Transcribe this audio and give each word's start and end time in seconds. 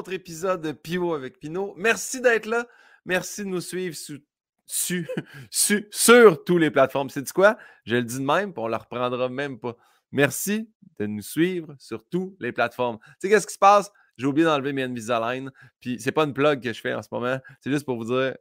autre 0.00 0.14
épisode 0.14 0.62
de 0.62 0.72
Pio 0.72 1.12
avec 1.12 1.38
Pino. 1.38 1.74
Merci 1.76 2.22
d'être 2.22 2.46
là. 2.46 2.66
Merci 3.04 3.44
de 3.44 3.48
nous 3.48 3.60
suivre 3.60 3.94
sur 5.90 6.44
tous 6.44 6.56
les 6.56 6.70
plateformes. 6.70 7.10
C'est 7.10 7.30
quoi? 7.32 7.58
Je 7.84 7.96
le 7.96 8.02
dis 8.02 8.18
de 8.18 8.24
même, 8.24 8.54
puis 8.54 8.62
on 8.62 8.66
ne 8.66 8.70
la 8.70 8.78
reprendra 8.78 9.28
même 9.28 9.58
pas. 9.58 9.76
Merci 10.10 10.70
de 10.98 11.04
nous 11.04 11.20
suivre 11.20 11.76
sur 11.78 12.02
toutes 12.08 12.34
les 12.40 12.50
plateformes. 12.50 12.98
Tu 12.98 13.10
sais, 13.18 13.28
qu'est-ce 13.28 13.46
qui 13.46 13.52
se 13.52 13.58
passe? 13.58 13.92
J'ai 14.16 14.24
oublié 14.24 14.46
d'enlever 14.46 14.72
mes 14.72 14.84
Invisalign. 14.84 15.50
Puis 15.80 16.00
c'est 16.00 16.12
pas 16.12 16.24
une 16.24 16.32
plug 16.32 16.62
que 16.62 16.72
je 16.72 16.80
fais 16.80 16.94
en 16.94 17.02
ce 17.02 17.08
moment. 17.12 17.38
C'est 17.60 17.70
juste 17.70 17.84
pour 17.84 17.98
vous 17.98 18.06
dire, 18.06 18.34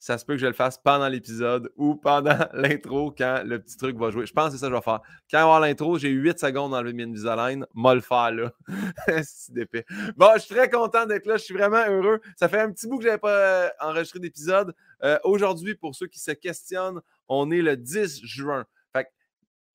ça 0.00 0.16
se 0.16 0.24
peut 0.24 0.32
que 0.32 0.40
je 0.40 0.46
le 0.46 0.54
fasse 0.54 0.78
pendant 0.78 1.08
l'épisode 1.08 1.70
ou 1.76 1.94
pendant 1.94 2.38
l'intro 2.54 3.14
quand 3.16 3.42
le 3.44 3.60
petit 3.60 3.76
truc 3.76 3.98
va 3.98 4.10
jouer. 4.10 4.24
Je 4.24 4.32
pense 4.32 4.46
que 4.46 4.52
c'est 4.52 4.58
ça 4.58 4.68
que 4.68 4.72
je 4.72 4.76
vais 4.76 4.82
faire. 4.82 5.00
Quand 5.30 5.36
il 5.36 5.36
va 5.36 5.42
avoir 5.42 5.60
l'intro, 5.60 5.98
j'ai 5.98 6.08
eu 6.08 6.22
8 6.22 6.38
secondes 6.38 6.70
d'enlever 6.70 6.94
mes 6.94 7.02
Invisalign. 7.02 7.66
Moi 7.74 7.94
le 7.94 8.00
faire 8.00 8.32
là. 8.32 8.50
c'est 9.22 9.52
d'épée. 9.52 9.84
Bon, 10.16 10.30
je 10.34 10.40
suis 10.40 10.54
très 10.54 10.70
content 10.70 11.04
d'être 11.04 11.26
là. 11.26 11.36
Je 11.36 11.44
suis 11.44 11.54
vraiment 11.54 11.84
heureux. 11.86 12.18
Ça 12.36 12.48
fait 12.48 12.60
un 12.60 12.72
petit 12.72 12.88
bout 12.88 12.96
que 12.96 13.02
je 13.02 13.08
n'avais 13.08 13.20
pas 13.20 13.36
euh, 13.36 13.68
enregistré 13.78 14.20
d'épisode. 14.20 14.74
Euh, 15.04 15.18
aujourd'hui, 15.22 15.74
pour 15.74 15.94
ceux 15.94 16.06
qui 16.06 16.18
se 16.18 16.30
questionnent, 16.30 17.00
on 17.28 17.50
est 17.50 17.60
le 17.60 17.76
10 17.76 18.24
juin. 18.24 18.64
Fait 18.94 19.04
que, 19.04 19.10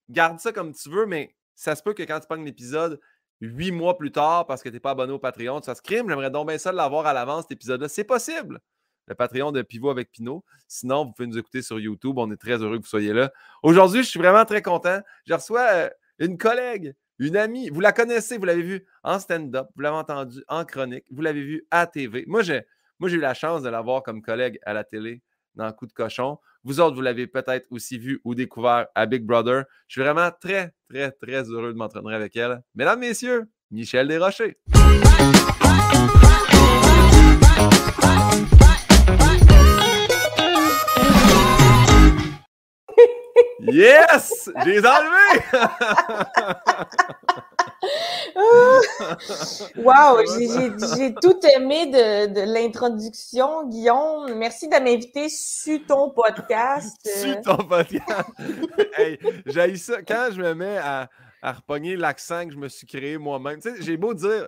garde 0.09 0.39
ça 0.39 0.51
comme 0.51 0.73
tu 0.73 0.89
veux, 0.89 1.05
mais 1.05 1.35
ça 1.53 1.76
se 1.76 1.84
peut 1.84 1.93
que 1.93 2.01
quand 2.01 2.20
tu 2.20 2.27
pognes 2.27 2.45
l'épisode, 2.45 2.99
huit 3.41 3.71
mois 3.71 3.95
plus 3.95 4.12
tard, 4.12 4.48
parce 4.48 4.63
que 4.63 4.70
tu 4.70 4.73
n'es 4.73 4.79
pas 4.79 4.91
abonné 4.91 5.13
au 5.13 5.20
Patreon, 5.20 5.62
tu 5.62 5.65
fasses 5.65 5.81
crime. 5.81 6.09
J'aimerais 6.09 6.31
donc 6.31 6.48
bien 6.48 6.57
ça 6.57 6.71
l'avoir 6.71 7.05
à 7.05 7.13
l'avance, 7.13 7.43
cet 7.43 7.51
épisode-là. 7.51 7.89
C'est 7.89 8.05
possible 8.05 8.59
le 9.07 9.15
Patreon 9.15 9.51
de 9.51 9.61
Pivot 9.61 9.89
avec 9.89 10.11
Pinot. 10.11 10.43
Sinon, 10.67 11.05
vous 11.05 11.11
pouvez 11.13 11.27
nous 11.27 11.37
écouter 11.37 11.61
sur 11.61 11.79
YouTube. 11.79 12.17
On 12.17 12.31
est 12.31 12.37
très 12.37 12.61
heureux 12.61 12.77
que 12.77 12.83
vous 12.83 12.89
soyez 12.89 13.13
là. 13.13 13.31
Aujourd'hui, 13.63 14.03
je 14.03 14.09
suis 14.09 14.19
vraiment 14.19 14.45
très 14.45 14.61
content. 14.61 14.99
Je 15.25 15.33
reçois 15.33 15.67
euh, 15.73 15.89
une 16.19 16.37
collègue, 16.37 16.95
une 17.19 17.37
amie. 17.37 17.69
Vous 17.69 17.81
la 17.81 17.91
connaissez, 17.91 18.37
vous 18.37 18.45
l'avez 18.45 18.63
vu 18.63 18.85
en 19.03 19.19
stand-up, 19.19 19.67
vous 19.75 19.81
l'avez 19.81 19.97
entendu 19.97 20.43
en 20.47 20.65
chronique, 20.65 21.05
vous 21.11 21.21
l'avez 21.21 21.43
vu 21.43 21.67
à 21.71 21.87
TV. 21.87 22.25
Moi, 22.27 22.41
j'ai, 22.41 22.65
eu 23.01 23.20
la 23.20 23.34
chance 23.34 23.63
de 23.63 23.70
l'avoir 23.70 24.03
comme 24.03 24.21
collègue 24.21 24.59
à 24.63 24.73
la 24.73 24.84
télé 24.84 25.21
dans 25.55 25.71
Coup 25.71 25.85
de 25.85 25.93
cochon. 25.93 26.37
Vous 26.63 26.79
autres, 26.79 26.95
vous 26.95 27.01
l'avez 27.01 27.27
peut-être 27.27 27.67
aussi 27.69 27.97
vu 27.97 28.19
ou 28.23 28.35
découvert 28.35 28.87
à 28.95 29.05
Big 29.05 29.23
Brother. 29.23 29.65
Je 29.87 29.93
suis 29.93 30.01
vraiment 30.01 30.31
très, 30.31 30.73
très, 30.90 31.12
très 31.12 31.43
heureux 31.43 31.71
de 31.71 31.77
m'entraîner 31.77 32.13
avec 32.13 32.35
elle. 32.35 32.62
Mesdames, 32.73 32.99
Messieurs, 32.99 33.45
Michel 33.71 34.07
Desrochers. 34.07 34.57
Yes! 43.68 44.49
J'ai 44.63 44.71
les 44.71 44.85
enlevés! 44.85 45.41
wow! 49.77 50.20
J'ai 50.96 51.13
tout 51.16 51.40
aimé 51.55 51.88
de, 51.88 52.27
de 52.27 52.41
l'introduction, 52.41 53.68
Guillaume. 53.68 54.34
Merci 54.36 54.68
de 54.68 54.76
m'inviter 54.76 55.30
sur 55.30 55.80
ton 55.86 56.10
podcast. 56.10 56.98
Sur 57.04 57.41
ton 57.41 57.58
podcast. 57.58 58.30
hey, 58.98 59.20
j'ai 59.46 59.76
ça. 59.77 60.02
Quand 60.04 60.30
je 60.32 60.41
me 60.41 60.54
mets 60.54 60.77
à, 60.77 61.10
à 61.41 61.54
repogner 61.54 61.96
l'accent 61.96 62.46
que 62.46 62.54
je 62.54 62.58
me 62.58 62.70
suis 62.70 62.88
créé 62.88 63.18
moi-même, 63.18 63.60
tu 63.60 63.70
sais, 63.70 63.82
j'ai 63.82 63.98
beau 63.98 64.13
dire, 64.13 64.47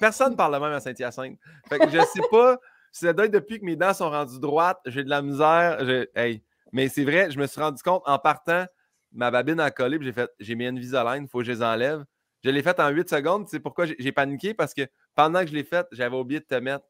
personne 0.00 0.32
ne 0.32 0.36
parle 0.36 0.52
même 0.52 0.72
à 0.72 0.80
Saint-Hyacinthe. 0.80 1.38
Fait 1.68 1.78
que 1.78 1.90
je 1.90 1.98
sais 1.98 2.22
pas, 2.30 2.58
c'est 2.92 3.12
doit 3.14 3.28
depuis 3.28 3.60
que 3.60 3.64
mes 3.64 3.76
dents 3.76 3.94
sont 3.94 4.10
rendues 4.10 4.40
droites, 4.40 4.80
j'ai 4.86 5.04
de 5.04 5.10
la 5.10 5.22
misère. 5.22 5.78
Hey, 6.14 6.42
mais 6.76 6.90
c'est 6.90 7.04
vrai, 7.04 7.30
je 7.30 7.38
me 7.38 7.46
suis 7.46 7.58
rendu 7.58 7.82
compte 7.82 8.02
en 8.04 8.18
partant, 8.18 8.66
ma 9.10 9.30
babine 9.30 9.60
a 9.60 9.70
collé, 9.70 9.96
j'ai 10.02 10.12
fait, 10.12 10.30
j'ai 10.38 10.54
mis 10.54 10.66
une 10.66 10.76
Invisalign, 10.76 11.22
il 11.22 11.28
faut 11.28 11.38
que 11.38 11.44
je 11.44 11.52
les 11.52 11.62
enlève. 11.62 12.04
Je 12.44 12.50
l'ai 12.50 12.62
fait 12.62 12.78
en 12.78 12.90
8 12.90 13.08
secondes. 13.08 13.48
C'est 13.48 13.60
pourquoi 13.60 13.86
j'ai 13.86 14.12
paniqué? 14.12 14.52
Parce 14.52 14.74
que 14.74 14.82
pendant 15.14 15.40
que 15.40 15.46
je 15.46 15.54
l'ai 15.54 15.64
fait, 15.64 15.86
j'avais 15.92 16.14
oublié 16.14 16.40
de 16.40 16.44
te 16.44 16.54
mettre 16.56 16.84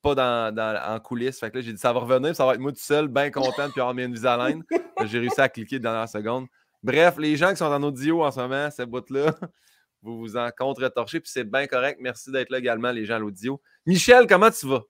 pas 0.00 0.14
dans, 0.14 0.82
en 0.82 0.98
coulisses. 0.98 1.38
Fait 1.38 1.50
que 1.50 1.58
là, 1.58 1.62
j'ai 1.62 1.74
dit, 1.74 1.78
ça 1.78 1.92
va 1.92 2.00
revenir, 2.00 2.34
ça 2.34 2.46
va 2.46 2.54
être 2.54 2.60
moi 2.60 2.72
tout 2.72 2.78
seul, 2.78 3.08
bien 3.08 3.30
content 3.30 3.68
puis 3.70 3.82
avoir 3.82 3.92
mis 3.92 4.02
une 4.02 4.12
Invisalign. 4.12 4.64
j'ai 5.04 5.18
réussi 5.18 5.42
à 5.42 5.50
cliquer 5.50 5.78
dans 5.78 5.92
la 5.92 6.06
seconde. 6.06 6.46
Bref, 6.82 7.16
les 7.18 7.36
gens 7.36 7.50
qui 7.50 7.56
sont 7.56 7.66
en 7.66 7.82
audio 7.82 8.24
en 8.24 8.30
ce 8.30 8.40
moment, 8.40 8.70
cette 8.70 8.88
bout-là, 8.88 9.34
vous 10.00 10.20
vous 10.20 10.36
en 10.38 10.48
contre-torchez, 10.56 11.20
puis 11.20 11.30
c'est 11.30 11.44
bien 11.44 11.66
correct. 11.66 11.98
Merci 12.00 12.32
d'être 12.32 12.48
là 12.48 12.60
également, 12.60 12.92
les 12.92 13.04
gens 13.04 13.16
à 13.16 13.18
l'audio. 13.18 13.60
Michel, 13.84 14.26
comment 14.26 14.50
tu 14.50 14.66
vas? 14.66 14.84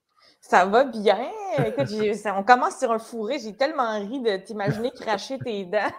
Ça 0.46 0.66
va 0.66 0.84
bien. 0.84 1.30
Écoute, 1.56 1.88
on 2.36 2.42
commence 2.42 2.78
sur 2.78 2.92
un 2.92 2.98
fourré. 2.98 3.38
J'ai 3.38 3.56
tellement 3.56 3.98
ri 3.98 4.20
de 4.20 4.36
t'imaginer 4.36 4.90
cracher 4.90 5.38
tes 5.38 5.64
dents 5.64 5.90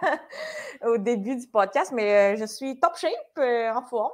au 0.86 0.98
début 0.98 1.34
du 1.34 1.48
podcast, 1.48 1.90
mais 1.92 2.34
euh, 2.34 2.36
je 2.36 2.44
suis 2.44 2.78
top 2.78 2.96
shape, 2.96 3.10
euh, 3.38 3.72
en 3.72 3.82
forme. 3.82 4.12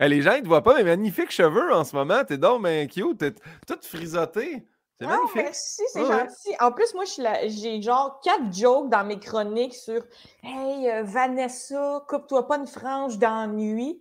les 0.00 0.20
gens, 0.20 0.32
ils 0.32 0.40
ne 0.40 0.42
te 0.42 0.48
voient 0.48 0.62
pas, 0.62 0.74
mais 0.74 0.84
magnifiques 0.84 1.30
cheveux 1.30 1.72
en 1.72 1.82
ce 1.84 1.96
moment. 1.96 2.22
T'es 2.24 2.36
donc 2.36 2.60
mais 2.60 2.86
cute. 2.88 3.16
T'es 3.16 3.32
toute 3.66 3.86
frisottée. 3.86 4.66
C'est 5.00 5.06
ah, 5.06 5.16
magnifique. 5.16 5.36
merci, 5.36 5.82
c'est 5.94 6.04
gentil. 6.04 6.54
En 6.60 6.70
plus, 6.70 6.92
moi, 6.92 7.04
j'ai 7.46 7.80
genre 7.80 8.20
quatre 8.22 8.52
jokes 8.52 8.90
dans 8.90 9.04
mes 9.04 9.18
chroniques 9.18 9.74
sur 9.74 10.02
Hey, 10.42 10.90
euh, 10.90 11.04
Vanessa, 11.04 12.04
coupe-toi 12.06 12.46
pas 12.46 12.58
une 12.58 12.66
frange 12.66 13.18
d'ennui. 13.18 13.98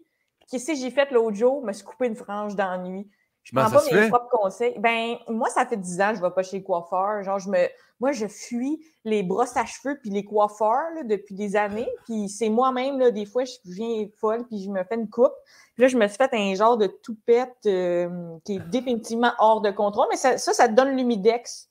Qu'est-ce 0.51 0.67
que 0.67 0.75
j'ai 0.75 0.91
fait 0.91 1.09
l'autre 1.11 1.37
jour? 1.37 1.61
Je 1.61 1.67
me 1.67 1.71
suis 1.71 1.85
coupé 1.85 2.07
une 2.07 2.17
frange 2.17 2.57
d'ennui. 2.57 3.09
Je 3.47 3.55
prends 3.55 3.71
pas 3.71 3.81
mes 3.93 4.09
propres 4.09 4.27
conseils. 4.29 4.77
Ben, 4.77 5.15
moi, 5.29 5.47
ça 5.49 5.65
fait 5.65 5.77
10 5.77 6.01
ans 6.01 6.09
que 6.09 6.15
je 6.15 6.21
ne 6.21 6.27
vais 6.27 6.33
pas 6.33 6.43
chez 6.43 6.57
le 6.57 6.63
coiffeur. 6.63 7.23
Genre, 7.23 7.39
je 7.39 7.49
me, 7.49 7.69
moi, 8.01 8.11
je 8.11 8.27
fuis 8.27 8.81
les 9.05 9.23
brosses 9.23 9.55
à 9.55 9.65
cheveux 9.65 9.97
puis 10.01 10.09
les 10.09 10.25
coiffeurs 10.25 10.89
depuis 11.05 11.33
des 11.33 11.55
années. 11.55 11.87
Puis 12.03 12.27
c'est 12.27 12.49
moi-même, 12.49 13.09
des 13.11 13.25
fois, 13.25 13.45
je 13.45 13.53
viens 13.63 14.05
folle 14.19 14.45
puis 14.47 14.61
je 14.61 14.69
me 14.69 14.83
fais 14.83 14.95
une 14.95 15.09
coupe. 15.09 15.31
Puis 15.75 15.83
là, 15.83 15.87
je 15.87 15.97
me 15.97 16.05
suis 16.09 16.17
fait 16.17 16.29
un 16.33 16.55
genre 16.55 16.75
de 16.75 16.87
toupette 16.87 17.55
euh, 17.67 18.09
qui 18.43 18.55
est 18.55 18.69
définitivement 18.69 19.31
hors 19.39 19.61
de 19.61 19.71
contrôle. 19.71 20.07
Mais 20.09 20.17
ça, 20.17 20.37
ça, 20.37 20.67
te 20.67 20.73
donne 20.73 20.97
l'humidex. 20.97 21.69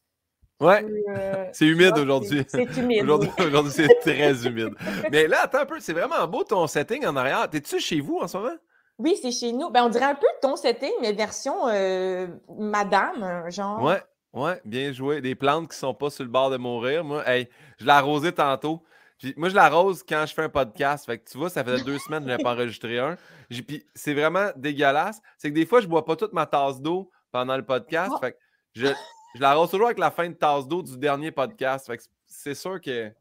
Ouais. 0.59 0.82
Euh, 1.10 1.44
c'est 1.53 1.66
humide 1.66 1.98
aujourd'hui. 1.98 2.42
C'est 2.48 2.75
humide. 2.78 3.06
Aujourd'hui, 3.06 3.72
c'est 3.72 4.00
très 4.00 4.47
humide. 4.47 4.72
Mais 5.12 5.26
là, 5.26 5.41
attends 5.42 5.59
un 5.59 5.66
peu, 5.66 5.78
c'est 5.81 5.92
vraiment 5.92 6.26
beau 6.26 6.42
ton 6.42 6.66
setting 6.66 7.04
en 7.04 7.16
arrière. 7.16 7.50
T'es-tu 7.50 7.78
chez 7.81 8.00
vous 8.00 8.16
en 8.16 8.28
ce 8.28 8.38
moment? 8.38 8.56
Oui, 8.98 9.18
c'est 9.20 9.32
chez 9.32 9.52
nous. 9.52 9.70
Ben, 9.70 9.84
on 9.84 9.88
dirait 9.88 10.06
un 10.06 10.14
peu 10.14 10.26
ton 10.40 10.56
setting, 10.56 10.92
mais 11.00 11.12
version 11.12 11.68
euh, 11.68 12.28
madame, 12.58 13.50
genre. 13.50 13.82
Ouais, 13.82 14.02
ouais, 14.32 14.60
bien 14.64 14.92
joué. 14.92 15.20
Des 15.20 15.34
plantes 15.34 15.70
qui 15.70 15.76
sont 15.76 15.94
pas 15.94 16.10
sur 16.10 16.24
le 16.24 16.30
bord 16.30 16.50
de 16.50 16.56
mourir. 16.56 17.04
Moi, 17.04 17.22
hey, 17.28 17.48
je 17.78 17.84
l'ai 17.84 17.90
arrosé 17.90 18.32
tantôt. 18.32 18.82
Puis, 19.18 19.34
moi, 19.36 19.48
je 19.48 19.54
l'arrose 19.54 20.02
quand 20.02 20.24
je 20.26 20.34
fais 20.34 20.42
un 20.42 20.48
podcast. 20.48 21.06
Fait 21.06 21.18
que 21.18 21.28
tu 21.30 21.36
vois, 21.38 21.50
ça 21.50 21.62
faisait 21.64 21.84
deux 21.84 21.98
semaines 21.98 22.24
que 22.24 22.30
je 22.30 22.36
n'ai 22.36 22.42
pas 22.42 22.52
enregistré 22.52 22.98
un. 22.98 23.16
Puis 23.48 23.84
c'est 23.94 24.14
vraiment 24.14 24.50
dégueulasse. 24.56 25.20
C'est 25.38 25.50
que 25.50 25.54
des 25.54 25.66
fois, 25.66 25.80
je 25.80 25.86
bois 25.86 26.04
pas 26.04 26.16
toute 26.16 26.32
ma 26.32 26.46
tasse 26.46 26.80
d'eau 26.80 27.10
pendant 27.32 27.56
le 27.56 27.64
podcast. 27.64 28.12
Oh! 28.14 28.18
Fait 28.18 28.32
que 28.32 28.38
je, 28.74 28.86
je 29.34 29.40
l'arrose 29.40 29.70
toujours 29.70 29.86
avec 29.86 29.98
la 29.98 30.10
fin 30.10 30.28
de 30.28 30.34
tasse 30.34 30.66
d'eau 30.66 30.82
du 30.82 30.96
dernier 30.98 31.30
podcast. 31.30 31.86
Fait 31.86 31.98
que 31.98 32.02
c'est 32.26 32.54
sûr 32.54 32.80
que 32.80 33.12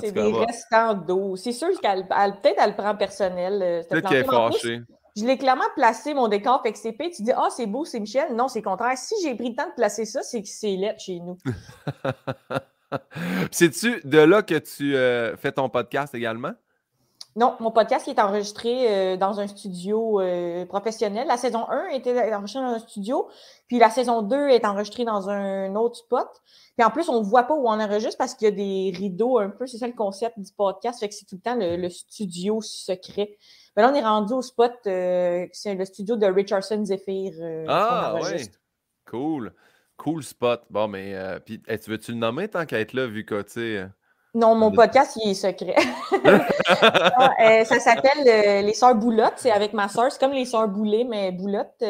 c'est 0.00 0.12
des 0.12 0.32
restants 0.32 0.94
d'eau. 0.94 1.36
C'est 1.36 1.52
sûr 1.52 1.68
qu'elle 1.80 2.06
peut-être 2.08 2.58
elle 2.58 2.76
prend 2.76 2.96
personnel. 2.96 3.62
Euh, 3.62 3.82
peut-être 3.88 4.08
qu'elle 4.08 4.22
est 4.22 4.24
fâchée. 4.24 4.80
Je 5.16 5.24
l'ai 5.24 5.38
clairement 5.38 5.64
placé 5.74 6.12
mon 6.12 6.28
décor 6.28 6.62
XCP. 6.62 7.10
Tu 7.10 7.22
dis 7.22 7.32
Ah, 7.34 7.48
c'est 7.50 7.66
beau, 7.66 7.84
c'est 7.84 8.00
Michel. 8.00 8.34
Non, 8.34 8.48
c'est 8.48 8.62
contraire. 8.62 8.98
Si 8.98 9.14
j'ai 9.22 9.34
pris 9.34 9.50
le 9.50 9.54
temps 9.54 9.68
de 9.68 9.74
placer 9.74 10.04
ça, 10.04 10.22
c'est 10.22 10.42
que 10.42 10.48
c'est 10.48 10.76
lettre 10.76 11.00
chez 11.00 11.20
nous. 11.20 11.38
C'est-tu 13.50 14.00
de 14.04 14.18
là 14.18 14.42
que 14.42 14.58
tu 14.58 14.94
euh, 14.94 15.36
fais 15.36 15.52
ton 15.52 15.68
podcast 15.68 16.14
également? 16.14 16.52
Non, 17.36 17.54
mon 17.60 17.70
podcast 17.70 18.08
est 18.08 18.18
enregistré 18.18 18.90
euh, 18.90 19.16
dans 19.16 19.40
un 19.40 19.46
studio 19.46 20.20
professionnel. 20.68 21.28
La 21.28 21.36
saison 21.36 21.68
1 21.68 21.88
était 21.88 22.34
enregistrée 22.34 22.62
dans 22.62 22.74
un 22.74 22.78
studio, 22.78 23.28
puis 23.68 23.78
la 23.78 23.90
saison 23.90 24.22
2 24.22 24.48
est 24.48 24.64
enregistrée 24.64 25.04
dans 25.04 25.28
un 25.28 25.74
autre 25.76 25.96
spot. 25.96 26.28
Puis 26.76 26.84
en 26.84 26.90
plus, 26.90 27.08
on 27.08 27.20
ne 27.20 27.24
voit 27.24 27.44
pas 27.44 27.54
où 27.54 27.66
on 27.66 27.80
enregistre 27.80 28.18
parce 28.18 28.34
qu'il 28.34 28.48
y 28.48 28.52
a 28.52 28.54
des 28.54 28.92
rideaux 28.96 29.38
un 29.38 29.48
peu. 29.48 29.66
C'est 29.66 29.78
ça 29.78 29.86
le 29.86 29.94
concept 29.94 30.38
du 30.38 30.52
podcast. 30.52 31.00
Fait 31.00 31.08
que 31.08 31.14
c'est 31.14 31.24
tout 31.24 31.36
le 31.36 31.40
temps 31.40 31.56
le, 31.58 31.88
studio 31.88 32.60
secret. 32.60 33.38
Mais 33.74 33.82
là, 33.82 33.90
on 33.90 33.94
est 33.94 34.02
rendu 34.02 34.34
au 34.34 34.42
spot. 34.42 34.74
Euh, 34.86 35.46
c'est 35.52 35.74
le 35.74 35.84
studio 35.86 36.16
de 36.16 36.26
Richardson 36.26 36.84
Zephyr. 36.84 37.32
Euh, 37.40 37.64
ah, 37.66 38.16
oui. 38.20 38.46
Cool. 39.06 39.54
Cool 39.96 40.22
spot. 40.22 40.64
Bon, 40.68 40.86
mais 40.86 41.14
euh, 41.14 41.38
puis, 41.40 41.62
tu 41.62 41.90
veux-tu 41.90 42.12
le 42.12 42.18
nommer 42.18 42.48
tant 42.48 42.66
qu'à 42.66 42.78
être 42.78 42.92
là, 42.92 43.06
vu 43.06 43.24
que, 43.24 43.40
tu 43.40 43.52
sais. 43.52 43.88
Non, 44.36 44.54
mon 44.54 44.70
podcast, 44.70 45.18
il 45.24 45.30
est 45.30 45.34
secret. 45.34 45.76
Ah, 47.18 47.64
ça 47.64 47.80
s'appelle 47.80 48.24
Les 48.64 48.74
Sœurs 48.74 48.96
Boulottes. 48.96 49.34
C'est 49.36 49.50
avec 49.50 49.72
ma 49.72 49.88
sœur. 49.88 50.12
C'est 50.12 50.20
comme 50.20 50.32
les 50.32 50.44
Sœurs 50.44 50.68
Boulées, 50.68 51.04
mais 51.04 51.32
Boulottes. 51.32 51.82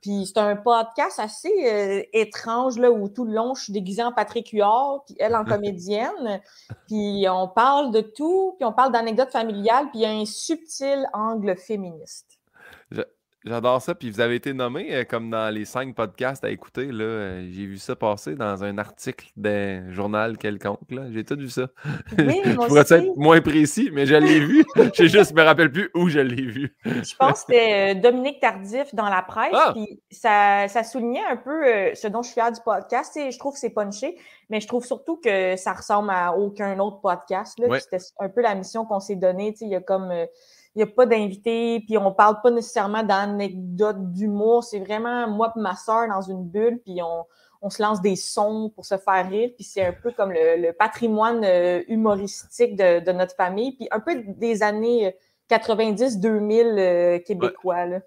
Puis 0.00 0.26
c'est 0.26 0.38
un 0.38 0.56
podcast 0.56 1.18
assez 1.18 1.52
euh, 1.64 2.02
étrange 2.12 2.78
là, 2.78 2.90
où 2.90 3.08
tout 3.08 3.24
le 3.24 3.32
long, 3.32 3.54
je 3.54 3.64
suis 3.64 3.72
déguisée 3.72 4.02
en 4.02 4.12
Patrick 4.12 4.50
Huard, 4.50 5.02
puis 5.04 5.16
elle 5.18 5.34
en 5.34 5.44
comédienne. 5.46 6.40
puis 6.86 7.26
on 7.28 7.48
parle 7.48 7.92
de 7.92 8.00
tout, 8.00 8.54
puis 8.58 8.64
on 8.64 8.72
parle 8.72 8.92
d'anecdotes 8.92 9.30
familiales, 9.30 9.86
puis 9.90 10.00
il 10.00 10.02
y 10.02 10.06
a 10.06 10.10
un 10.10 10.24
subtil 10.24 11.06
angle 11.12 11.56
féministe. 11.56 12.38
J'adore 13.46 13.80
ça. 13.80 13.94
Puis 13.94 14.10
vous 14.10 14.20
avez 14.20 14.34
été 14.34 14.52
nommé 14.52 14.92
euh, 14.92 15.04
comme 15.04 15.30
dans 15.30 15.54
les 15.54 15.64
cinq 15.64 15.94
podcasts 15.94 16.42
à 16.44 16.50
écouter. 16.50 16.86
Là, 16.86 17.04
euh, 17.04 17.48
j'ai 17.52 17.66
vu 17.66 17.78
ça 17.78 17.94
passer 17.94 18.34
dans 18.34 18.64
un 18.64 18.76
article 18.76 19.28
d'un 19.36 19.92
journal 19.92 20.36
quelconque. 20.36 20.80
J'ai 21.12 21.24
tout 21.24 21.36
vu 21.36 21.48
ça. 21.48 21.68
Oui, 22.18 22.40
je 22.44 22.54
pourrais 22.54 22.80
être 22.80 23.16
moins 23.16 23.40
précis, 23.40 23.90
mais 23.92 24.04
je 24.04 24.16
l'ai 24.16 24.40
vu. 24.40 24.64
Je 24.94 25.04
juste 25.06 25.34
me 25.34 25.42
rappelle 25.42 25.70
plus 25.70 25.90
où 25.94 26.08
je 26.08 26.18
l'ai 26.18 26.42
vu. 26.42 26.74
Je 26.84 27.14
pense 27.16 27.44
que 27.44 27.52
c'était 27.52 27.94
euh, 27.94 28.00
Dominique 28.00 28.40
Tardif 28.40 28.94
dans 28.94 29.08
la 29.08 29.22
presse. 29.22 29.52
Ah! 29.52 29.72
Puis 29.74 30.00
ça, 30.10 30.66
ça 30.68 30.82
soulignait 30.82 31.24
un 31.30 31.36
peu 31.36 31.66
euh, 31.66 31.94
ce 31.94 32.08
dont 32.08 32.22
je 32.22 32.28
suis 32.28 32.34
fière 32.34 32.50
du 32.50 32.60
podcast. 32.64 33.12
Sais, 33.14 33.30
je 33.30 33.38
trouve 33.38 33.52
que 33.54 33.60
c'est 33.60 33.70
punché, 33.70 34.16
mais 34.50 34.60
je 34.60 34.66
trouve 34.66 34.84
surtout 34.84 35.20
que 35.22 35.56
ça 35.56 35.72
ressemble 35.72 36.10
à 36.10 36.32
aucun 36.32 36.78
autre 36.78 37.00
podcast. 37.00 37.58
là. 37.58 37.68
Ouais. 37.68 37.80
C'était 37.80 38.02
un 38.18 38.28
peu 38.28 38.40
la 38.40 38.54
mission 38.54 38.84
qu'on 38.84 39.00
s'est 39.00 39.16
donnée. 39.16 39.52
Tu 39.52 39.58
sais, 39.60 39.64
Il 39.66 39.70
y 39.70 39.76
a 39.76 39.80
comme. 39.80 40.12
Euh, 40.76 40.82
il 40.82 40.84
n'y 40.84 40.90
a 40.90 40.94
pas 40.94 41.06
d'invité, 41.06 41.80
puis 41.80 41.98
on 41.98 42.12
parle 42.12 42.40
pas 42.42 42.50
nécessairement 42.50 43.02
d'anecdotes 43.02 44.12
d'humour. 44.12 44.64
C'est 44.64 44.80
vraiment 44.80 45.28
moi 45.28 45.52
et 45.56 45.60
ma 45.60 45.74
soeur 45.74 46.08
dans 46.08 46.20
une 46.22 46.44
bulle, 46.44 46.80
puis 46.84 47.00
on, 47.02 47.24
on 47.62 47.70
se 47.70 47.82
lance 47.82 48.00
des 48.00 48.16
sons 48.16 48.70
pour 48.74 48.84
se 48.84 48.96
faire 48.96 49.28
rire. 49.28 49.50
Puis 49.54 49.64
c'est 49.64 49.84
un 49.84 49.92
peu 49.92 50.12
comme 50.12 50.30
le, 50.32 50.60
le 50.60 50.72
patrimoine 50.72 51.44
euh, 51.44 51.82
humoristique 51.88 52.76
de, 52.76 53.00
de 53.04 53.12
notre 53.12 53.34
famille, 53.34 53.76
puis 53.76 53.88
un 53.90 54.00
peu 54.00 54.22
des 54.26 54.62
années 54.62 55.08
euh, 55.08 55.10
90-2000 55.50 56.78
euh, 56.78 57.18
québécois. 57.20 57.86
là. 57.86 58.00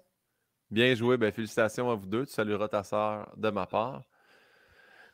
Bien 0.70 0.94
joué. 0.94 1.16
Ben, 1.16 1.32
félicitations 1.32 1.90
à 1.90 1.94
vous 1.94 2.06
deux. 2.06 2.26
Tu 2.26 2.32
salueras 2.32 2.68
ta 2.68 2.82
sœur 2.82 3.32
de 3.36 3.50
ma 3.50 3.66
part. 3.66 4.02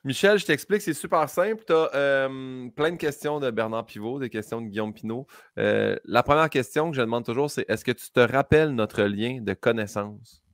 Michel, 0.06 0.38
je 0.38 0.46
t'explique, 0.46 0.82
c'est 0.82 0.94
super 0.94 1.28
simple. 1.28 1.64
Tu 1.66 1.72
as 1.72 2.28
plein 2.76 2.92
de 2.92 2.96
questions 2.96 3.40
de 3.40 3.50
Bernard 3.50 3.86
Pivot, 3.86 4.20
des 4.20 4.30
questions 4.30 4.60
de 4.60 4.66
Guillaume 4.68 4.94
Pinot. 4.94 5.26
Euh, 5.58 5.96
la 6.04 6.22
première 6.22 6.48
question 6.48 6.90
que 6.92 6.96
je 6.96 7.00
demande 7.02 7.24
toujours, 7.24 7.50
c'est 7.50 7.68
est-ce 7.68 7.84
que 7.84 7.90
tu 7.90 8.08
te 8.12 8.20
rappelles 8.20 8.70
notre 8.70 9.02
lien 9.02 9.40
de 9.40 9.52
connaissance? 9.52 10.44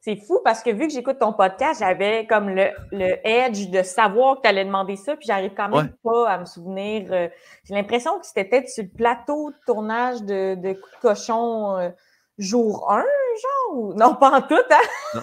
C'est 0.00 0.16
fou 0.16 0.40
parce 0.44 0.62
que 0.64 0.70
vu 0.70 0.88
que 0.88 0.92
j'écoute 0.92 1.20
ton 1.20 1.32
podcast, 1.32 1.78
j'avais 1.80 2.26
comme 2.26 2.50
le, 2.50 2.66
le 2.90 3.16
edge 3.26 3.70
de 3.70 3.84
savoir 3.84 4.36
que 4.36 4.42
tu 4.42 4.48
allais 4.48 4.64
demander 4.64 4.96
ça, 4.96 5.14
puis 5.14 5.26
j'arrive 5.28 5.52
quand 5.56 5.68
même 5.68 5.94
pas 6.02 6.28
à 6.28 6.38
me 6.38 6.44
souvenir. 6.44 7.06
euh, 7.12 7.28
J'ai 7.62 7.74
l'impression 7.74 8.18
que 8.18 8.26
c'était 8.26 8.44
peut-être 8.44 8.68
sur 8.68 8.82
le 8.82 8.90
plateau 8.90 9.50
de 9.52 9.56
tournage 9.66 10.20
de, 10.24 10.56
de 10.56 10.72
Coup 10.72 10.90
de 10.96 11.00
cochon 11.00 11.76
euh, 11.78 11.90
jour 12.38 12.90
1, 12.90 12.96
genre, 12.98 13.78
ou... 13.78 13.94
Non, 13.94 14.16
pas 14.16 14.32
en 14.32 14.42
tout, 14.42 14.56
hein? 14.70 15.20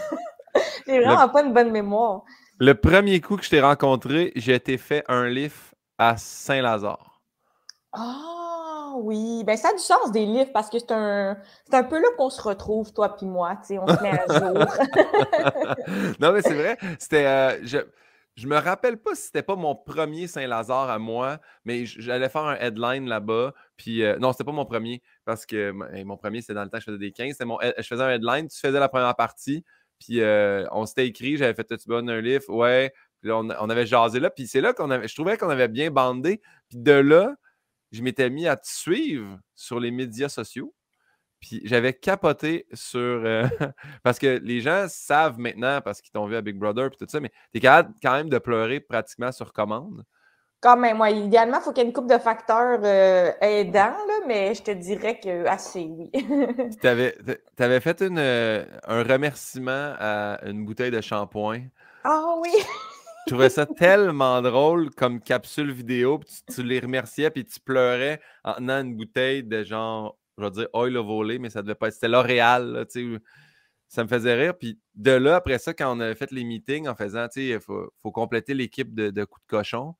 J'ai 0.88 1.00
vraiment 1.00 1.28
pas 1.30 1.44
une 1.44 1.54
bonne 1.54 1.72
mémoire. 1.72 2.24
Le 2.64 2.76
premier 2.76 3.20
coup 3.22 3.38
que 3.38 3.44
je 3.44 3.50
t'ai 3.50 3.60
rencontré, 3.60 4.32
j'ai 4.36 4.54
été 4.54 4.78
fait 4.78 5.04
un 5.08 5.28
lift 5.28 5.74
à 5.98 6.16
Saint-Lazare. 6.16 7.20
Ah 7.92 8.92
oui, 8.98 9.44
ben 9.44 9.58
ça 9.58 9.70
a 9.70 9.74
du 9.74 9.80
sens 9.80 10.12
des 10.12 10.28
livres 10.28 10.52
parce 10.54 10.70
que 10.70 10.78
c'est 10.78 10.92
un, 10.92 11.40
c'est 11.68 11.76
un 11.76 11.84
peu 11.84 12.00
là 12.00 12.08
qu'on 12.20 12.30
se 12.30 12.40
retrouve, 12.40 12.94
toi 12.94 13.16
puis 13.16 13.26
moi, 13.26 13.56
tu 13.62 13.70
sais, 13.70 13.80
on 13.80 13.88
se 13.88 14.00
met 14.04 14.12
à 14.12 14.28
jour. 14.28 14.64
non, 16.20 16.32
mais 16.34 16.44
c'est 16.44 16.54
vrai. 16.54 16.78
C'était. 17.00 17.26
euh, 17.26 17.58
je, 17.64 17.80
je 18.36 18.48
me 18.48 18.58
rappelle 18.58 18.98
pas 18.98 19.16
si 19.16 19.24
c'était 19.24 19.42
pas 19.42 19.56
mon 19.56 19.74
premier 19.76 20.28
Saint-Lazare 20.28 20.92
à 20.92 21.00
moi, 21.00 21.40
mais 21.66 21.88
j'allais 21.88 22.30
faire 22.30 22.46
un 22.46 22.58
headline 22.58 23.08
là-bas. 23.10 23.56
Puis 23.76 24.04
euh, 24.04 24.20
non, 24.20 24.34
c'était 24.34 24.44
pas 24.44 24.52
mon 24.52 24.66
premier 24.66 25.02
parce 25.26 25.48
que 25.48 25.72
mon 26.04 26.16
premier, 26.16 26.42
c'était 26.42 26.54
dans 26.54 26.64
le 26.64 26.70
temps 26.70 26.78
que 26.78 26.84
je 26.84 26.92
faisais 26.92 27.00
des 27.00 27.12
15. 27.12 27.32
C'était 27.32 27.46
mon, 27.46 27.60
head- 27.60 27.74
je 27.80 27.88
faisais 27.88 28.04
un 28.04 28.10
headline, 28.12 28.48
tu 28.50 28.60
faisais 28.60 28.80
la 28.80 28.88
première 28.88 29.16
partie. 29.16 29.66
Puis 30.02 30.22
euh, 30.22 30.66
on 30.72 30.86
s'était 30.86 31.08
écrit, 31.08 31.38
j'avais 31.38 31.54
fait 31.54 31.78
tu 31.78 31.88
bonne 31.88 32.10
un 32.10 32.22
livre, 32.22 32.50
ouais. 32.50 32.92
Puis 33.22 33.32
on, 33.32 33.50
avait 33.50 33.86
jasé 33.86 34.20
là. 34.20 34.32
Puis 34.32 34.48
c'est 34.48 34.62
là 34.62 34.74
qu'on 34.74 34.90
avait, 34.90 35.08
je 35.08 35.14
trouvais 35.14 35.38
qu'on 35.38 35.50
avait 35.50 35.68
bien 35.68 35.92
bandé. 35.92 36.42
Puis 36.70 36.80
de 36.80 36.92
là, 36.92 37.36
je 37.92 38.02
m'étais 38.02 38.30
mis 38.32 38.48
à 38.48 38.58
te 38.58 38.68
suivre 38.68 39.40
sur 39.56 39.80
les 39.80 39.92
médias 39.92 40.30
sociaux. 40.30 40.74
Puis 41.40 41.62
j'avais 41.66 41.94
capoté 41.94 42.68
sur. 42.74 43.00
euh, 43.00 43.48
parce 44.04 44.18
que 44.20 44.40
les 44.44 44.62
gens 44.62 44.88
savent 44.90 45.40
maintenant, 45.40 45.82
parce 45.82 46.02
qu'ils 46.02 46.12
t'ont 46.12 46.26
vu 46.26 46.36
à 46.36 46.42
Big 46.42 46.58
Brother 46.58 46.88
et 46.88 46.98
tout 46.98 47.06
ça, 47.08 47.20
mais 47.20 47.30
tu 47.52 47.58
es 47.58 47.60
capable 47.60 47.94
quand 48.02 48.14
même 48.14 48.30
de 48.30 48.40
pleurer 48.40 48.80
pratiquement 48.80 49.32
sur 49.32 49.54
commande. 49.54 50.04
Quand 50.62 50.78
même, 50.78 50.98
moi, 50.98 51.10
idéalement, 51.10 51.58
il 51.58 51.64
faut 51.64 51.72
qu'il 51.72 51.82
y 51.82 51.86
ait 51.86 51.90
une 51.90 51.94
couple 51.94 52.14
de 52.14 52.20
facteurs 52.20 52.80
euh, 52.84 53.32
aidants, 53.42 53.98
là, 54.08 54.20
mais 54.28 54.54
je 54.54 54.62
te 54.62 54.70
dirais 54.70 55.20
que 55.20 55.48
assez, 55.48 55.90
oui. 55.90 56.12
Tu 56.80 56.88
avais, 56.88 57.80
fait 57.80 58.02
une, 58.04 58.20
euh, 58.20 58.64
un 58.86 59.02
remerciement 59.02 59.96
à 60.00 60.40
une 60.46 60.64
bouteille 60.64 60.92
de 60.92 61.02
shampoing. 61.02 61.64
Ah 62.04 62.36
oui! 62.40 62.52
Je 63.26 63.34
trouvais 63.34 63.50
ça 63.50 63.66
tellement 63.66 64.42
drôle 64.44 64.92
comme 64.92 65.20
capsule 65.20 65.72
vidéo. 65.72 66.20
puis 66.20 66.30
tu, 66.30 66.56
tu 66.56 66.64
les 66.64 66.80
remerciais 66.80 67.30
puis 67.32 67.46
tu 67.46 67.60
pleurais 67.60 68.20
en 68.44 68.54
tenant 68.54 68.82
une 68.82 68.96
bouteille 68.96 69.44
de 69.44 69.64
genre, 69.64 70.18
je 70.38 70.44
vais 70.44 70.52
dire 70.52 70.68
oil 70.74 70.96
of 70.98 71.08
Olay, 71.08 71.40
mais 71.40 71.50
ça 71.50 71.62
devait 71.62 71.76
pas 71.76 71.88
être. 71.88 71.94
C'était 71.94 72.08
L'Oréal, 72.08 72.86
tu 72.92 73.16
sais. 73.16 73.22
Ça 73.88 74.04
me 74.04 74.08
faisait 74.08 74.36
rire. 74.36 74.58
Puis 74.58 74.80
de 74.96 75.12
là, 75.12 75.36
après 75.36 75.58
ça, 75.58 75.74
quand 75.74 75.96
on 75.96 76.00
avait 76.00 76.16
fait 76.16 76.32
les 76.32 76.44
meetings 76.44 76.88
en 76.88 76.96
faisant, 76.96 77.28
tu 77.28 77.42
sais, 77.42 77.46
il 77.48 77.60
faut, 77.60 77.92
faut 78.02 78.12
compléter 78.12 78.54
l'équipe 78.54 78.94
de, 78.94 79.10
de 79.10 79.26
coups 79.26 79.46
de 79.46 79.50
cochon, 79.50 79.96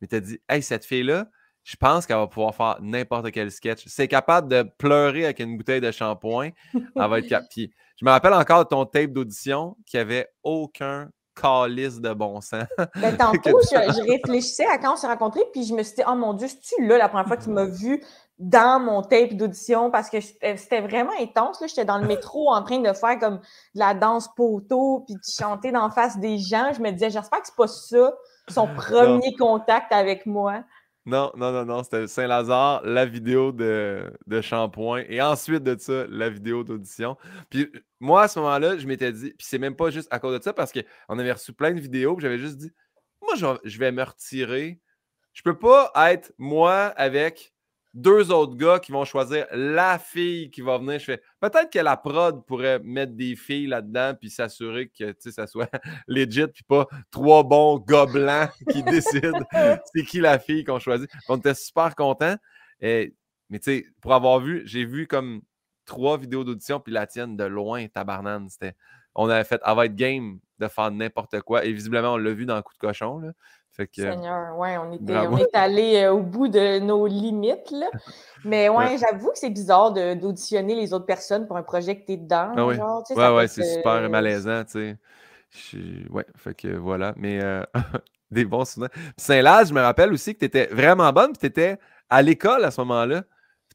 mais 0.00 0.08
tu 0.08 0.16
as 0.16 0.20
dit, 0.20 0.38
hey, 0.48 0.62
cette 0.62 0.84
fille-là, 0.84 1.26
je 1.64 1.76
pense 1.76 2.06
qu'elle 2.06 2.16
va 2.16 2.26
pouvoir 2.26 2.54
faire 2.54 2.78
n'importe 2.80 3.30
quel 3.30 3.50
sketch. 3.50 3.84
C'est 3.86 4.08
capable 4.08 4.48
de 4.48 4.62
pleurer 4.78 5.24
avec 5.24 5.40
une 5.40 5.56
bouteille 5.58 5.80
de 5.82 5.90
shampoing. 5.90 6.50
Elle 6.74 6.82
va 6.94 7.18
être 7.18 7.26
cap- 7.28 7.44
Puis 7.50 7.70
je 7.96 8.04
me 8.04 8.10
rappelle 8.10 8.32
encore 8.32 8.64
de 8.64 8.68
ton 8.68 8.86
tape 8.86 9.10
d'audition 9.12 9.76
qui 9.84 9.98
avait 9.98 10.28
aucun 10.42 11.10
calice 11.40 12.00
de 12.00 12.12
bon 12.14 12.40
sens. 12.40 12.64
Ben, 12.96 13.16
tantôt, 13.18 13.60
je, 13.62 13.76
je 13.92 14.10
réfléchissais 14.10 14.66
à 14.66 14.78
quand 14.78 14.94
on 14.94 14.96
s'est 14.96 15.06
rencontrés, 15.06 15.44
puis 15.52 15.64
je 15.64 15.74
me 15.74 15.82
suis 15.82 15.96
dit, 15.96 16.02
oh 16.08 16.14
mon 16.14 16.32
Dieu, 16.32 16.48
c'est-tu 16.48 16.86
là 16.86 16.98
la 16.98 17.08
première 17.08 17.26
fois 17.26 17.36
qu'il 17.36 17.52
m'a 17.52 17.66
vu 17.66 18.02
dans 18.38 18.80
mon 18.80 19.02
tape 19.02 19.34
d'audition? 19.34 19.90
Parce 19.90 20.08
que 20.10 20.20
c'était 20.20 20.80
vraiment 20.80 21.12
intense. 21.20 21.62
J'étais 21.66 21.84
dans 21.84 21.98
le 21.98 22.06
métro 22.08 22.50
en 22.50 22.62
train 22.62 22.78
de 22.78 22.92
faire 22.92 23.18
comme 23.18 23.36
de 23.38 23.78
la 23.78 23.94
danse 23.94 24.28
poteau, 24.36 25.04
puis 25.06 25.14
de 25.14 25.20
chanter 25.38 25.70
d'en 25.70 25.90
face 25.90 26.18
des 26.18 26.38
gens. 26.38 26.72
Je 26.72 26.80
me 26.80 26.90
disais, 26.90 27.10
j'espère 27.10 27.40
que 27.40 27.46
c'est 27.46 27.56
pas 27.56 27.68
ça, 27.68 28.14
son 28.48 28.66
premier 28.68 29.34
contact 29.36 29.92
avec 29.92 30.26
moi. 30.26 30.64
Non, 31.06 31.32
non, 31.36 31.52
non, 31.52 31.64
non, 31.64 31.82
c'était 31.82 32.06
Saint-Lazare, 32.06 32.82
la 32.84 33.06
vidéo 33.06 33.50
de, 33.50 34.12
de 34.26 34.40
shampoing 34.42 35.04
et 35.08 35.22
ensuite 35.22 35.62
de 35.62 35.74
ça, 35.78 36.04
la 36.08 36.28
vidéo 36.28 36.64
d'audition. 36.64 37.16
Puis 37.48 37.72
moi, 37.98 38.24
à 38.24 38.28
ce 38.28 38.38
moment-là, 38.40 38.76
je 38.76 38.86
m'étais 38.86 39.10
dit, 39.10 39.30
puis 39.30 39.46
c'est 39.48 39.58
même 39.58 39.74
pas 39.74 39.88
juste 39.88 40.08
à 40.10 40.18
cause 40.18 40.38
de 40.38 40.44
ça, 40.44 40.52
parce 40.52 40.70
qu'on 40.70 41.18
avait 41.18 41.32
reçu 41.32 41.54
plein 41.54 41.72
de 41.72 41.80
vidéos, 41.80 42.14
puis 42.14 42.24
j'avais 42.24 42.38
juste 42.38 42.58
dit, 42.58 42.70
moi, 43.22 43.36
je 43.36 43.46
vais, 43.46 43.58
je 43.64 43.78
vais 43.78 43.90
me 43.90 44.02
retirer. 44.02 44.82
Je 45.32 45.42
peux 45.42 45.58
pas 45.58 45.92
être 46.10 46.32
moi 46.36 46.86
avec 46.96 47.54
deux 47.94 48.30
autres 48.30 48.56
gars 48.56 48.78
qui 48.78 48.92
vont 48.92 49.04
choisir 49.04 49.46
la 49.52 49.98
fille 49.98 50.50
qui 50.50 50.60
va 50.60 50.78
venir. 50.78 50.98
Je 50.98 51.04
fais, 51.04 51.22
peut-être 51.40 51.70
que 51.70 51.78
la 51.78 51.96
prod 51.96 52.44
pourrait 52.46 52.80
mettre 52.80 53.12
des 53.12 53.34
filles 53.34 53.66
là-dedans, 53.66 54.14
puis 54.18 54.30
s'assurer 54.30 54.88
que, 54.88 55.12
tu 55.12 55.16
sais, 55.18 55.32
ça 55.32 55.46
soit 55.46 55.70
legit, 56.06 56.46
puis 56.48 56.64
pas 56.64 56.86
trois 57.10 57.42
bons 57.44 57.78
gars 57.78 58.06
blancs 58.06 58.50
qui 58.70 58.82
décident 58.82 59.40
c'est 59.94 60.04
qui 60.04 60.20
la 60.20 60.38
fille 60.38 60.64
qu'on 60.64 60.78
choisit. 60.78 61.10
On 61.28 61.36
était 61.36 61.54
super 61.54 61.94
contents. 61.94 62.36
Et, 62.80 63.14
mais 63.50 63.58
tu 63.58 63.64
sais, 63.64 63.86
pour 64.00 64.14
avoir 64.14 64.40
vu, 64.40 64.62
j'ai 64.66 64.84
vu 64.84 65.06
comme 65.06 65.40
trois 65.84 66.18
vidéos 66.18 66.44
d'audition, 66.44 66.80
puis 66.80 66.92
la 66.92 67.06
tienne 67.06 67.36
de 67.36 67.44
loin, 67.44 67.86
tabarnane. 67.88 68.48
C'était, 68.50 68.74
on 69.14 69.28
avait 69.28 69.44
fait, 69.44 69.60
être 69.64 69.94
game 69.94 70.38
de 70.58 70.68
faire 70.68 70.90
n'importe 70.90 71.40
quoi. 71.40 71.64
Et 71.64 71.72
visiblement, 71.72 72.14
on 72.14 72.16
l'a 72.16 72.32
vu 72.32 72.46
dans 72.46 72.56
le 72.56 72.62
coup 72.62 72.74
de 72.74 72.78
cochon. 72.78 73.18
Là. 73.18 73.32
Fait 73.78 73.86
que, 73.86 74.02
Seigneur, 74.02 74.58
ouais, 74.58 74.76
on, 74.76 74.92
était, 74.92 75.16
on 75.16 75.38
est 75.38 75.54
allé 75.54 76.02
euh, 76.02 76.12
au 76.12 76.20
bout 76.20 76.48
de 76.48 76.80
nos 76.80 77.06
limites, 77.06 77.70
là. 77.70 77.86
Mais 78.44 78.68
ouais, 78.68 78.76
Ouais. 78.76 78.98
j'avoue 78.98 79.30
que 79.30 79.38
c'est 79.38 79.50
bizarre 79.50 79.92
d'auditionner 79.92 80.74
les 80.74 80.92
autres 80.92 81.06
personnes 81.06 81.46
pour 81.46 81.56
un 81.56 81.62
projet 81.62 81.96
que 81.96 82.04
t'es 82.04 82.16
dedans. 82.16 82.52
Ah 82.56 82.66
oui. 82.66 82.74
genre, 82.74 83.04
tu 83.04 83.14
sais, 83.14 83.20
ouais, 83.20 83.36
ouais, 83.36 83.48
c'est 83.48 83.62
se- 83.62 83.74
super 83.76 84.10
malaisant, 84.10 84.64
tu 84.64 84.72
sais. 84.72 84.96
Je- 85.50 86.08
Ouais, 86.10 86.26
fait 86.36 86.54
que 86.54 86.68
voilà. 86.76 87.14
Mais 87.16 87.40
euh, 87.42 87.62
des 88.32 88.44
bons 88.44 88.64
souvenirs. 88.64 88.90
Puis 88.92 89.12
Saint-Laz, 89.16 89.68
je 89.68 89.74
me 89.74 89.80
rappelle 89.80 90.12
aussi 90.12 90.34
que 90.34 90.40
tu 90.40 90.44
étais 90.46 90.66
vraiment 90.66 91.12
bonne, 91.12 91.30
puis 91.32 91.38
tu 91.38 91.46
étais 91.46 91.78
à 92.10 92.20
l'école 92.20 92.64
à 92.64 92.70
ce 92.72 92.80
moment-là. 92.80 93.22
Tu 93.22 93.26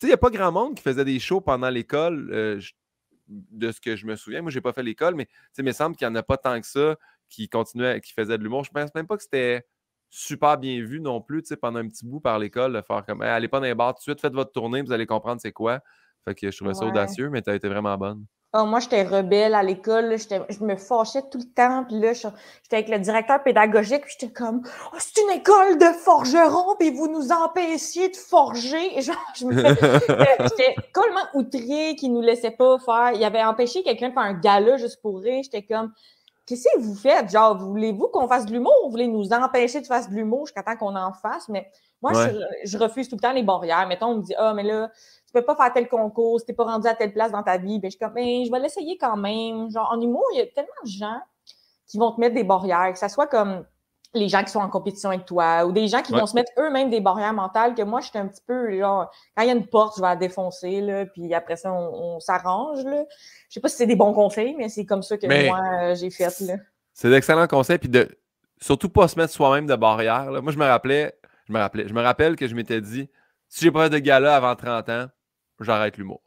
sais, 0.01 0.07
il 0.07 0.07
n'y 0.07 0.13
a 0.13 0.17
pas 0.17 0.29
grand 0.29 0.51
monde 0.51 0.75
qui 0.75 0.83
faisait 0.83 1.05
des 1.05 1.19
shows 1.19 1.39
pendant 1.41 1.69
l'école, 1.69 2.29
euh, 2.33 2.59
de 3.27 3.71
ce 3.71 3.79
que 3.79 3.95
je 3.95 4.05
me 4.05 4.15
souviens. 4.15 4.41
Moi, 4.41 4.51
j'ai 4.51 4.61
pas 4.61 4.73
fait 4.73 4.83
l'école, 4.83 5.15
mais 5.15 5.25
tu 5.25 5.31
sais, 5.53 5.61
il 5.61 5.65
me 5.65 5.71
semble 5.71 5.95
qu'il 5.95 6.07
n'y 6.07 6.11
en 6.11 6.15
a 6.15 6.23
pas 6.23 6.37
tant 6.37 6.59
que 6.59 6.67
ça 6.67 6.95
qui 7.29 7.47
continuait, 7.49 8.01
qui 8.01 8.11
faisait 8.13 8.37
de 8.37 8.43
l'humour. 8.43 8.63
Je 8.63 8.71
pense 8.71 8.93
même 8.93 9.07
pas 9.07 9.17
que 9.17 9.23
c'était 9.23 9.65
super 10.15 10.57
bien 10.57 10.75
vu 10.83 10.99
non 10.99 11.21
plus, 11.21 11.41
tu 11.41 11.47
sais, 11.49 11.57
pendant 11.57 11.79
un 11.79 11.87
petit 11.87 12.05
bout 12.05 12.19
par 12.19 12.37
l'école, 12.39 12.73
de 12.73 12.81
faire 12.81 13.03
comme 13.05 13.23
Hey, 13.23 13.29
allez 13.29 13.47
pas 13.47 13.59
dans 13.59 13.65
les 13.65 13.73
bars 13.75 13.93
tout 13.95 13.99
de 13.99 14.03
suite, 14.03 14.21
faites 14.21 14.33
votre 14.33 14.51
tournée, 14.51 14.81
vous 14.83 14.91
allez 14.91 15.07
comprendre 15.07 15.41
c'est 15.41 15.51
quoi. 15.51 15.79
Fait 16.25 16.35
que 16.35 16.49
je 16.51 16.55
trouvais 16.55 16.73
ça 16.73 16.85
Ouais. 16.85 16.91
audacieux, 16.91 17.29
mais 17.29 17.41
tu 17.41 17.49
as 17.49 17.55
été 17.55 17.67
vraiment 17.67 17.97
bonne. 17.97 18.23
Ah, 18.55 18.65
moi, 18.65 18.79
j'étais 18.79 19.01
rebelle 19.01 19.55
à 19.55 19.63
l'école. 19.63 20.15
Je 20.15 20.63
me 20.63 20.75
fâchais 20.75 21.23
tout 21.31 21.39
le 21.39 21.51
temps. 21.55 21.85
Puis 21.85 21.99
là, 21.99 22.13
j'étais 22.13 22.75
avec 22.75 22.87
le 22.87 22.99
directeur 22.99 23.41
pédagogique. 23.41 24.03
Puis 24.05 24.15
j'étais 24.19 24.31
comme, 24.31 24.61
Oh, 24.93 24.97
c'est 24.99 25.19
une 25.23 25.31
école 25.39 25.79
de 25.79 25.85
forgerons. 25.85 26.75
Puis 26.79 26.91
vous 26.91 27.07
nous 27.07 27.31
empêchiez 27.31 28.09
de 28.09 28.15
forger. 28.15 29.01
Genre, 29.01 29.15
je 29.35 29.45
me 29.47 29.53
J'étais- 29.57 29.73
J'étais 30.43 30.75
complètement 30.93 31.27
outrée 31.33 31.95
qu'il 31.95 32.13
nous 32.13 32.21
laissait 32.21 32.51
pas 32.51 32.77
faire. 32.77 33.13
Il 33.15 33.23
avait 33.23 33.43
empêché 33.43 33.81
quelqu'un 33.81 34.09
de 34.09 34.13
faire 34.13 34.21
un 34.21 34.33
gala 34.39 34.77
juste 34.77 35.01
pour 35.01 35.19
rire. 35.19 35.41
J'étais 35.43 35.63
comme, 35.63 35.91
qu'est-ce 36.45 36.67
que 36.75 36.79
vous 36.81 36.95
faites? 36.95 37.31
Genre, 37.31 37.57
voulez-vous 37.57 38.07
qu'on 38.09 38.27
fasse 38.27 38.45
de 38.45 38.51
l'humour? 38.51 38.73
Ou 38.85 38.91
voulez 38.91 39.07
nous 39.07 39.31
empêcher 39.33 39.81
de 39.81 39.85
faire 39.85 40.07
de 40.07 40.13
l'humour 40.13 40.45
jusqu'à 40.47 40.63
temps 40.63 40.75
qu'on 40.77 40.95
en 40.95 41.13
fasse? 41.13 41.49
Mais 41.49 41.69
moi, 42.01 42.11
Ouais. 42.13 42.33
je, 42.63 42.69
je 42.71 42.77
refuse 42.77 43.07
tout 43.09 43.15
le 43.15 43.21
temps 43.21 43.31
les 43.33 43.43
barrières. 43.43 43.87
Mettons, 43.87 44.07
on 44.07 44.15
me 44.17 44.21
dit, 44.21 44.35
ah, 44.37 44.53
mais 44.53 44.63
là, 44.63 44.89
peux 45.33 45.41
pas 45.43 45.55
faire 45.55 45.73
tel 45.73 45.89
concours, 45.89 46.39
si 46.39 46.45
t'es 46.45 46.53
pas 46.53 46.63
rendu 46.63 46.87
à 46.87 46.93
telle 46.93 47.11
place 47.11 47.31
dans 47.31 47.43
ta 47.43 47.57
vie. 47.57 47.79
Ben, 47.79 47.89
je 47.89 47.97
suis 47.97 47.99
comme, 47.99 48.13
ben, 48.13 48.45
je 48.45 48.51
vais 48.51 48.59
l'essayer 48.59 48.97
quand 48.97 49.17
même. 49.17 49.69
Genre, 49.71 49.89
en 49.91 49.99
humour, 49.99 50.23
il 50.33 50.37
y 50.37 50.41
a 50.41 50.47
tellement 50.47 50.69
de 50.83 50.89
gens 50.89 51.19
qui 51.87 51.97
vont 51.97 52.11
te 52.11 52.19
mettre 52.21 52.35
des 52.35 52.43
barrières, 52.43 52.93
que 52.93 52.99
ce 52.99 53.07
soit 53.07 53.27
comme 53.27 53.65
les 54.13 54.29
gens 54.29 54.43
qui 54.43 54.51
sont 54.51 54.59
en 54.59 54.69
compétition 54.69 55.09
avec 55.09 55.25
toi 55.25 55.65
ou 55.65 55.71
des 55.71 55.87
gens 55.87 56.01
qui 56.01 56.11
vont 56.11 56.25
se 56.27 56.35
mettre 56.35 56.51
eux-mêmes 56.59 56.89
des 56.89 57.01
barrières 57.01 57.33
mentales 57.33 57.73
que 57.73 57.81
moi, 57.81 57.99
je 57.99 58.09
suis 58.09 58.17
un 58.17 58.27
petit 58.27 58.43
peu, 58.45 58.77
genre, 58.77 59.11
quand 59.35 59.43
il 59.43 59.47
y 59.47 59.51
a 59.51 59.53
une 59.53 59.65
porte, 59.65 59.95
je 59.97 60.01
vais 60.01 60.07
la 60.07 60.15
défoncer, 60.15 60.81
là, 60.81 61.05
puis 61.05 61.33
après 61.33 61.55
ça, 61.55 61.73
on, 61.73 62.19
s'arrange, 62.19 62.83
là. 62.83 63.03
Je 63.49 63.53
sais 63.55 63.59
pas 63.59 63.69
si 63.69 63.77
c'est 63.77 63.87
des 63.87 63.95
bons 63.95 64.13
conseils, 64.13 64.55
mais 64.55 64.69
c'est 64.69 64.85
comme 64.85 65.01
ça 65.01 65.17
que 65.17 65.25
moi, 65.47 65.59
euh, 65.81 65.95
j'ai 65.95 66.11
fait, 66.11 66.39
là. 66.41 66.55
C'est 66.93 67.09
d'excellents 67.09 67.47
conseils, 67.47 67.79
puis 67.79 67.89
de 67.89 68.07
surtout 68.61 68.89
pas 68.89 69.07
se 69.07 69.17
mettre 69.17 69.33
soi-même 69.33 69.65
de 69.65 69.75
barrières. 69.75 70.31
Moi, 70.43 70.51
je 70.51 70.57
me 70.57 70.65
rappelais, 70.65 71.13
je 71.47 71.53
me 71.53 71.59
rappelais, 71.59 71.87
je 71.87 71.93
me 71.93 72.01
rappelle 72.01 72.35
que 72.35 72.47
je 72.47 72.55
m'étais 72.55 72.81
dit, 72.81 73.09
si 73.49 73.65
j'ai 73.65 73.71
pas 73.71 73.85
fait 73.85 73.89
de 73.89 73.97
gala 73.97 74.35
avant 74.35 74.55
30 74.55 74.89
ans, 74.89 75.05
j'arrête 75.59 75.97
l'humour. 75.97 76.21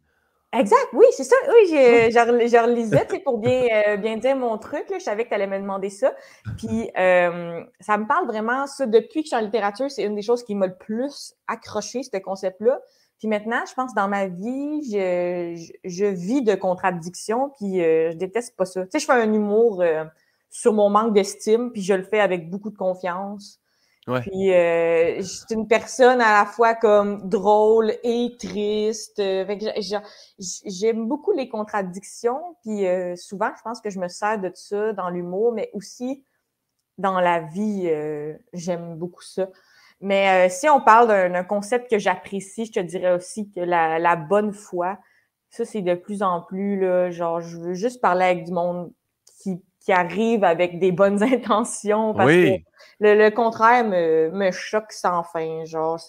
Exact, 0.54 0.88
oui, 0.94 1.06
c'est 1.12 1.24
ça. 1.24 1.36
Oui, 1.48 1.70
je, 1.70 2.62
relisais 2.62 3.08
pour 3.24 3.38
bien, 3.38 3.98
bien 4.02 4.18
dire 4.18 4.36
mon 4.36 4.58
truc. 4.58 4.86
je 4.94 5.00
savais 5.00 5.24
que 5.24 5.30
tu 5.30 5.36
allais 5.36 5.48
me 5.48 5.58
demander 5.58 5.90
ça. 5.90 6.14
Puis, 6.58 6.90
ça 6.94 7.98
me 7.98 8.08
parle 8.08 8.28
vraiment, 8.28 8.68
ça, 8.68 8.86
depuis 8.86 9.22
que 9.22 9.28
je 9.28 9.36
suis 9.36 9.38
en 9.38 9.46
littérature, 9.46 9.90
c'est 9.90 10.04
une 10.04 10.16
des 10.16 10.22
choses 10.22 10.44
qui 10.44 10.56
m'a 10.56 10.68
le 10.68 10.76
plus 10.76 11.34
accroché, 11.48 12.04
ce 12.04 12.18
concept-là. 12.18 12.80
Puis 13.22 13.28
maintenant, 13.28 13.64
je 13.70 13.76
pense 13.76 13.94
dans 13.94 14.08
ma 14.08 14.26
vie, 14.26 14.82
je, 14.92 15.72
je, 15.84 16.06
vis 16.06 16.42
de 16.42 16.56
contradictions, 16.56 17.52
puis 17.56 17.80
euh, 17.80 18.10
je 18.10 18.18
déteste 18.18 18.56
pas 18.56 18.66
ça. 18.66 18.82
Tu 18.82 18.90
sais, 18.94 19.00
je 19.00 19.06
fais 19.06 19.12
un 19.12 19.32
humour 19.32 19.84
euh, 19.84 20.06
sur 20.50 20.74
mon 20.74 20.90
manque 20.90 21.14
d'estime, 21.14 21.72
puis 21.72 21.84
je 21.84 21.94
le 21.94 22.02
fais 22.02 22.20
avec 22.20 22.50
beaucoup 22.50 22.72
de 22.72 22.78
confiance. 22.78 23.60
Ouais. 24.08 24.22
Puis 24.22 24.52
euh, 24.52 25.18
je 25.18 25.22
suis 25.22 25.46
une 25.52 25.68
personne 25.68 26.20
à 26.20 26.40
la 26.40 26.46
fois 26.48 26.74
comme 26.74 27.30
drôle 27.30 27.94
et 28.02 28.36
triste. 28.40 29.18
Fait 29.18 29.60
que 29.60 29.66
j'aime 30.66 31.08
beaucoup 31.08 31.32
les 31.32 31.48
contradictions, 31.48 32.42
puis 32.64 32.88
souvent, 33.18 33.52
je 33.56 33.62
pense 33.62 33.82
que 33.82 33.92
je 33.92 34.00
me 34.00 34.08
sers 34.08 34.40
de 34.40 34.50
ça 34.56 34.94
dans 34.94 35.12
l'humour, 35.12 35.52
mais 35.52 35.70
aussi 35.74 36.24
dans 36.98 37.20
la 37.20 37.42
vie, 37.42 37.88
j'aime 38.54 38.96
beaucoup 38.96 39.22
ça. 39.22 39.48
Mais 40.02 40.48
euh, 40.48 40.50
si 40.50 40.68
on 40.68 40.82
parle 40.82 41.08
d'un 41.08 41.44
concept 41.44 41.90
que 41.90 42.00
j'apprécie, 42.00 42.66
je 42.66 42.72
te 42.72 42.80
dirais 42.80 43.14
aussi 43.14 43.52
que 43.52 43.60
la, 43.60 44.16
bonne 44.16 44.52
foi, 44.52 44.98
ça, 45.50 45.64
c'est 45.64 45.82
de 45.82 45.94
plus 45.94 46.24
en 46.24 46.42
plus, 46.42 46.80
là, 46.80 47.12
genre, 47.12 47.40
je 47.40 47.58
veux 47.58 47.74
juste 47.74 48.02
parler 48.02 48.26
avec 48.26 48.46
du 48.46 48.52
monde 48.52 48.92
qui, 49.42 49.62
qui 49.80 49.92
arrive 49.92 50.44
avec 50.44 50.80
des 50.80 50.92
bonnes 50.92 51.22
intentions 51.24 52.16
parce 52.16 52.32
que 52.32 52.58
le, 53.00 53.30
contraire 53.30 53.84
me, 53.84 54.32
me, 54.32 54.52
choque 54.52 54.92
sans 54.92 55.24
fin. 55.24 55.66
Genre, 55.66 56.00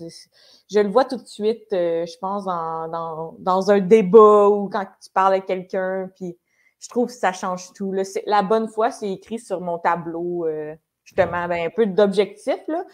je 0.70 0.80
le 0.80 0.88
vois 0.88 1.04
tout 1.04 1.16
de 1.16 1.26
suite, 1.26 1.70
euh, 1.74 2.06
je 2.06 2.16
pense, 2.18 2.46
dans, 2.46 2.88
dans, 2.88 3.36
dans, 3.40 3.70
un 3.70 3.80
débat 3.80 4.48
ou 4.48 4.70
quand 4.70 4.86
tu 5.02 5.10
parles 5.12 5.34
avec 5.34 5.46
quelqu'un, 5.46 6.10
puis 6.16 6.38
je 6.78 6.88
trouve 6.88 7.08
que 7.08 7.12
ça 7.12 7.32
change 7.32 7.72
tout. 7.74 7.92
Là. 7.92 8.04
La 8.26 8.42
bonne 8.42 8.68
foi, 8.68 8.90
c'est 8.90 9.10
écrit 9.10 9.38
sur 9.38 9.60
mon 9.60 9.78
tableau, 9.78 10.46
euh, 10.46 10.74
justement, 11.04 11.46
ben, 11.46 11.66
un 11.66 11.70
peu 11.70 11.84
d'objectifs, 11.84 12.66
là 12.68 12.84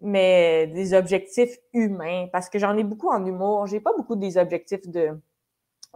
mais 0.00 0.66
des 0.68 0.94
objectifs 0.94 1.56
humains, 1.72 2.28
parce 2.32 2.48
que 2.48 2.58
j'en 2.58 2.76
ai 2.76 2.84
beaucoup 2.84 3.08
en 3.08 3.24
humour. 3.24 3.66
J'ai 3.66 3.80
pas 3.80 3.92
beaucoup 3.96 4.16
des 4.16 4.36
objectifs 4.36 4.86
de, 4.88 5.18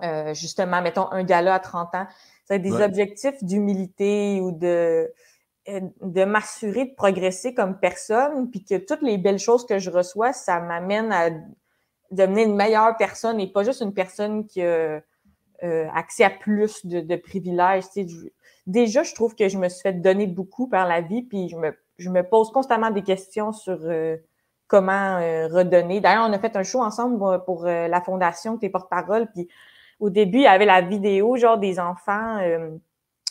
euh, 0.02 0.34
justement, 0.34 0.80
mettons, 0.80 1.10
un 1.10 1.24
gala 1.24 1.54
à 1.54 1.60
30 1.60 1.94
ans. 1.94 2.06
C'est 2.46 2.58
des 2.58 2.72
objectifs 2.72 3.42
d'humilité 3.44 4.40
ou 4.40 4.52
de, 4.52 5.12
euh, 5.68 5.80
de 6.00 6.24
m'assurer 6.24 6.86
de 6.86 6.94
progresser 6.94 7.54
comme 7.54 7.78
personne, 7.78 8.50
puis 8.50 8.64
que 8.64 8.76
toutes 8.76 9.02
les 9.02 9.18
belles 9.18 9.38
choses 9.38 9.66
que 9.66 9.78
je 9.78 9.90
reçois, 9.90 10.32
ça 10.32 10.60
m'amène 10.60 11.12
à 11.12 11.30
devenir 12.10 12.48
une 12.48 12.56
meilleure 12.56 12.96
personne 12.96 13.38
et 13.38 13.46
pas 13.46 13.62
juste 13.62 13.82
une 13.82 13.94
personne 13.94 14.46
qui 14.46 14.62
a 14.62 15.00
euh, 15.62 15.86
accès 15.94 16.24
à 16.24 16.30
plus 16.30 16.86
de, 16.86 17.00
de 17.00 17.16
privilèges. 17.16 17.84
déjà, 18.66 19.02
je 19.02 19.14
trouve 19.14 19.34
que 19.34 19.48
je 19.48 19.58
me 19.58 19.68
suis 19.68 19.82
fait 19.82 19.92
donner 19.92 20.26
beaucoup 20.26 20.66
par 20.68 20.88
la 20.88 21.02
vie, 21.02 21.22
puis 21.22 21.50
je 21.50 21.56
me 21.56 21.76
je 22.00 22.08
me 22.08 22.22
pose 22.22 22.50
constamment 22.50 22.90
des 22.90 23.02
questions 23.02 23.52
sur 23.52 23.78
euh, 23.82 24.16
comment 24.66 25.18
euh, 25.18 25.48
redonner. 25.48 26.00
D'ailleurs, 26.00 26.26
on 26.28 26.32
a 26.32 26.38
fait 26.38 26.56
un 26.56 26.62
show 26.62 26.80
ensemble 26.80 27.44
pour 27.44 27.66
euh, 27.66 27.88
la 27.88 28.00
fondation 28.00 28.56
Tes 28.56 28.70
porte-parole. 28.70 29.28
Puis 29.32 29.48
au 30.00 30.08
début, 30.08 30.38
il 30.38 30.44
y 30.44 30.46
avait 30.46 30.64
la 30.64 30.80
vidéo, 30.80 31.36
genre 31.36 31.58
des 31.58 31.78
enfants 31.78 32.40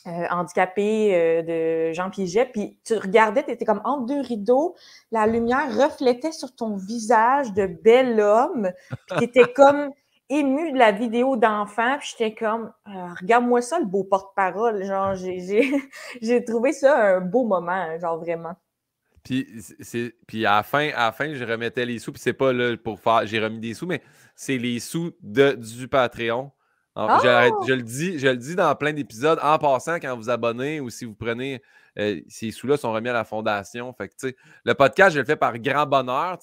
handicapés 0.05 1.43
de 1.43 1.91
Jean 1.93 2.11
Piaget. 2.11 2.45
Puis 2.45 2.79
tu 2.85 2.95
regardais, 2.95 3.43
tu 3.43 3.51
étais 3.51 3.65
comme 3.65 3.81
entre 3.83 4.05
deux 4.05 4.21
rideaux, 4.21 4.75
la 5.11 5.25
lumière 5.25 5.75
reflétait 5.75 6.31
sur 6.31 6.55
ton 6.55 6.75
visage 6.75 7.53
de 7.53 7.65
bel 7.65 8.19
homme. 8.19 8.71
Puis 9.07 9.17
tu 9.17 9.23
étais 9.23 9.51
comme 9.51 9.89
ému 10.29 10.71
de 10.71 10.77
la 10.77 10.91
vidéo 10.91 11.35
d'enfant, 11.35 11.97
puis 11.97 12.09
j'étais 12.11 12.35
comme, 12.35 12.71
regarde-moi 13.19 13.61
ça, 13.61 13.79
le 13.79 13.85
beau 13.85 14.03
porte-parole. 14.03 14.83
Genre, 14.83 15.15
j'ai 16.21 16.43
trouvé 16.45 16.71
ça 16.71 17.15
un 17.15 17.21
beau 17.21 17.45
moment, 17.45 17.97
genre 17.99 18.19
vraiment. 18.19 18.55
Puis, 19.23 19.47
puis 20.27 20.45
à 20.45 20.57
la 20.57 20.63
fin, 20.63 20.89
à 20.95 21.05
la 21.07 21.11
fin, 21.11 21.33
je 21.33 21.43
remettais 21.43 21.85
les 21.85 21.99
sous, 21.99 22.11
puis 22.11 22.21
c'est 22.21 22.33
pas 22.33 22.53
là 22.53 22.75
pour 22.77 22.99
faire, 22.99 23.25
j'ai 23.25 23.39
remis 23.39 23.59
des 23.59 23.73
sous, 23.73 23.85
mais 23.85 24.01
c'est 24.35 24.57
les 24.57 24.79
sous 24.79 25.11
de, 25.21 25.53
du 25.53 25.87
Patreon. 25.87 26.51
oh! 26.95 27.07
je, 27.23 27.73
le 27.73 27.81
dis, 27.81 28.17
je 28.17 28.27
le 28.27 28.37
dis 28.37 28.55
dans 28.55 28.73
plein 28.75 28.93
d'épisodes. 28.93 29.39
En 29.43 29.57
passant, 29.57 29.95
quand 29.95 30.15
vous 30.15 30.29
abonnez 30.29 30.79
ou 30.79 30.89
si 30.89 31.05
vous 31.05 31.15
prenez 31.15 31.61
euh, 31.97 32.21
ces 32.27 32.51
sous-là 32.51 32.77
sont 32.77 32.91
remis 32.91 33.09
à 33.09 33.13
la 33.13 33.23
fondation. 33.23 33.91
Fait 33.93 34.09
que, 34.09 34.33
le 34.63 34.73
podcast, 34.73 35.15
je 35.15 35.19
le 35.19 35.25
fais 35.25 35.35
par 35.35 35.57
grand 35.59 35.85
bonheur. 35.85 36.37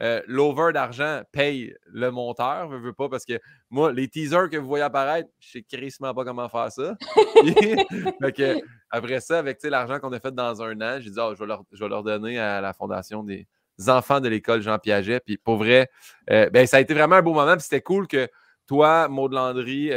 Euh, 0.00 0.22
L'over 0.26 0.72
d'argent 0.72 1.22
paye 1.32 1.74
le 1.86 2.10
monteur, 2.10 2.70
je 2.70 2.76
veux 2.76 2.92
pas, 2.92 3.08
parce 3.08 3.24
que 3.24 3.38
moi, 3.70 3.92
les 3.92 4.08
teasers 4.08 4.48
que 4.50 4.56
vous 4.56 4.66
voyez 4.66 4.84
apparaître, 4.84 5.28
je 5.38 5.52
sais 5.52 5.62
crissement 5.62 6.14
pas 6.14 6.24
comment 6.24 6.48
faire 6.48 6.70
ça. 6.70 6.94
après 8.90 9.20
ça, 9.20 9.38
avec 9.38 9.62
l'argent 9.62 9.98
qu'on 9.98 10.12
a 10.12 10.20
fait 10.20 10.34
dans 10.34 10.62
un 10.62 10.80
an, 10.80 10.98
j'ai 11.00 11.10
dit, 11.10 11.18
oh, 11.18 11.32
je, 11.34 11.40
vais 11.40 11.46
leur, 11.46 11.62
je, 11.72 11.82
vais 11.82 11.88
leur, 11.88 12.02
donner 12.02 12.38
à 12.38 12.60
la 12.60 12.72
fondation 12.72 13.22
des 13.22 13.46
enfants 13.88 14.20
de 14.20 14.28
l'école 14.28 14.62
Jean 14.62 14.78
Piaget. 14.78 15.20
Puis 15.20 15.38
pour 15.38 15.56
vrai, 15.56 15.90
euh, 16.30 16.50
ben, 16.50 16.66
ça 16.66 16.78
a 16.78 16.80
été 16.80 16.94
vraiment 16.94 17.16
un 17.16 17.22
beau 17.22 17.34
moment. 17.34 17.56
C'était 17.58 17.82
cool 17.82 18.06
que 18.06 18.28
toi, 18.66 19.08
Maud 19.08 19.32
Landry, 19.32 19.90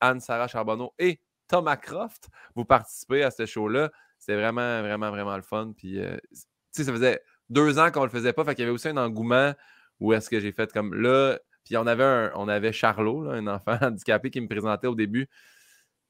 Anne-Sarah 0.00 0.48
Charbonneau 0.48 0.92
et 0.98 1.20
Thomas 1.48 1.76
Croft, 1.76 2.28
vous 2.54 2.64
participez 2.64 3.22
à 3.22 3.30
ce 3.30 3.44
show-là. 3.44 3.90
C'était 4.22 4.36
vraiment, 4.36 4.82
vraiment, 4.82 5.10
vraiment 5.10 5.34
le 5.34 5.42
fun. 5.42 5.72
Puis, 5.76 5.98
euh, 5.98 6.16
tu 6.30 6.38
sais, 6.70 6.84
ça 6.84 6.92
faisait 6.92 7.20
deux 7.50 7.80
ans 7.80 7.90
qu'on 7.90 8.04
le 8.04 8.08
faisait 8.08 8.32
pas. 8.32 8.44
Fait 8.44 8.54
qu'il 8.54 8.62
y 8.62 8.66
avait 8.66 8.72
aussi 8.72 8.86
un 8.86 8.96
engouement 8.96 9.52
où 9.98 10.12
est-ce 10.12 10.30
que 10.30 10.38
j'ai 10.38 10.52
fait 10.52 10.72
comme 10.72 10.94
là. 10.94 11.40
Puis 11.64 11.76
on 11.76 11.84
avait, 11.88 12.30
on 12.36 12.46
avait 12.46 12.72
Charlot, 12.72 13.28
un 13.28 13.48
enfant 13.48 13.76
handicapé 13.82 14.30
qui 14.30 14.40
me 14.40 14.46
présentait 14.46 14.86
au 14.86 14.94
début. 14.94 15.28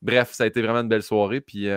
bref, 0.03 0.33
ça 0.33 0.45
a 0.45 0.47
été 0.47 0.61
vraiment 0.61 0.81
une 0.81 0.91
belle 0.91 1.03
soirée. 1.03 1.41
Puis, 1.41 1.69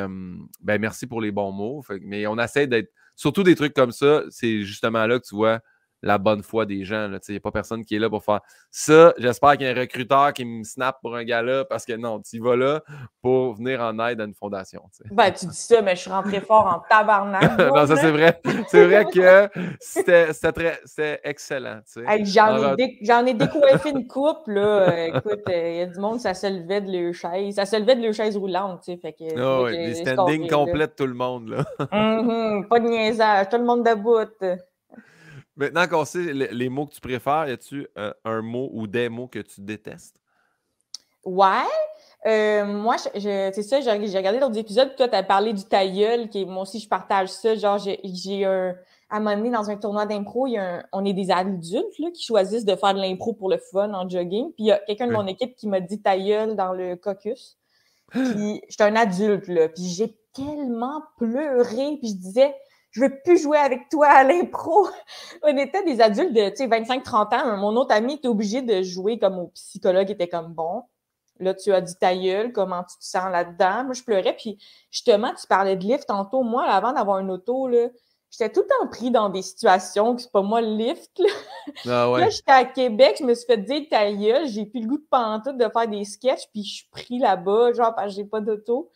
ben, 0.62 0.78
merci 0.78 1.08
pour 1.08 1.22
les 1.22 1.32
bons 1.32 1.54
mots. 1.54 1.82
mais 2.02 2.28
on 2.28 2.38
essaie 2.38 2.68
d'être. 2.68 2.92
Surtout 3.16 3.44
des 3.44 3.56
trucs 3.56 3.74
comme 3.74 3.94
ça, 3.94 4.24
c'est 4.30 4.64
justement 4.64 5.08
là 5.08 5.20
que 5.20 5.26
tu 5.26 5.36
vois 5.36 5.62
la 6.06 6.20
bonne 6.20 6.44
foi 6.44 6.66
des 6.66 6.86
gens. 6.86 7.10
Il 7.28 7.32
n'y 7.32 7.38
a 7.38 7.40
pas 7.40 7.52
personne 7.52 7.84
qui 7.84 7.96
est 7.96 8.00
là 8.00 8.10
pour 8.10 8.24
faire 8.24 8.42
ça. 8.70 9.14
J'espère 9.18 9.58
qu'il 9.58 9.66
y 9.66 9.70
a 9.70 9.72
un 9.72 9.80
recruteur 9.80 10.32
qui 10.34 10.46
me 10.46 10.64
snap 10.64 11.02
pour 11.02 11.16
un 11.16 11.24
gars-là 11.24 11.66
parce 11.66 11.84
que 11.84 11.94
non, 11.94 12.22
tu 12.22 12.40
vas 12.40 12.56
là 12.56 12.82
pour 13.22 13.56
venir 13.56 13.82
en 13.82 13.98
aide 14.08 14.22
à 14.22 14.26
une 14.26 14.36
fondation. 14.36 14.84
Ben, 15.12 15.32
tu 15.32 15.48
dis 15.48 15.58
ça, 15.58 15.82
mais 15.82 15.96
je 15.96 16.02
suis 16.02 16.12
rentré 16.12 16.40
fort 16.42 16.68
en 16.68 16.84
tabarnak. 16.88 17.58
non, 17.58 17.88
ça 17.88 17.96
c'est 17.96 18.12
vrai. 18.12 18.40
C'est 18.68 18.86
vrai 18.86 19.06
que 19.06 19.50
c'était 19.80 21.20
excellent. 21.24 21.80
J'en 22.24 23.26
ai, 23.26 23.34
décoiffé 23.34 23.90
une 23.90 24.08
coupe. 24.08 24.48
Là. 24.48 25.08
Écoute, 25.08 25.42
euh, 25.50 25.70
il 25.72 25.78
y 25.78 25.82
a 25.82 25.86
du 25.88 26.00
monde, 26.00 26.20
ça 26.20 26.36
se 26.36 26.46
levait 26.46 26.82
de 26.82 26.92
leur 26.92 27.14
chaise. 27.16 27.56
Ça 27.56 27.66
se 27.66 27.78
levait 27.78 27.96
de 27.96 28.04
leur 28.04 28.14
chaise 28.14 28.38
roulante. 28.38 28.84
Fait 28.86 29.14
que, 29.14 29.24
oh, 29.42 29.68
standings 29.96 30.48
tout 30.96 31.08
le 31.08 31.14
monde. 31.16 31.50
Là. 31.50 31.66
Mm-hmm, 31.80 32.68
pas 32.68 32.80
de 32.80 32.88
niaisage, 32.88 33.50
tout 33.50 33.58
le 33.58 33.64
monde 33.64 33.84
debout. 33.84 34.20
Maintenant 35.58 35.88
qu'on 35.88 36.06
sait 36.06 36.34
les, 36.34 36.70
mots 36.70 36.86
que 36.86 36.94
tu 36.94 37.02
préfères, 37.02 37.48
y 37.48 37.52
a-tu 37.52 37.88
euh, 37.98 38.14
un 38.26 38.42
mot 38.42 38.70
ou 38.74 38.88
des 38.88 39.08
mots 39.08 39.28
que 39.28 39.40
tu 39.40 39.62
détestes? 39.62 40.20
Ouais. 41.24 41.64
Euh, 42.28 42.66
moi, 42.66 42.98
c'est 42.98 43.62
ça, 43.62 43.82
j'ai 43.82 44.18
regardé 44.18 44.40
l'autre 44.40 44.58
épisode, 44.58 44.96
toi, 44.96 45.08
tu 45.08 45.16
as 45.16 45.24
parlé 45.24 45.54
du 45.54 45.64
tailleul, 45.64 46.30
qui 46.30 46.46
moi 46.46 46.64
aussi, 46.64 46.80
je 46.80 46.90
partage 46.90 47.30
ça. 47.30 47.56
Genre, 47.56 47.78
j'ai 47.78 48.46
un. 48.46 48.76
À 49.08 49.18
un 49.18 49.20
moment 49.20 49.38
donné, 49.38 49.52
dans 49.52 49.70
un 49.70 49.78
tournoi 49.78 50.08
d'impro, 50.08 50.48
on 50.92 51.06
est 51.06 51.14
des 51.14 51.30
adultes 51.30 52.00
là, 52.00 52.10
qui 52.12 52.24
choisissent 52.24 52.66
de 52.66 52.76
faire 52.76 52.96
de 52.96 53.00
l'impro 53.00 53.34
pour 53.34 53.50
le 53.50 53.60
fun 53.60 53.94
en 53.94 54.10
jogging. 54.10 54.52
Puis 54.54 54.64
il 54.64 54.66
y 54.66 54.72
a 54.72 54.80
quelqu'un 54.80 55.06
de 55.06 55.14
mon 55.14 55.28
équipe 55.28 55.56
qui 55.56 55.68
m'a 55.68 55.80
dit 55.80 56.02
tailleul 56.02 56.56
dans 56.56 56.74
le 56.74 56.96
caucus. 56.96 57.58
Puis 58.10 58.62
j'étais 58.68 58.84
un 58.84 58.96
adulte, 58.96 59.48
là. 59.48 59.70
Puis 59.70 59.84
j'ai 59.84 60.18
tellement 60.34 61.04
pleuré. 61.18 61.98
Puis 62.02 62.10
je 62.10 62.16
disais, 62.16 62.56
je 62.96 63.02
veux 63.02 63.20
plus 63.24 63.38
jouer 63.38 63.58
avec 63.58 63.90
toi 63.90 64.08
à 64.08 64.24
l'impro. 64.24 64.88
On 65.44 65.58
était 65.58 65.84
des 65.84 66.00
adultes 66.00 66.32
de 66.32 66.50
25-30 66.50 67.36
ans. 67.36 67.58
Mon 67.58 67.76
autre 67.76 67.94
ami 67.94 68.14
était 68.14 68.30
obligé 68.30 68.62
de 68.62 68.82
jouer 68.84 69.20
comme 69.20 69.38
au 69.38 69.48
psychologue 69.48 70.10
était 70.10 70.30
comme 70.30 70.54
bon. 70.54 70.84
Là, 71.42 71.54
tu 71.54 71.74
as 71.74 71.82
dit 71.82 71.96
ta 71.98 72.16
gueule, 72.16 72.54
comment 72.54 72.84
tu 72.84 72.98
te 72.98 73.04
sens 73.04 73.30
là-dedans? 73.30 73.84
Moi, 73.84 73.94
je 73.94 74.04
pleurais. 74.04 74.34
Puis 74.38 74.58
justement, 74.92 75.34
tu 75.34 75.46
parlais 75.48 75.76
de 75.76 75.84
lift 75.84 76.08
tantôt. 76.08 76.44
Moi, 76.44 76.64
avant 76.64 76.94
d'avoir 76.94 77.20
une 77.20 77.32
auto, 77.32 77.68
là, 77.68 77.90
j'étais 78.32 78.50
tout 78.50 78.62
le 78.62 78.68
temps 78.68 78.90
pris 78.90 79.12
dans 79.12 79.28
des 79.28 79.42
situations 79.42 80.16
que 80.16 80.22
c'est 80.22 80.32
pas 80.32 80.42
moi 80.42 80.62
le 80.62 80.78
lift. 80.78 81.20
Là, 81.20 81.30
ah 81.88 82.12
ouais. 82.12 82.22
là 82.22 82.30
j'étais 82.30 82.52
à 82.52 82.64
Québec, 82.64 83.18
je 83.20 83.26
me 83.26 83.34
suis 83.34 83.46
fait 83.46 83.58
dire 83.58 83.84
ta 83.90 84.10
gueule, 84.10 84.48
j'ai 84.48 84.66
plus 84.66 84.80
le 84.80 84.88
goût 84.88 84.98
de 84.98 85.08
pantoute 85.10 85.58
de 85.58 85.68
faire 85.68 85.88
des 85.90 86.06
sketchs, 86.06 86.48
puis 86.54 86.64
je 86.64 86.74
suis 86.76 86.88
pris 86.92 87.20
là-bas, 87.20 87.74
genre 87.74 87.94
parce 87.94 88.08
que 88.08 88.14
j'ai 88.14 88.26
pas 88.26 88.40
d'auto. 88.40 88.90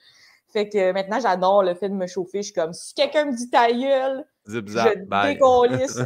Fait 0.52 0.68
que 0.68 0.92
maintenant, 0.92 1.20
j'adore 1.20 1.64
le 1.64 1.76
fait 1.76 1.90
de 1.90 1.94
me 1.94 2.08
chauffer. 2.08 2.40
Je 2.40 2.48
suis 2.48 2.54
comme, 2.54 2.74
si 2.74 2.94
quelqu'un 2.96 3.26
me 3.26 3.36
dit 3.36 3.50
ta 3.50 3.72
gueule, 3.72 4.26
je 4.48 4.60
décollisse. 4.60 6.00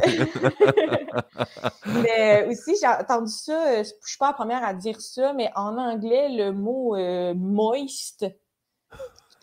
mais 2.02 2.46
aussi, 2.48 2.76
j'ai 2.80 2.86
entendu 2.86 3.30
ça, 3.30 3.68
euh, 3.68 3.84
je 3.84 4.08
suis 4.08 4.18
pas 4.18 4.28
la 4.28 4.32
première 4.34 4.62
à 4.62 4.74
dire 4.74 5.00
ça, 5.00 5.32
mais 5.32 5.50
en 5.54 5.78
anglais, 5.78 6.28
le 6.28 6.52
mot 6.52 6.94
euh, 6.94 7.32
moist, 7.34 8.26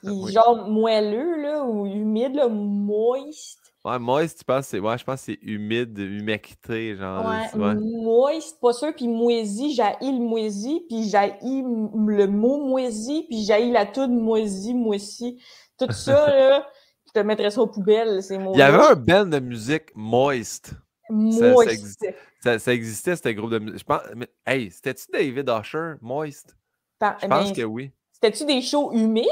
qui 0.03 0.31
genre 0.31 0.67
moelleux 0.67 1.41
là, 1.41 1.63
ou 1.63 1.87
humide, 1.87 2.35
là, 2.35 2.47
moist. 2.47 3.60
Ouais, 3.83 3.97
moist, 3.97 4.37
tu 4.37 4.45
penses, 4.45 4.71
ouais, 4.73 4.97
je 4.97 5.03
pense 5.03 5.21
que 5.21 5.25
c'est 5.25 5.39
humide, 5.41 5.97
humecté, 5.97 6.95
genre. 6.95 7.25
Ouais, 7.25 7.75
moist, 7.75 8.59
pas 8.59 8.73
sûr. 8.73 8.93
Puis 8.95 9.07
moisi, 9.07 9.73
j'ai 9.73 9.83
le 10.01 10.19
moisi, 10.19 10.85
puis 10.87 11.09
j'ai 11.09 11.33
le 11.41 12.27
mot 12.27 12.63
moisi, 12.63 13.25
puis 13.27 13.43
j'ai 13.43 13.71
la 13.71 13.87
toute 13.87 14.11
moisi, 14.11 14.75
moisi. 14.75 15.41
Tout 15.79 15.91
ça, 15.91 16.11
là, 16.37 16.67
je 17.07 17.11
te 17.11 17.25
mettrais 17.25 17.49
ça 17.49 17.61
aux 17.61 17.67
poubelles, 17.67 18.21
ces 18.21 18.37
mots 18.37 18.53
Il 18.53 18.59
y 18.59 18.61
avait 18.61 18.83
un 18.83 18.95
band 18.95 19.25
de 19.25 19.39
musique 19.39 19.95
moist. 19.95 20.75
Moist. 21.09 22.05
Ça, 22.43 22.59
ça, 22.59 22.73
existait, 22.73 23.15
ce 23.15 23.29
groupe 23.29 23.51
de 23.51 23.59
musique. 23.59 23.79
Je 23.79 23.83
pense, 23.83 24.01
mais, 24.15 24.29
hey, 24.45 24.69
c'était-tu 24.69 25.05
David 25.11 25.49
Usher, 25.49 25.93
moist? 26.01 26.55
je 27.01 27.27
pense 27.27 27.51
que 27.51 27.63
oui. 27.63 27.91
C'était-tu 28.21 28.45
des 28.45 28.61
shows 28.61 28.91
humides? 28.93 29.25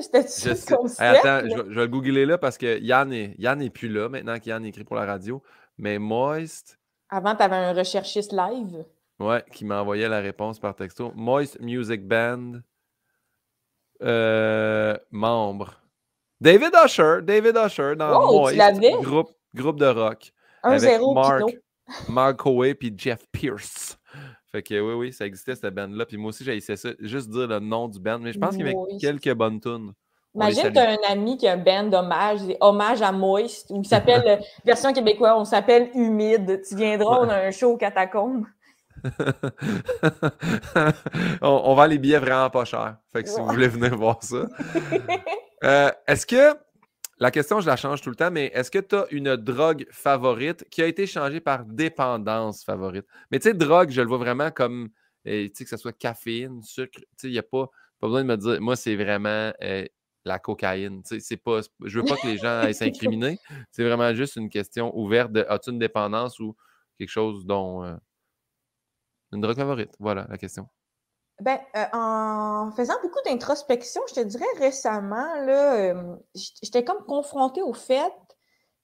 C'était-tu 0.00 0.74
comme 0.74 0.88
ça? 0.88 1.10
attends, 1.10 1.48
je, 1.48 1.62
vais 1.62 1.82
le 1.82 1.86
googler 1.86 2.26
là 2.26 2.38
parce 2.38 2.58
que 2.58 2.80
Yann 2.80 3.12
est, 3.12 3.36
Yann 3.38 3.62
est 3.62 3.70
plus 3.70 3.88
là 3.88 4.08
maintenant 4.08 4.38
qu'Yann 4.40 4.64
écrit 4.64 4.82
pour 4.82 4.96
la 4.96 5.06
radio. 5.06 5.40
Mais 5.78 5.98
Moist. 5.98 6.78
Avant, 7.08 7.36
tu 7.36 7.42
avais 7.42 7.56
un 7.56 7.72
recherchiste 7.72 8.32
live. 8.32 8.84
Ouais, 9.20 9.44
qui 9.52 9.64
m'envoyait 9.64 10.08
la 10.08 10.18
réponse 10.18 10.58
par 10.58 10.74
texto. 10.74 11.12
Moist 11.14 11.60
Music 11.60 12.04
Band. 12.04 12.54
Euh, 14.02 14.96
membre. 15.12 15.80
David 16.40 16.72
Usher. 16.84 17.18
David 17.22 17.56
Usher 17.56 17.94
dans 17.94 18.32
Moist. 18.32 18.80
Groupe, 19.02 19.30
groupe 19.54 19.78
de 19.78 19.86
rock. 19.86 20.32
Un 20.64 20.70
avec 20.70 20.80
zéro 20.80 21.14
Mark, 21.14 21.44
Mark 22.08 22.44
Howe 22.44 22.74
puis 22.74 22.92
Jeff 22.96 23.24
Pierce. 23.30 23.98
Fait 24.52 24.62
que 24.62 24.78
oui, 24.78 24.94
oui, 24.94 25.12
ça 25.14 25.24
existait 25.26 25.54
cette 25.54 25.74
band-là. 25.74 26.04
Puis 26.04 26.18
moi 26.18 26.28
aussi, 26.28 26.44
j'ai 26.44 26.54
essayé 26.54 26.76
ça, 26.76 26.90
juste 27.00 27.30
dire 27.30 27.46
le 27.46 27.58
nom 27.58 27.88
du 27.88 27.98
band. 27.98 28.18
Mais 28.18 28.34
je 28.34 28.38
pense 28.38 28.54
qu'il 28.54 28.66
y 28.66 28.68
avait 28.68 28.76
quelques 29.00 29.32
bonnes 29.32 29.58
tunes. 29.58 29.92
Imagine, 30.34 30.72
tu 30.72 30.78
as 30.78 30.90
un 30.90 31.10
ami 31.10 31.36
qui 31.36 31.46
a 31.46 31.52
un 31.52 31.56
band 31.58 31.84
d'hommage, 31.84 32.40
hommage 32.60 33.02
à 33.02 33.12
Moist, 33.12 33.70
ou 33.70 33.82
qui 33.82 33.88
s'appelle, 33.88 34.22
euh, 34.26 34.36
version 34.64 34.92
québécoise, 34.92 35.34
on 35.36 35.44
s'appelle 35.44 35.90
Humide. 35.94 36.60
Tu 36.66 36.76
viendras, 36.76 37.20
on 37.20 37.28
a 37.28 37.36
un 37.36 37.50
show 37.50 37.72
au 37.72 37.76
catacombe. 37.76 38.44
on, 41.42 41.74
vend 41.74 41.86
les 41.86 41.98
billets 41.98 42.18
vraiment 42.18 42.50
pas 42.50 42.64
cher. 42.64 42.96
Fait 43.12 43.22
que 43.22 43.28
si 43.28 43.40
vous 43.40 43.46
voulez 43.46 43.68
venir 43.68 43.96
voir 43.96 44.22
ça. 44.22 44.46
Euh, 45.64 45.92
est-ce 46.08 46.26
que 46.26 46.56
la 47.18 47.30
question, 47.30 47.60
je 47.60 47.66
la 47.66 47.76
change 47.76 48.00
tout 48.00 48.10
le 48.10 48.16
temps, 48.16 48.30
mais 48.30 48.46
est-ce 48.54 48.70
que 48.70 48.78
tu 48.78 48.94
as 48.96 49.06
une 49.10 49.36
drogue 49.36 49.86
favorite 49.90 50.64
qui 50.70 50.82
a 50.82 50.86
été 50.86 51.06
changée 51.06 51.40
par 51.40 51.64
dépendance 51.64 52.64
favorite? 52.64 53.06
Mais 53.30 53.38
tu 53.38 53.48
sais, 53.48 53.54
drogue, 53.54 53.90
je 53.90 54.00
le 54.00 54.08
vois 54.08 54.18
vraiment 54.18 54.50
comme, 54.50 54.88
eh, 55.24 55.48
tu 55.50 55.58
sais, 55.58 55.64
que 55.64 55.70
ce 55.70 55.76
soit 55.76 55.92
caféine, 55.92 56.62
sucre, 56.62 56.98
tu 56.98 57.06
sais, 57.16 57.28
il 57.28 57.32
n'y 57.32 57.38
a 57.38 57.42
pas, 57.42 57.66
pas 58.00 58.08
besoin 58.08 58.22
de 58.22 58.28
me 58.28 58.36
dire, 58.36 58.60
moi, 58.60 58.76
c'est 58.76 58.96
vraiment 58.96 59.52
eh, 59.60 59.90
la 60.24 60.38
cocaïne. 60.38 61.02
Tu 61.02 61.16
sais, 61.16 61.20
c'est 61.20 61.36
pas, 61.36 61.60
je 61.84 62.00
veux 62.00 62.04
pas 62.04 62.16
que 62.16 62.26
les 62.26 62.38
gens 62.38 62.60
aillent 62.60 62.74
s'incriminer. 62.74 63.38
C'est 63.70 63.84
vraiment 63.84 64.12
juste 64.14 64.36
une 64.36 64.48
question 64.48 64.96
ouverte 64.98 65.32
de, 65.32 65.44
as-tu 65.48 65.70
une 65.70 65.78
dépendance 65.78 66.40
ou 66.40 66.56
quelque 66.98 67.10
chose 67.10 67.46
dont... 67.46 67.84
Euh, 67.84 67.96
une 69.32 69.40
drogue 69.40 69.56
favorite, 69.56 69.96
voilà 69.98 70.26
la 70.28 70.36
question. 70.36 70.68
Ben, 71.42 71.58
euh, 71.74 71.84
en 71.92 72.70
faisant 72.70 72.94
beaucoup 73.02 73.18
d'introspection, 73.26 74.00
je 74.08 74.14
te 74.14 74.20
dirais 74.20 74.44
récemment, 74.58 75.34
là, 75.40 75.74
euh, 75.74 76.16
j'étais 76.34 76.84
comme 76.84 77.04
confrontée 77.04 77.62
au 77.62 77.72
fait 77.72 78.12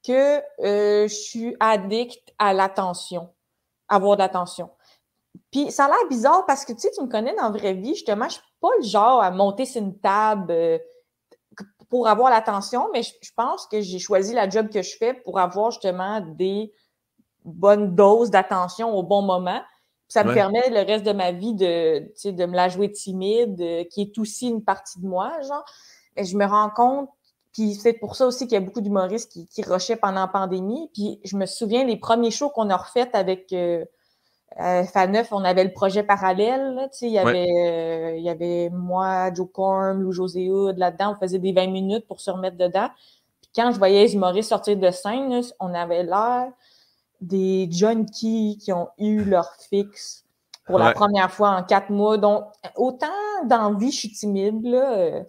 que 0.05 0.39
euh, 0.65 1.07
je 1.07 1.15
suis 1.15 1.57
addict 1.61 2.35
à 2.37 2.53
l'attention, 2.53 3.33
avoir 3.89 4.17
de 4.17 4.23
l'attention. 4.23 4.71
Puis 5.53 5.71
ça 5.71 5.85
a 5.85 5.89
l'air 5.89 6.09
bizarre 6.11 6.47
parce 6.47 6.65
que 6.65 6.73
tu 6.73 6.81
sais, 6.81 6.91
tu 6.91 7.01
me 7.01 7.07
connais 7.07 7.33
dans 7.37 7.45
la 7.45 7.57
vraie 7.57 7.75
vie, 7.75 7.95
justement, 7.95 8.29
je 8.29 8.35
suis 8.35 8.43
pas 8.61 8.71
le 8.79 8.85
genre 8.85 9.23
à 9.23 9.31
monter 9.31 9.65
sur 9.65 9.81
une 9.81 9.97
table 9.97 10.81
pour 11.89 12.09
avoir 12.09 12.29
l'attention, 12.29 12.89
mais 12.93 13.05
je, 13.05 13.13
je 13.23 13.31
pense 13.37 13.69
que 13.69 13.81
j'ai 13.81 14.01
choisi 14.01 14.35
la 14.35 14.49
job 14.49 14.69
que 14.69 14.83
je 14.83 14.97
fais 14.97 15.15
pour 15.15 15.39
avoir 15.39 15.71
justement 15.71 16.21
des 16.21 16.73
bonnes 17.45 17.95
doses 17.95 18.31
d'attention 18.31 18.93
au 18.97 19.05
bon 19.05 19.23
moment 19.23 19.63
ça 20.09 20.25
me 20.25 20.33
permet 20.33 20.71
le 20.71 20.87
reste 20.87 21.05
de 21.05 21.13
ma 21.13 21.33
vie 21.33 21.55
de, 21.55 22.01
de 22.31 22.47
me 22.47 22.57
la 22.57 22.69
jouer 22.69 22.91
timide, 22.91 23.61
euh, 23.61 23.85
qui 23.85 24.03
est 24.03 24.19
aussi 24.19 24.49
une 24.49 24.65
partie 24.65 25.01
de 25.01 25.07
moi, 25.07 25.33
genre. 25.43 25.65
Je 26.17 26.37
me 26.37 26.47
rends 26.47 26.71
compte, 26.71 27.11
puis 27.53 27.75
c'est 27.75 27.93
pour 27.93 28.17
ça 28.17 28.27
aussi 28.27 28.47
qu'il 28.47 28.55
y 28.55 28.57
a 28.57 28.61
beaucoup 28.61 28.81
d'humoristes 28.81 29.33
qui, 29.33 29.47
qui 29.47 29.63
rushaient 29.63 29.97
pendant 29.97 30.21
la 30.21 30.29
pandémie. 30.29 30.91
Puis 30.95 31.21
je 31.25 31.37
me 31.37 31.47
souviens 31.47 31.85
les 31.85 31.97
premiers 31.97 32.31
shows 32.31 32.51
qu'on 32.51 32.71
a 32.71 32.77
refait 32.77 33.09
avec 33.15 33.53
euh, 33.53 33.85
euh, 34.61 34.85
Faneuf, 34.85 35.33
on 35.33 35.45
avait 35.45 35.65
le 35.65 35.73
projet 35.73 36.03
parallèle. 36.03 36.89
il 37.03 37.09
y 37.09 37.19
avait, 37.19 37.47
euh, 37.47 38.17
il 38.17 38.23
y 38.25 38.29
avait 38.29 38.71
moi, 38.71 39.33
Joe 39.33 39.49
Corm, 39.53 40.03
Lou 40.03 40.13
José 40.13 40.51
Hood 40.51 40.79
là-dedans. 40.79 41.15
On 41.17 41.21
faisait 41.21 41.39
des 41.39 41.53
20 41.53 41.69
minutes 41.69 42.07
pour 42.07 42.21
se 42.21 42.31
remettre 42.31 42.57
dedans. 42.57 42.89
Puis 43.41 43.51
quand 43.55 43.71
je 43.73 43.79
voyais 43.79 44.05
les 44.05 44.15
humoristes 44.15 44.49
sortir 44.49 44.77
de 44.77 44.91
scène, 44.91 45.41
on 45.61 45.75
avait 45.75 46.03
l'air 46.03 46.51
des 47.21 47.69
junkies 47.71 48.59
qui 48.61 48.73
ont 48.73 48.89
eu 48.99 49.25
leur 49.25 49.53
fixe 49.69 50.25
pour 50.67 50.79
la 50.79 50.93
première 50.93 51.31
fois 51.33 51.51
en 51.51 51.63
quatre 51.65 51.91
mois. 51.91 52.19
Donc, 52.19 52.45
autant 52.77 53.07
d'envie, 53.47 53.91
je 53.91 53.99
suis 53.99 54.13
timide, 54.13 54.65
là. 54.65 54.93
Euh, 54.93 55.23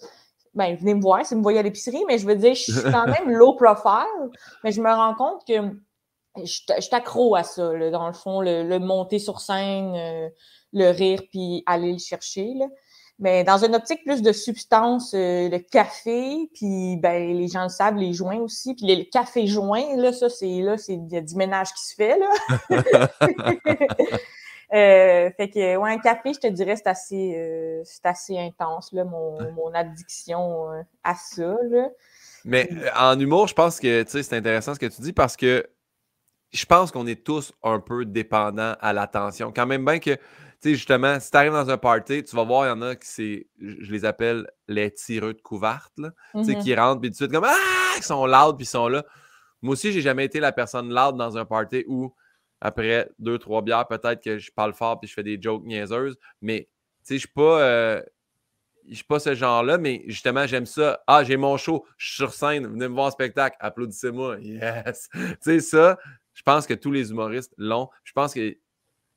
ben, 0.53 0.75
venez 0.75 0.95
me 0.95 1.01
voir 1.01 1.25
si 1.25 1.33
vous 1.33 1.39
me 1.39 1.43
voyez 1.43 1.59
à 1.59 1.61
l'épicerie, 1.61 2.03
mais 2.07 2.17
je 2.17 2.25
veux 2.25 2.35
dire, 2.35 2.53
je 2.55 2.71
suis 2.71 2.91
quand 2.91 3.05
même 3.07 3.29
low 3.29 3.53
profile, 3.53 4.29
mais 4.63 4.71
je 4.71 4.81
me 4.81 4.89
rends 4.89 5.15
compte 5.15 5.45
que 5.47 5.53
je, 6.37 6.43
suis 6.43 6.95
accro 6.95 7.35
à 7.35 7.43
ça, 7.43 7.73
là, 7.73 7.89
dans 7.91 8.07
le 8.07 8.13
fond, 8.13 8.41
le, 8.41 8.77
monter 8.79 9.19
sur 9.19 9.39
scène, 9.39 9.95
euh, 9.95 10.29
le 10.73 10.89
rire, 10.89 11.21
puis 11.31 11.63
aller 11.65 11.93
le 11.93 11.99
chercher. 11.99 12.53
Là. 12.55 12.65
Mais 13.19 13.43
dans 13.43 13.57
une 13.57 13.75
optique 13.75 14.03
plus 14.05 14.21
de 14.21 14.31
substance, 14.31 15.13
euh, 15.13 15.49
le 15.49 15.59
café, 15.59 16.49
puis 16.53 16.95
ben, 16.97 17.37
les 17.37 17.49
gens 17.49 17.63
le 17.63 17.69
savent, 17.69 17.97
les 17.97 18.13
joints 18.13 18.37
aussi. 18.37 18.75
Puis 18.75 18.85
le 18.85 19.03
café 19.03 19.45
joint, 19.45 19.95
là, 19.97 20.13
ça, 20.13 20.29
c'est 20.29 20.61
là, 20.61 20.77
c'est 20.77 20.93
il 20.93 21.11
y 21.11 21.17
a 21.17 21.21
du 21.21 21.35
ménage 21.35 21.67
qui 21.73 21.85
se 21.85 21.95
fait, 21.95 22.17
là. 22.17 22.29
Euh, 24.71 25.31
fait 25.35 25.49
que, 25.49 25.77
ouais, 25.77 25.93
un 25.93 25.97
café, 25.97 26.31
je 26.31 26.41
te 26.41 26.45
dirais, 26.45 26.75
c'est 26.75 26.85
assez, 26.85 27.33
euh, 27.35 27.81
c'est 27.85 28.05
assez 28.05 28.37
intense, 28.37 28.91
là, 28.93 29.03
mon, 29.03 29.51
mon 29.53 29.73
addiction 29.73 30.67
à 31.03 31.15
ça, 31.15 31.55
là. 31.71 31.89
Mais 32.45 32.69
en 32.95 33.19
humour, 33.19 33.47
je 33.47 33.55
pense 33.55 33.79
que, 33.79 34.03
tu 34.03 34.11
sais, 34.11 34.21
c'est 34.21 34.37
intéressant 34.37 34.75
ce 34.75 34.79
que 34.79 34.85
tu 34.85 35.01
dis 35.01 35.11
parce 35.11 35.35
que 35.35 35.67
je 36.51 36.65
pense 36.65 36.91
qu'on 36.91 37.07
est 37.07 37.23
tous 37.23 37.53
un 37.63 37.79
peu 37.79 38.05
dépendants 38.05 38.75
à 38.79 38.93
l'attention. 38.93 39.51
Quand 39.51 39.65
même 39.65 39.85
bien 39.85 39.99
que, 39.99 40.17
sais, 40.61 40.75
justement, 40.75 41.19
si 41.19 41.31
tu 41.31 41.37
arrives 41.37 41.51
dans 41.53 41.69
un 41.69 41.77
party, 41.77 42.23
tu 42.23 42.35
vas 42.35 42.43
voir, 42.43 42.65
il 42.65 42.69
y 42.69 42.71
en 42.71 42.81
a 42.81 42.95
qui 42.95 43.07
c'est, 43.07 43.47
je 43.59 43.91
les 43.91 44.05
appelle 44.05 44.49
les 44.67 44.91
tireux 44.93 45.33
de 45.33 45.41
couverte, 45.41 45.93
là, 45.97 46.11
tu 46.33 46.43
sais, 46.43 46.55
Mhm. 46.55 46.61
qui 46.63 46.75
rentrent, 46.75 47.01
puis 47.01 47.09
tout 47.09 47.13
de 47.13 47.15
suite, 47.17 47.31
comme, 47.31 47.45
ah, 47.47 47.93
ils 47.97 48.03
sont 48.03 48.25
loud, 48.25 48.57
puis 48.57 48.65
ils 48.65 48.69
sont 48.69 48.87
là. 48.87 49.03
Moi 49.61 49.73
aussi, 49.73 49.91
j'ai 49.91 50.01
jamais 50.01 50.25
été 50.25 50.39
la 50.39 50.51
personne 50.51 50.89
loud 50.89 51.15
dans 51.17 51.37
un 51.37 51.45
party 51.45 51.83
où, 51.87 52.13
après 52.61 53.09
deux, 53.19 53.37
trois 53.37 53.61
bières, 53.61 53.87
peut-être 53.87 54.21
que 54.23 54.37
je 54.37 54.51
parle 54.51 54.73
fort, 54.73 54.99
puis 54.99 55.07
je 55.07 55.13
fais 55.13 55.23
des 55.23 55.41
jokes 55.41 55.63
niaiseuses, 55.63 56.17
mais, 56.41 56.69
tu 57.03 57.07
sais, 57.07 57.13
je 57.15 57.19
suis 57.19 57.27
pas. 57.29 57.61
euh, 57.61 58.01
je 58.87 58.95
suis 58.95 59.03
pas 59.03 59.19
ce 59.19 59.35
genre-là, 59.35 59.77
mais 59.77 60.01
justement, 60.07 60.47
j'aime 60.47 60.65
ça. 60.65 61.03
Ah, 61.05 61.23
j'ai 61.23 61.37
mon 61.37 61.57
show, 61.57 61.85
je 61.97 62.07
suis 62.07 62.15
sur 62.15 62.33
scène, 62.33 62.65
venez 62.65 62.87
me 62.87 62.93
voir 62.95 63.05
en 63.07 63.11
spectacle, 63.11 63.55
applaudissez-moi. 63.59 64.37
Yes! 64.41 65.09
tu 65.13 65.19
sais, 65.41 65.59
ça, 65.59 65.99
je 66.33 66.41
pense 66.41 66.65
que 66.65 66.73
tous 66.73 66.91
les 66.91 67.11
humoristes 67.11 67.53
l'ont. 67.57 67.89
Je 68.03 68.13
pense 68.13 68.33
que 68.33 68.49
tu 68.49 68.59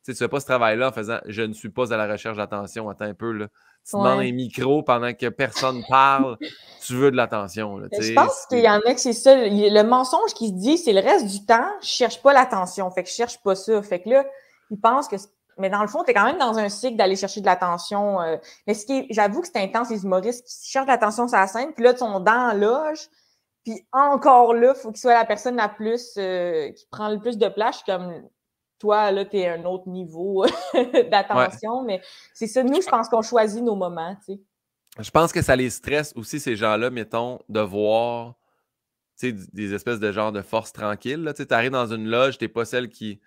sais, 0.05 0.13
tu 0.13 0.19
fais 0.19 0.29
pas 0.29 0.41
ce 0.41 0.47
travail-là 0.47 0.89
en 0.89 0.93
faisant 0.93 1.19
je 1.27 1.43
ne 1.43 1.53
suis 1.53 1.69
pas 1.71 1.93
à 1.93 1.97
la 1.97 2.07
recherche 2.11 2.37
d'attention. 2.37 2.89
Attends 2.89 3.05
un 3.05 3.15
peu, 3.15 3.33
là. 3.33 3.47
Tu 3.89 3.97
demandes 3.97 4.19
Ouais. 4.19 4.29
un 4.29 4.33
micro 4.33 4.83
pendant 4.83 5.13
que 5.13 5.29
personne 5.29 5.83
parle, 5.89 6.37
tu 6.87 6.95
veux 6.95 7.11
de 7.11 7.17
l'attention. 7.17 7.79
Je 8.01 8.13
pense 8.15 8.47
qu'il 8.47 8.61
y 8.61 8.69
en 8.69 8.79
a 8.81 8.95
que 8.95 9.01
c'est 9.01 9.13
ça. 9.13 9.35
Le 9.37 9.83
mensonge 9.83 10.35
qui 10.35 10.49
se 10.49 10.53
dit, 10.55 10.79
c'est 10.79 10.93
le 10.93 11.01
reste 11.01 11.27
du 11.27 11.45
temps, 11.45 11.67
je 11.81 11.87
cherche 11.89 12.23
pas 12.23 12.33
l'attention. 12.33 12.91
Fait 12.91 13.03
que 13.03 13.09
je 13.09 13.15
cherche 13.15 13.43
pas 13.43 13.55
ça. 13.55 13.83
Fait 13.83 14.01
que 14.01 14.09
là, 14.11 14.25
ils 14.71 14.79
pensent 14.81 15.09
que. 15.09 15.17
Mais 15.59 15.69
dans 15.69 15.83
le 15.83 15.89
fond, 15.89 16.03
tu 16.03 16.11
es 16.11 16.15
quand 16.15 16.25
même 16.25 16.39
dans 16.39 16.57
un 16.59 16.69
cycle 16.69 16.97
d'aller 16.97 17.15
chercher 17.17 17.41
de 17.41 17.47
l'attention. 17.47 18.21
euh, 18.23 18.37
Mais 18.67 18.75
ce 18.75 18.87
qui 18.87 18.99
est- 18.99 19.07
j'avoue 19.11 19.43
que 19.43 19.49
c'est 19.53 19.61
intense, 19.63 19.91
les 19.91 20.03
humoristes 20.05 20.47
qui 20.47 20.71
cherchent 20.71 20.87
l'attention 20.87 21.29
sur 21.29 21.37
la 21.37 21.47
scène, 21.47 21.73
puis 21.75 21.85
là, 21.85 21.93
ils 21.93 21.99
sont 21.99 22.21
dans 22.21 22.47
la 22.49 22.55
loge, 22.55 23.01
puis 23.65 23.85
encore 23.93 24.55
là, 24.55 24.73
il 24.75 24.81
faut 24.81 24.91
qu'il 24.91 25.01
soit 25.01 25.13
la 25.15 25.27
personne 25.27 25.57
la 25.57 25.69
plus. 25.69 26.15
euh, 26.17 26.71
qui 26.73 26.87
prend 26.91 27.09
le 27.11 27.19
plus 27.21 27.37
de 27.37 27.49
place. 27.49 27.83
Comme. 27.85 28.15
Toi, 28.83 29.13
là, 29.13 29.25
tu 29.25 29.37
es 29.39 29.47
un 29.49 29.65
autre 29.65 29.89
niveau 29.89 30.45
d'attention, 31.11 31.85
mais 31.85 32.03
c'est 32.35 32.49
ça. 32.49 32.65
Nous, 32.65 32.83
je 32.83 32.89
pense 32.89 33.09
qu'on 33.09 33.23
choisit 33.23 33.63
nos 33.63 33.77
moments, 33.77 34.17
tu 34.27 34.35
sais. 34.35 34.41
Je 34.99 35.11
pense 35.13 35.33
que 35.33 35.41
ça 35.41 35.55
les 35.55 35.71
stresse 35.71 36.13
aussi, 36.17 36.41
ces 36.41 36.57
gens-là, 36.57 36.91
mettons, 36.91 37.39
de 37.49 37.61
voir 37.61 38.35
tu 39.21 39.29
sais, 39.29 39.33
d- 39.33 39.45
des 39.53 39.73
espèces 39.73 40.01
de 40.01 40.11
genre 40.11 40.33
de 40.33 40.43
force 40.43 40.73
tranquille. 40.73 41.33
Tu 41.37 41.47
arrives 41.51 41.71
dans 41.71 41.87
une 41.87 42.09
loge, 42.09 42.39
tu 42.39 42.45
n'es 42.45 42.49
pas 42.49 42.65
celle 42.65 42.89
qui, 42.89 43.21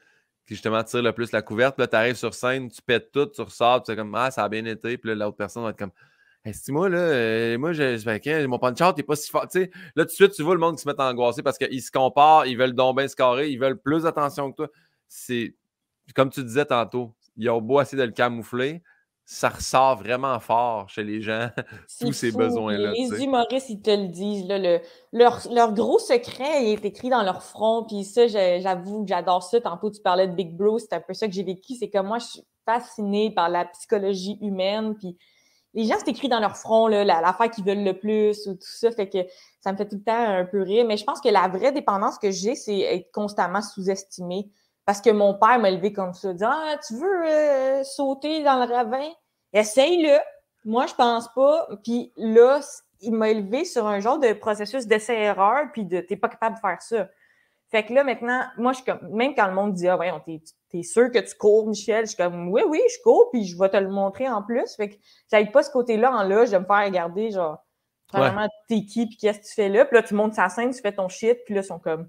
qui 0.45 0.55
justement 0.55 0.83
tire 0.83 1.01
le 1.01 1.13
plus 1.13 1.31
la 1.31 1.41
couverte. 1.41 1.75
Puis 1.75 1.83
là, 1.83 1.87
tu 1.87 1.95
arrives 1.95 2.15
sur 2.17 2.33
scène, 2.33 2.69
tu 2.69 2.81
pètes 2.81 3.13
tout, 3.13 3.27
tu 3.27 3.41
ressors, 3.41 3.81
tu 3.81 3.93
es 3.93 3.95
comme 3.95 4.13
Ah, 4.13 4.29
ça 4.29 4.43
a 4.43 4.49
bien 4.49 4.65
été. 4.65 4.97
Puis 4.97 5.09
là, 5.09 5.15
l'autre 5.25 5.37
personne 5.37 5.63
va 5.63 5.69
être 5.69 5.79
comme 5.79 5.91
Est-ce 6.43 6.69
moi, 6.71 6.89
là, 6.89 6.97
euh, 6.97 7.57
moi, 7.57 7.71
je, 7.71 7.97
je- 7.97 8.45
mon 8.45 8.59
punch-out 8.59 8.97
n'est 8.97 9.03
pas 9.03 9.15
si 9.15 9.31
fort. 9.31 9.47
Tu 9.47 9.61
sais, 9.63 9.71
là, 9.95 10.03
tout 10.03 10.09
de 10.09 10.11
suite, 10.15 10.33
tu 10.33 10.43
vois 10.43 10.53
le 10.53 10.59
monde 10.59 10.75
qui 10.75 10.83
se 10.83 10.87
met 10.89 10.99
à 10.99 11.09
angoisser 11.09 11.41
parce 11.41 11.57
qu'ils 11.57 11.81
se 11.81 11.89
comparent, 11.91 12.45
ils 12.45 12.57
veulent 12.57 12.73
donc 12.73 12.97
bien 12.97 13.07
se 13.07 13.15
carrer, 13.15 13.49
ils 13.49 13.57
veulent 13.57 13.79
plus 13.79 14.03
d'attention 14.03 14.51
que 14.51 14.57
toi. 14.57 14.67
C'est 15.07 15.55
comme 16.13 16.29
tu 16.29 16.43
disais 16.43 16.65
tantôt, 16.65 17.13
ils 17.37 17.49
ont 17.49 17.61
beau 17.61 17.81
essayer 17.81 17.97
de 17.97 18.07
le 18.07 18.11
camoufler, 18.11 18.83
ça 19.27 19.49
ressort 19.49 19.97
vraiment 19.97 20.39
fort 20.39 20.87
chez 20.87 21.03
les 21.03 21.19
gens. 21.21 21.49
Tous 21.99 22.13
ces 22.13 22.31
besoins-là, 22.37 22.91
Les 22.91 23.23
humoristes, 23.23 23.69
ils 23.69 23.81
te 23.81 23.89
le 23.89 24.07
disent. 24.07 24.45
Là, 24.47 24.59
le- 24.59 24.81
leur, 25.11 25.41
leur 25.51 25.73
gros 25.73 25.97
secret 25.97 26.63
il 26.63 26.73
est 26.73 26.85
écrit 26.85 27.09
dans 27.09 27.23
leur 27.23 27.41
front. 27.41 27.85
Puis 27.87 28.03
ça, 28.03 28.27
j'avoue 28.27 29.01
que 29.03 29.09
j'adore 29.09 29.41
ça. 29.41 29.59
Tantôt, 29.59 29.89
tu 29.89 29.99
parlais 30.01 30.27
de 30.27 30.33
Big 30.35 30.55
Bro. 30.55 30.77
C'est 30.77 30.93
un 30.93 31.01
peu 31.01 31.13
ça 31.15 31.27
que 31.27 31.33
j'ai 31.33 31.43
vécu. 31.43 31.73
C'est 31.73 31.89
que 31.89 31.97
moi, 31.99 32.19
je 32.19 32.25
suis 32.25 32.43
fascinée 32.65 33.31
par 33.31 33.49
la 33.49 33.65
psychologie 33.65 34.37
humaine. 34.41 34.95
Puis 34.95 35.17
les 35.73 35.85
gens, 35.85 35.95
c'est 35.97 36.09
écrit 36.11 36.29
dans 36.29 36.39
leur 36.39 36.55
front, 36.55 36.87
l'affaire 36.87 37.49
qu'ils 37.49 37.65
veulent 37.65 37.83
le 37.83 37.97
plus 37.97 38.45
ou 38.45 38.53
tout 38.53 38.59
ça. 38.61 38.91
Fait 38.91 39.09
que 39.09 39.25
ça 39.59 39.71
me 39.71 39.77
fait 39.77 39.87
tout 39.87 39.95
le 39.97 40.03
temps 40.03 40.13
un 40.15 40.45
peu 40.45 40.61
rire. 40.61 40.85
Mais 40.85 40.97
je 40.97 41.03
pense 41.03 41.19
que 41.19 41.29
la 41.29 41.47
vraie 41.47 41.71
dépendance 41.71 42.19
que 42.19 42.29
j'ai, 42.29 42.53
c'est 42.53 42.79
être 42.79 43.11
constamment 43.11 43.63
sous-estimé. 43.63 44.51
Parce 44.85 45.01
que 45.01 45.09
mon 45.09 45.33
père 45.33 45.59
m'a 45.59 45.69
élevé 45.69 45.93
comme 45.93 46.13
ça. 46.13 46.33
Dit, 46.33 46.43
ah, 46.45 46.75
tu 46.87 46.95
veux 46.95 47.25
euh, 47.25 47.83
sauter 47.83 48.43
dans 48.43 48.63
le 48.63 48.71
ravin? 48.71 49.09
Essaye-le. 49.53 50.19
Moi, 50.63 50.85
je 50.85 50.93
pense 50.93 51.27
pas. 51.33 51.67
Puis 51.83 52.11
là, 52.17 52.59
il 53.01 53.13
m'a 53.13 53.29
élevé 53.29 53.65
sur 53.65 53.87
un 53.87 53.99
genre 53.99 54.19
de 54.19 54.33
processus 54.33 54.85
d'essai-erreur, 54.85 55.71
puis 55.73 55.85
de 55.85 56.01
t'es 56.01 56.17
pas 56.17 56.29
capable 56.29 56.55
de 56.55 56.59
faire 56.59 56.81
ça. 56.81 57.07
Fait 57.69 57.83
que 57.83 57.93
là, 57.93 58.03
maintenant, 58.03 58.43
moi, 58.57 58.73
je 58.73 58.77
suis 58.77 58.85
comme, 58.85 59.09
même 59.09 59.33
quand 59.33 59.47
le 59.47 59.53
monde 59.53 59.73
dit, 59.73 59.87
ah, 59.87 59.97
ouais, 59.97 60.11
t'es, 60.25 60.41
t'es 60.69 60.83
sûr 60.83 61.11
que 61.11 61.19
tu 61.19 61.35
cours, 61.35 61.67
Michel? 61.67 62.05
Je 62.05 62.11
suis 62.11 62.17
comme, 62.17 62.49
oui, 62.49 62.61
oui, 62.67 62.79
je 62.89 63.01
cours, 63.03 63.29
puis 63.31 63.45
je 63.45 63.57
vais 63.57 63.69
te 63.69 63.77
le 63.77 63.89
montrer 63.89 64.29
en 64.29 64.43
plus. 64.43 64.75
Fait 64.75 64.89
que 64.89 64.95
j'aille 65.31 65.51
pas 65.51 65.63
ce 65.63 65.71
côté-là 65.71 66.11
en 66.11 66.23
loge 66.23 66.51
de 66.51 66.57
me 66.57 66.65
faire 66.65 66.85
regarder, 66.85 67.31
genre, 67.31 67.57
vraiment, 68.13 68.47
t'es 68.69 68.85
qui, 68.85 69.07
puis 69.07 69.17
qu'est-ce 69.17 69.39
que 69.39 69.45
tu 69.45 69.53
fais 69.53 69.69
là? 69.69 69.83
Puis 69.85 69.95
là, 69.97 70.03
tu 70.03 70.13
montes 70.13 70.35
sa 70.35 70.47
scène, 70.47 70.71
tu 70.73 70.81
fais 70.81 70.93
ton 70.93 71.09
shit, 71.09 71.39
puis 71.45 71.55
là, 71.55 71.61
ils 71.61 71.65
sont 71.65 71.79
comme, 71.79 72.07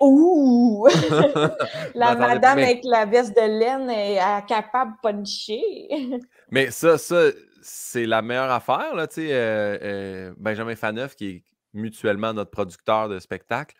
ouh! 0.00 0.86
La 1.94 2.14
madame 2.14 2.56
mais- 2.56 2.64
avec 2.64 2.84
la 2.84 3.06
veste 3.06 3.34
de 3.36 3.40
laine 3.40 3.90
est 3.90 4.46
capable 4.46 4.92
de 4.92 5.08
puncher. 5.08 6.20
Mais 6.50 6.70
ça, 6.70 6.98
ça 6.98 7.30
c'est 7.62 8.06
la 8.06 8.22
meilleure 8.22 8.50
affaire. 8.50 8.94
Là, 8.94 9.06
tu 9.08 9.16
sais, 9.16 9.28
euh, 9.32 9.78
euh, 9.82 10.34
Benjamin 10.36 10.76
Faneuf, 10.76 11.16
qui 11.16 11.28
est 11.28 11.44
mutuellement 11.72 12.32
notre 12.32 12.52
producteur 12.52 13.08
de 13.08 13.18
spectacle, 13.18 13.74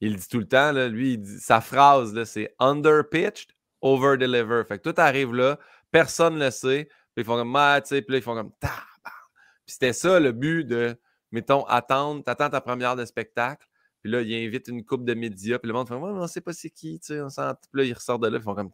il 0.00 0.16
dit 0.16 0.28
tout 0.28 0.38
le 0.38 0.46
temps, 0.46 0.70
là, 0.70 0.88
lui, 0.88 1.14
il 1.14 1.18
dit- 1.18 1.40
sa 1.40 1.60
phrase, 1.60 2.14
là, 2.14 2.24
c'est 2.24 2.54
under-pitched, 2.60 3.50
over-deliver. 3.82 4.62
Fait 4.68 4.78
que 4.78 4.88
tout 4.88 5.00
arrive 5.00 5.34
là, 5.34 5.58
personne 5.90 6.34
ne 6.36 6.44
le 6.44 6.50
sait, 6.50 6.88
puis 7.14 7.22
ils 7.22 7.24
font 7.24 7.36
comme, 7.36 7.54
ah, 7.56 7.80
tu 7.80 7.88
sais, 7.88 8.02
puis 8.02 8.12
là, 8.12 8.18
ils 8.18 8.22
font 8.22 8.34
comme, 8.34 8.52
tabarnak. 8.60 8.86
Puis 9.66 9.72
c'était 9.74 9.92
ça 9.92 10.20
le 10.20 10.32
but 10.32 10.64
de, 10.64 10.96
mettons, 11.32 11.64
attendre, 11.64 12.22
t'attends 12.22 12.50
ta 12.50 12.60
première 12.60 12.94
de 12.96 13.04
spectacle, 13.04 13.66
puis 14.04 14.12
là, 14.12 14.20
il 14.20 14.34
invite 14.34 14.68
une 14.68 14.84
coupe 14.84 15.06
de 15.06 15.14
médias, 15.14 15.58
puis 15.58 15.66
le 15.66 15.72
monde 15.72 15.88
fait, 15.88 15.94
ouais, 15.94 16.12
mais 16.12 16.20
on 16.20 16.26
sait 16.26 16.42
pas 16.42 16.52
c'est 16.52 16.68
qui, 16.68 17.00
tu 17.00 17.06
sais, 17.06 17.22
on 17.22 17.28
Puis 17.28 17.68
là, 17.72 17.84
ils 17.84 17.94
ressortent 17.94 18.22
de 18.22 18.28
là, 18.28 18.36
ils 18.36 18.42
font 18.42 18.54
comme, 18.54 18.70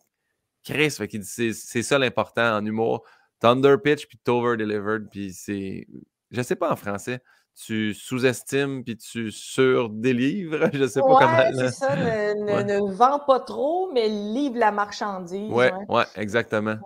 Chris, 0.65 0.91
fait 0.91 1.07
qu'il 1.07 1.21
dit, 1.21 1.55
c'est 1.55 1.83
ça 1.85 2.01
l'important 2.01 2.57
en 2.57 2.67
humour. 2.67 3.07
T'as 3.39 3.53
under-pitch, 3.53 4.09
puis 4.09 4.19
t'as 4.25 4.33
over-delivered, 4.33 5.09
puis 5.09 5.33
c'est... 5.33 5.87
Je 6.33 6.43
sais 6.43 6.57
pas 6.57 6.73
en 6.73 6.75
français. 6.75 7.23
Tu 7.55 7.93
sous-estimes, 7.95 8.85
puis 8.85 8.97
tu 8.97 9.31
sur-délivres. 9.31 10.71
Je 10.73 10.87
sais 10.87 11.01
pas 11.01 11.07
ouais, 11.07 11.15
comment... 11.19 11.43
c'est 11.55 11.71
ça. 11.73 11.95
Ne, 11.97 12.35
ne- 12.45 12.53
Ouais. 12.55 12.65
ne 12.65 12.93
vends 12.95 13.19
pas 13.19 13.41
trop, 13.41 13.91
mais 13.93 14.09
livre 14.09 14.59
la 14.59 14.73
marchandise. 14.73 15.51
Ouais, 15.53 15.73
ouais. 15.73 15.97
ouais, 15.97 16.05
exactement. 16.17 16.77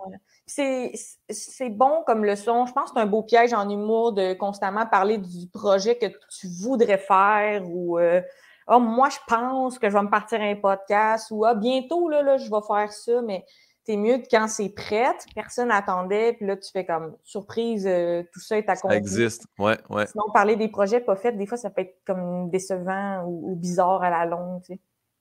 C'est 0.47 0.91
c'est 1.29 1.69
bon 1.69 2.03
comme 2.05 2.23
leçon. 2.25 2.65
Je 2.65 2.73
pense 2.73 2.91
que 2.91 2.97
c'est 2.97 3.01
un 3.01 3.07
beau 3.07 3.23
piège 3.23 3.53
en 3.53 3.67
humour 3.69 4.13
de 4.13 4.33
constamment 4.33 4.85
parler 4.85 5.17
du 5.17 5.47
projet 5.51 5.97
que 5.97 6.05
tu 6.05 6.47
voudrais 6.61 6.97
faire 6.99 7.63
ou 7.67 7.97
euh, 7.97 8.21
Ah, 8.67 8.77
moi, 8.79 9.09
je 9.09 9.17
pense 9.27 9.79
que 9.79 9.89
je 9.89 9.95
vais 9.95 10.03
me 10.03 10.09
partir 10.09 10.41
un 10.41 10.55
podcast 10.55 11.29
ou 11.31 11.45
ah, 11.45 11.55
bientôt, 11.55 12.09
là, 12.09 12.21
là, 12.21 12.37
je 12.37 12.49
vais 12.49 12.61
faire 12.67 12.91
ça, 12.91 13.21
mais 13.21 13.43
c'est 13.85 13.97
mieux 13.97 14.17
que 14.17 14.25
quand 14.31 14.47
c'est 14.47 14.69
prêt, 14.69 15.05
personne 15.35 15.67
n'attendait, 15.67 16.33
puis 16.33 16.45
là, 16.45 16.57
tu 16.57 16.71
fais 16.71 16.85
comme 16.85 17.15
surprise, 17.23 17.85
euh, 17.87 18.23
tout 18.33 18.39
ça 18.39 18.57
est 18.57 18.65
Ça 18.65 18.71
accompli. 18.73 18.97
existe. 18.97 19.45
Ouais, 19.59 19.77
ouais. 19.89 20.07
Sinon, 20.07 20.23
parler 20.33 20.55
des 20.55 20.67
projets 20.69 20.99
pas 21.01 21.15
faits, 21.15 21.37
des 21.37 21.45
fois, 21.45 21.57
ça 21.57 21.69
peut 21.69 21.81
être 21.81 21.97
comme 22.05 22.49
décevant 22.49 23.23
ou, 23.25 23.51
ou 23.51 23.55
bizarre 23.55 24.01
à 24.03 24.09
la 24.09 24.25
longue, 24.25 24.61
tu 24.63 24.73
sais. 24.73 24.79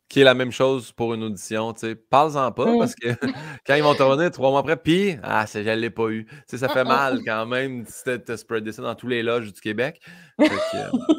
Qui 0.09 0.21
est 0.21 0.25
la 0.25 0.35
même 0.35 0.53
chose 0.53 0.93
pour 0.93 1.15
une 1.15 1.23
audition, 1.25 1.73
tu 1.73 1.81
sais. 1.81 1.95
Parle-en 1.95 2.53
pas, 2.53 2.67
Mm. 2.67 2.79
parce 2.79 2.95
que 2.95 3.09
quand 3.67 3.75
ils 3.75 3.83
vont 3.83 3.95
te 3.95 4.03
revenir 4.03 4.31
trois 4.31 4.51
mois 4.51 4.61
après, 4.61 4.77
puis, 4.77 5.17
ah, 5.23 5.47
c'est- 5.47 5.65
je 5.65 5.71
l'ai 5.71 5.91
pas 5.91 6.09
eu. 6.11 6.25
Tu 6.27 6.35
sais, 6.47 6.59
ça 6.59 6.69
fait 6.69 6.85
mal 6.85 7.21
quand 7.27 7.47
même 7.47 7.85
si 7.87 8.05
t'as 8.05 8.19
t'as 8.19 8.37
spreadé 8.37 8.71
ça 8.73 8.83
dans 8.83 8.95
tous 8.95 9.09
les 9.09 9.23
loges 9.23 9.53
du 9.53 9.61
Québec. 9.61 10.01
Euh, 10.41 10.47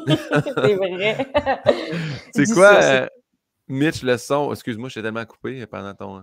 c'est 0.06 0.74
vrai. 0.74 1.26
c'est 2.32 2.52
quoi, 2.54 2.80
ça, 2.82 2.92
euh, 3.02 3.06
Mitch, 3.68 4.02
le 4.02 4.16
son? 4.18 4.52
Excuse-moi, 4.52 4.88
je 4.88 4.94
t'ai 4.94 5.02
tellement 5.02 5.24
coupé 5.24 5.64
pendant 5.66 5.94
ton... 5.94 6.22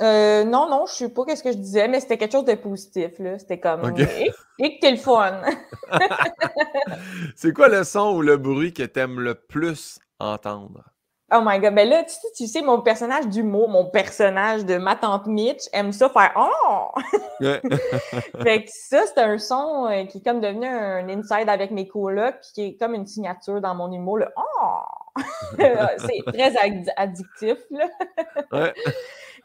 Euh, 0.00 0.44
non, 0.44 0.68
non, 0.68 0.86
je 0.86 0.92
sais 0.92 1.08
pas 1.08 1.24
qu'est-ce 1.24 1.42
que 1.42 1.50
je 1.50 1.56
disais, 1.56 1.88
mais 1.88 1.98
c'était 2.00 2.18
quelque 2.18 2.32
chose 2.32 2.44
de 2.44 2.54
positif, 2.54 3.18
là. 3.18 3.38
C'était 3.38 3.58
comme, 3.58 3.94
et, 3.98 4.30
et 4.60 4.76
que 4.76 4.80
t'es 4.80 4.92
le 4.92 4.96
fun. 4.96 5.42
C'est 7.36 7.52
quoi 7.52 7.68
le 7.68 7.82
son 7.82 8.14
ou 8.14 8.22
le 8.22 8.36
bruit 8.36 8.72
que 8.72 8.84
t'aimes 8.84 9.20
le 9.20 9.34
plus 9.34 9.98
entendre? 10.20 10.84
Oh 11.30 11.40
my 11.44 11.58
god, 11.58 11.74
ben 11.74 11.86
là, 11.86 12.04
tu 12.04 12.14
sais, 12.14 12.28
tu 12.34 12.46
sais, 12.46 12.62
mon 12.62 12.80
personnage 12.80 13.26
d'humour, 13.26 13.68
mon 13.68 13.84
personnage 13.84 14.64
de 14.64 14.78
ma 14.78 14.96
tante 14.96 15.26
Mitch 15.26 15.64
aime 15.74 15.92
ça 15.92 16.08
faire 16.08 16.32
Oh! 16.36 16.88
Fait 18.42 18.64
que 18.64 18.70
ça, 18.72 19.02
c'est 19.04 19.18
un 19.18 19.36
son 19.36 19.88
euh, 19.90 20.04
qui 20.06 20.18
est 20.18 20.24
comme 20.24 20.40
devenu 20.40 20.66
un 20.66 21.06
inside 21.10 21.50
avec 21.50 21.70
mes 21.70 21.86
colocs, 21.86 22.36
puis 22.40 22.50
qui 22.54 22.64
est 22.64 22.76
comme 22.76 22.94
une 22.94 23.06
signature 23.06 23.60
dans 23.60 23.74
mon 23.74 23.92
humour, 23.92 24.18
le 24.18 24.28
Oh! 24.38 24.80
c'est 25.58 26.32
très 26.32 26.52
addi- 26.52 26.92
addictif, 26.96 27.58
là. 27.72 27.88
Ouais. 28.50 28.72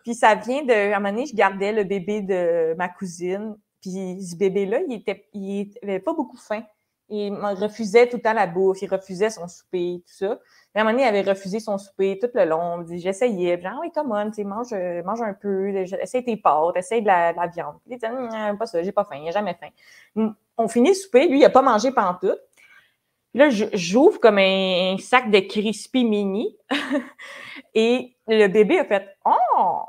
Puis 0.04 0.16
ça 0.16 0.36
vient 0.36 0.63
de. 0.63 0.92
À 0.92 0.98
un 0.98 1.00
moment 1.00 1.13
donné, 1.13 1.26
je 1.26 1.36
gardais 1.36 1.72
le 1.72 1.84
bébé 1.84 2.22
de 2.22 2.76
ma 2.78 2.89
cousine. 2.89 3.56
Puis 3.82 4.22
ce 4.22 4.36
bébé-là, 4.36 4.80
il 4.88 4.94
était, 4.94 5.28
il 5.34 5.74
avait 5.84 6.00
pas 6.00 6.13
beaucoup 6.13 6.38
faim. 6.38 6.63
il 7.10 7.34
refusait 7.34 8.08
tout 8.08 8.18
le 8.18 8.22
temps 8.22 8.34
la 8.34 8.48
bouffe, 8.48 8.82
il 8.82 8.89
refusait 8.89 9.30
son 9.30 9.48
souper, 9.48 10.02
tout 10.06 10.13
ça. 10.13 10.39
à 10.76 10.80
un 10.80 10.84
moment 10.84 10.92
donné, 10.92 11.04
il 11.04 11.08
avait 11.08 11.30
refusé 11.30 11.60
son 11.60 11.78
souper 11.78 12.18
tout 12.22 12.30
le 12.34 12.46
long. 12.46 12.86
J'essayais. 12.89 13.60
Genre, 13.62 13.80
oui, 13.82 13.92
come 13.94 14.12
on, 14.12 14.44
mange, 14.46 14.74
mange 15.06 15.22
un 15.22 15.34
peu, 15.34 15.76
essaye 15.76 16.24
tes 16.24 16.38
pâtes, 16.38 16.78
essaye 16.78 17.02
de 17.02 17.08
la, 17.08 17.48
viande. 17.48 17.76
Il 17.88 17.98
dit, 17.98 18.06
non, 18.08 18.58
pas 18.58 18.66
ça, 18.66 18.82
j'ai 18.82 18.94
pas 18.94 19.04
faim, 19.04 19.18
il 19.18 19.26
n'a 19.26 19.32
jamais 19.32 19.56
faim. 19.56 20.34
On 20.58 20.68
finit 20.68 20.89
le 20.89 20.96
souper, 20.96 21.28
lui, 21.28 21.39
il 21.39 21.42
n'a 21.42 21.50
pas 21.50 21.62
mangé 21.62 21.92
pendant 21.92 22.13
tout. 22.13 22.38
Là, 23.36 23.50
j'ouvre 23.50 24.20
comme 24.20 24.38
un, 24.38 24.96
sac 25.00 25.32
de 25.32 25.39
crispy 25.39 26.06
mini 26.06 26.56
et 27.74 28.16
le 28.28 28.48
bébé 28.48 28.78
a 28.80 28.86
fait 28.86 29.10
Oh, 29.26 29.82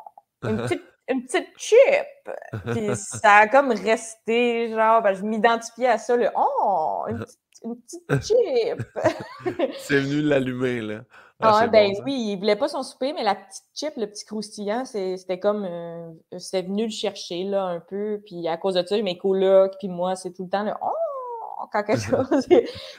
une 0.45 0.57
petite, 0.63 0.83
une 1.09 1.25
petite 1.25 1.49
chip. 1.57 2.31
Puis 2.67 2.91
ça 2.97 3.35
a 3.35 3.49
comme 3.49 3.71
resté, 3.71 4.71
genre, 4.71 5.03
ben, 5.03 5.15
je 5.15 5.23
m'identifiais 5.23 5.89
à 5.89 5.99
ça, 5.99 6.17
le 6.17 6.29
Oh, 6.37 7.05
une 7.65 7.77
petite, 7.77 8.23
chip. 8.23 8.83
C'est 9.79 10.01
venu 10.01 10.21
l'allumer, 10.23 10.81
là. 10.81 11.01
Ah, 11.41 11.61
ah 11.63 11.67
ben 11.67 11.93
oui, 12.05 12.31
il 12.31 12.39
voulait 12.39 12.57
pas 12.57 12.69
son 12.69 12.83
souper, 12.83 13.13
mais 13.13 13.25
la 13.25 13.35
petite 13.35 13.65
chip, 13.75 13.93
le 13.97 14.07
petit 14.07 14.25
croustillant, 14.25 14.85
c'était 14.85 15.39
comme. 15.39 15.67
Euh, 15.69 16.11
c'était 16.39 16.63
venu 16.63 16.85
le 16.85 16.91
chercher, 16.91 17.43
là, 17.45 17.65
un 17.65 17.81
peu. 17.81 18.23
Puis 18.25 18.47
à 18.49 18.57
cause 18.57 18.75
de 18.75 18.87
ça, 18.87 19.01
mes 19.03 19.19
colocs, 19.19 19.75
puis 19.79 19.89
moi, 19.89 20.15
c'est 20.15 20.33
tout 20.33 20.45
le 20.45 20.49
temps 20.49 20.63
le 20.63 20.73
Oh! 20.81 20.89
quand 21.73 21.83
quelque 21.83 22.03
chose, 22.03 22.49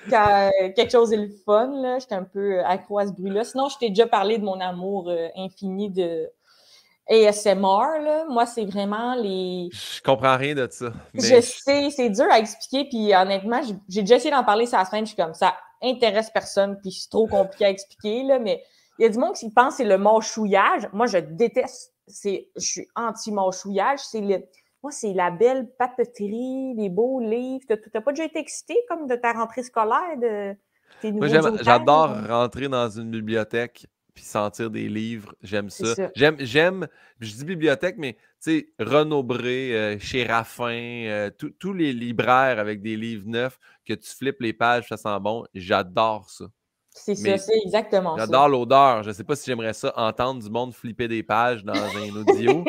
quand 0.10 0.52
quelque 0.76 0.92
chose 0.92 1.14
est 1.14 1.18
le 1.18 1.30
fun. 1.46 1.82
Là, 1.82 2.00
j'étais 2.00 2.16
un 2.16 2.24
peu 2.24 2.64
accro 2.64 3.00
à 3.00 3.08
ce 3.08 3.12
bruit-là. 3.14 3.44
Sinon, 3.44 3.70
je 3.70 3.78
t'ai 3.78 3.90
déjà 3.90 4.08
parlé 4.08 4.38
de 4.38 4.44
mon 4.44 4.60
amour 4.60 5.10
euh, 5.10 5.28
infini 5.36 5.90
de 5.90 6.30
ASMR. 7.10 8.02
Là. 8.02 8.26
Moi, 8.30 8.46
c'est 8.46 8.66
vraiment 8.66 9.16
les. 9.16 9.70
Je 9.72 10.02
comprends 10.02 10.38
rien 10.38 10.56
de 10.56 10.68
ça. 10.70 10.92
Je 11.14 11.42
sais, 11.42 11.90
c'est 11.90 12.10
dur 12.10 12.26
à 12.30 12.40
expliquer. 12.40 12.88
Puis 12.90 13.14
honnêtement, 13.14 13.62
j'ai 13.88 14.02
déjà 14.02 14.16
essayé 14.16 14.32
d'en 14.32 14.44
parler 14.44 14.66
sur 14.66 14.78
la 14.78 14.86
semaine. 14.86 15.06
Je 15.06 15.14
suis 15.14 15.22
comme 15.22 15.34
ça 15.34 15.56
intéresse 15.82 16.30
personne. 16.30 16.78
Puis 16.82 16.92
c'est 16.92 17.10
trop 17.10 17.28
compliqué 17.28 17.66
à 17.66 17.70
expliquer. 17.70 18.24
Là, 18.24 18.40
mais 18.40 18.64
il 18.98 19.04
y 19.04 19.06
a 19.06 19.10
du 19.10 19.18
monde 19.18 19.34
qui 19.34 19.50
pense 19.52 19.74
que 19.74 19.78
c'est 19.78 19.90
le 19.90 19.98
mâchouillage. 19.98 20.90
Moi, 20.94 21.08
je 21.08 21.18
déteste. 21.18 21.94
Je 22.08 22.40
suis 22.58 22.88
anti-mâchouillage. 22.96 24.00
C'est 24.00 24.22
le 24.22 24.44
moi, 24.86 24.92
c'est 24.92 25.14
la 25.14 25.32
belle 25.32 25.68
papeterie, 25.80 26.76
les 26.76 26.90
beaux 26.90 27.20
livres. 27.20 27.66
Tu 27.68 27.76
n'as 27.92 28.02
pas 28.02 28.12
déjà 28.12 28.26
été 28.26 28.38
excité 28.38 28.76
comme 28.88 29.08
de 29.08 29.16
ta 29.16 29.34
rentrée 29.34 29.64
scolaire, 29.64 30.16
de 30.22 30.56
tes 31.02 31.12
Moi, 31.12 31.28
j'adore 31.28 32.12
rentrer 32.28 32.70
dans 32.70 32.88
une 32.88 33.10
bibliothèque 33.10 33.88
puis 34.16 34.24
sentir 34.24 34.72
des 34.72 34.90
livres. 34.90 35.36
J'aime 35.44 35.70
ça. 35.70 36.10
J'aime, 36.16 36.38
j'aime, 36.40 36.88
je 37.20 37.34
dis 37.34 37.46
bibliothèque, 37.46 37.98
mais 37.98 38.14
tu 38.14 38.20
sais, 38.40 38.70
Renaud 38.80 39.24
Bré, 39.24 39.76
euh, 39.76 40.00
chez 40.00 40.26
Raffin, 40.26 41.06
euh, 41.08 41.30
tous 41.60 41.74
les 41.74 41.94
libraires 41.94 42.58
avec 42.58 42.82
des 42.82 42.96
livres 42.96 43.28
neufs 43.28 43.60
que 43.86 43.94
tu 43.94 44.10
flippes 44.10 44.40
les 44.40 44.54
pages, 44.54 44.88
ça 44.88 44.98
sent 44.98 45.20
bon. 45.22 45.46
J'adore 45.54 46.30
ça. 46.30 46.46
C'est 46.98 47.16
ça, 47.16 47.38
c'est 47.38 47.58
exactement 47.66 48.16
ça. 48.16 48.24
J'adore 48.24 48.48
l'odeur. 48.48 49.04
Je 49.04 49.10
ne 49.10 49.14
sais 49.14 49.26
pas 49.26 49.36
si 49.36 49.46
j'aimerais 49.46 49.74
ça, 49.74 49.94
entendre 49.98 50.42
du 50.42 50.50
monde 50.50 50.74
flipper 50.74 51.10
des 51.10 51.24
pages 51.24 51.64
dans 51.64 51.74
un 51.74 52.16
audio. 52.16 52.64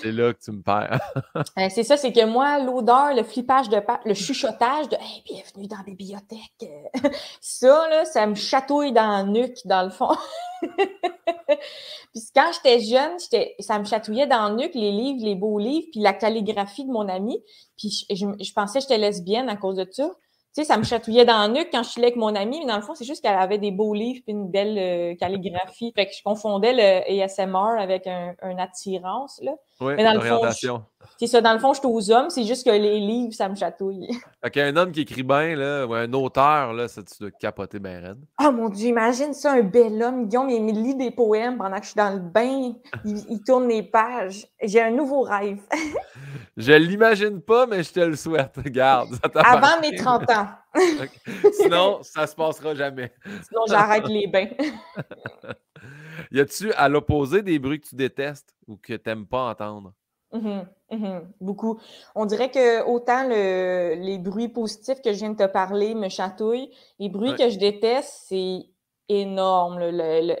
c'est 0.00 0.12
là 0.12 0.32
que 0.32 0.38
tu 0.40 0.52
me 0.52 0.62
perds. 0.62 1.00
Euh, 1.58 1.68
c'est 1.68 1.82
ça, 1.82 1.96
c'est 1.96 2.12
que 2.12 2.24
moi, 2.24 2.58
l'odeur, 2.58 3.14
le 3.14 3.22
flippage 3.22 3.68
de 3.68 3.80
pages, 3.80 4.00
le 4.04 4.14
chuchotage 4.14 4.88
de 4.88 4.96
Hey, 4.96 5.22
bienvenue 5.26 5.66
dans 5.66 5.78
la 5.78 5.82
bibliothèque. 5.82 6.70
ça, 7.40 7.88
là, 7.88 8.04
ça 8.04 8.26
me 8.26 8.34
chatouille 8.34 8.92
dans 8.92 9.08
la 9.08 9.24
nuque, 9.24 9.58
dans 9.64 9.82
le 9.82 9.90
fond. 9.90 10.16
puis 10.60 12.22
quand 12.34 12.50
j'étais 12.54 12.80
jeune, 12.80 13.18
ça 13.58 13.78
me 13.78 13.84
chatouillait 13.84 14.26
dans 14.26 14.48
la 14.48 14.54
nuque, 14.54 14.74
les 14.74 14.92
livres, 14.92 15.24
les 15.24 15.34
beaux 15.34 15.58
livres, 15.58 15.88
puis 15.90 16.00
la 16.00 16.12
calligraphie 16.12 16.84
de 16.84 16.92
mon 16.92 17.08
ami. 17.08 17.42
Puis 17.76 18.06
je, 18.10 18.26
je 18.38 18.52
pensais 18.52 18.78
que 18.78 18.82
j'étais 18.82 18.98
lesbienne 18.98 19.48
à 19.48 19.56
cause 19.56 19.76
de 19.76 19.86
ça. 19.90 20.10
Tu 20.54 20.62
sais, 20.62 20.64
ça 20.64 20.76
me 20.78 20.82
chatouillait 20.82 21.24
dans 21.24 21.38
la 21.38 21.48
nuque 21.48 21.68
quand 21.70 21.84
je 21.84 21.90
suis 21.90 22.02
avec 22.02 22.16
mon 22.16 22.34
amie, 22.34 22.58
mais 22.60 22.66
dans 22.66 22.76
le 22.76 22.82
fond, 22.82 22.94
c'est 22.96 23.04
juste 23.04 23.22
qu'elle 23.22 23.36
avait 23.36 23.58
des 23.58 23.70
beaux 23.70 23.94
livres 23.94 24.22
et 24.26 24.32
une 24.32 24.50
belle 24.50 24.76
euh, 24.78 25.14
calligraphie. 25.14 25.92
Fait 25.94 26.06
que 26.06 26.12
je 26.12 26.22
confondais 26.24 26.72
le 26.72 27.22
ASMR 27.22 27.80
avec 27.80 28.08
un, 28.08 28.34
attirance, 28.58 29.40
là. 29.42 29.52
Oui, 29.80 29.94
mais 29.96 30.04
dans 30.04 30.14
le 30.14 30.20
fond, 30.20 30.40
c'est 31.20 31.26
ça, 31.26 31.42
dans 31.42 31.52
le 31.52 31.58
fond, 31.58 31.74
je 31.74 31.80
suis 31.80 31.86
aux 31.86 32.10
hommes, 32.10 32.30
c'est 32.30 32.44
juste 32.44 32.64
que 32.64 32.70
les 32.70 32.98
livres, 32.98 33.34
ça 33.34 33.46
me 33.46 33.54
chatouille. 33.54 34.08
Fait 34.42 34.50
qu'un 34.50 34.74
homme 34.74 34.90
qui 34.90 35.02
écrit 35.02 35.22
bien, 35.22 35.54
là, 35.54 35.86
ou 35.86 35.92
un 35.92 36.10
auteur, 36.14 36.72
là, 36.72 36.88
ça, 36.88 37.02
tu 37.02 37.14
dois 37.20 37.30
capoter 37.30 37.78
bien 37.78 38.00
raide. 38.00 38.18
Oh 38.42 38.50
mon 38.50 38.70
Dieu, 38.70 38.88
imagine 38.88 39.34
ça, 39.34 39.52
un 39.52 39.60
bel 39.60 40.02
homme, 40.02 40.28
Guillaume, 40.28 40.48
il 40.48 40.64
me 40.64 40.72
lit 40.72 40.94
des 40.94 41.10
poèmes 41.10 41.58
pendant 41.58 41.76
que 41.76 41.82
je 41.82 41.88
suis 41.88 41.98
dans 41.98 42.14
le 42.14 42.20
bain, 42.20 42.72
il, 43.04 43.42
tourne 43.46 43.68
les 43.68 43.82
pages. 43.82 44.46
J'ai 44.62 44.80
un 44.80 44.92
nouveau 44.92 45.20
rêve. 45.20 45.60
je 46.56 46.72
l'imagine 46.72 47.42
pas, 47.42 47.66
mais 47.66 47.82
je 47.82 47.92
te 47.92 48.00
le 48.00 48.16
souhaite, 48.16 48.56
regarde. 48.56 49.10
Avant 49.34 49.78
mes 49.82 49.94
30 49.94 50.30
ans. 50.30 50.48
Sinon, 51.52 51.98
ça 52.02 52.26
se 52.26 52.34
passera 52.34 52.74
jamais. 52.74 53.12
Sinon, 53.46 53.64
j'arrête 53.68 54.08
les 54.08 54.26
bains. 54.26 54.48
Y 56.30 56.40
a-tu, 56.40 56.72
à 56.72 56.88
l'opposé, 56.88 57.42
des 57.42 57.58
bruits 57.58 57.80
que 57.80 57.88
tu 57.88 57.94
détestes 57.96 58.54
ou 58.66 58.76
que 58.76 58.94
tu 58.94 59.08
n'aimes 59.08 59.26
pas 59.26 59.50
entendre? 59.50 59.92
Mmh 60.32 60.60
mmh 60.92 61.18
beaucoup. 61.40 61.80
On 62.14 62.24
dirait 62.24 62.50
que 62.50 62.84
autant 62.84 63.26
les 63.28 64.18
bruits 64.18 64.48
positifs 64.48 65.00
que 65.02 65.12
je 65.12 65.18
viens 65.18 65.30
de 65.30 65.36
te 65.36 65.46
parler 65.46 65.94
me 65.94 66.08
chatouillent, 66.08 66.70
les 66.98 67.08
bruits 67.08 67.34
que 67.34 67.48
je 67.48 67.58
déteste, 67.58 68.26
c'est 68.28 68.66
énorme, 69.08 69.80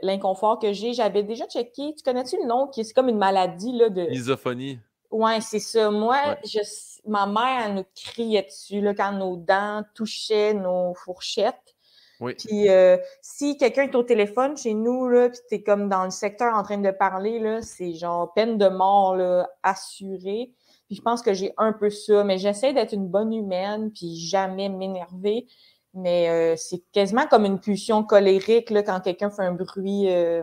l'inconfort 0.02 0.60
que 0.60 0.72
j'ai. 0.72 0.92
J'avais 0.92 1.24
déjà 1.24 1.46
checké, 1.46 1.94
tu 1.96 2.04
connais-tu 2.04 2.36
le 2.40 2.46
nom 2.46 2.68
qui 2.68 2.82
est 2.82 2.92
comme 2.92 3.08
une 3.08 3.18
maladie 3.18 3.72
là, 3.72 3.88
de. 3.88 4.02
Misophonie. 4.02 4.78
Ouais, 5.10 5.40
c'est 5.40 5.58
ça. 5.58 5.90
Moi, 5.90 6.36
je, 6.44 6.60
ma 7.04 7.26
mère, 7.26 7.66
elle 7.66 7.74
nous 7.74 7.84
criait 7.96 8.42
dessus 8.42 8.80
là, 8.80 8.94
quand 8.94 9.10
nos 9.10 9.36
dents 9.36 9.82
touchaient 9.94 10.54
nos 10.54 10.94
fourchettes. 10.94 11.74
Puis 12.20 12.68
euh, 12.68 12.98
si 13.22 13.56
quelqu'un 13.56 13.84
est 13.84 13.94
au 13.94 14.02
téléphone 14.02 14.56
chez 14.56 14.74
nous, 14.74 15.08
là, 15.08 15.30
puis 15.30 15.40
t'es 15.48 15.62
comme 15.62 15.88
dans 15.88 16.04
le 16.04 16.10
secteur 16.10 16.54
en 16.54 16.62
train 16.62 16.78
de 16.78 16.90
parler, 16.90 17.38
là, 17.38 17.62
c'est 17.62 17.94
genre 17.94 18.32
peine 18.34 18.58
de 18.58 18.68
mort 18.68 19.16
là, 19.16 19.48
assurée. 19.62 20.52
Puis 20.86 20.96
je 20.96 21.02
pense 21.02 21.22
que 21.22 21.32
j'ai 21.32 21.54
un 21.56 21.72
peu 21.72 21.88
ça, 21.88 22.24
mais 22.24 22.38
j'essaie 22.38 22.72
d'être 22.72 22.92
une 22.92 23.08
bonne 23.08 23.32
humaine, 23.32 23.90
puis 23.92 24.16
jamais 24.16 24.68
m'énerver. 24.68 25.46
Mais 25.94 26.28
euh, 26.28 26.56
c'est 26.56 26.82
quasiment 26.92 27.26
comme 27.26 27.44
une 27.44 27.58
pulsion 27.58 28.04
colérique 28.04 28.70
là, 28.70 28.82
quand 28.82 29.00
quelqu'un 29.00 29.30
fait 29.30 29.42
un 29.42 29.52
bruit 29.52 30.10
euh, 30.10 30.42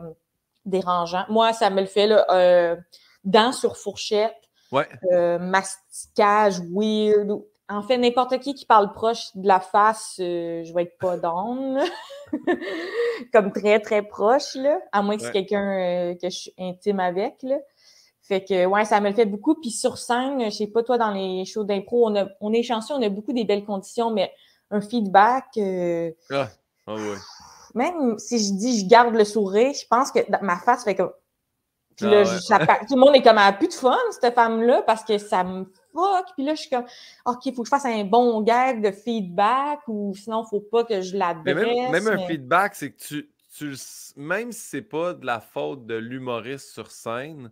dérangeant. 0.66 1.26
Moi, 1.30 1.54
ça 1.54 1.70
me 1.70 1.82
le 1.82 1.88
fait 1.88 2.08
là, 2.08 2.76
dents 3.24 3.52
sur 3.52 3.78
fourchette, 3.78 4.36
ouais. 4.72 4.88
masticage 5.40 6.60
weird, 6.72 7.40
en 7.70 7.82
fait, 7.82 7.98
n'importe 7.98 8.40
qui 8.40 8.54
qui 8.54 8.66
parle 8.66 8.94
proche 8.94 9.36
de 9.36 9.48
la 9.48 9.60
face, 9.60 10.18
euh, 10.20 10.64
je 10.64 10.74
vais 10.74 10.84
être 10.84 10.98
pas 10.98 11.18
down. 11.18 11.82
Comme 13.34 13.52
très, 13.52 13.80
très 13.80 14.04
proche, 14.04 14.56
là. 14.56 14.80
À 14.92 15.02
moins 15.02 15.18
que 15.18 15.24
c'est 15.24 15.32
quelqu'un 15.32 15.72
euh, 15.72 16.16
que 16.16 16.30
je 16.30 16.38
suis 16.38 16.54
intime 16.58 17.00
avec, 17.00 17.36
là. 17.44 17.58
Fait 18.22 18.44
que, 18.44 18.66
ouais, 18.66 18.84
ça 18.84 19.00
me 19.00 19.10
le 19.10 19.16
fait 19.16 19.26
beaucoup. 19.26 19.56
Puis 19.56 19.72
sur 19.72 19.98
scène, 19.98 20.44
je 20.46 20.50
sais 20.50 20.68
pas, 20.68 20.84
toi, 20.84 20.98
dans 20.98 21.12
les 21.12 21.46
shows 21.46 21.64
d'impro, 21.64 22.10
on, 22.10 22.30
on 22.42 22.54
est 22.54 22.64
chanceux, 22.64 22.94
on 22.94 23.02
a 23.02 23.10
beaucoup 23.10 23.32
des 23.32 23.46
belles 23.46 23.64
conditions, 23.64 24.12
mais 24.12 24.32
un 24.72 24.82
feedback. 24.82 25.46
Euh, 25.58 26.12
ah, 26.32 26.50
ah 26.88 26.96
Même 27.74 28.18
si 28.20 28.40
je 28.40 28.54
dis 28.54 28.82
je 28.82 28.88
garde 28.88 29.16
le 29.16 29.24
sourire, 29.24 29.74
je 29.74 29.86
pense 29.90 30.12
que 30.12 30.20
ma 30.42 30.58
face 30.58 30.84
fait 30.84 30.96
comme. 30.96 31.12
Puis 31.96 32.06
là, 32.06 32.24
ah 32.52 32.78
tout 32.88 32.94
le 32.94 33.00
monde 33.00 33.16
est 33.16 33.24
comme 33.24 33.40
à 33.40 33.52
plus 33.54 33.70
de 33.70 33.74
fun, 33.74 33.98
cette 34.12 34.36
femme-là, 34.36 34.84
parce 34.84 35.04
que 35.04 35.18
ça 35.18 35.44
me 35.44 35.66
puis 36.36 36.46
là, 36.46 36.56
je 36.56 36.62
suis 36.62 36.70
comme, 36.70 36.86
OK, 37.26 37.46
il 37.46 37.54
faut 37.54 37.64
que 37.64 37.68
je 37.68 37.70
fasse 37.70 37.86
un 37.86 38.04
bon 38.04 38.42
gag 38.42 38.82
de 38.84 38.92
feedback 38.92 39.80
ou 39.88 40.14
sinon, 40.16 40.42
il 40.42 40.44
ne 40.44 40.48
faut 40.48 40.62
pas 40.62 40.84
que 40.84 41.02
je 41.02 41.18
la 41.18 41.34
Même, 41.34 41.92
même 41.92 42.08
un 42.08 42.28
feedback, 42.28 42.76
c'est 42.76 42.92
que 42.92 42.98
tu, 42.98 43.30
tu, 43.58 43.74
même 44.16 44.52
si 44.52 44.62
c'est 44.62 44.82
pas 44.82 45.14
de 45.14 45.26
la 45.26 45.40
faute 45.40 45.86
de 45.86 45.96
l'humoriste 45.96 46.70
sur 46.70 46.92
scène, 46.92 47.52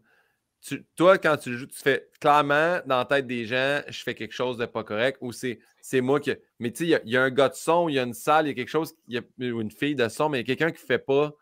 tu, 0.61 0.83
toi, 0.95 1.17
quand 1.17 1.37
tu 1.37 1.51
le 1.51 1.57
joues, 1.57 1.67
tu 1.67 1.79
fais 1.79 2.09
clairement 2.19 2.79
dans 2.85 2.97
la 2.97 3.05
tête 3.05 3.27
des 3.27 3.45
gens, 3.45 3.81
je 3.87 4.01
fais 4.01 4.15
quelque 4.15 4.33
chose 4.33 4.57
de 4.57 4.65
pas 4.65 4.83
correct 4.83 5.17
ou 5.21 5.31
c'est, 5.31 5.59
c'est 5.79 6.01
moi 6.01 6.19
qui. 6.19 6.33
Mais 6.59 6.71
tu 6.71 6.87
sais, 6.87 7.01
il 7.03 7.11
y, 7.11 7.17
a 7.17 7.21
un 7.21 7.29
gars 7.29 7.49
de 7.49 7.53
son, 7.53 7.87
il 7.87 7.95
y 7.95 7.99
a 7.99 8.03
une 8.03 8.15
salle, 8.15 8.47
il 8.47 8.49
y 8.49 8.51
a 8.51 8.55
quelque 8.55 8.69
chose, 8.69 8.95
il 9.07 9.15
y 9.15 9.17
a 9.17 9.21
une 9.37 9.69
fille 9.69 9.95
de 9.95 10.07
son, 10.09 10.29
mais 10.29 10.39
il 10.39 10.47
y 10.47 10.51
a 10.51 10.55
quelqu'un 10.55 10.71
qui 10.71 10.81
ne 10.81 10.87
fait 10.87 10.99
pas 10.99 11.35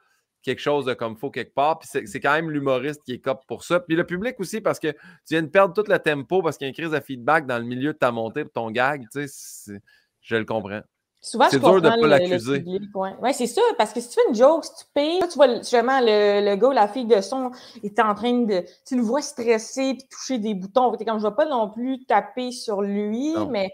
quelque 0.43 0.59
chose 0.59 0.85
de 0.85 0.93
comme 0.93 1.17
faut 1.17 1.31
quelque 1.31 1.53
part. 1.53 1.79
Puis 1.79 1.89
c'est 2.05 2.19
quand 2.19 2.33
même 2.33 2.51
l'humoriste 2.51 3.01
qui 3.03 3.13
est 3.13 3.19
cop 3.19 3.41
pour 3.47 3.63
ça. 3.63 3.79
Puis 3.79 3.95
le 3.95 4.05
public 4.05 4.39
aussi, 4.39 4.61
parce 4.61 4.79
que 4.79 4.91
tu 4.91 4.97
viens 5.31 5.41
de 5.41 5.47
perdre 5.47 5.73
tout 5.73 5.89
le 5.89 5.97
tempo 5.97 6.43
parce 6.43 6.57
qu'il 6.57 6.65
y 6.65 6.67
a 6.67 6.69
une 6.69 6.75
crise 6.75 6.91
de 6.91 6.99
feedback 6.99 7.47
dans 7.47 7.57
le 7.57 7.65
milieu 7.65 7.93
de 7.93 7.97
ta 7.97 8.11
montée 8.11 8.43
pour 8.43 8.53
ton 8.53 8.71
gag. 8.71 9.07
Tu 9.11 9.27
sais, 9.27 9.79
je 10.21 10.35
le 10.35 10.45
comprends. 10.45 10.81
Souvent, 11.21 11.47
c'est 11.49 11.59
dur 11.59 11.81
de 11.81 11.89
ne 11.89 12.01
pas 12.01 12.07
l'accuser. 12.07 12.65
Oui, 12.93 13.33
c'est 13.33 13.47
ça, 13.47 13.61
parce 13.77 13.93
que 13.93 14.01
si 14.01 14.09
tu 14.09 14.15
fais 14.15 14.27
une 14.27 14.35
joke, 14.35 14.65
si 14.65 14.71
tu 14.75 14.85
payes, 14.93 15.19
tu 15.29 15.35
vois 15.35 15.55
justement 15.55 16.01
le, 16.01 16.43
le 16.43 16.55
gars 16.57 16.67
ou 16.67 16.71
la 16.71 16.89
fille 16.89 17.05
de 17.05 17.21
son 17.21 17.51
est 17.81 17.97
en 18.01 18.13
train 18.13 18.33
de. 18.33 18.65
Tu 18.85 18.97
le 18.97 19.01
vois 19.01 19.21
stressé 19.21 19.93
puis 19.93 20.05
toucher 20.11 20.37
des 20.37 20.53
boutons. 20.53 20.91
comme 20.91 21.19
je 21.19 21.25
ne 21.25 21.29
vais 21.29 21.35
pas 21.35 21.45
non 21.45 21.69
plus 21.69 22.03
taper 22.03 22.51
sur 22.51 22.81
lui, 22.81 23.33
mais 23.49 23.73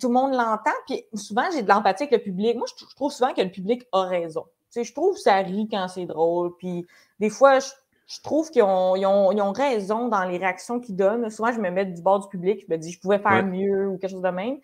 tout 0.00 0.08
le 0.08 0.14
monde 0.14 0.32
l'entend. 0.32 0.72
Puis 0.88 1.04
souvent, 1.14 1.44
j'ai 1.52 1.62
de 1.62 1.68
l'empathie 1.68 2.02
avec 2.02 2.18
le 2.18 2.24
public. 2.24 2.56
Moi, 2.56 2.66
je 2.76 2.84
trouve 2.96 3.12
souvent 3.12 3.32
que 3.32 3.42
le 3.42 3.50
public 3.52 3.84
a 3.92 4.02
raison 4.02 4.44
je 4.74 4.92
trouve 4.92 5.14
que 5.14 5.20
ça 5.20 5.36
rit 5.36 5.68
quand 5.70 5.88
c'est 5.88 6.06
drôle. 6.06 6.56
Puis 6.56 6.86
des 7.20 7.30
fois, 7.30 7.58
je, 7.60 8.20
trouve 8.22 8.50
qu'ils 8.50 8.62
ont, 8.62 8.96
ils 8.96 9.06
ont, 9.06 9.52
raison 9.52 10.08
dans 10.08 10.24
les 10.24 10.38
réactions 10.38 10.80
qu'ils 10.80 10.96
donnent. 10.96 11.28
Souvent, 11.30 11.52
je 11.52 11.60
me 11.60 11.70
mets 11.70 11.86
du 11.86 12.02
bord 12.02 12.20
du 12.20 12.28
public, 12.28 12.64
je 12.66 12.72
me 12.72 12.78
dis 12.78 12.92
je 12.92 13.00
pouvais 13.00 13.18
faire 13.18 13.44
mieux 13.44 13.88
ou 13.88 13.98
quelque 13.98 14.10
chose 14.10 14.22
de 14.22 14.28
même. 14.28 14.58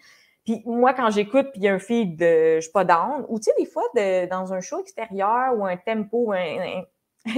Puis 0.48 0.62
moi, 0.64 0.94
quand 0.94 1.10
j'écoute, 1.10 1.48
puis 1.52 1.60
il 1.60 1.64
y 1.64 1.68
a 1.68 1.74
un 1.74 1.78
feed 1.78 2.16
de 2.16 2.56
je 2.56 2.60
suis 2.62 2.72
pas 2.72 2.84
down, 2.84 3.26
ou 3.28 3.38
tu 3.38 3.44
sais, 3.44 3.52
des 3.58 3.66
fois, 3.66 3.82
dans 3.94 4.52
un 4.54 4.60
show 4.60 4.80
extérieur 4.80 5.54
ou 5.54 5.66
un 5.66 5.76
tempo, 5.76 6.32
un, 6.32 6.84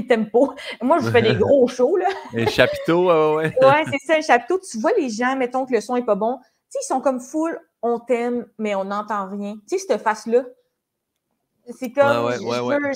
tempo. 0.08 0.54
Moi, 0.80 1.00
je 1.00 1.10
fais 1.10 1.20
des 1.20 1.34
gros 1.34 1.66
shows, 1.76 1.96
là. 1.96 2.06
Un 2.36 2.46
chapiteau, 2.46 3.08
ouais. 3.36 3.52
ouais, 3.62 3.84
c'est 3.90 4.06
ça, 4.06 4.16
un 4.16 4.20
chapiteau. 4.20 4.60
Tu 4.60 4.78
vois 4.78 4.92
les 4.96 5.08
gens, 5.08 5.34
mettons 5.34 5.66
que 5.66 5.72
le 5.72 5.80
son 5.80 5.96
est 5.96 6.04
pas 6.04 6.14
bon. 6.14 6.38
Tu 6.38 6.44
sais, 6.68 6.78
ils 6.82 6.86
sont 6.86 7.00
comme 7.00 7.18
full, 7.18 7.58
on 7.82 7.98
t'aime, 7.98 8.46
mais 8.58 8.76
on 8.76 8.84
n'entend 8.84 9.28
rien. 9.28 9.54
Tu 9.68 9.76
sais, 9.76 9.86
cette 9.88 10.02
face-là. 10.02 10.44
C'est 11.78 11.92
comme, 11.92 12.32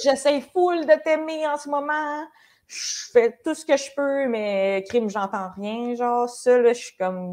j'essaie 0.03 0.41
full 0.41 0.87
de 0.87 1.03
t'aimer 1.03 1.47
en 1.47 1.57
ce 1.57 1.69
moment. 1.69 2.25
Je 2.67 3.11
fais 3.13 3.39
tout 3.45 3.55
ce 3.55 3.65
que 3.65 3.77
je 3.77 3.91
peux, 3.95 4.27
mais 4.29 4.85
crime, 4.89 5.11
j'entends 5.11 5.51
rien. 5.57 5.95
Genre, 5.95 6.29
ça, 6.29 6.59
là, 6.59 6.73
je 6.73 6.81
suis 6.81 6.97
comme 6.97 7.33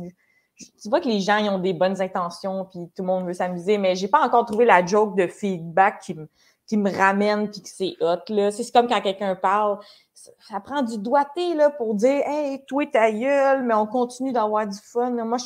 tu 0.82 0.90
vois 0.90 1.02
que 1.02 1.08
les 1.08 1.20
gens 1.20 1.38
ils 1.38 1.50
ont 1.50 1.60
des 1.60 1.74
bonnes 1.74 2.02
intentions 2.02 2.66
puis 2.66 2.80
tout 2.96 3.02
le 3.02 3.06
monde 3.06 3.26
veut 3.26 3.34
s'amuser, 3.34 3.78
mais 3.78 3.96
j'ai 3.96 4.08
pas 4.08 4.22
encore 4.22 4.46
trouvé 4.46 4.66
la 4.66 4.86
joke 4.86 5.16
de 5.16 5.28
feedback 5.28 6.00
qui 6.02 6.14
me, 6.14 6.30
qui 6.68 6.78
me 6.78 6.92
ramène 6.92 7.50
puis 7.50 7.62
que 7.62 7.70
c'est 7.70 7.96
hot. 8.00 8.20
Là. 8.30 8.52
C'est 8.52 8.72
comme 8.72 8.88
quand 8.88 9.02
quelqu'un 9.02 9.36
parle. 9.36 9.80
Ça, 10.14 10.60
prend 10.60 10.84
du 10.84 11.00
doigté 11.00 11.56
là, 11.56 11.72
pour 11.72 11.96
dire 11.96 12.22
Hey, 12.26 12.64
toi 12.66 12.86
ta 12.86 13.12
gueule, 13.12 13.64
mais 13.64 13.74
on 13.74 13.88
continue 13.88 14.32
d'avoir 14.32 14.68
du 14.68 14.78
fun. 14.78 15.10
Moi, 15.10 15.38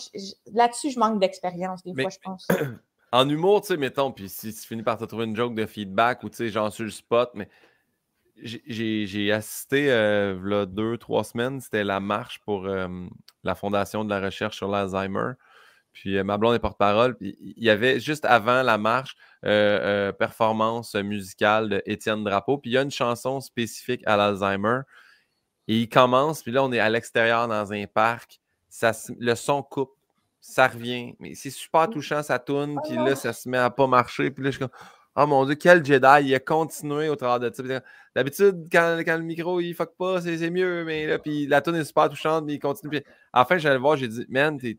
là-dessus, 0.51 0.91
je 0.91 0.99
manque 0.99 1.19
d'expérience 1.19 1.81
des 1.83 1.93
fois, 1.93 2.09
je 2.09 2.19
pense. 2.21 2.47
En 3.15 3.29
humour, 3.29 3.61
tu 3.61 3.67
sais, 3.67 3.77
mettons, 3.77 4.11
puis 4.11 4.27
si 4.27 4.53
tu 4.53 4.67
finis 4.67 4.83
par 4.83 4.97
te 4.97 5.05
trouver 5.05 5.23
une 5.23 5.37
joke 5.37 5.55
de 5.55 5.65
feedback 5.65 6.21
ou 6.23 6.29
tu 6.29 6.35
sais, 6.35 6.49
genre 6.49 6.69
sur 6.69 6.83
le 6.83 6.89
spot, 6.89 7.31
mais 7.33 7.47
j'ai 8.43 9.31
assisté 9.31 9.89
euh, 9.89 10.65
deux, 10.65 10.97
trois 10.97 11.23
semaines. 11.23 11.61
C'était 11.61 11.85
la 11.85 12.01
marche 12.01 12.39
pour 12.39 12.65
euh, 12.65 12.89
la 13.45 13.55
Fondation 13.55 14.03
de 14.03 14.09
la 14.09 14.19
recherche 14.19 14.57
sur 14.57 14.67
l'Alzheimer. 14.67 15.31
Puis 15.93 16.17
euh, 16.17 16.25
ma 16.25 16.37
blonde 16.37 16.55
est 16.55 16.59
porte-parole. 16.59 17.15
Il 17.21 17.53
y 17.55 17.69
avait 17.69 18.01
juste 18.01 18.25
avant 18.25 18.63
la 18.63 18.77
marche, 18.77 19.15
performance 19.41 20.93
musicale 20.95 21.69
de 21.69 21.83
Étienne 21.85 22.25
Drapeau. 22.25 22.57
Puis 22.57 22.71
il 22.71 22.73
y 22.73 22.77
a 22.77 22.81
une 22.81 22.91
chanson 22.91 23.39
spécifique 23.39 24.01
à 24.05 24.17
l'Alzheimer. 24.17 24.81
Et 25.69 25.79
il 25.79 25.87
commence, 25.87 26.43
puis 26.43 26.51
là, 26.51 26.65
on 26.65 26.71
est 26.73 26.79
à 26.79 26.89
l'extérieur 26.89 27.47
dans 27.47 27.71
un 27.71 27.85
parc. 27.87 28.41
Ça, 28.67 28.91
le 29.17 29.35
son 29.35 29.63
coupe, 29.63 29.94
ça 30.47 30.67
revient. 30.67 31.15
Mais 31.19 31.33
c'est 31.33 31.49
super 31.49 31.87
mmh. 31.87 31.93
touchant, 31.93 32.23
ça 32.23 32.37
tourne. 32.39 32.79
Puis 32.83 32.95
là, 32.95 33.15
ça 33.15 33.33
se 33.33 33.49
met 33.49 33.57
à 33.57 33.69
pas 33.69 33.87
marcher. 33.87 34.29
Puis 34.29 34.43
là, 34.43 34.51
je 34.51 34.57
suis 34.57 34.59
comme 34.59 34.77
Oh 35.17 35.25
mon 35.25 35.45
Dieu, 35.45 35.55
quel 35.55 35.83
Jedi! 35.83 36.27
Il 36.27 36.35
a 36.35 36.39
continué 36.39 37.09
au 37.09 37.15
travers 37.15 37.39
de 37.39 37.53
ça. 37.53 37.81
D'habitude, 38.15 38.67
quand, 38.71 38.97
le 39.07 39.21
micro 39.21 39.61
il 39.61 39.73
fuck 39.73 39.95
pas, 39.97 40.21
c'est 40.21 40.49
mieux, 40.49 40.83
mais 40.83 41.07
là, 41.07 41.19
puis 41.19 41.47
la 41.47 41.61
tune 41.61 41.75
est 41.75 41.85
super 41.85 42.09
touchante, 42.09 42.43
mais 42.45 42.55
il 42.55 42.59
continue. 42.59 42.89
Puis, 42.89 43.03
à 43.31 43.39
la 43.39 43.45
fin, 43.45 43.57
j'allais 43.57 43.77
voir, 43.77 43.95
j'ai 43.95 44.09
dit, 44.09 44.25
man, 44.27 44.57
t'es 44.57 44.77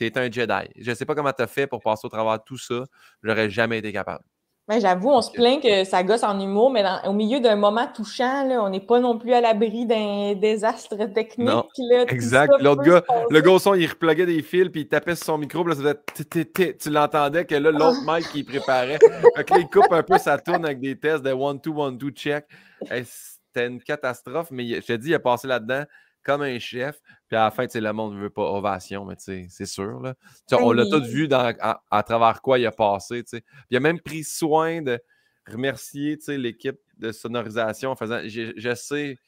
es 0.00 0.18
un 0.18 0.30
Jedi. 0.30 0.70
Je 0.78 0.94
sais 0.94 1.04
pas 1.04 1.14
comment 1.14 1.32
t'as 1.32 1.46
fait 1.48 1.66
pour 1.66 1.82
passer 1.82 2.06
au 2.06 2.08
travers 2.08 2.38
de 2.38 2.44
tout 2.44 2.58
ça. 2.58 2.84
J'aurais 3.22 3.50
jamais 3.50 3.78
été 3.78 3.92
capable. 3.92 4.24
Mais 4.68 4.80
j'avoue, 4.80 5.10
on 5.10 5.20
se 5.22 5.32
plaint 5.32 5.60
que 5.60 5.82
ça 5.82 6.04
gosse 6.04 6.22
en 6.22 6.38
humour, 6.38 6.70
mais 6.70 6.84
au 7.04 7.12
milieu 7.12 7.40
d'un 7.40 7.56
moment 7.56 7.88
touchant, 7.92 8.46
là, 8.46 8.62
on 8.62 8.70
n'est 8.70 8.80
pas 8.80 9.00
non 9.00 9.18
plus 9.18 9.32
à 9.32 9.40
l'abri 9.40 9.86
d'un 9.86 10.34
désastre 10.34 10.96
technique. 11.12 11.48
Non, 11.48 11.66
exact. 12.06 12.52
L'autre 12.60 12.82
gars, 12.82 13.02
le 13.28 13.40
gars 13.40 13.58
son, 13.58 13.74
il 13.74 13.86
repluguait 13.88 14.24
des 14.24 14.40
fils, 14.40 14.68
puis 14.68 14.82
il 14.82 14.88
tapait 14.88 15.16
sur 15.16 15.26
son 15.26 15.38
micro, 15.38 15.64
puis 15.64 15.74
là, 15.82 15.94
tu 16.14 16.90
l'entendais 16.90 17.44
que 17.44 17.56
là, 17.56 17.72
l'autre 17.72 18.02
mic, 18.06 18.26
il 18.36 18.44
préparait. 18.44 19.00
fait 19.36 19.44
que 19.44 19.54
là, 19.54 19.60
il 19.60 19.68
coupe 19.68 19.90
un 19.90 20.04
peu 20.04 20.16
sa 20.18 20.38
tourne 20.38 20.64
avec 20.64 20.78
des 20.78 20.96
tests 20.96 21.24
de 21.24 21.32
one-two, 21.32 21.74
one-two 21.76 22.10
check. 22.10 22.46
C'était 22.82 23.66
une 23.66 23.82
catastrophe, 23.82 24.52
mais 24.52 24.64
je 24.66 24.86
te 24.86 24.92
dis, 24.92 25.08
il 25.08 25.14
a 25.14 25.20
passé 25.20 25.48
là-dedans 25.48 25.84
comme 26.22 26.42
un 26.42 26.58
chef. 26.58 27.00
Puis 27.28 27.36
à 27.36 27.44
la 27.44 27.50
fin, 27.50 27.66
le 27.72 27.92
monde 27.92 28.14
ne 28.14 28.20
veut 28.20 28.30
pas 28.30 28.42
ovation, 28.42 29.04
mais 29.04 29.14
c'est 29.18 29.66
sûr. 29.66 30.00
Là. 30.00 30.14
On 30.52 30.72
l'a 30.72 30.86
tout 30.86 31.02
vu 31.04 31.28
dans, 31.28 31.52
à, 31.90 32.02
travers 32.02 32.42
quoi 32.42 32.58
il 32.58 32.66
a 32.66 32.72
passé. 32.72 33.22
Puis 33.22 33.42
il 33.70 33.76
a 33.76 33.80
même 33.80 34.00
pris 34.00 34.24
soin 34.24 34.82
de 34.82 35.00
remercier 35.46 36.18
l'équipe 36.28 36.78
de 36.98 37.12
sonorisation 37.12 37.90
en 37.90 37.96
faisant 37.96 38.20
Je, 38.24 38.74
sais. 38.74 39.18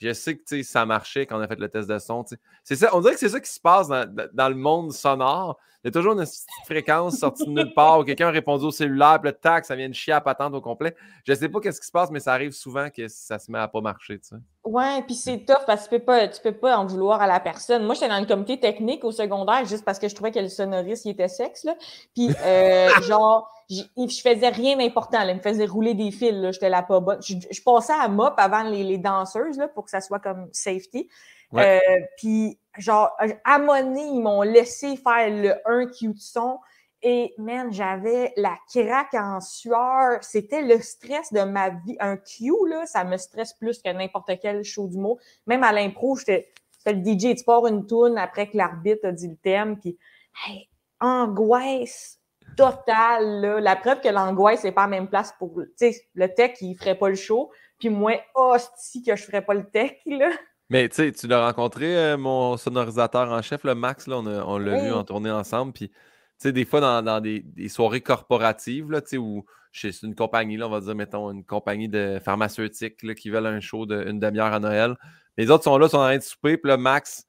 Je 0.00 0.12
sais 0.12 0.36
que 0.36 0.62
ça 0.62 0.86
marchait 0.86 1.26
quand 1.26 1.38
on 1.38 1.42
a 1.42 1.48
fait 1.48 1.58
le 1.58 1.68
test 1.68 1.88
de 1.88 1.98
son. 1.98 2.24
C'est 2.62 2.76
ça, 2.76 2.94
on 2.94 3.00
dirait 3.00 3.14
que 3.14 3.20
c'est 3.20 3.28
ça 3.28 3.40
qui 3.40 3.50
se 3.50 3.58
passe 3.58 3.88
dans, 3.88 4.08
dans, 4.32 4.48
le 4.48 4.54
monde 4.54 4.92
sonore. 4.92 5.58
Il 5.84 5.86
y 5.86 5.88
a 5.88 5.92
toujours 5.92 6.18
une 6.18 6.26
fréquence 6.64 7.18
sortie 7.18 7.44
de 7.44 7.50
nulle 7.50 7.72
part 7.72 8.00
où 8.00 8.04
quelqu'un 8.04 8.28
a 8.28 8.30
répondu 8.32 8.64
au 8.64 8.70
cellulaire, 8.72 9.20
puis 9.20 9.30
le 9.30 9.36
tac, 9.36 9.64
ça 9.64 9.76
vient 9.76 9.88
de 9.88 9.94
chier 9.94 10.12
à 10.12 10.20
patente 10.20 10.52
au 10.54 10.60
complet. 10.60 10.96
Je 11.24 11.30
ne 11.30 11.36
sais 11.36 11.48
pas 11.48 11.60
qu'est-ce 11.60 11.80
qui 11.80 11.86
se 11.86 11.92
passe, 11.92 12.10
mais 12.10 12.18
ça 12.18 12.32
arrive 12.32 12.50
souvent 12.50 12.90
que 12.90 13.06
ça 13.06 13.38
se 13.38 13.50
met 13.50 13.60
à 13.60 13.68
pas 13.68 13.80
marcher. 13.80 14.18
Tu 14.18 14.28
sais. 14.28 14.36
Ouais, 14.64 15.02
puis 15.06 15.14
c'est 15.14 15.44
tough 15.44 15.64
parce 15.66 15.86
que 15.86 15.94
tu 15.94 16.00
peux 16.00 16.04
pas, 16.04 16.26
tu 16.26 16.42
peux 16.42 16.52
pas 16.52 16.76
en 16.76 16.84
vouloir 16.84 17.22
à 17.22 17.28
la 17.28 17.38
personne. 17.38 17.84
Moi, 17.84 17.94
j'étais 17.94 18.08
dans 18.08 18.18
le 18.18 18.26
comité 18.26 18.58
technique 18.58 19.04
au 19.04 19.12
secondaire 19.12 19.64
juste 19.66 19.84
parce 19.84 20.00
que 20.00 20.08
je 20.08 20.14
trouvais 20.16 20.32
que 20.32 20.40
le 20.40 20.48
sonoriste 20.48 21.04
il 21.04 21.10
était 21.10 21.28
sexe. 21.28 21.62
Là. 21.62 21.76
Puis 22.12 22.28
euh, 22.44 22.88
genre, 23.02 23.48
je 23.70 24.20
faisais 24.20 24.48
rien 24.48 24.76
d'important. 24.76 25.22
Il 25.28 25.36
me 25.36 25.40
faisait 25.40 25.66
rouler 25.66 25.94
des 25.94 26.10
fils. 26.10 26.34
J'étais 26.50 26.70
là 26.70 26.82
pas 26.82 26.98
bonne. 26.98 27.20
Je, 27.22 27.62
passais 27.64 27.92
à 27.92 28.08
mop 28.08 28.34
avant 28.36 28.64
les, 28.64 28.82
les 28.82 28.98
danseuses 28.98 29.58
là, 29.58 29.68
pour 29.68 29.84
que 29.84 29.90
ça 29.90 30.00
soit 30.00 30.18
comme 30.18 30.48
safety. 30.50 31.08
Euh, 31.54 31.78
puis, 32.16 32.58
genre, 32.78 33.16
à 33.44 33.58
Monet, 33.58 34.06
ils 34.06 34.20
m'ont 34.20 34.42
laissé 34.42 34.96
faire 34.96 35.30
le 35.30 35.54
1 35.64 35.86
cute 35.86 36.20
son. 36.20 36.58
Et, 37.02 37.32
man, 37.38 37.72
j'avais 37.72 38.32
la 38.36 38.56
craque 38.72 39.14
en 39.14 39.40
sueur. 39.40 40.18
C'était 40.22 40.62
le 40.62 40.80
stress 40.80 41.32
de 41.32 41.42
ma 41.42 41.70
vie. 41.70 41.96
Un 42.00 42.16
Q, 42.16 42.50
là, 42.66 42.86
ça 42.86 43.04
me 43.04 43.16
stresse 43.16 43.52
plus 43.52 43.80
que 43.80 43.90
n'importe 43.90 44.32
quel 44.42 44.64
show 44.64 44.88
du 44.88 44.98
mot. 44.98 45.18
Même 45.46 45.62
à 45.62 45.72
l'impro, 45.72 46.16
j'étais 46.16 46.52
le 46.86 47.04
DJ, 47.04 47.36
tu 47.36 47.44
pars 47.44 47.66
une 47.66 47.86
tourne 47.86 48.18
après 48.18 48.48
que 48.48 48.56
l'arbitre 48.56 49.06
a 49.08 49.12
dit 49.12 49.28
le 49.28 49.36
thème. 49.36 49.78
Puis, 49.78 49.98
hey, 50.46 50.68
angoisse 51.00 52.18
totale, 52.56 53.40
là. 53.40 53.60
La 53.60 53.76
preuve 53.76 54.00
que 54.00 54.08
l'angoisse 54.08 54.64
n'est 54.64 54.72
pas 54.72 54.82
à 54.82 54.86
la 54.86 54.90
même 54.90 55.08
place 55.08 55.32
pour, 55.38 55.54
tu 55.54 55.92
sais, 55.92 56.00
le 56.14 56.32
tech, 56.34 56.56
il 56.60 56.74
ferait 56.76 56.98
pas 56.98 57.08
le 57.08 57.14
show. 57.14 57.52
Puis 57.78 57.90
moi, 57.90 58.20
hostie 58.34 59.04
que 59.04 59.14
je 59.14 59.22
ferais 59.22 59.42
pas 59.42 59.54
le 59.54 59.68
tech, 59.70 59.92
là. 60.06 60.30
Mais 60.70 60.88
tu 60.88 60.96
sais, 60.96 61.12
tu 61.12 61.26
l'as 61.26 61.46
rencontré, 61.46 61.96
euh, 61.96 62.18
mon 62.18 62.56
sonorisateur 62.58 63.30
en 63.30 63.40
chef, 63.40 63.64
le 63.64 63.74
Max, 63.74 64.06
là, 64.06 64.18
on, 64.18 64.58
l'a 64.58 64.84
vu 64.84 64.92
en 64.92 65.02
tournée 65.02 65.30
ensemble. 65.30 65.72
Puis, 65.72 65.88
tu 65.88 65.94
sais, 66.38 66.52
des 66.52 66.66
fois, 66.66 67.02
dans, 67.02 67.20
des, 67.20 67.42
soirées 67.68 68.02
corporatives, 68.02 68.90
là, 68.90 69.00
tu 69.00 69.08
sais, 69.10 69.16
où 69.16 69.46
chez 69.72 69.90
une 70.02 70.14
compagnie, 70.14 70.56
là, 70.56 70.66
on 70.66 70.70
va 70.70 70.80
dire, 70.80 70.94
mettons, 70.94 71.30
une 71.30 71.44
compagnie 71.44 71.88
de 71.88 72.20
pharmaceutique 72.22 73.02
là, 73.02 73.14
qui 73.14 73.30
veulent 73.30 73.46
un 73.46 73.60
show 73.60 73.86
d'une 73.86 74.18
demi-heure 74.18 74.52
à 74.52 74.60
Noël. 74.60 74.96
Les 75.38 75.50
autres 75.50 75.64
sont 75.64 75.78
là, 75.78 75.88
sont 75.88 75.98
en 75.98 76.04
train 76.04 76.16
de 76.18 76.22
souper, 76.22 76.58
puis 76.58 76.70
le 76.70 76.76
Max 76.76 77.24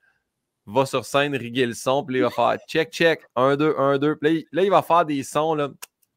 va 0.66 0.86
sur 0.86 1.06
scène 1.06 1.36
riguer 1.36 1.66
le 1.66 1.74
son, 1.74 2.04
puis 2.04 2.18
il 2.18 2.22
va 2.22 2.30
faire 2.30 2.58
check, 2.68 2.92
check, 2.92 3.22
un, 3.36 3.56
deux, 3.56 3.76
un, 3.78 3.98
deux. 3.98 4.16
Puis 4.18 4.48
là, 4.52 4.64
il 4.64 4.70
va 4.70 4.82
faire 4.82 5.06
des 5.06 5.24
sons, 5.24 5.56
là. 5.56 5.70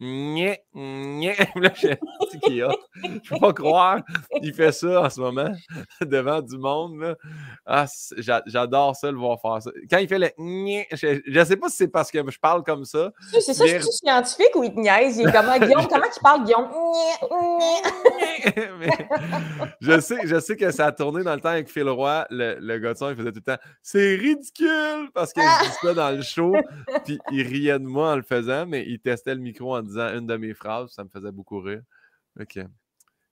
Là, 0.05 0.57
je 0.75 1.87
ne 1.87 3.19
peux 3.21 3.39
pas 3.39 3.53
croire. 3.53 4.01
Il 4.43 4.53
fait 4.53 4.73
ça 4.73 5.03
en 5.03 5.11
ce 5.11 5.21
moment 5.21 5.53
devant 6.01 6.41
du 6.41 6.59
monde. 6.59 7.17
Ah, 7.65 7.87
j'adore 8.17 8.97
ça, 8.97 9.13
le 9.13 9.19
voir 9.19 9.41
faire 9.41 9.63
ça. 9.63 9.71
Quand 9.89 9.99
il 9.99 10.09
fait 10.09 10.19
le 10.19 10.31
je 10.39 11.39
ne 11.39 11.45
sais 11.45 11.57
pas 11.57 11.69
si 11.69 11.77
c'est 11.77 11.89
parce 11.89 12.11
que 12.11 12.19
je 12.29 12.39
parle 12.39 12.65
comme 12.65 12.85
ça. 12.85 13.13
C'est 13.31 13.55
ça, 13.55 13.65
je 13.65 13.79
suis 13.79 13.93
scientifique 13.93 14.51
ou 14.57 14.65
il 14.65 14.75
te 14.75 14.81
niaise? 14.81 15.19
Il 15.19 15.29
est 15.29 15.33
comment, 15.33 15.57
Guillaume? 15.59 15.87
Comment 15.87 16.09
tu 16.13 16.21
parles, 16.21 16.45
Guillaume? 16.45 16.63
je, 19.81 20.01
sais, 20.01 20.19
je 20.25 20.41
sais 20.41 20.57
que 20.57 20.73
ça 20.73 20.87
a 20.87 20.93
tourné 20.93 21.23
dans 21.23 21.35
le 21.35 21.41
temps 21.41 21.51
avec 21.51 21.71
Phil 21.71 21.89
Roy, 21.89 22.27
le, 22.31 22.57
le 22.59 22.79
gars 22.79 22.95
de 22.95 22.99
son, 22.99 23.11
il 23.11 23.17
faisait 23.17 23.31
tout 23.31 23.43
le 23.47 23.55
temps 23.55 23.63
C'est 23.83 24.17
ridicule 24.17 25.11
parce 25.15 25.33
qu'il 25.33 25.43
dit 25.43 25.71
ça 25.81 25.95
dans 25.95 26.11
le 26.11 26.23
show. 26.23 26.53
Puis 27.05 27.21
il 27.31 27.47
riait 27.47 27.79
de 27.79 27.85
moi 27.85 28.13
en 28.13 28.17
le 28.17 28.23
faisant, 28.23 28.67
mais 28.67 28.85
il 28.89 28.99
testait 28.99 29.35
le 29.35 29.41
micro 29.41 29.77
en 29.77 29.83
disant 29.83 29.92
une 29.99 30.27
de 30.27 30.37
mes 30.37 30.55
phrases. 30.55 30.91
Ça 30.93 31.05
me 31.05 31.09
faisait 31.09 31.33
beaucoup 31.33 31.61
rire. 31.61 31.83
OK. 32.41 32.59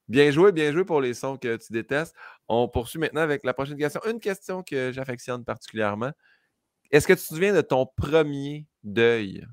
Bien 0.08 0.30
joué, 0.30 0.50
bien 0.50 0.72
joué 0.72 0.84
pour 0.84 1.00
les 1.00 1.14
sons 1.14 1.36
que 1.36 1.56
tu 1.56 1.72
détestes. 1.72 2.14
On 2.48 2.68
poursuit 2.68 2.98
maintenant 2.98 3.20
avec 3.20 3.44
la 3.44 3.54
prochaine 3.54 3.78
question. 3.78 4.00
Une 4.06 4.18
question 4.18 4.62
que 4.62 4.90
j'affectionne 4.92 5.44
particulièrement. 5.44 6.10
Est-ce 6.90 7.06
que 7.06 7.12
tu 7.12 7.20
te 7.20 7.26
souviens 7.26 7.54
de 7.54 7.60
ton 7.60 7.86
premier 7.86 8.66
deuil? 8.82 9.46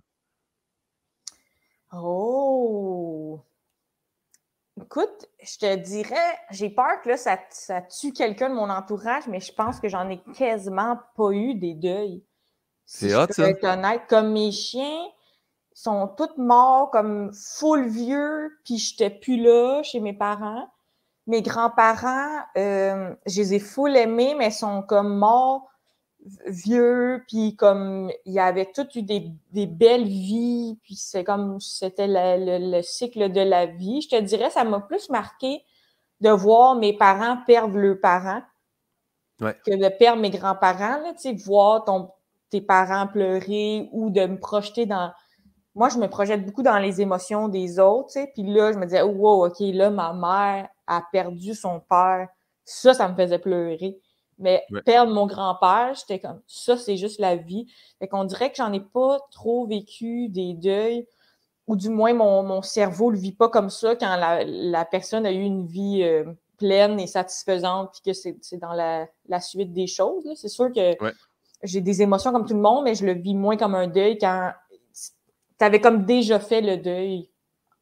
Oh! 1.94 3.40
Écoute, 4.82 5.30
je 5.42 5.58
te 5.58 5.76
dirais, 5.76 6.38
j'ai 6.52 6.70
peur 6.70 7.02
que 7.04 7.10
là, 7.10 7.18
ça, 7.18 7.40
ça 7.50 7.82
tue 7.82 8.14
quelqu'un 8.14 8.50
de 8.50 8.56
mon 8.56 8.70
entourage, 8.70 9.28
mais 9.28 9.40
je 9.40 9.52
pense 9.52 9.80
que 9.80 9.90
j'en 9.90 10.10
ai 10.10 10.22
quasiment 10.36 11.00
pas 11.16 11.32
eu 11.32 11.56
des 11.56 11.74
deuils. 11.74 12.24
C'est 12.86 13.10
ça. 13.10 13.28
Être 13.50 13.64
honnête, 13.64 14.04
comme 14.08 14.32
mes 14.32 14.52
chiens, 14.52 15.08
sont 15.78 16.08
toutes 16.08 16.40
morts 16.40 16.90
comme 16.90 17.32
full 17.34 17.88
vieux, 17.88 18.58
puis 18.66 18.80
j'étais 18.80 19.12
plus 19.12 19.38
là 19.38 19.84
chez 19.84 20.00
mes 20.00 20.14
parents. 20.14 20.68
Mes 21.28 21.44
grands-parents, 21.44 22.40
euh, 22.58 23.14
je 23.28 23.42
les 23.42 23.54
ai 23.54 23.60
full 23.60 23.96
aimés, 23.96 24.34
mais 24.36 24.50
sont 24.50 24.82
comme 24.82 25.16
morts 25.20 25.70
vieux, 26.48 27.24
puis 27.28 27.56
comme 27.56 28.12
il 28.26 28.34
y 28.34 28.40
avait 28.40 28.72
toutes 28.74 28.96
eu 28.96 29.04
des, 29.04 29.32
des 29.52 29.68
belles 29.68 30.08
vies, 30.08 30.80
puis 30.82 30.96
c'est 30.96 31.24
comme 31.24 31.60
c'était 31.62 32.08
le, 32.10 32.82
cycle 32.82 33.32
de 33.32 33.42
la 33.42 33.68
vie. 33.68 34.02
Je 34.02 34.10
te 34.10 34.20
dirais, 34.20 34.50
ça 34.50 34.64
m'a 34.64 34.80
plus 34.80 35.12
marqué 35.12 35.64
de 36.22 36.32
voir 36.32 36.74
mes 36.74 36.98
parents 36.98 37.38
perdre 37.46 37.78
leurs 37.78 38.02
parents 38.02 38.42
que 39.40 39.76
de 39.76 39.90
perdre 39.90 40.24
mes 40.24 40.32
grands-parents. 40.32 41.04
Tu 41.14 41.22
sais, 41.22 41.34
voir 41.34 41.86
ton, 41.86 42.10
tes 42.50 42.62
parents 42.62 43.06
pleurer 43.06 43.90
ou 43.92 44.10
de 44.10 44.26
me 44.26 44.40
projeter 44.40 44.88
dans 44.88 45.12
moi, 45.78 45.90
je 45.90 46.00
me 46.00 46.08
projette 46.08 46.44
beaucoup 46.44 46.64
dans 46.64 46.80
les 46.80 47.02
émotions 47.02 47.50
des 47.50 47.80
autres, 47.80 48.08
tu 48.08 48.14
sais. 48.14 48.32
Puis 48.34 48.42
là, 48.42 48.74
je 48.74 48.80
me 48.80 48.86
disais, 48.86 49.04
wow, 49.04 49.46
OK, 49.46 49.60
là, 49.60 49.92
ma 49.92 50.12
mère 50.12 50.70
a 50.88 51.04
perdu 51.12 51.54
son 51.54 51.80
père. 51.80 52.28
Ça, 52.66 52.96
ça 52.96 53.08
me 53.08 53.16
faisait 53.16 53.38
pleurer. 53.38 54.00
Mais 54.40 54.64
perdre 54.86 55.14
mon 55.14 55.28
grand-père, 55.28 55.94
j'étais 55.94 56.20
comme, 56.20 56.42
ça, 56.48 56.78
c'est 56.78 56.98
juste 56.98 57.20
la 57.20 57.36
vie. 57.36 57.68
Fait 58.00 58.08
qu'on 58.08 58.24
dirait 58.24 58.50
que 58.50 58.56
j'en 58.58 58.74
ai 58.74 58.80
pas 58.80 59.20
trop 59.32 59.68
vécu 59.68 60.30
des 60.30 60.56
deuils, 60.56 61.08
ou 61.68 61.76
du 61.76 61.90
moins, 61.90 62.14
mon, 62.14 62.62
cerveau 62.64 63.12
le 63.12 63.20
vit 63.20 63.34
pas 63.34 63.50
comme 63.50 63.70
ça 63.70 63.96
quand 63.96 64.16
la, 64.16 64.86
personne 64.86 65.28
a 65.28 65.32
eu 65.32 65.42
une 65.42 65.68
vie 65.68 66.02
euh, 66.02 66.26
pleine 66.58 67.00
et 67.00 67.08
satisfaisante, 67.08 67.92
puis 67.92 68.14
que 68.14 68.20
c'est 68.42 68.58
dans 68.58 68.74
la, 68.74 69.08
suite 69.42 69.74
des 69.74 69.86
choses. 69.86 70.28
C'est 70.36 70.50
sûr 70.50 70.72
que 70.74 70.96
j'ai 71.62 71.82
des 71.82 72.02
émotions 72.02 72.32
comme 72.32 72.48
tout 72.48 72.56
le 72.56 72.62
monde, 72.62 72.84
mais 72.84 72.96
je 72.96 73.06
le 73.06 73.14
vis 73.14 73.36
moins 73.36 73.58
comme 73.58 73.76
un 73.76 73.88
deuil 73.88 74.18
quand 74.18 74.52
tu 75.60 75.66
avais 75.66 75.82
comme 75.82 76.06
déjà 76.06 76.40
fait 76.40 76.62
le 76.62 76.78
deuil 76.78 77.30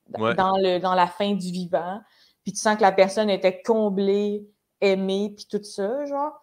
dans, 0.09 0.57
le, 0.57 0.80
dans 0.80 0.93
la 0.93 1.07
fin 1.07 1.34
du 1.34 1.51
vivant, 1.51 2.01
puis 2.43 2.53
tu 2.53 2.59
sens 2.59 2.76
que 2.78 2.82
la 2.82 2.91
personne 2.91 3.30
était 3.30 3.61
comblée, 3.61 4.47
aimée, 4.82 5.34
puis 5.36 5.47
tout 5.49 5.63
ça, 5.63 6.05
genre. 6.05 6.34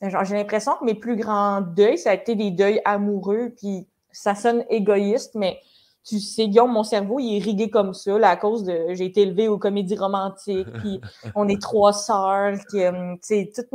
j'ai 0.00 0.36
l'impression 0.36 0.72
que 0.76 0.84
mes 0.84 0.94
plus 0.94 1.16
grands 1.16 1.60
deuils, 1.60 1.98
ça 1.98 2.10
a 2.10 2.14
été 2.14 2.34
des 2.34 2.50
deuils 2.50 2.80
amoureux, 2.84 3.52
puis 3.56 3.88
ça 4.12 4.34
sonne 4.34 4.64
égoïste, 4.70 5.34
mais 5.34 5.60
tu 6.08 6.20
sais, 6.20 6.48
Guillaume, 6.48 6.72
mon 6.72 6.84
cerveau, 6.84 7.18
il 7.20 7.36
est 7.36 7.44
rigué 7.44 7.68
comme 7.68 7.92
ça, 7.92 8.18
là, 8.18 8.30
à 8.30 8.36
cause 8.36 8.64
de. 8.64 8.94
J'ai 8.94 9.04
été 9.04 9.22
élevée 9.22 9.46
aux 9.46 9.58
comédies 9.58 9.96
romantiques, 9.96 10.72
puis 10.78 11.00
on 11.34 11.46
est 11.48 11.60
trois 11.60 11.92
sœurs, 11.92 12.56
qui, 12.70 12.82
euh, 12.82 13.12
tu 13.14 13.18
sais, 13.22 13.52
toute 13.54 13.68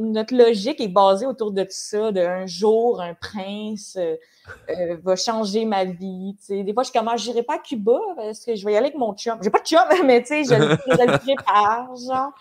notre 0.00 0.34
logique 0.34 0.80
est 0.80 0.88
basée 0.88 1.26
autour 1.26 1.52
de 1.52 1.62
tout 1.62 1.68
ça, 1.70 2.10
d'un 2.10 2.46
jour, 2.46 3.00
un 3.00 3.14
prince 3.14 3.96
euh, 3.96 4.16
euh, 4.70 4.96
va 5.04 5.14
changer 5.14 5.64
ma 5.64 5.84
vie, 5.84 6.34
tu 6.40 6.46
sais. 6.46 6.62
Des 6.64 6.74
fois, 6.74 6.82
je 6.82 6.90
commence, 6.90 7.22
je 7.22 7.30
n'irai 7.30 7.44
pas 7.44 7.54
à 7.54 7.58
Cuba 7.58 7.98
parce 8.16 8.44
que 8.44 8.56
je 8.56 8.64
vais 8.64 8.72
y 8.72 8.76
aller 8.76 8.86
avec 8.86 8.98
mon 8.98 9.14
chum. 9.14 9.38
J'ai 9.40 9.50
pas 9.50 9.60
de 9.60 9.66
chum, 9.66 9.80
mais 10.04 10.20
tu 10.22 10.28
sais, 10.28 10.44
je, 10.44 10.54
le 10.54 11.18
prépare, 11.18 11.94
genre. 11.94 12.32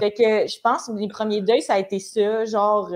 Fait 0.00 0.10
que 0.10 0.48
je 0.48 0.60
pense 0.60 0.86
que 0.86 0.92
les 0.92 1.06
premiers 1.06 1.42
deuils, 1.42 1.62
ça 1.62 1.74
a 1.74 1.78
été 1.78 2.00
ça, 2.00 2.44
genre 2.44 2.90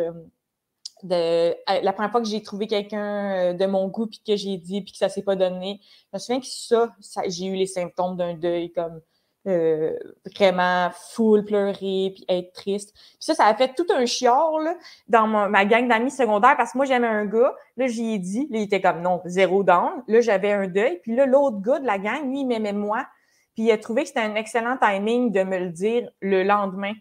de 1.02 1.54
la 1.82 1.92
première 1.92 2.10
fois 2.10 2.20
que 2.20 2.28
j'ai 2.28 2.42
trouvé 2.42 2.66
quelqu'un 2.66 3.30
euh, 3.30 3.52
de 3.52 3.66
mon 3.66 3.88
goût 3.88 4.06
puis 4.06 4.22
que 4.26 4.36
j'ai 4.36 4.56
dit 4.56 4.82
puis 4.82 4.92
que 4.92 4.98
ça 4.98 5.08
s'est 5.08 5.22
pas 5.22 5.36
donné, 5.36 5.80
je 5.82 6.16
me 6.16 6.18
souviens 6.18 6.40
que 6.40 6.46
ça, 6.46 6.94
j'ai 7.26 7.46
eu 7.46 7.54
les 7.54 7.66
symptômes 7.66 8.16
d'un 8.16 8.34
deuil 8.34 8.72
comme 8.72 9.00
euh, 9.46 9.96
vraiment 10.36 10.90
full 11.12 11.44
pleurer 11.44 12.12
puis 12.14 12.24
être 12.28 12.52
triste. 12.52 12.92
Puis 12.94 13.16
ça, 13.20 13.34
ça 13.34 13.46
a 13.46 13.54
fait 13.54 13.72
tout 13.74 13.86
un 13.94 14.04
chiard 14.04 14.58
là, 14.60 14.74
dans 15.08 15.26
ma 15.26 15.64
gang 15.64 15.88
d'amis 15.88 16.10
secondaires 16.10 16.56
parce 16.56 16.72
que 16.72 16.78
moi 16.78 16.84
j'aimais 16.84 17.06
un 17.06 17.24
gars, 17.24 17.54
là 17.76 17.86
j'y 17.86 18.14
ai 18.14 18.18
dit, 18.18 18.48
là, 18.50 18.58
il 18.58 18.62
était 18.62 18.80
comme 18.80 19.00
non, 19.00 19.22
zéro 19.24 19.62
down. 19.62 20.02
Là 20.08 20.20
j'avais 20.20 20.52
un 20.52 20.66
deuil, 20.66 21.00
puis 21.02 21.14
là 21.14 21.26
l'autre 21.26 21.60
gars 21.60 21.78
de 21.78 21.86
la 21.86 21.98
gang, 21.98 22.28
lui 22.28 22.40
il 22.40 22.46
m'aimait 22.46 22.72
moi, 22.72 23.06
puis 23.54 23.64
il 23.64 23.70
a 23.70 23.78
trouvé 23.78 24.02
que 24.02 24.08
c'était 24.08 24.20
un 24.20 24.34
excellent 24.34 24.76
timing 24.76 25.32
de 25.32 25.42
me 25.42 25.58
le 25.58 25.70
dire 25.70 26.10
le 26.20 26.42
lendemain. 26.42 26.92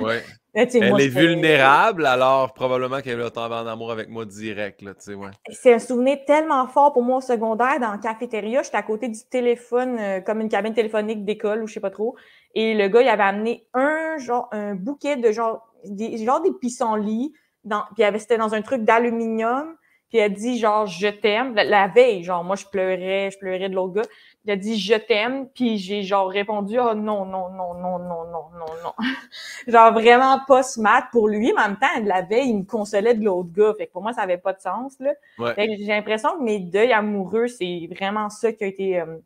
Ouais. 0.00 0.22
Elle 0.54 1.00
est 1.00 1.08
vulnérable, 1.08 2.06
alors 2.06 2.52
probablement 2.54 3.00
qu'elle 3.00 3.18
va 3.18 3.30
tomber 3.30 3.54
en 3.54 3.66
amour 3.66 3.92
avec 3.92 4.08
moi 4.08 4.24
direct. 4.24 4.82
Ouais. 4.82 5.30
C'est 5.50 5.74
un 5.74 5.78
souvenir 5.78 6.18
tellement 6.26 6.66
fort 6.66 6.92
pour 6.92 7.02
moi 7.02 7.18
au 7.18 7.20
secondaire. 7.20 7.78
Dans 7.80 7.92
la 7.92 7.98
cafétéria, 7.98 8.62
j'étais 8.62 8.76
à 8.76 8.82
côté 8.82 9.08
du 9.08 9.20
téléphone, 9.30 9.98
euh, 9.98 10.20
comme 10.20 10.40
une 10.40 10.48
cabine 10.48 10.72
téléphonique 10.72 11.24
d'école 11.24 11.62
ou 11.62 11.66
je 11.66 11.74
sais 11.74 11.80
pas 11.80 11.90
trop. 11.90 12.16
Et 12.54 12.74
le 12.74 12.88
gars, 12.88 13.02
il 13.02 13.08
avait 13.08 13.22
amené 13.22 13.66
un 13.74 14.16
genre 14.18 14.48
un 14.52 14.74
bouquet 14.74 15.16
de 15.16 15.30
genre 15.32 15.68
des, 15.84 16.24
genre 16.24 16.40
des 16.40 16.52
pissenlits. 16.52 17.32
Dans, 17.64 17.82
puis 17.94 18.04
c'était 18.18 18.38
dans 18.38 18.54
un 18.54 18.62
truc 18.62 18.84
d'aluminium. 18.84 19.76
Puis 20.08 20.18
elle 20.18 20.32
dit 20.32 20.58
genre 20.58 20.86
je 20.86 21.08
t'aime. 21.08 21.54
La, 21.54 21.88
veille, 21.88 22.22
genre 22.22 22.42
moi 22.42 22.56
je 22.56 22.64
pleurais, 22.64 23.30
je 23.30 23.38
pleurais 23.38 23.68
de 23.68 23.74
l'autre 23.74 23.94
gars. 23.94 24.08
Il 24.44 24.50
a 24.50 24.56
dit 24.56 24.78
je 24.78 24.94
t'aime, 24.94 25.48
puis 25.54 25.76
j'ai 25.76 26.02
genre 26.02 26.30
répondu 26.30 26.78
oh 26.78 26.94
non 26.94 27.26
non 27.26 27.50
non 27.50 27.74
non 27.74 27.98
non 27.98 28.24
non 28.24 28.50
non 28.58 28.66
non. 28.82 28.94
genre 29.66 29.92
vraiment 29.92 30.40
pas 30.46 30.62
smart 30.62 31.08
pour 31.12 31.28
lui, 31.28 31.52
mais 31.54 31.62
en 31.62 31.68
même 31.68 31.78
temps 31.78 31.86
la 32.04 32.22
veille 32.22 32.48
il 32.48 32.58
me 32.58 32.64
consolait 32.64 33.14
de 33.14 33.24
l'autre 33.24 33.50
gars. 33.52 33.74
Fait 33.76 33.86
que 33.86 33.92
pour 33.92 34.02
moi 34.02 34.12
ça 34.14 34.22
avait 34.22 34.38
pas 34.38 34.54
de 34.54 34.60
sens 34.60 34.96
là. 35.00 35.12
J'ai 35.56 35.76
l'impression 35.86 36.38
que 36.38 36.42
mes 36.42 36.60
deuils 36.60 36.92
amoureux 36.92 37.48
c'est 37.48 37.88
vraiment 37.94 38.30
ça 38.30 38.52
qui 38.52 38.64
a 38.64 38.66
été 38.66 39.00
euh, 39.00 39.18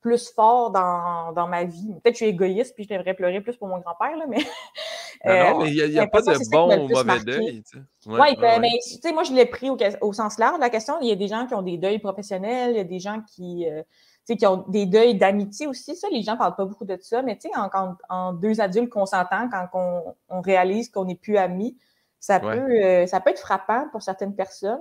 plus 0.00 0.30
fort 0.30 0.70
dans, 0.70 1.32
dans 1.32 1.46
ma 1.46 1.64
vie. 1.64 1.88
Peut-être 1.88 2.04
que 2.04 2.10
je 2.12 2.24
suis 2.24 2.26
égoïste 2.26 2.74
puis 2.74 2.84
je 2.84 2.94
devrais 2.94 3.14
pleurer 3.14 3.40
plus 3.40 3.56
pour 3.56 3.68
mon 3.68 3.78
grand-père 3.78 4.16
là, 4.16 4.24
mais 4.28 4.38
non, 5.24 5.60
mais 5.60 5.70
il 5.70 5.90
n'y 5.90 5.98
a, 5.98 6.06
pas 6.06 6.22
de 6.22 6.50
bon 6.50 6.84
ou 6.84 6.88
mauvais 6.88 7.20
deuil. 7.20 7.62
Oui, 8.06 8.36
ben, 8.40 8.60
mais 8.60 8.70
tu 8.82 8.98
sais, 9.00 9.12
moi, 9.12 9.24
je 9.24 9.32
l'ai 9.32 9.46
pris 9.46 9.70
au, 10.00 10.12
sens 10.12 10.38
large. 10.38 10.58
La 10.58 10.70
question, 10.70 10.94
il 11.00 11.08
y 11.08 11.12
a 11.12 11.16
des 11.16 11.28
gens 11.28 11.46
qui 11.46 11.54
ont 11.54 11.62
des 11.62 11.76
deuils 11.76 11.98
professionnels, 11.98 12.72
il 12.72 12.76
y 12.78 12.80
a 12.80 12.84
des 12.84 13.00
gens 13.00 13.20
qui, 13.34 13.68
euh, 13.68 13.82
qui 14.26 14.46
ont 14.46 14.64
des 14.68 14.86
deuils 14.86 15.16
d'amitié 15.16 15.66
aussi. 15.66 15.94
Ça, 15.96 16.08
les 16.10 16.22
gens 16.22 16.32
ne 16.32 16.38
parlent 16.38 16.56
pas 16.56 16.64
beaucoup 16.64 16.86
de 16.86 16.96
ça, 17.00 17.22
mais 17.22 17.36
tu 17.36 17.48
sais, 17.48 17.56
en, 17.56 17.96
en, 18.08 18.32
deux 18.32 18.60
adultes 18.60 18.90
consentants, 18.90 19.48
quand 19.50 19.68
on, 19.74 20.14
on 20.28 20.40
réalise 20.40 20.88
qu'on 20.88 21.04
n'est 21.04 21.16
plus 21.16 21.36
amis, 21.36 21.76
ça 22.20 22.38
peut, 22.38 22.48
euh, 22.48 23.06
ça 23.06 23.18
peut 23.20 23.30
être 23.30 23.40
frappant 23.40 23.88
pour 23.90 24.02
certaines 24.02 24.36
personnes. 24.36 24.78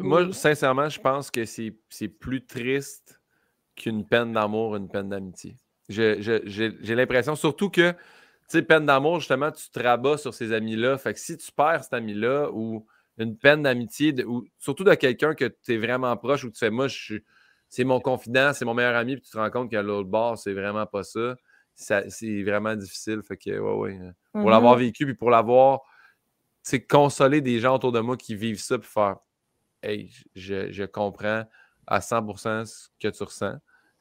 moi, 0.00 0.32
sincèrement, 0.32 0.88
je 0.88 1.00
pense 1.00 1.30
que 1.30 1.44
c'est 1.44 2.08
plus 2.08 2.44
triste 2.44 3.17
qu'une 3.78 4.06
peine 4.06 4.32
d'amour, 4.32 4.76
une 4.76 4.88
peine 4.88 5.08
d'amitié. 5.08 5.56
J'ai 5.88 6.94
l'impression, 6.94 7.34
surtout 7.34 7.70
que 7.70 7.94
tu 8.48 8.56
sais, 8.56 8.62
peine 8.62 8.86
d'amour, 8.86 9.20
justement, 9.20 9.52
tu 9.52 9.68
te 9.68 9.78
rabats 9.78 10.16
sur 10.16 10.32
ces 10.32 10.54
amis-là. 10.54 10.96
Fait 10.96 11.12
que 11.12 11.20
si 11.20 11.36
tu 11.36 11.52
perds 11.52 11.84
cet 11.84 11.92
ami-là 11.92 12.48
ou 12.50 12.86
une 13.18 13.36
peine 13.36 13.62
d'amitié, 13.62 14.14
ou 14.24 14.46
surtout 14.58 14.84
de 14.84 14.94
quelqu'un 14.94 15.34
que 15.34 15.44
tu 15.44 15.74
es 15.74 15.76
vraiment 15.76 16.16
proche 16.16 16.44
ou 16.44 16.50
tu 16.50 16.58
fais, 16.58 16.70
moi, 16.70 16.86
c'est 17.68 17.84
mon 17.84 18.00
confident, 18.00 18.52
c'est 18.54 18.64
mon 18.64 18.72
meilleur 18.72 18.96
ami, 18.96 19.16
puis 19.16 19.24
tu 19.24 19.30
te 19.32 19.36
rends 19.36 19.50
compte 19.50 19.70
qu'à 19.70 19.82
l'autre 19.82 20.08
bord, 20.08 20.38
c'est 20.38 20.54
vraiment 20.54 20.86
pas 20.86 21.02
ça. 21.02 21.36
c'est 21.74 22.42
vraiment 22.42 22.74
difficile. 22.74 23.20
Fait 23.22 23.36
que, 23.36 23.50
ouais, 23.50 23.74
ouais. 23.74 23.98
Euh, 24.00 24.12
pour 24.32 24.42
mm-hmm. 24.42 24.50
l'avoir 24.50 24.76
vécu, 24.76 25.04
puis 25.04 25.14
pour 25.14 25.28
l'avoir, 25.28 25.80
tu 26.66 26.86
consoler 26.86 27.42
des 27.42 27.60
gens 27.60 27.74
autour 27.74 27.92
de 27.92 28.00
moi 28.00 28.16
qui 28.16 28.34
vivent 28.34 28.60
ça, 28.60 28.78
puis 28.78 28.88
faire, 28.88 29.16
hey, 29.82 30.10
je, 30.34 30.72
je 30.72 30.84
comprends 30.84 31.44
à 31.86 31.98
100% 31.98 32.64
ce 32.64 32.88
que 32.98 33.08
tu 33.08 33.22
ressens. 33.22 33.58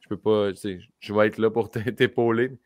Je 0.10 0.16
peux 0.16 0.22
pas, 0.22 0.51
tu 0.53 0.58
sais, 0.58 0.80
je 0.99 1.14
vais 1.14 1.28
être 1.28 1.38
là 1.38 1.49
pour 1.49 1.70
t'épauler 1.70 2.58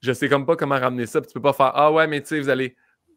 je 0.00 0.12
sais 0.12 0.28
comme 0.28 0.46
pas 0.46 0.56
comment 0.56 0.78
ramener 0.78 1.06
ça. 1.06 1.20
tu 1.20 1.32
peux 1.32 1.42
pas 1.42 1.52
faire 1.52 1.72
Ah 1.74 1.92
ouais, 1.92 2.06
mais 2.06 2.20
tu 2.20 2.28
sais, 2.28 2.40
vous 2.40 2.48
allez. 2.48 2.76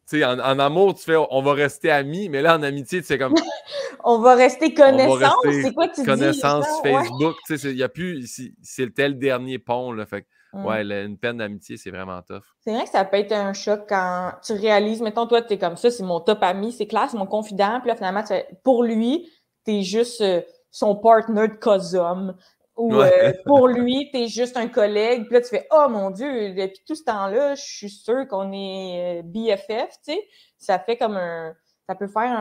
Tu 0.10 0.20
sais, 0.20 0.26
en, 0.26 0.60
amour, 0.60 0.96
tu 0.96 1.04
fais 1.04 1.16
on 1.16 1.42
va 1.42 1.54
rester 1.54 1.92
amis, 1.92 2.28
mais 2.28 2.42
là, 2.42 2.58
en 2.58 2.64
amitié, 2.64 3.02
tu 3.02 3.08
sais 3.08 3.18
comme. 3.18 3.36
on 4.04 4.20
va 4.20 4.36
rester 4.36 4.74
connaissance. 4.74 5.36
C'est 5.44 5.74
quoi 5.74 5.88
tu 5.88 6.04
connaissance, 6.04 6.66
dis? 6.66 6.82
Connaissance, 6.82 6.82
Facebook. 6.84 7.36
Tu 7.46 7.58
sais, 7.58 7.70
il 7.70 7.76
n'y 7.76 7.84
a 7.84 7.90
plus. 7.90 8.26
C'est 8.62 8.86
le 8.86 9.14
dernier 9.14 9.60
pont, 9.60 9.92
là. 9.92 10.06
Fait 10.06 10.26
mm. 10.54 10.66
ouais, 10.66 10.82
une 11.06 11.18
peine 11.18 11.38
d'amitié, 11.38 11.78
c'est 11.78 11.92
vraiment 11.92 12.22
tough. 12.24 12.42
C'est 12.62 12.74
vrai 12.74 12.84
que 12.84 12.90
ça 12.90 13.06
peut 13.06 13.18
être 13.18 13.32
un 13.32 13.54
choc 13.54 13.86
quand 13.88 14.34
tu 14.44 14.54
réalises, 14.54 15.02
mettons, 15.02 15.28
toi, 15.28 15.42
tu 15.44 15.54
es 15.54 15.58
comme 15.60 15.78
ça, 15.78 15.92
c'est 15.92 16.04
mon 16.04 16.20
top 16.20 16.40
ami, 16.42 16.72
c'est 16.72 16.88
classe, 16.88 17.14
mon 17.14 17.28
confident. 17.28 17.80
Puis 17.80 17.90
là, 17.90 17.96
finalement, 17.96 18.24
pour 18.64 18.84
lui, 18.84 19.30
tu 19.66 19.74
es 19.74 19.82
juste. 19.84 20.22
Euh, 20.22 20.42
son 20.72 20.96
partner 20.96 21.50
de 21.50 21.56
cosum 21.56 22.34
ou 22.78 22.96
euh, 22.96 23.34
pour 23.46 23.68
lui, 23.68 24.10
tu 24.12 24.22
es 24.22 24.28
juste 24.28 24.58
un 24.58 24.68
collègue, 24.68 25.26
puis 25.26 25.34
là, 25.34 25.42
tu 25.42 25.50
fais 25.50 25.68
Oh 25.72 25.88
mon 25.90 26.10
Dieu, 26.10 26.54
depuis 26.54 26.84
tout 26.86 26.96
ce 26.96 27.04
temps-là, 27.04 27.56
je 27.56 27.64
suis 27.64 27.90
sûre 27.90 28.28
qu'on 28.28 28.52
est 28.52 29.20
euh, 29.20 29.22
BFF, 29.24 29.90
tu 30.06 30.14
sais. 30.14 30.28
Ça 30.58 30.80
fait 30.80 30.98
comme 30.98 31.18
un. 31.18 31.54
Ça 31.90 31.96
peut 31.96 32.08
faire 32.08 32.32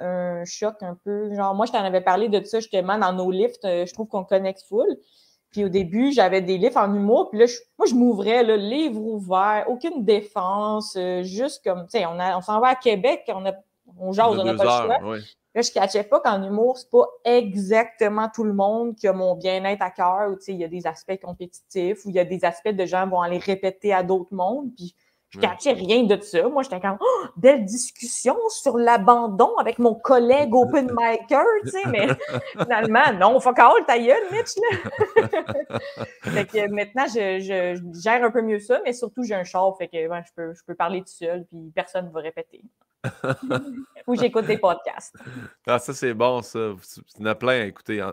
un, 0.00 0.42
choc 0.44 0.74
un 0.80 0.98
peu. 1.04 1.32
Genre, 1.32 1.54
moi, 1.54 1.66
je 1.66 1.72
t'en 1.72 1.84
avais 1.84 2.00
parlé 2.00 2.28
de 2.28 2.42
ça 2.44 2.58
justement 2.58 2.98
dans 2.98 3.12
nos 3.12 3.30
lifts. 3.30 3.64
Euh, 3.64 3.86
je 3.86 3.94
trouve 3.94 4.08
qu'on 4.08 4.24
connecte 4.24 4.64
full. 4.68 4.96
Puis 5.52 5.64
au 5.64 5.68
début, 5.68 6.10
j'avais 6.10 6.40
des 6.40 6.58
livres 6.58 6.78
en 6.78 6.92
humour. 6.92 7.30
Puis 7.30 7.38
là, 7.38 7.46
moi, 7.78 7.86
je 7.86 7.94
m'ouvrais, 7.94 8.42
le 8.42 8.56
livre 8.56 9.00
ouvert, 9.00 9.64
aucune 9.68 10.04
défense, 10.04 10.98
juste 11.22 11.62
comme, 11.62 11.84
tu 11.84 11.98
sais, 11.98 12.06
on, 12.06 12.18
on 12.18 12.40
s'en 12.40 12.58
va 12.58 12.68
à 12.68 12.74
Québec, 12.74 13.22
on, 13.28 13.46
a, 13.46 13.52
on 14.00 14.12
jase, 14.12 14.38
on 14.38 14.44
n'a 14.44 14.54
pas 14.54 14.64
le 14.64 14.70
choix. 14.70 15.18
Là, 15.56 15.62
je 15.62 15.70
ne 15.70 15.74
cachais 15.74 16.04
pas 16.04 16.20
qu'en 16.20 16.42
humour, 16.42 16.76
c'est 16.76 16.90
pas 16.90 17.06
exactement 17.24 18.28
tout 18.28 18.44
le 18.44 18.52
monde 18.52 18.94
qui 18.94 19.08
a 19.08 19.14
mon 19.14 19.34
bien-être 19.36 19.80
à 19.80 19.90
cœur, 19.90 20.30
ou 20.30 20.36
il 20.48 20.56
y 20.56 20.64
a 20.64 20.68
des 20.68 20.86
aspects 20.86 21.18
compétitifs, 21.18 22.04
ou 22.04 22.10
il 22.10 22.16
y 22.16 22.18
a 22.18 22.26
des 22.26 22.44
aspects 22.44 22.68
de 22.68 22.84
gens 22.84 23.08
vont 23.08 23.22
aller 23.22 23.38
répéter 23.38 23.94
à 23.94 24.02
d'autres 24.02 24.34
mondes, 24.34 24.70
puis 24.76 24.94
je 25.30 25.38
ne 25.38 25.42
cachais 25.42 25.72
rien 25.72 26.04
de 26.04 26.20
ça. 26.20 26.48
Moi, 26.48 26.62
j'étais 26.62 26.80
comme, 26.80 26.98
oh, 27.00 27.24
belle 27.36 27.64
discussion 27.64 28.36
sur 28.48 28.78
l'abandon 28.78 29.56
avec 29.56 29.78
mon 29.78 29.94
collègue 29.94 30.54
open 30.54 30.90
micer, 30.92 31.44
tu 31.64 31.70
sais, 31.70 31.88
mais 31.88 32.08
finalement, 32.62 33.12
non, 33.18 33.40
fuck 33.40 33.58
all, 33.58 33.84
ta 33.86 33.98
gueule, 33.98 34.22
Mitch, 34.30 34.54
là. 34.56 35.78
fait 36.22 36.46
que 36.46 36.68
maintenant, 36.70 37.06
je, 37.06 37.40
je, 37.40 38.00
gère 38.00 38.24
un 38.24 38.30
peu 38.30 38.42
mieux 38.42 38.60
ça, 38.60 38.80
mais 38.84 38.92
surtout, 38.92 39.24
j'ai 39.24 39.34
un 39.34 39.44
char, 39.44 39.76
fait 39.76 39.88
que 39.88 39.96
je, 39.98 40.32
peux, 40.34 40.54
je 40.54 40.64
peux 40.64 40.74
parler 40.74 41.00
tout 41.00 41.12
seul, 41.12 41.44
puis 41.46 41.72
personne 41.74 42.06
ne 42.06 42.12
va 42.12 42.20
répéter. 42.20 42.62
Ou 44.06 44.16
j'écoute 44.16 44.46
des 44.46 44.58
podcasts. 44.58 45.16
Ah, 45.66 45.78
ça, 45.78 45.92
c'est 45.92 46.14
bon, 46.14 46.42
ça. 46.42 46.74
Il 47.16 47.20
y 47.20 47.24
en 47.24 47.30
a 47.30 47.34
plein 47.34 47.60
à 47.60 47.64
écouter. 47.64 48.04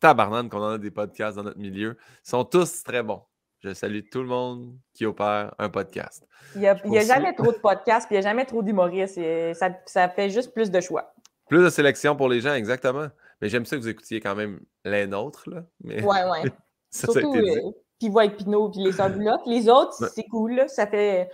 Tabarnane 0.00 0.48
qu'on 0.48 0.62
en 0.62 0.70
a 0.70 0.78
des 0.78 0.90
podcasts 0.90 1.36
dans 1.36 1.44
notre 1.44 1.58
milieu. 1.58 1.96
Ils 2.24 2.30
sont 2.30 2.44
tous 2.44 2.82
très 2.82 3.02
bons. 3.02 3.22
Je 3.60 3.72
salue 3.74 4.00
tout 4.10 4.20
le 4.20 4.28
monde 4.28 4.74
qui 4.94 5.06
opère 5.06 5.54
un 5.58 5.68
podcast. 5.68 6.26
Il 6.54 6.60
n'y 6.60 6.68
a, 6.68 7.04
jamais 7.04 7.34
trop 7.34 7.52
de 7.52 7.58
podcasts, 7.58 8.06
puis 8.06 8.16
il 8.16 8.20
n'y 8.20 8.26
a 8.26 8.30
jamais 8.30 8.44
trop 8.44 8.62
d'humoristes. 8.62 9.20
Ça, 9.54 9.70
ça 9.86 10.08
fait 10.08 10.30
juste 10.30 10.52
plus 10.52 10.70
de 10.70 10.80
choix. 10.80 11.12
Plus 11.48 11.64
de 11.64 11.70
sélection 11.70 12.16
pour 12.16 12.28
les 12.28 12.40
gens, 12.40 12.54
exactement. 12.54 13.08
Mais 13.40 13.48
j'aime 13.48 13.64
ça 13.66 13.76
que 13.76 13.80
vous 13.82 13.88
écoutiez 13.88 14.20
quand 14.20 14.34
même 14.34 14.60
les 14.84 15.06
nôtres, 15.06 15.48
là. 15.50 15.64
Mais 15.82 16.02
Ouais, 16.02 16.24
ouais. 16.24 16.42
ça, 16.90 17.06
ça 17.06 17.18
a 17.18 17.20
Surtout 17.22 17.32
dit. 17.32 17.50
euh, 17.50 17.70
Pivot 17.98 18.18
avec 18.20 18.36
Pinot 18.36 18.70
puis 18.70 18.80
les 18.80 18.92
sœurs. 18.92 19.10
Les 19.46 19.68
autres, 19.68 20.02
Ouais. 20.02 20.08
c'est 20.14 20.24
cool, 20.24 20.54
là. 20.54 20.68
Ça 20.68 20.86
fait, 20.86 21.28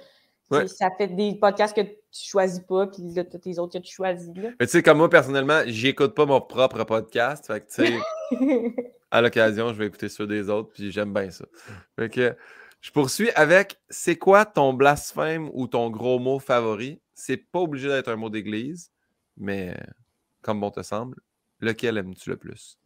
Ouais. 0.51 0.69
ça 0.69 0.91
fait 0.99 1.09
des 1.09 1.35
podcasts 1.41 1.75
que 1.75 1.81
tu 1.83 1.97
choisis 2.13 2.61
pas, 2.61 2.87
puis 2.87 3.03
là, 3.15 3.25
t'as 3.25 3.39
tes 3.39 3.59
autres 3.59 3.79
que 3.79 3.85
tu 3.85 3.93
choisis, 3.93 4.31
là. 4.37 4.51
Mais 4.61 4.67
tu 4.67 4.73
sais, 4.73 4.83
comme 4.83 4.99
moi, 4.99 5.09
personnellement, 5.09 5.63
j'écoute 5.67 6.15
pas 6.15 6.27
mon 6.27 6.41
propre 6.41 6.85
podcast. 6.85 7.47
Fait 7.47 7.61
que, 7.61 7.67
tu 7.73 7.87
sais, 7.87 7.99
à 9.13 9.21
l'occasion, 9.21 9.69
je 9.69 9.75
vais 9.75 9.87
écouter 9.87 10.09
ceux 10.09 10.27
des 10.27 10.49
autres, 10.49 10.71
puis 10.73 10.91
j'aime 10.91 11.13
bien 11.13 11.31
ça. 11.31 11.45
Fait 11.97 12.09
que 12.09 12.35
je 12.81 12.91
poursuis 12.91 13.31
avec 13.33 13.79
c'est 13.91 14.17
quoi 14.17 14.47
ton 14.47 14.73
blasphème 14.73 15.51
ou 15.53 15.67
ton 15.67 15.91
gros 15.91 16.19
mot 16.19 16.39
favori? 16.39 16.99
C'est 17.15 17.37
pas 17.37 17.61
obligé 17.61 17.89
d'être 17.89 18.09
un 18.09 18.17
mot 18.17 18.31
d'église, 18.31 18.91
mais 19.37 19.77
comme 20.41 20.61
bon 20.61 20.71
te 20.71 20.83
semble, 20.83 21.17
lequel 21.61 21.99
aimes-tu 21.99 22.31
le 22.31 22.39
plus? 22.39 22.79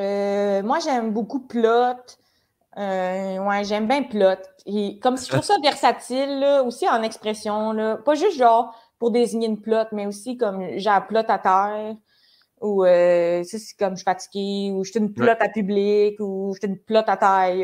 Euh, 0.00 0.62
moi, 0.62 0.78
j'aime 0.78 1.12
beaucoup 1.12 1.40
plot. 1.46 1.98
Euh, 2.78 3.38
ouais, 3.38 3.64
j'aime 3.64 3.86
bien 3.86 4.04
plot. 4.04 4.42
Et 4.64 4.98
comme 5.00 5.18
je 5.18 5.28
trouve 5.28 5.44
ça 5.44 5.56
versatile, 5.62 6.40
là, 6.40 6.62
aussi 6.62 6.88
en 6.88 7.02
expression, 7.02 7.72
là. 7.72 7.98
Pas 7.98 8.14
juste 8.14 8.38
genre 8.38 8.74
pour 8.98 9.10
désigner 9.10 9.48
une 9.48 9.60
plot, 9.60 9.84
mais 9.92 10.06
aussi 10.06 10.38
comme 10.38 10.62
j'ai 10.78 10.88
la 10.88 11.02
plot 11.02 11.28
à 11.28 11.38
terre, 11.38 11.94
ou 12.62 12.84
euh, 12.84 13.42
ça, 13.44 13.58
c'est 13.58 13.76
comme 13.78 13.92
je 13.92 13.96
suis 13.96 14.04
fatiguée, 14.04 14.70
ou 14.72 14.84
je 14.84 14.90
suis 14.90 15.00
une 15.00 15.12
plot 15.12 15.26
Ouais. 15.26 15.36
à 15.40 15.48
public, 15.48 16.16
ou 16.20 16.52
je 16.54 16.60
suis 16.60 16.68
une 16.68 16.78
plot 16.78 17.02
à 17.06 17.16
taille. 17.16 17.62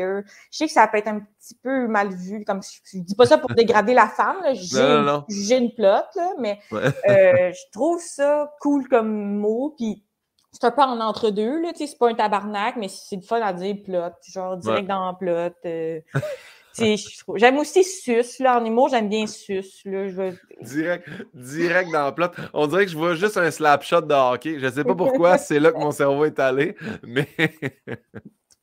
Je 0.51 0.57
sais 0.57 0.67
que 0.67 0.71
ça 0.73 0.87
peut 0.87 0.97
être 0.97 1.07
un 1.07 1.19
petit 1.19 1.55
peu 1.63 1.87
mal 1.87 2.09
vu, 2.13 2.43
comme 2.45 2.61
je, 2.61 2.69
je 2.97 2.99
dis 2.99 3.15
pas 3.15 3.25
ça 3.25 3.37
pour 3.37 3.49
dégrader 3.55 3.93
la 3.93 4.07
femme. 4.07 4.37
J'ai 4.53 5.57
une 5.57 5.73
plot, 5.73 5.85
là, 6.15 6.33
mais 6.39 6.59
Ouais. 6.71 6.87
euh, 7.09 7.51
je 7.51 7.71
trouve 7.71 8.01
ça 8.01 8.51
cool 8.61 8.87
comme 8.87 9.37
mot, 9.37 9.73
puis 9.77 10.03
c'est 10.51 10.63
un 10.65 10.71
peu 10.71 10.81
en 10.81 10.99
entre-deux, 10.99 11.61
là, 11.61 11.69
tu 11.73 11.79
sais, 11.79 11.87
c'est 11.87 11.97
pas 11.97 12.09
un 12.09 12.15
tabarnak, 12.15 12.75
mais 12.75 12.87
c'est 12.87 13.15
le 13.17 13.21
fun 13.21 13.39
à 13.41 13.53
dire 13.53 13.77
plot, 13.85 14.11
genre 14.27 14.57
direct 14.57 14.81
Ouais. 14.81 14.87
dans 14.87 15.13
plot. 15.15 15.51
euh, 15.65 15.99
tu 16.79 17.35
j'aime 17.35 17.57
aussi 17.57 17.83
sus, 17.83 18.23
là, 18.39 18.59
en 18.59 18.65
humour, 18.65 18.89
j'aime 18.89 19.09
bien 19.09 19.27
sus, 19.27 19.63
là, 19.85 20.07
je 20.07 20.13
veux- 20.15 20.39
Direct, 20.61 21.07
direct 21.33 21.91
dans 21.91 22.07
le 22.07 22.13
plot. 22.15 22.27
On 22.53 22.67
dirait 22.67 22.85
que 22.85 22.91
je 22.91 22.97
vois 22.97 23.15
juste 23.15 23.37
un 23.37 23.51
slap 23.51 23.83
shot 23.83 24.01
de 24.01 24.13
hockey. 24.13 24.59
Je 24.59 24.67
sais 24.69 24.83
pas 24.83 24.95
pourquoi, 24.95 25.37
c'est 25.37 25.59
là 25.59 25.71
que 25.71 25.77
mon 25.77 25.91
cerveau 25.91 26.25
est 26.25 26.39
allé, 26.39 26.75
mais 27.03 27.27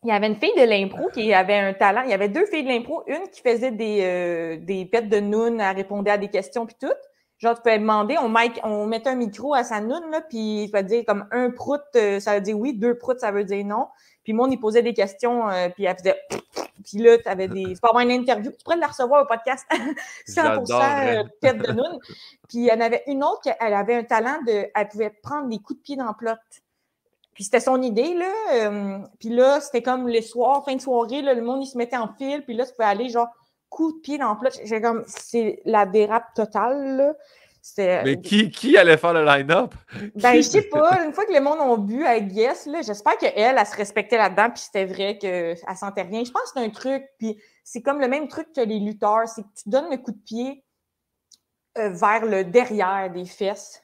Il 0.04 0.10
y 0.10 0.12
avait 0.12 0.28
une 0.28 0.36
fille 0.36 0.54
de 0.56 0.62
l'impro 0.62 1.08
qui 1.12 1.32
avait 1.34 1.56
un 1.58 1.72
talent. 1.74 2.02
Il 2.04 2.10
y 2.10 2.14
avait 2.14 2.28
deux 2.28 2.46
filles 2.46 2.62
de 2.62 2.68
l'impro, 2.68 3.02
une 3.08 3.28
qui 3.32 3.40
faisait 3.40 3.72
des, 3.72 4.00
euh, 4.02 4.56
des 4.60 4.84
pets 4.86 5.08
de 5.08 5.18
noun, 5.18 5.60
elle 5.60 5.74
répondait 5.76 6.12
à 6.12 6.18
des 6.18 6.28
questions 6.28 6.64
puis 6.64 6.76
tout. 6.80 6.92
Genre, 7.38 7.54
tu 7.54 7.62
pouvais 7.62 7.78
demander, 7.78 8.16
on, 8.22 8.28
mic- 8.28 8.60
on 8.62 8.86
mettait 8.86 9.10
un 9.10 9.14
micro 9.16 9.52
à 9.54 9.64
sa 9.64 9.80
noun, 9.80 10.00
là, 10.10 10.20
puis 10.22 10.64
il 10.64 10.68
fallait 10.70 10.86
dire 10.88 11.04
comme 11.06 11.26
un 11.32 11.50
prout, 11.50 11.80
euh, 11.96 12.20
ça 12.20 12.34
veut 12.36 12.40
dire 12.40 12.56
oui, 12.58 12.72
deux 12.78 12.96
proutes, 12.96 13.18
ça 13.20 13.30
veut 13.32 13.44
dire 13.44 13.64
non. 13.66 13.88
Puis 14.26 14.32
moi, 14.32 14.48
on 14.48 14.50
y 14.50 14.56
posait 14.56 14.82
des 14.82 14.92
questions, 14.92 15.48
euh, 15.48 15.68
puis 15.68 15.84
elle 15.84 15.96
faisait... 15.96 16.20
Puis 16.84 16.98
là, 16.98 17.16
tu 17.16 17.28
avais 17.28 17.46
des... 17.46 17.76
C'est 17.76 17.80
pas 17.80 17.90
avoir 17.90 18.02
une 18.02 18.10
interview. 18.10 18.50
Tu 18.50 18.64
pourrais 18.64 18.76
la 18.76 18.88
recevoir 18.88 19.22
au 19.22 19.26
podcast. 19.26 19.64
100% 20.28 20.66
J'adorerais. 20.66 21.18
euh, 21.44 21.52
de 21.52 21.72
noun. 21.72 22.00
Puis 22.48 22.58
il 22.58 22.64
y 22.64 22.72
en 22.72 22.80
avait 22.80 23.04
une 23.06 23.22
autre, 23.22 23.48
elle 23.60 23.72
avait 23.72 23.94
un 23.94 24.02
talent 24.02 24.40
de... 24.44 24.66
Elle 24.74 24.88
pouvait 24.88 25.10
prendre 25.22 25.48
des 25.48 25.58
coups 25.58 25.78
de 25.78 25.82
pied 25.84 25.94
dans 25.94 26.08
le 26.08 26.14
plot. 26.18 26.32
Puis 27.34 27.44
c'était 27.44 27.60
son 27.60 27.80
idée, 27.82 28.14
là. 28.14 28.32
euh, 28.54 28.98
puis 29.20 29.28
là, 29.28 29.60
c'était 29.60 29.82
comme 29.82 30.08
le 30.08 30.20
soir, 30.22 30.64
fin 30.64 30.74
de 30.74 30.80
soirée, 30.80 31.22
là, 31.22 31.32
le 31.32 31.42
monde, 31.42 31.62
il 31.62 31.68
se 31.68 31.78
mettait 31.78 31.96
en 31.96 32.08
file. 32.08 32.42
Puis 32.44 32.54
là, 32.54 32.66
tu 32.66 32.72
pouvais 32.72 32.88
aller, 32.88 33.08
genre, 33.08 33.28
coup 33.68 33.92
de 33.92 33.98
pied 34.00 34.18
dans 34.18 34.32
le 34.32 34.38
plot. 34.40 34.50
J'ai 34.64 34.80
comme... 34.80 35.04
C'est 35.06 35.62
la 35.64 35.86
dérape 35.86 36.34
totale, 36.34 36.96
là. 36.96 37.12
C'était... 37.68 38.04
mais 38.04 38.20
qui, 38.20 38.48
qui 38.48 38.76
allait 38.78 38.96
faire 38.96 39.12
le 39.12 39.24
line-up? 39.24 39.74
Ben, 40.14 40.32
Qui- 40.34 40.36
je 40.36 40.48
sais 40.48 40.62
pas. 40.62 41.04
Une 41.04 41.12
fois 41.12 41.24
que 41.24 41.32
le 41.32 41.40
monde 41.40 41.58
ont 41.60 41.76
bu 41.76 42.06
à 42.06 42.20
Guess, 42.20 42.68
j'espère 42.86 43.18
qu'elle, 43.18 43.32
elle, 43.34 43.56
elle 43.58 43.66
se 43.66 43.74
respectait 43.74 44.16
là-dedans, 44.16 44.50
puis 44.50 44.60
c'était 44.62 44.84
vrai 44.84 45.18
qu'elle 45.18 45.56
sentait 45.76 46.02
rien. 46.02 46.22
Je 46.22 46.30
pense 46.30 46.42
que 46.42 46.50
c'est 46.54 46.64
un 46.64 46.70
truc, 46.70 47.02
puis 47.18 47.36
c'est 47.64 47.82
comme 47.82 48.00
le 48.00 48.06
même 48.06 48.28
truc 48.28 48.52
que 48.54 48.60
les 48.60 48.78
lutteurs, 48.78 49.26
c'est 49.26 49.42
que 49.42 49.48
tu 49.60 49.68
donnes 49.68 49.90
le 49.90 49.96
coup 49.96 50.12
de 50.12 50.20
pied 50.24 50.62
euh, 51.78 51.88
vers 51.90 52.24
le 52.24 52.44
derrière 52.44 53.10
des 53.10 53.24
fesses. 53.24 53.82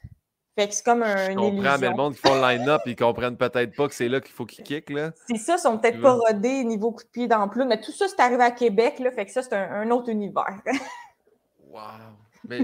Fait 0.57 0.69
que 0.69 0.75
c'est 0.75 0.85
comme 0.85 1.03
un, 1.03 1.31
Je 1.31 1.35
comprends, 1.35 1.51
mais 1.51 1.61
le 1.61 1.69
illusion. 1.73 1.97
monde 1.97 2.15
qui 2.15 2.21
font 2.21 2.35
le 2.37 2.41
line-up, 2.41 2.83
ils 2.87 2.95
comprennent 2.95 3.37
peut-être 3.37 3.75
pas 3.75 3.89
que 3.89 3.95
c'est 3.95 4.09
là 4.09 4.21
qu'il 4.21 4.33
faut 4.33 4.47
qu'ils 4.47 4.63
kick, 4.63 4.91
là. 4.91 5.11
C'est 5.27 5.39
ça, 5.39 5.57
ils 5.57 5.61
sont 5.61 5.77
peut-être 5.79 6.01
pas 6.01 6.13
rodés 6.13 6.63
niveau 6.63 6.93
coup 6.93 7.03
de 7.03 7.09
pied 7.09 7.27
d'emploi, 7.27 7.65
mais 7.65 7.81
tout 7.81 7.91
ça, 7.91 8.07
c'est 8.07 8.21
arrivé 8.21 8.45
à 8.45 8.53
Québec, 8.53 9.01
là, 9.01 9.11
fait 9.11 9.27
que 9.27 9.33
ça, 9.33 9.43
c'est 9.43 9.55
un, 9.55 9.73
un 9.73 9.91
autre 9.91 10.09
univers. 10.09 10.61
Wow! 11.69 11.81
Mais 12.47 12.61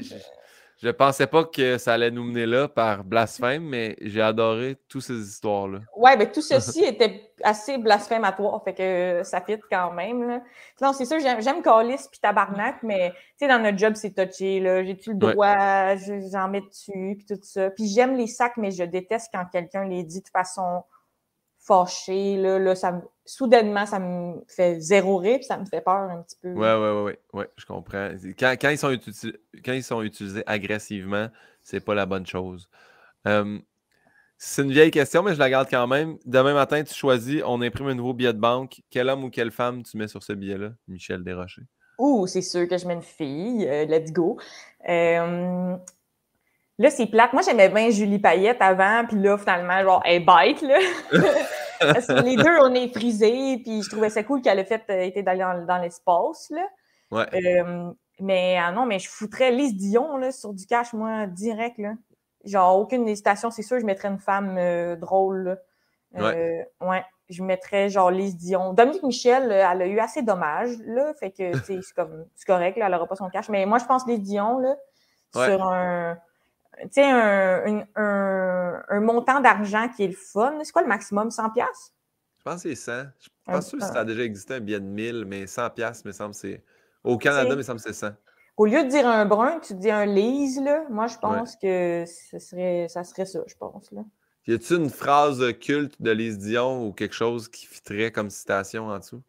je, 0.81 0.89
pensais 0.91 1.27
pas 1.27 1.45
que 1.45 1.79
ça 1.79 1.95
allait 1.95 2.11
nous 2.11 2.25
mener 2.25 2.47
là 2.47 2.69
par 2.69 3.05
blasphème, 3.05 3.65
mais 3.65 3.97
j'ai 4.01 4.23
adoré 4.23 4.77
toutes 4.89 5.03
ces 5.03 5.19
histoires-là. 5.21 5.81
Ouais, 5.97 6.17
ben 6.17 6.31
tout 6.31 6.41
ceci 6.43 6.85
était 6.85 7.33
assez 7.43 7.79
blasphématoire, 7.79 8.63
fait 8.65 8.75
que 8.75 9.21
ça 9.25 9.41
fit 9.41 9.59
quand 9.71 9.93
même. 9.93 10.29
Là. 10.29 10.43
Non, 10.81 10.93
c'est 10.93 11.05
sûr, 11.05 11.19
j'aime, 11.21 11.63
Calis 11.63 12.07
puis 12.11 12.21
Tabarnak, 12.21 12.83
mais 12.83 13.11
tu 13.11 13.17
sais, 13.39 13.49
dans 13.49 13.59
notre 13.63 13.79
job, 13.79 13.95
c'est 13.95 14.13
touché, 14.15 14.61
là. 14.61 14.85
J'ai-tu 14.85 15.11
le 15.11 15.17
droit, 15.17 15.97
je- 15.97 16.29
j'en 16.33 16.49
mets 16.49 16.61
dessus, 16.63 17.17
puis 17.19 17.27
tout 17.29 17.39
ça. 17.43 17.71
Puis 17.71 17.89
j'aime 17.89 18.17
les 18.17 18.27
sacs, 18.27 18.57
mais 18.57 18.71
je 18.71 18.85
déteste 18.85 19.31
quand 19.33 19.45
quelqu'un 19.53 19.85
les 19.85 20.05
dit 20.05 20.21
de 20.21 20.29
façon 20.29 20.85
fâchée, 21.61 22.37
là. 22.37 22.59
là 22.59 22.75
ça 22.75 22.93
me- 22.93 23.03
Soudainement, 23.29 23.85
ça 23.85 23.99
me 23.99 24.43
fait 24.49 24.81
zéro 24.81 25.19
rire, 25.19 25.37
puis 25.37 25.45
ça 25.45 25.59
me 25.59 25.67
fait 25.67 25.83
peur 25.83 26.11
un 26.11 26.23
petit 26.23 26.37
peu. 26.41 26.51
Ouais, 26.55 26.75
ouais, 26.75 27.03
ouais, 27.03 27.19
ouais, 27.35 27.51
je 27.59 27.67
comprends. 27.67 28.09
Quand, 28.39 28.55
quand 28.59 28.71
ils 28.71 28.79
sont 28.79 28.97
quand 29.63 29.73
ils 29.75 29.83
sont 29.83 30.03
utilisés 30.03 30.43
agressivement, 30.47 31.29
c'est 31.61 31.85
pas 31.85 31.95
la 31.95 32.07
bonne 32.07 32.27
chose. 32.27 32.71
Euh, 33.27 33.59
c'est 34.39 34.63
une 34.63 34.73
vieille 34.73 34.91
question, 34.91 35.23
mais 35.23 35.35
je 35.35 35.39
la 35.39 35.51
garde 35.51 35.69
quand 35.71 35.87
même. 35.87 36.17
Demain 36.25 36.55
matin, 36.55 36.83
tu 36.83 36.95
choisis, 36.95 37.43
on 37.45 37.61
imprime 37.61 37.89
un 37.89 37.95
nouveau 37.95 38.15
billet 38.15 38.33
de 38.33 38.39
banque. 38.39 38.81
Quel 38.89 39.11
homme 39.11 39.25
ou 39.25 39.31
quelle 39.31 39.51
femme 39.51 39.83
tu 39.83 39.99
mets 39.99 40.09
sur 40.09 40.23
ce 40.23 40.33
billet-là? 40.33 40.71
Michel 40.87 41.23
Desrochers? 41.23 41.67
Ouh, 41.99 42.27
c'est 42.27 42.41
sûr 42.41 42.67
que 42.67 42.79
je 42.79 42.87
mets 42.87 42.95
une 42.95 43.03
fille. 43.03 43.67
euh, 43.69 43.85
let's 43.85 44.11
go. 44.11 44.39
Euh, 44.89 45.77
là, 46.79 46.91
c'est 46.91 47.07
plate. 47.07 47.35
Moi, 47.35 47.43
j'aimais 47.43 47.69
bien 47.69 47.91
Julie 47.91 48.21
Payette 48.21 48.63
avant, 48.63 49.05
puis 49.07 49.19
là, 49.19 49.37
finalement, 49.37 49.83
genre, 49.83 50.03
elle 50.07 50.25
bête, 50.25 50.63
là. 50.63 50.79
Parce 51.81 52.07
que 52.07 52.23
les 52.23 52.37
deux, 52.37 52.59
on 52.63 52.75
est 52.75 52.89
frisés, 52.89 53.59
puis 53.65 53.83
je 53.83 53.91
trouvais 53.91 54.11
ça 54.11 54.23
cool 54.23 54.43
qu'elle 54.43 54.59
ait 54.59 54.65
fait, 54.65 54.83
euh, 54.91 55.03
été 55.03 55.23
d'aller 55.23 55.41
dans, 55.41 55.65
dans 55.67 55.79
l'espace, 55.79 56.51
là. 56.51 56.67
Ouais. 57.11 57.27
Euh, 57.35 57.91
mais 58.21 58.59
ah 58.61 58.73
non, 58.73 58.85
mais 58.87 58.99
je 58.99 59.09
foutrais 59.09 59.51
Lise 59.51 59.77
Dion, 59.77 60.17
là, 60.17 60.33
sur 60.33 60.53
du 60.53 60.67
cash, 60.67 60.93
moi, 60.93 61.27
direct, 61.27 61.79
là. 61.79 61.95
Genre, 62.45 62.79
aucune 62.79 63.07
hésitation, 63.09 63.51
c'est 63.51 63.63
sûr, 63.63 63.79
je 63.81 63.85
mettrais 63.85 64.09
une 64.09 64.19
femme 64.19 64.57
euh, 64.59 64.97
drôle, 64.97 65.59
là. 66.15 66.33
Euh, 66.33 66.63
ouais. 66.81 67.05
Je 67.29 67.43
mettrais 67.43 67.91
genre 67.91 68.11
Lise 68.11 68.37
Dion. 68.37 68.73
Dominique 68.73 69.03
Michel, 69.03 69.53
elle 69.53 69.83
a 69.83 69.87
eu 69.87 69.99
assez 69.99 70.23
d'hommages, 70.23 70.77
là. 70.87 71.13
Fait 71.15 71.31
que, 71.31 71.57
c'est 71.59 71.81
comme, 71.95 72.25
c'est 72.35 72.47
correct, 72.47 72.79
là, 72.79 72.87
elle 72.87 72.93
n'aura 72.93 73.07
pas 73.07 73.17
son 73.17 73.29
cash. 73.29 73.49
Mais 73.51 73.67
moi, 73.67 73.79
je 73.79 73.85
pense 73.85 74.07
Lise 74.07 74.23
Dion, 74.23 74.59
là, 74.59 74.75
Ouais. 75.35 75.47
sur 75.47 75.63
un, 75.63 76.17
tu 76.83 76.89
sais, 76.93 77.05
un, 77.05 77.85
un, 77.97 78.83
un 78.89 79.01
montant 79.01 79.41
d'argent 79.41 79.89
qui 79.89 80.05
est 80.05 80.09
le 80.09 80.15
fun. 80.15 80.59
C'est 80.63 80.73
quoi 80.73 80.83
le 80.83 80.89
maximum? 80.89 81.31
100 81.31 81.51
pièces 81.51 81.95
Je 82.39 82.43
pense 82.45 82.63
que 82.63 82.69
c'est 82.71 82.75
100. 82.75 82.93
Je 83.19 83.23
suis 83.23 83.31
Un- 83.47 83.53
pas 83.53 83.61
sûr 83.63 83.81
si 83.83 83.89
ça 83.89 84.01
a 84.01 84.05
déjà 84.05 84.23
existé 84.23 84.55
un 84.55 84.61
billet 84.61 84.81
de 84.81 84.85
1000, 84.87 85.25
mais 85.27 85.47
100 85.47 85.71
piastres, 85.71 86.07
me 86.07 86.13
semble, 86.13 86.35
c'est... 86.35 86.63
Au 87.05 87.17
Canada, 87.17 87.55
me 87.57 87.63
semble, 87.63 87.81
c'est 87.81 87.93
100. 87.93 88.11
Au 88.57 88.67
lieu 88.67 88.83
de 88.83 88.89
dire 88.89 89.07
un 89.07 89.25
brun, 89.25 89.61
tu 89.61 89.75
dis 89.75 89.91
un 89.91 90.05
Lise, 90.05 90.61
là. 90.61 90.85
Moi, 90.91 91.07
je 91.07 91.17
pense 91.19 91.55
que 91.57 92.05
ce 92.07 92.39
serait, 92.41 92.87
ça 92.89 93.05
serait 93.05 93.25
ça, 93.25 93.41
je 93.47 93.55
pense, 93.55 93.91
là. 93.93 94.03
Y 94.49 94.55
a-tu 94.55 94.75
une 94.77 94.91
phrase 94.91 95.45
culte 95.61 96.01
de 96.01 96.11
Lise 96.11 96.39
Dion 96.39 96.87
ou 96.87 96.93
quelque 96.93 97.15
chose 97.15 97.49
qui 97.49 97.67
fitterait 97.67 98.11
comme 98.11 98.31
citation 98.31 98.87
en 98.89 98.99
dessous? 98.99 99.23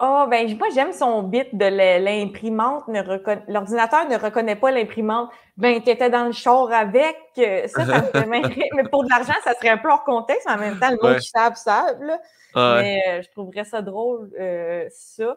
Ah, 0.00 0.26
ben, 0.30 0.56
moi, 0.56 0.68
j'aime 0.72 0.92
son 0.92 1.24
bit 1.24 1.48
de 1.56 1.64
l'imprimante. 1.98 2.86
ne 2.88 3.02
reconna- 3.02 3.42
L'ordinateur 3.48 4.08
ne 4.08 4.16
reconnaît 4.16 4.54
pas 4.54 4.70
l'imprimante. 4.70 5.28
Ben, 5.56 5.82
t'étais 5.82 6.08
dans 6.08 6.24
le 6.26 6.32
char 6.32 6.70
avec. 6.72 7.16
euh, 7.38 7.66
Ça, 7.66 7.84
ça 7.84 8.02
me 8.02 8.06
fait. 8.06 8.26
Mais 8.76 8.84
pour 8.90 9.02
de 9.04 9.10
l'argent, 9.10 9.32
ça 9.42 9.54
serait 9.54 9.70
un 9.70 9.78
peu 9.78 9.90
hors 9.90 10.04
contexte. 10.04 10.46
mais 10.46 10.54
En 10.54 10.58
même 10.58 10.78
temps, 10.78 10.90
le 10.90 10.98
monde 11.02 11.14
Ouais. 11.14 11.18
qui 11.18 11.28
savent, 11.28 11.56
savent, 11.56 12.00
là. 12.00 12.18
Ouais. 12.54 12.82
Mais 12.82 13.02
euh, 13.08 13.22
je 13.22 13.30
trouverais 13.32 13.64
ça 13.64 13.82
drôle, 13.82 14.30
euh, 14.38 14.86
ça. 14.90 15.34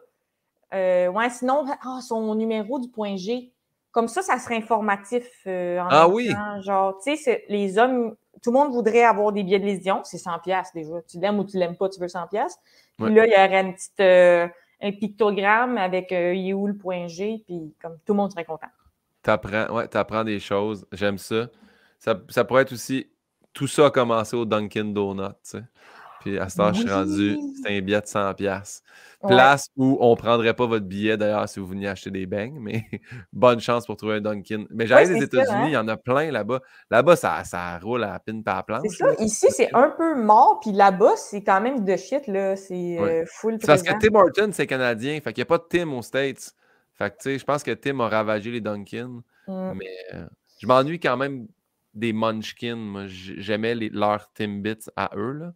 Euh, 0.74 1.08
ouais, 1.08 1.28
sinon, 1.30 1.64
ah, 1.84 1.98
son 2.00 2.34
numéro 2.36 2.78
du 2.78 2.88
point 2.88 3.16
G. 3.16 3.50
Comme 3.90 4.08
ça, 4.08 4.22
ça 4.22 4.38
serait 4.38 4.56
informatif. 4.56 5.26
euh, 5.48 5.80
en 5.80 5.88
Ah 5.90 6.08
oui! 6.08 6.32
temps. 6.32 6.60
Genre, 6.62 6.98
tu 7.04 7.16
sais, 7.16 7.44
les 7.48 7.78
hommes, 7.78 8.14
tout 8.42 8.50
le 8.50 8.58
monde 8.58 8.72
voudrait 8.72 9.02
avoir 9.04 9.32
des 9.32 9.42
billets 9.42 9.58
de 9.60 9.64
lésion. 9.66 10.00
C'est 10.04 10.18
100 10.18 10.38
pièces 10.40 10.72
déjà. 10.74 11.02
Tu 11.08 11.18
l'aimes 11.18 11.38
ou 11.38 11.44
tu 11.44 11.56
l'aimes 11.58 11.76
pas, 11.76 11.88
tu 11.88 12.00
veux 12.00 12.08
100 12.08 12.26
pièces. 12.28 12.58
Puis 12.96 13.06
Ouais. 13.06 13.10
là, 13.14 13.26
il 13.26 13.30
y 13.30 13.34
aurait 13.34 13.60
une 13.60 13.74
petite, 13.74 14.00
euh, 14.00 14.48
un 14.80 14.92
pictogramme 14.92 15.78
avec 15.78 16.10
euh, 16.12 16.34
il 16.34 16.48
est 16.48 16.52
où 16.52 16.66
le 16.66 16.76
point 16.76 17.06
G, 17.08 17.42
puis 17.46 17.74
comme 17.80 17.98
tout 18.04 18.12
le 18.12 18.16
monde 18.16 18.30
serait 18.32 18.44
content. 18.44 18.66
T'apprends, 19.22 19.72
ouais, 19.74 19.86
t'apprends 19.88 20.24
des 20.24 20.40
choses. 20.40 20.84
J'aime 20.92 21.18
ça. 21.18 21.46
ça. 21.98 22.20
Ça 22.28 22.44
pourrait 22.44 22.62
être 22.62 22.72
aussi. 22.72 23.08
Tout 23.52 23.66
ça 23.66 23.86
a 23.86 23.90
commencé 23.90 24.34
au 24.34 24.44
Dunkin' 24.44 24.92
Donut, 24.94 25.28
tu 25.28 25.34
sais. 25.42 25.62
Puis 26.22 26.38
à 26.38 26.48
ce 26.48 26.56
temps, 26.56 26.72
je 26.72 26.80
suis 26.80 26.90
rendu, 26.90 27.36
c'est 27.62 27.76
un 27.76 27.80
billet 27.80 28.00
de 28.00 28.06
100$. 28.06 28.34
piastres. 28.34 28.82
Ouais. 29.22 29.30
Place 29.30 29.66
où 29.76 29.96
on 30.00 30.10
ne 30.12 30.16
prendrait 30.16 30.52
pas 30.54 30.66
votre 30.66 30.84
billet 30.86 31.16
d'ailleurs 31.16 31.48
si 31.48 31.60
vous 31.60 31.66
veniez 31.66 31.86
acheter 31.86 32.10
des 32.10 32.26
beignes, 32.26 32.58
mais 32.60 32.84
bonne 33.32 33.60
chance 33.60 33.86
pour 33.86 33.96
trouver 33.96 34.16
un 34.16 34.20
Dunkin'. 34.20 34.66
Mais 34.70 34.82
Ouais, 34.84 34.88
j'arrive 34.88 35.08
des 35.10 35.18
ça, 35.20 35.24
États-Unis, 35.24 35.54
hein? 35.54 35.64
il 35.68 35.72
y 35.72 35.76
en 35.76 35.86
a 35.86 35.96
plein 35.96 36.32
là-bas. 36.32 36.60
Là-bas, 36.90 37.14
ça, 37.14 37.44
ça 37.44 37.78
roule 37.78 38.02
à 38.02 38.12
la 38.14 38.18
pine 38.18 38.42
par 38.42 38.64
la 38.68 38.80
C'est 38.80 38.88
planche. 38.88 38.96
ça. 38.96 39.06
là. 39.06 39.14
Ici, 39.24 39.46
c'est 39.50 39.72
un 39.74 39.90
peu 39.90 40.20
mort, 40.20 40.58
puis 40.60 40.72
là-bas, 40.72 41.12
c'est 41.16 41.44
quand 41.44 41.60
même 41.60 41.84
de 41.84 41.96
shit, 41.96 42.26
là. 42.26 42.56
C'est 42.56 42.74
Ouais. 42.74 43.22
euh, 43.22 43.24
full 43.26 43.58
C'est 43.60 43.66
parce 43.68 43.82
que. 43.84 43.92
Tim 44.00 44.14
Horton, 44.16 44.50
c'est 44.52 44.66
canadien. 44.66 45.20
Fait 45.20 45.32
qu'il 45.32 45.40
n'y 45.42 45.46
a 45.46 45.46
pas 45.46 45.58
de 45.58 45.66
Tim 45.68 45.92
aux 45.92 46.02
States. 46.02 46.52
Fait 46.94 47.10
que, 47.10 47.16
tu 47.16 47.22
sais, 47.30 47.38
je 47.38 47.44
pense 47.44 47.62
que 47.62 47.70
Tim 47.70 48.00
a 48.00 48.08
ravagé 48.08 48.50
les 48.50 48.60
Dunkin'. 48.60 49.22
Mm. 49.46 49.72
Mais 49.76 49.86
euh, 50.14 50.26
je 50.60 50.66
m'ennuie 50.66 50.98
quand 50.98 51.16
même 51.16 51.46
des 51.94 52.12
Munchkin. 52.12 52.74
Moi, 52.74 53.02
j'aimais 53.06 53.74
leurs 53.76 54.32
Timbits 54.32 54.86
à 54.96 55.10
eux, 55.16 55.32
là. 55.32 55.52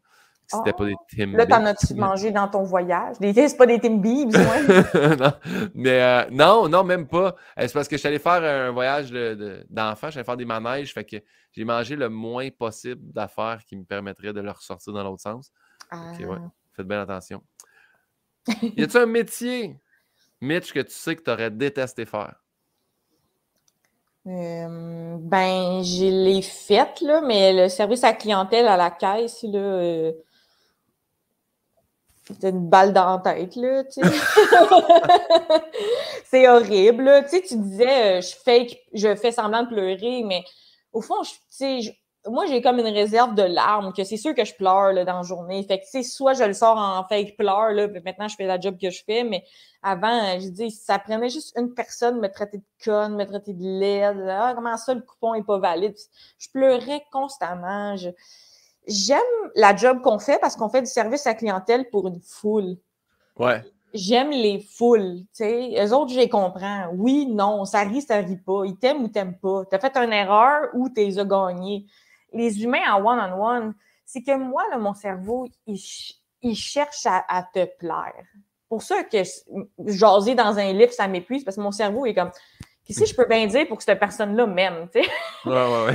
C'était 0.47 0.73
pas 0.73 0.85
des 0.85 0.95
Timbits. 1.17 1.37
Là, 1.37 1.47
t'en 1.47 1.65
as-tu 1.65 1.95
mangé 1.95 2.31
dans 2.31 2.47
ton 2.47 2.63
voyage? 2.63 3.19
Des... 3.19 3.33
C'est 3.33 3.57
pas 3.57 3.67
des 3.67 3.81
Tim 3.81 3.97
Biebs, 3.97 4.33
moi. 4.37 4.61
non, 5.17 5.33
mais 5.75 6.01
euh, 6.01 6.25
non, 6.31 6.69
non, 6.69 6.85
même 6.85 7.09
pas. 7.09 7.35
Euh, 7.59 7.67
C'est 7.67 7.73
parce 7.73 7.89
que 7.89 7.97
je 7.97 7.99
suis 7.99 8.09
allé 8.09 8.19
faire 8.21 8.43
un 8.43 8.71
voyage 8.71 9.11
de- 9.11 9.35
de- 9.35 9.67
je 9.69 10.09
suis 10.11 10.19
allé 10.19 10.25
faire 10.25 10.37
des 10.37 10.45
manèges, 10.45 10.95
fait 10.95 11.05
que 11.05 11.17
j'ai 11.51 11.65
mangé 11.65 11.97
le 11.97 12.09
moins 12.09 12.49
possible 12.51 13.01
d'affaires 13.13 13.61
qui 13.67 13.77
me 13.77 13.85
permettraient 13.85 14.33
de 14.33 14.41
le 14.41 14.51
ressortir 14.51 14.93
dans 14.93 15.03
l'autre 15.03 15.23
sens. 15.23 15.51
Ah. 15.91 16.13
Ok, 16.13 16.21
ouais. 16.29 16.39
Faites 16.75 16.87
bien 16.87 17.01
attention. 17.01 17.43
y 18.63 18.85
a-tu 18.85 18.97
un 18.99 19.07
métier, 19.07 19.77
Mitch, 20.41 20.73
que 20.73 20.81
tu 20.81 20.93
sais 20.93 21.17
que 21.17 21.23
tu 21.23 21.31
aurais 21.31 21.51
détesté 21.51 22.05
faire? 22.07 22.37
Euh, 24.29 25.17
ben, 25.21 25.83
j'ai 25.83 26.11
les 26.11 26.43
faites, 26.43 27.01
là, 27.01 27.21
mais 27.21 27.53
le 27.53 27.69
service 27.69 28.03
à 28.03 28.13
clientèle 28.13 28.67
à 28.67 28.77
la 28.77 28.91
caisse, 28.91 29.45
là, 29.45 29.59
euh, 29.59 30.13
une 32.43 32.68
balle 32.68 32.93
dans 32.93 33.16
la 33.16 33.18
tête, 33.18 33.57
là, 33.57 33.85
tu 33.85 34.03
sais. 34.03 34.03
c'est 36.24 36.49
horrible, 36.49 37.05
là. 37.05 37.22
Tu 37.22 37.31
sais, 37.31 37.43
tu 37.43 37.57
disais, 37.57 38.18
euh, 38.18 38.20
je 38.20 38.35
fake, 38.45 38.79
je 38.93 39.14
fais 39.16 39.33
semblant 39.33 39.62
de 39.62 39.68
pleurer, 39.68 40.22
mais 40.24 40.45
au 40.93 41.03
fond, 41.03 41.22
tu 41.22 41.37
sais, 41.49 41.81
moi, 42.29 42.47
j'ai 42.47 42.61
comme 42.61 42.79
une 42.79 42.93
réserve 42.93 43.35
de 43.35 43.43
larmes, 43.43 43.93
que 43.93 44.03
c'est 44.03 44.16
sûr 44.16 44.35
que 44.35 44.45
je 44.45 44.55
pleure, 44.55 44.93
là, 44.93 45.05
dans 45.05 45.18
la 45.18 45.22
journée. 45.22 45.62
Fait 45.62 45.79
que, 45.79 45.85
tu 45.85 45.91
sais, 45.91 46.03
soit 46.03 46.35
je 46.35 46.43
le 46.43 46.55
sors 46.55 46.77
en 46.77 47.05
fake 47.07 47.37
pleur, 47.37 47.70
là, 47.70 47.89
puis 47.89 48.01
maintenant, 48.05 48.29
je 48.29 48.35
fais 48.35 48.47
la 48.47 48.59
job 48.59 48.77
que 48.81 48.91
je 48.91 49.03
fais, 49.05 49.22
mais 49.22 49.45
avant, 49.83 50.24
euh, 50.24 50.41
je 50.41 50.49
dis, 50.49 50.70
ça 50.70 50.99
prenait 50.99 51.29
juste 51.29 51.57
une 51.57 51.72
personne 51.74 52.18
me 52.20 52.29
traiter 52.29 52.59
de 52.59 52.64
conne, 52.85 53.14
me 53.14 53.24
traiter 53.24 53.53
de 53.53 53.62
laide. 53.62 54.27
Ah, 54.29 54.53
comment 54.57 54.77
ça, 54.77 54.95
le 54.95 55.03
coupon 55.03 55.35
est 55.35 55.45
pas 55.45 55.59
valide? 55.59 55.95
Je 56.39 56.49
pleurais 56.53 57.05
constamment. 57.12 57.97
Je- 57.97 58.11
J'aime 58.87 59.20
la 59.55 59.74
job 59.74 60.01
qu'on 60.03 60.18
fait 60.18 60.39
parce 60.41 60.57
qu'on 60.57 60.68
fait 60.68 60.82
du 60.82 60.87
service 60.89 61.26
à 61.26 61.34
clientèle 61.34 61.89
pour 61.91 62.07
une 62.09 62.20
foule. 62.20 62.76
Ouais. 63.39 63.62
J'aime 63.95 64.30
les 64.30 64.61
foules, 64.61 65.20
tu 65.20 65.45
sais. 65.45 65.74
Eux 65.84 65.93
autres, 65.95 66.12
je 66.12 66.18
les 66.18 66.28
comprends. 66.28 66.89
Oui, 66.95 67.26
non, 67.26 67.64
ça 67.64 67.80
rit, 67.80 68.03
ça 68.03 68.16
rit 68.16 68.37
pas. 68.37 68.62
Ils 68.64 68.76
t'aiment 68.76 69.03
ou 69.05 69.09
t'aiment 69.09 69.39
pas. 69.39 69.64
T'as 69.70 69.78
fait 69.78 69.97
une 69.97 70.12
erreur 70.12 70.68
ou 70.74 70.89
t'es 70.89 71.05
les 71.07 71.18
as 71.18 71.24
gagnés. 71.24 71.87
Les 72.32 72.62
humains 72.62 72.93
en 72.93 73.05
one-on-one, 73.05 73.74
c'est 74.05 74.22
que 74.22 74.37
moi, 74.37 74.62
là, 74.70 74.76
mon 74.78 74.93
cerveau, 74.95 75.47
il, 75.66 75.78
ch- 75.78 76.14
il 76.43 76.55
cherche 76.55 77.07
à, 77.07 77.24
à 77.28 77.43
te 77.43 77.64
plaire. 77.78 78.24
Pour 78.68 78.82
ça 78.82 79.03
que 79.05 79.18
jaser 79.87 80.34
dans 80.34 80.59
un 80.59 80.72
livre, 80.72 80.93
ça 80.93 81.09
m'épuise 81.09 81.45
parce 81.45 81.57
que 81.57 81.62
mon 81.62 81.72
cerveau 81.72 82.05
est 82.07 82.14
comme 82.14 82.30
Qu'est-ce 82.84 83.01
que 83.01 83.07
je 83.07 83.14
peux 83.16 83.26
bien 83.26 83.47
dire 83.47 83.66
pour 83.66 83.78
que 83.78 83.82
cette 83.82 83.99
personne-là 83.99 84.47
m'aime? 84.47 84.89
tu 84.93 85.03
sais? 85.03 85.09
Ouais, 85.45 85.53
ouais, 85.53 85.87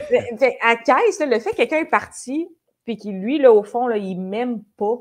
ouais. 0.42 0.58
À 0.62 0.76
caisse, 0.76 1.20
là, 1.20 1.26
le 1.26 1.40
fait 1.40 1.52
que 1.52 1.56
quelqu'un 1.58 1.78
est 1.78 1.86
parti, 1.86 2.50
puis 2.92 2.98
qu'il, 2.98 3.22
lui, 3.22 3.38
là, 3.38 3.54
au 3.54 3.64
fond, 3.64 3.88
là, 3.88 3.96
il 3.96 4.20
m'aime 4.20 4.64
pas, 4.76 4.98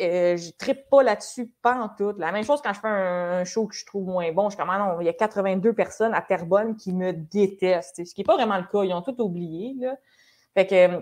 euh, 0.00 0.38
je 0.38 0.50
trippe 0.56 0.88
pas 0.88 1.02
là-dessus, 1.02 1.52
pas 1.60 1.74
en 1.74 1.90
tout. 1.90 2.14
La 2.16 2.32
même 2.32 2.44
chose 2.44 2.62
quand 2.62 2.72
je 2.72 2.80
fais 2.80 2.88
un, 2.88 3.44
show 3.44 3.66
que 3.66 3.74
je 3.74 3.84
trouve 3.84 4.06
moins 4.06 4.32
bon. 4.32 4.48
Je 4.48 4.54
suis 4.54 4.58
comme, 4.58 4.70
ah 4.70 4.78
non, 4.78 5.00
il 5.02 5.04
y 5.04 5.10
a 5.10 5.12
82 5.12 5.74
personnes 5.74 6.14
à 6.14 6.22
Terrebonne 6.22 6.76
qui 6.76 6.94
me 6.94 7.12
détestent. 7.12 8.02
Ce 8.06 8.14
qui 8.14 8.22
n'est 8.22 8.24
pas 8.24 8.36
vraiment 8.36 8.56
le 8.56 8.62
cas. 8.62 8.84
Ils 8.84 8.94
ont 8.94 9.02
tout 9.02 9.20
oublié. 9.20 9.74
Là. 9.78 9.96
Fait 10.54 10.66
que 10.66 10.74
euh, 10.74 11.00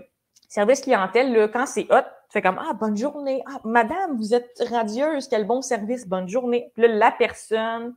service 0.49 0.81
clientèle, 0.81 1.49
quand 1.53 1.65
c'est 1.65 1.87
hot, 1.89 2.01
tu 2.01 2.33
fais 2.33 2.41
comme 2.41 2.59
Ah, 2.59 2.73
bonne 2.73 2.97
journée. 2.97 3.41
Ah, 3.47 3.61
madame, 3.63 4.17
vous 4.17 4.33
êtes 4.33 4.61
radieuse, 4.69 5.29
quel 5.29 5.47
bon 5.47 5.61
service, 5.61 6.05
bonne 6.05 6.27
journée. 6.27 6.69
Puis 6.73 6.81
là, 6.81 6.89
la 6.89 7.11
personne 7.11 7.95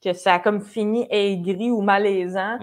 que 0.00 0.12
ça 0.12 0.34
a 0.34 0.38
comme 0.38 0.60
fini 0.60 1.06
aigri 1.10 1.70
ou 1.70 1.80
malaisant. 1.80 2.58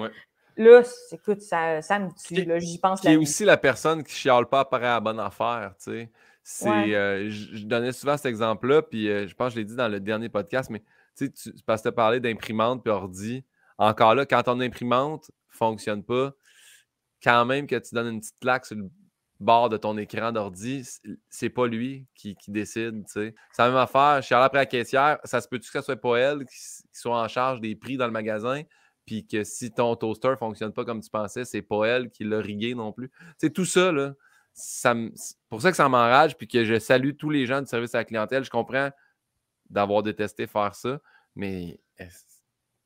Là, 0.57 0.81
écoute, 1.11 1.41
ça, 1.41 1.81
ça 1.81 1.99
me 1.99 2.09
tue. 2.09 2.59
J'y 2.59 2.79
pense 2.79 3.01
Qui 3.01 3.09
est 3.09 3.15
aussi 3.17 3.45
la 3.45 3.57
personne 3.57 4.03
qui 4.03 4.13
chiale 4.13 4.47
pas 4.47 4.61
après 4.61 4.81
la 4.81 4.99
bonne 4.99 5.19
affaire, 5.19 5.73
tu 5.77 5.91
sais. 5.91 6.11
C'est, 6.43 6.69
Ouais. 6.69 6.95
euh, 6.95 7.29
je 7.29 7.57
je 7.57 7.65
donnais 7.65 7.91
souvent 7.91 8.15
cet 8.15 8.25
exemple-là, 8.27 8.81
puis 8.81 9.09
euh, 9.09 9.27
je 9.27 9.35
pense 9.35 9.49
que 9.49 9.55
je 9.55 9.59
l'ai 9.59 9.65
dit 9.65 9.75
dans 9.75 9.89
le 9.89 9.99
dernier 9.99 10.29
podcast, 10.29 10.69
mais 10.69 10.81
tu 11.17 11.31
sais, 11.35 11.51
parce 11.65 11.81
que 11.81 11.89
tu 11.89 11.95
parlé 11.95 12.19
d'imprimante 12.19 12.83
puis 12.83 12.91
ordi. 12.91 13.43
Encore 13.77 14.15
là, 14.15 14.25
quand 14.25 14.41
ton 14.43 14.59
imprimante 14.61 15.29
fonctionne 15.49 16.03
pas, 16.03 16.31
quand 17.21 17.45
même 17.45 17.67
que 17.67 17.75
tu 17.75 17.93
donnes 17.93 18.07
une 18.13 18.19
petite 18.21 18.39
claque 18.39 18.65
sur 18.65 18.77
le 18.77 18.89
bord 19.39 19.69
de 19.69 19.77
ton 19.77 19.97
écran 19.97 20.31
d'ordi, 20.31 20.87
c'est 21.29 21.49
pas 21.49 21.67
lui 21.67 22.07
qui, 22.15 22.35
qui 22.35 22.49
décide, 22.49 23.05
tu 23.05 23.11
sais. 23.11 23.35
C'est 23.51 23.61
la 23.61 23.67
même 23.67 23.77
affaire, 23.77 24.21
je 24.21 24.27
suis 24.27 24.33
allé 24.35 24.45
après 24.45 24.59
la 24.59 24.65
caissière, 24.65 25.19
ça 25.25 25.41
se 25.41 25.47
peut-tu 25.47 25.69
que 25.71 25.79
ce 25.79 25.85
soit 25.85 25.95
pas 25.97 26.17
elle 26.17 26.45
qui 26.45 26.57
soit 26.93 27.21
en 27.21 27.27
charge 27.27 27.59
des 27.61 27.75
prix 27.75 27.97
dans 27.97 28.07
le 28.07 28.11
magasin, 28.13 28.63
puis 29.07 29.25
que 29.25 29.43
si 29.43 29.71
ton 29.71 29.95
toaster 29.95 30.35
fonctionne 30.37 30.71
pas 30.73 30.85
comme 30.85 31.01
tu 31.01 31.09
pensais, 31.09 31.45
c'est 31.45 31.63
pas 31.63 31.85
elle 31.85 32.11
qui 32.11 32.23
l'a 32.25 32.39
rigué 32.39 32.75
non 32.75 32.91
plus. 32.91 33.09
C'est 33.39 33.51
tout 33.51 33.65
ça, 33.65 33.91
là. 33.91 34.13
Ça 34.53 34.93
pour 35.49 35.61
ça 35.61 35.71
que 35.71 35.77
ça 35.77 35.87
m'enrage, 35.89 36.37
puis 36.37 36.47
que 36.47 36.63
je 36.65 36.77
salue 36.77 37.11
tous 37.17 37.29
les 37.31 37.45
gens 37.47 37.61
du 37.61 37.67
service 37.67 37.95
à 37.95 37.99
la 37.99 38.05
clientèle. 38.05 38.43
Je 38.43 38.49
comprends 38.51 38.89
d'avoir 39.69 40.03
détesté 40.03 40.45
faire 40.47 40.75
ça, 40.75 40.99
mais 41.35 41.79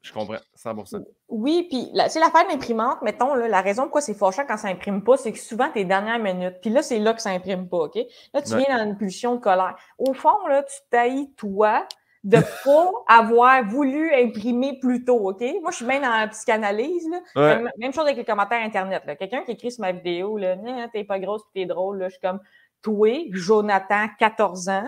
je 0.01 0.11
comprends 0.11 0.37
100%. 0.55 1.03
Oui, 1.29 1.67
puis 1.69 1.89
la- 1.93 2.09
c'est 2.09 2.19
l'affaire 2.19 2.47
d'imprimante, 2.47 3.01
mettons, 3.03 3.35
là, 3.35 3.47
la 3.47 3.61
raison 3.61 3.83
pourquoi 3.83 4.01
c'est 4.01 4.13
fâchant 4.15 4.45
quand 4.47 4.57
ça 4.57 4.67
imprime 4.67 5.03
pas, 5.03 5.15
c'est 5.15 5.31
que 5.31 5.37
souvent, 5.39 5.71
tes 5.71 5.85
dernières 5.85 6.19
minutes, 6.19 6.55
puis 6.61 6.71
là, 6.71 6.81
c'est 6.81 6.99
là 6.99 7.13
que 7.13 7.21
ça 7.21 7.29
imprime 7.29 7.69
pas, 7.69 7.77
OK? 7.83 7.95
Là, 8.33 8.41
tu 8.41 8.53
Ouais. 8.53 8.63
viens 8.67 8.77
dans 8.77 8.83
une 8.83 8.97
pulsion 8.97 9.35
de 9.35 9.39
colère. 9.41 9.75
Au 9.97 10.13
fond, 10.13 10.45
là, 10.47 10.63
tu 10.63 10.75
taillis, 10.89 11.31
toi, 11.35 11.87
de 12.23 12.37
pas 12.63 12.91
avoir 13.07 13.63
voulu 13.65 14.13
imprimer 14.13 14.77
plus 14.79 15.03
tôt, 15.03 15.29
OK? 15.29 15.41
Moi, 15.61 15.71
je 15.71 15.77
suis 15.77 15.85
bien 15.85 15.99
dans 16.01 16.09
la 16.19 16.27
psychanalyse, 16.27 17.09
là. 17.09 17.19
Ouais. 17.35 17.55
Même, 17.57 17.71
même 17.79 17.93
chose 17.93 18.03
avec 18.05 18.17
les 18.17 18.25
commentaires 18.25 18.61
Internet, 18.63 19.03
là. 19.07 19.15
Quelqu'un 19.15 19.41
qui 19.43 19.51
écrit 19.51 19.71
sur 19.71 19.81
ma 19.81 19.91
vidéo, 19.91 20.37
là, 20.37 20.55
Nah, 20.55 20.87
t'es 20.89 21.03
pas 21.03 21.17
grosse 21.19 21.41
t'es 21.53 21.65
drôle, 21.65 21.97
là. 21.97 22.09
Je 22.09 22.13
suis 22.13 22.21
comme, 22.21 22.39
toi, 22.83 23.09
Jonathan, 23.31 24.05
14 24.19 24.69
ans, 24.69 24.87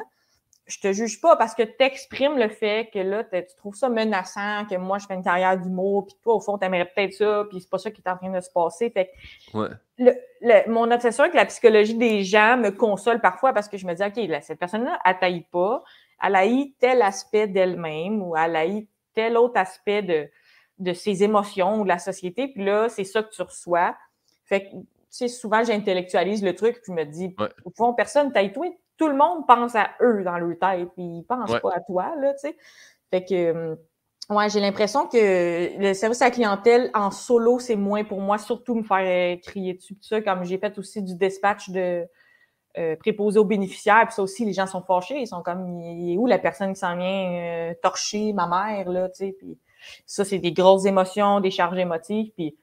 je 0.65 0.79
te 0.79 0.93
juge 0.93 1.19
pas 1.19 1.35
parce 1.35 1.53
que 1.55 1.63
tu 1.63 1.73
exprimes 1.79 2.37
le 2.37 2.47
fait 2.47 2.89
que 2.93 2.99
là, 2.99 3.23
tu 3.25 3.43
trouves 3.57 3.75
ça 3.75 3.89
menaçant, 3.89 4.65
que 4.69 4.75
moi, 4.75 4.97
je 4.97 5.05
fais 5.07 5.15
une 5.15 5.23
carrière 5.23 5.57
d'humour, 5.57 6.05
puis 6.05 6.15
toi, 6.23 6.35
au 6.35 6.39
fond, 6.39 6.57
t'aimerais 6.57 6.85
peut-être 6.85 7.13
ça, 7.13 7.43
puis 7.49 7.59
c'est 7.59 7.69
pas 7.69 7.79
ça 7.79 7.91
qui 7.91 8.01
est 8.01 8.09
en 8.09 8.15
train 8.15 8.29
de 8.31 8.39
se 8.39 8.49
passer. 8.49 8.89
Fait 8.91 9.07
que 9.51 9.57
Ouais. 9.57 9.67
le- 9.97 10.69
mon 10.71 10.89
obsession 10.89 11.23
avec 11.25 11.35
la 11.35 11.45
psychologie 11.47 11.95
des 11.95 12.23
gens 12.23 12.55
me 12.57 12.69
console 12.69 13.19
parfois 13.19 13.51
parce 13.53 13.67
que 13.67 13.77
je 13.77 13.85
me 13.85 13.93
dis, 13.93 14.03
OK, 14.03 14.15
là, 14.29 14.39
cette 14.39 14.59
personne-là, 14.59 14.99
elle 15.03 15.19
taille 15.19 15.45
pas, 15.51 15.83
elle 16.23 16.35
haït 16.35 16.75
tel 16.79 17.01
aspect 17.01 17.47
d'elle-même 17.47 18.21
ou 18.21 18.35
elle 18.35 18.55
haït 18.55 18.87
tel 19.13 19.37
autre 19.37 19.59
aspect 19.59 20.01
de, 20.01 20.29
de 20.79 20.93
ses 20.93 21.23
émotions 21.23 21.81
ou 21.81 21.83
de 21.83 21.89
la 21.89 21.99
société, 21.99 22.47
puis 22.47 22.63
là, 22.63 22.89
c'est 22.89 23.03
ça 23.03 23.21
que 23.23 23.29
tu 23.29 23.41
reçois. 23.41 23.95
Fait 24.45 24.65
que, 24.65 24.69
tu 24.71 24.85
sais, 25.09 25.27
souvent, 25.27 25.63
j'intellectualise 25.63 26.43
le 26.43 26.55
truc, 26.55 26.75
puis 26.81 26.83
je 26.87 26.91
me 26.93 27.03
dis, 27.05 27.35
Ouais. 27.39 27.49
au 27.65 27.71
fond, 27.75 27.93
personne 27.93 28.31
taille 28.31 28.51
toi. 28.51 28.65
Tout 28.97 29.07
le 29.07 29.15
monde 29.15 29.45
pense 29.47 29.75
à 29.75 29.91
eux 30.01 30.23
dans 30.23 30.37
leur 30.37 30.57
tête, 30.59 30.89
puis 30.95 31.03
ils 31.03 31.25
pensent 31.27 31.51
Ouais. 31.51 31.59
pas 31.59 31.75
à 31.75 31.79
toi, 31.81 32.13
là, 32.19 32.33
tu 32.33 32.39
sais. 32.39 32.57
Fait 33.11 33.23
que, 33.23 33.33
euh, 33.33 33.75
ouais, 34.29 34.49
j'ai 34.49 34.59
l'impression 34.59 35.07
que 35.07 35.79
le 35.79 35.93
service 35.93 36.21
à 36.21 36.25
la 36.25 36.31
clientèle 36.31 36.89
en 36.93 37.11
solo, 37.11 37.59
c'est 37.59 37.75
moins 37.75 38.03
pour 38.03 38.21
moi, 38.21 38.37
surtout 38.37 38.75
me 38.75 38.83
faire 38.83 39.35
euh, 39.35 39.39
crier 39.41 39.73
dessus, 39.75 39.95
tout 39.95 40.03
ça, 40.03 40.21
comme 40.21 40.43
j'ai 40.43 40.57
fait 40.57 40.77
aussi 40.77 41.01
du 41.03 41.15
dispatch 41.15 41.69
de 41.69 42.05
euh, 42.77 42.95
préposé 42.95 43.39
aux 43.39 43.45
bénéficiaires, 43.45 44.05
puis 44.05 44.15
ça 44.15 44.23
aussi, 44.23 44.45
les 44.45 44.53
gens 44.53 44.65
sont 44.65 44.81
fâchés, 44.81 45.19
ils 45.19 45.27
sont 45.27 45.43
comme, 45.43 45.79
il 45.79 46.13
est 46.13 46.17
où 46.17 46.25
la 46.25 46.39
personne 46.39 46.73
qui 46.73 46.79
s'en 46.79 46.95
vient 46.97 47.69
euh, 47.69 47.73
torcher 47.81 48.33
ma 48.33 48.47
mère, 48.47 48.89
là, 48.89 49.09
tu 49.09 49.15
sais, 49.15 49.35
puis 49.37 49.57
ça, 50.05 50.25
c'est 50.25 50.39
des 50.39 50.53
grosses 50.53 50.85
émotions, 50.85 51.39
des 51.39 51.51
charges 51.51 51.77
émotives, 51.77 52.31
puis 52.35 52.55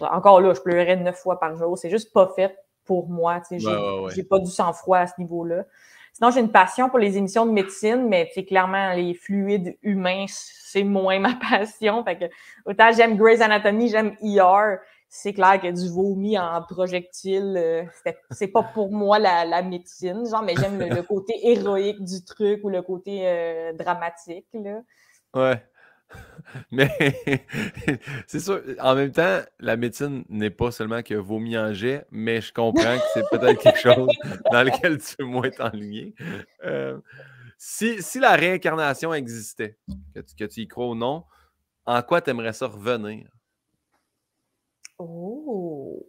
encore 0.00 0.40
là, 0.40 0.54
je 0.54 0.60
pleurais 0.60 0.96
neuf 0.96 1.16
fois 1.16 1.40
par 1.40 1.56
jour, 1.56 1.76
c'est 1.76 1.90
juste 1.90 2.12
pas 2.12 2.28
fait 2.36 2.56
pour 2.84 3.08
moi, 3.08 3.40
tu 3.40 3.46
sais, 3.48 3.58
j'ai 3.58 3.66
Ouais, 3.66 3.74
ouais, 3.74 4.00
ouais. 4.04 4.12
j'ai 4.14 4.22
pas 4.22 4.38
du 4.38 4.50
sang-froid 4.50 4.98
à 4.98 5.06
ce 5.06 5.14
niveau-là. 5.18 5.64
Sinon, 6.12 6.30
j'ai 6.30 6.40
une 6.40 6.50
passion 6.50 6.88
pour 6.88 6.98
les 6.98 7.18
émissions 7.18 7.44
de 7.44 7.50
médecine, 7.50 8.08
mais 8.08 8.26
tu 8.28 8.34
sais, 8.34 8.44
clairement, 8.44 8.94
les 8.94 9.12
fluides 9.12 9.76
humains, 9.82 10.24
c'est 10.28 10.82
moins 10.82 11.18
ma 11.18 11.34
passion. 11.34 12.02
Fait 12.04 12.16
que, 12.16 12.24
autant 12.64 12.90
j'aime 12.92 13.16
Grey's 13.16 13.42
Anatomy, 13.42 13.88
j'aime 13.88 14.16
ER. 14.22 14.78
C'est 15.18 15.32
clair 15.32 15.58
que 15.58 15.70
du 15.72 15.88
vomi 15.88 16.38
en 16.38 16.62
projectile, 16.62 17.54
euh, 17.56 17.84
c'est 18.30 18.48
pas 18.48 18.62
pour 18.62 18.92
moi 18.92 19.18
la, 19.18 19.46
la 19.46 19.62
médecine, 19.62 20.26
genre, 20.28 20.42
mais 20.42 20.54
j'aime 20.60 20.78
le, 20.78 20.94
le 20.94 21.02
côté 21.02 21.32
héroïque 21.42 22.04
du 22.04 22.22
truc 22.22 22.60
ou 22.64 22.68
le 22.68 22.82
côté 22.82 23.22
euh, 23.26 23.72
dramatique, 23.72 24.46
là. 24.52 24.82
Ouais. 25.34 25.64
Mais 26.70 26.90
c'est 28.26 28.40
sûr, 28.40 28.60
en 28.78 28.94
même 28.94 29.10
temps, 29.10 29.40
la 29.58 29.78
médecine 29.78 30.22
n'est 30.28 30.50
pas 30.50 30.70
seulement 30.70 31.02
que 31.02 31.14
vomi 31.14 31.56
en 31.56 31.72
jet, 31.72 32.06
mais 32.10 32.42
je 32.42 32.52
comprends 32.52 32.96
que 32.96 33.04
c'est 33.14 33.28
peut-être 33.30 33.60
quelque 33.60 33.80
chose 33.80 34.08
dans 34.52 34.62
lequel 34.62 34.98
tu 34.98 35.16
veux 35.18 35.26
moins 35.26 35.50
t'enligner. 35.50 36.14
Euh, 36.64 37.00
si, 37.56 38.02
si, 38.02 38.20
la 38.20 38.36
réincarnation 38.36 39.14
existait, 39.14 39.78
que 40.14 40.20
tu, 40.20 40.36
que 40.36 40.44
tu 40.44 40.60
y 40.60 40.68
crois 40.68 40.88
ou 40.88 40.94
non, 40.94 41.24
en 41.86 42.02
quoi 42.02 42.20
tu 42.20 42.30
aimerais 42.30 42.52
ça 42.52 42.66
revenir? 42.66 43.26
Oh! 44.98 46.06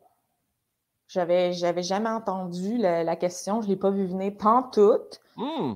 J'avais, 1.08 1.54
j'avais 1.54 1.84
jamais 1.84 2.10
entendu 2.10 2.78
la, 2.78 3.16
question, 3.16 3.62
je 3.62 3.68
ne 3.68 3.72
l'ai 3.72 3.78
pas 3.78 3.92
vu 3.92 4.06
venir 4.06 4.36
pantoute. 4.38 5.22
Mmh. 5.38 5.76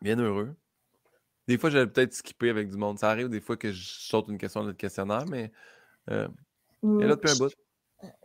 Bien 0.00 0.18
heureux. 0.18 0.54
Des 1.46 1.58
fois, 1.58 1.68
j'allais 1.68 1.86
peut-être 1.86 2.14
skipper 2.14 2.48
avec 2.48 2.70
du 2.70 2.76
monde. 2.78 2.98
Ça 2.98 3.10
arrive 3.10 3.28
des 3.28 3.40
fois 3.40 3.56
que 3.56 3.72
je 3.72 3.84
saute 3.84 4.28
une 4.28 4.38
question 4.38 4.62
dans 4.62 4.68
le 4.68 4.72
questionnaire, 4.72 5.26
mais 5.28 5.52
euh, 6.10 6.28
elle 6.82 7.08
depuis 7.08 7.30
un 7.30 7.36
bout. 7.36 7.52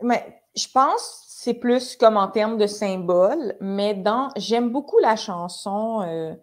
Mais 0.02 0.42
je 0.56 0.66
pense 0.72 1.02
que 1.02 1.24
c'est 1.26 1.54
plus 1.54 1.96
comme 1.96 2.16
en 2.16 2.28
termes 2.28 2.58
de 2.58 2.66
symbole, 2.66 3.54
mais 3.60 3.94
dans 3.94 4.30
j'aime 4.36 4.70
beaucoup 4.70 4.98
la 4.98 5.16
chanson 5.16 6.02
euh, 6.02 6.34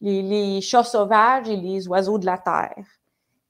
les, 0.00 0.22
les, 0.22 0.60
chats 0.60 0.84
sauvages 0.84 1.48
et 1.48 1.56
les 1.56 1.86
oiseaux 1.88 2.18
de 2.18 2.26
la 2.26 2.38
terre. 2.38 2.84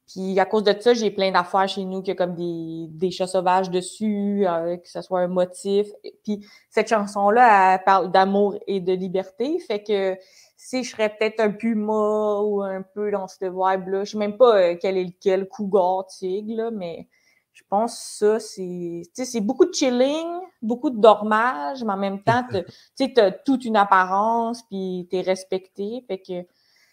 Puis 0.07 0.39
à 0.39 0.45
cause 0.45 0.65
de 0.65 0.75
ça, 0.79 0.95
j'ai 0.95 1.11
plein 1.11 1.31
d'affaires 1.31 1.69
chez 1.69 1.85
nous 1.85 2.03
qui 2.03 2.11
a 2.11 2.15
comme 2.15 2.35
des, 2.35 2.87
des 2.91 3.11
chats 3.11 3.27
sauvages 3.27 3.71
dessus, 3.71 4.47
euh, 4.47 4.77
que 4.77 4.89
ce 4.89 5.01
soit 5.01 5.21
un 5.21 5.29
motif. 5.29 5.89
Puis 6.25 6.47
cette 6.71 6.89
chanson-là, 6.89 7.75
elle 7.75 7.85
parle 7.85 8.11
d'amour 8.11 8.59
et 8.67 8.81
de 8.81 8.93
liberté. 8.93 9.59
Fait 9.61 9.83
que 9.83 10.17
si 10.57 10.85
je 10.85 10.91
serais 10.91 11.09
peut-être 11.09 11.41
un 11.41 11.51
puma 11.51 12.41
ou 12.41 12.63
un 12.63 12.83
peu 12.83 13.11
dans 13.11 13.27
cette 13.27 13.45
vibe-là, 13.45 14.05
je 14.05 14.13
sais 14.13 14.19
même 14.19 14.37
pas 14.37 14.57
euh, 14.57 14.77
quel 14.81 14.97
est 14.97 15.05
lequel, 15.05 15.49
cougar, 15.49 16.07
tigre, 16.07 16.57
là, 16.57 16.71
mais 16.71 17.09
je 17.53 17.63
pense 17.69 17.95
que 17.95 18.01
ça, 18.01 18.41
c'est, 18.41 19.03
c'est 19.13 19.41
beaucoup 19.41 19.65
de 19.65 19.75
chilling, 19.75 20.29
beaucoup 20.63 20.91
de 20.91 20.99
dormage, 21.01 21.85
mais 21.85 21.93
en 21.93 21.97
même 21.97 22.23
temps, 22.23 22.45
tu 22.97 23.21
as 23.21 23.31
toute 23.31 23.65
une 23.65 23.77
apparence, 23.77 24.63
puis 24.65 25.07
tu 25.11 25.17
es 25.17 25.21
respecté. 25.21 26.05
Fait 26.07 26.19
que 26.19 26.47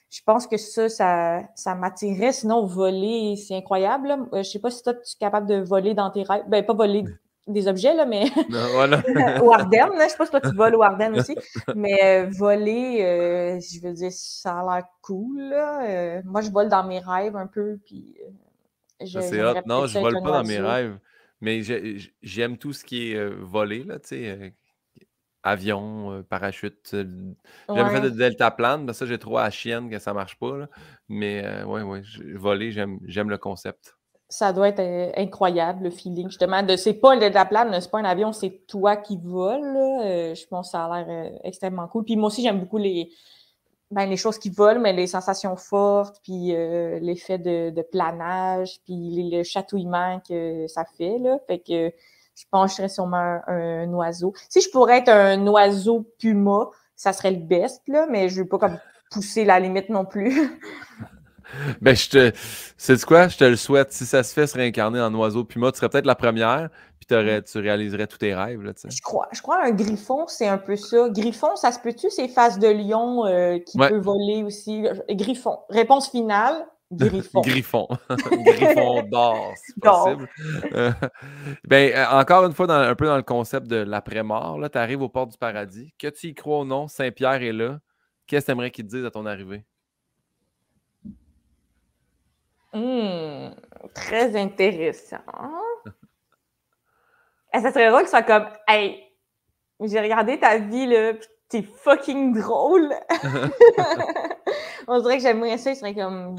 je 0.09 0.21
pense 0.25 0.47
que 0.47 0.57
ça, 0.57 0.89
ça, 0.89 1.41
ça 1.55 1.75
m'attirait. 1.75 2.31
Sinon, 2.31 2.65
voler, 2.65 3.35
c'est 3.35 3.55
incroyable. 3.55 4.17
Euh, 4.33 4.43
je 4.43 4.49
sais 4.49 4.59
pas 4.59 4.71
si 4.71 4.81
toi, 4.81 4.93
tu 4.93 5.01
es 5.01 5.19
capable 5.19 5.47
de 5.47 5.57
voler 5.57 5.93
dans 5.93 6.09
tes 6.09 6.23
rêves. 6.23 6.43
Ben, 6.47 6.65
pas 6.65 6.73
voler 6.73 7.03
des 7.45 7.67
objets, 7.67 7.93
là, 7.93 8.05
mais 8.05 8.25
voilà. 8.73 9.03
au 9.43 9.53
Ardennes, 9.53 9.95
là, 9.97 10.05
je 10.05 10.09
sais 10.09 10.17
pas 10.17 10.25
si 10.25 10.31
toi 10.31 10.41
tu 10.41 10.55
voles 10.55 10.75
au 10.75 10.83
Ardennes 10.83 11.17
aussi, 11.17 11.35
mais 11.75 11.99
euh, 12.03 12.29
voler, 12.31 13.03
euh, 13.03 13.59
je 13.59 13.81
veux 13.81 13.93
dire, 13.93 14.11
ça 14.11 14.59
a 14.59 14.63
l'air 14.63 14.85
cool. 15.01 15.41
Là. 15.41 16.21
moi, 16.25 16.41
je 16.41 16.49
vole 16.49 16.69
dans 16.69 16.83
mes 16.83 16.99
rêves 16.99 17.35
un 17.35 17.47
peu, 17.47 17.77
puis 17.85 18.15
c'est 18.99 19.43
hot. 19.43 19.61
Non, 19.65 19.85
je 19.85 19.99
vole 19.99 20.21
pas 20.23 20.41
dans 20.41 20.43
mes 20.43 20.59
rêves, 20.59 20.97
mais 21.39 21.61
j'aime 22.21 22.57
tout 22.57 22.73
ce 22.73 22.83
qui 22.83 23.13
est 23.13 23.29
volé, 23.29 23.83
là, 23.83 23.99
tu 23.99 24.09
sais, 24.09 24.53
avion, 25.43 26.23
parachute. 26.29 26.95
J'avais 27.69 27.89
fait 27.89 28.01
de 28.01 28.09
deltaplane, 28.09 28.85
mais 28.85 28.93
ça, 28.93 29.05
j'ai 29.05 29.17
trop 29.17 29.37
à 29.37 29.49
chienne 29.49 29.89
que 29.89 29.99
ça 29.99 30.13
marche 30.13 30.37
pas, 30.37 30.57
là. 30.57 30.67
Mais 31.07 31.43
oui, 31.65 31.81
oui, 31.81 32.01
voler, 32.35 32.71
j'aime 32.71 33.29
le 33.29 33.37
concept 33.37 33.95
ça 34.31 34.53
doit 34.53 34.67
être 34.67 35.17
incroyable, 35.17 35.85
le 35.85 35.89
feeling, 35.89 36.27
justement. 36.27 36.61
De, 36.61 36.75
c'est 36.75 36.93
pas 36.93 37.15
le 37.15 37.19
deltaplane, 37.19 37.81
c'est 37.81 37.89
pas 37.89 37.97
un 37.97 38.05
avion, 38.05 38.31
c'est 38.31 38.61
toi 38.67 38.95
qui 38.95 39.17
voles. 39.17 39.73
je 40.35 40.45
pense 40.45 40.67
que 40.67 40.71
ça 40.73 40.85
a 40.85 41.03
l'air 41.03 41.31
extrêmement 41.43 41.87
cool. 41.87 42.05
Puis 42.05 42.15
moi 42.15 42.27
aussi, 42.27 42.43
j'aime 42.43 42.59
beaucoup 42.59 42.77
les, 42.77 43.09
ben, 43.91 44.05
les 44.05 44.17
choses 44.17 44.37
qui 44.37 44.51
volent, 44.51 44.79
mais 44.79 44.93
les 44.93 45.07
sensations 45.07 45.55
fortes, 45.55 46.19
puis 46.23 46.55
euh, 46.55 46.99
l'effet 46.99 47.39
de, 47.39 47.71
de, 47.71 47.81
planage, 47.81 48.79
puis 48.85 49.29
le 49.31 49.41
chatouillement 49.43 50.21
que 50.27 50.67
ça 50.67 50.85
fait. 50.85 51.17
Là. 51.17 51.39
Fait 51.47 51.57
que 51.59 51.91
je 52.39 52.45
pencherais 52.49 52.89
sûrement 52.89 53.41
un, 53.47 53.87
oiseau. 53.93 54.33
Si 54.49 54.61
je 54.61 54.69
pourrais 54.69 54.99
être 54.99 55.09
un 55.09 55.45
oiseau 55.47 56.05
puma, 56.19 56.69
ça 56.95 57.13
serait 57.13 57.31
le 57.31 57.37
best, 57.37 57.81
là, 57.87 58.07
mais 58.09 58.29
je 58.29 58.35
ne 58.35 58.43
veux 58.43 58.47
pas 58.47 58.57
comme 58.57 58.79
pousser 59.11 59.45
la 59.45 59.59
limite 59.59 59.89
non 59.89 60.05
plus. 60.05 60.57
ben, 61.81 61.95
je 61.95 62.09
te. 62.09 62.31
C'est 62.77 63.03
quoi? 63.05 63.27
Je 63.27 63.37
te 63.37 63.43
le 63.43 63.55
souhaite. 63.55 63.91
Si 63.91 64.05
ça 64.05 64.23
se 64.23 64.33
fait 64.33 64.47
se 64.47 64.57
réincarner 64.57 65.01
en 65.01 65.13
oiseau 65.15 65.43
puma, 65.43 65.71
tu 65.71 65.77
serais 65.77 65.89
peut-être 65.89 66.05
la 66.05 66.15
première 66.15 66.69
tu 67.09 67.59
réaliserais 67.59 68.07
tous 68.07 68.17
tes 68.17 68.33
rêves. 68.33 68.61
Là, 68.61 68.71
je 68.83 69.01
crois, 69.01 69.27
je 69.31 69.41
crois 69.41 69.63
un 69.63 69.71
griffon, 69.71 70.27
c'est 70.27 70.47
un 70.47 70.57
peu 70.57 70.75
ça. 70.75 71.09
Griffon, 71.09 71.55
ça 71.55 71.71
se 71.71 71.79
peut-tu, 71.79 72.09
c'est 72.09 72.27
face 72.27 72.59
de 72.59 72.67
lion 72.67 73.25
euh, 73.25 73.57
qui 73.59 73.77
peut 73.77 73.99
voler 73.99 74.43
aussi? 74.43 74.85
Griffon. 75.09 75.59
Réponse 75.69 76.09
finale, 76.09 76.65
Griffon. 76.91 77.41
Griffon. 77.41 77.87
Griffon 78.09 79.03
d'or, 79.03 79.53
si 79.55 79.79
possible. 79.79 80.29
Euh, 80.73 80.91
ben, 81.63 81.93
euh, 81.93 82.05
encore 82.19 82.45
une 82.45 82.53
fois, 82.53 82.65
dans, 82.65 82.73
un 82.73 82.95
peu 82.95 83.05
dans 83.05 83.17
le 83.17 83.23
concept 83.23 83.67
de 83.67 83.77
l'après-mort, 83.77 84.59
tu 84.71 84.77
arrives 84.77 85.01
aux 85.01 85.09
portes 85.09 85.31
du 85.31 85.37
paradis. 85.37 85.93
Que 85.99 86.07
tu 86.07 86.27
y 86.27 86.33
crois 86.33 86.61
ou 86.61 86.65
non, 86.65 86.87
Saint-Pierre 86.87 87.43
est 87.43 87.53
là. 87.53 87.79
Qu'est-ce 88.25 88.45
que 88.45 88.45
tu 88.47 88.51
aimerais 88.51 88.71
qu'il 88.71 88.85
te 88.85 88.89
dise 88.89 89.05
à 89.05 89.11
ton 89.11 89.25
arrivée? 89.25 89.63
Hum, 92.73 93.53
très 93.93 94.35
intéressant. 94.35 95.17
Et 97.53 97.59
ça 97.59 97.71
serait 97.71 97.89
drôle 97.89 98.01
qu'il 98.01 98.09
soit 98.09 98.23
comme 98.23 98.47
Hey, 98.67 99.03
j'ai 99.81 99.99
regardé 99.99 100.39
ta 100.39 100.57
vie, 100.57 100.85
là, 100.85 101.13
t'es 101.49 101.63
fucking 101.63 102.39
drôle. 102.39 102.93
On 104.87 104.99
dirait 105.01 105.17
que 105.17 105.23
j'aimerais 105.23 105.57
ça, 105.57 105.71
il 105.71 105.75
serait 105.75 105.95
comme 105.95 106.37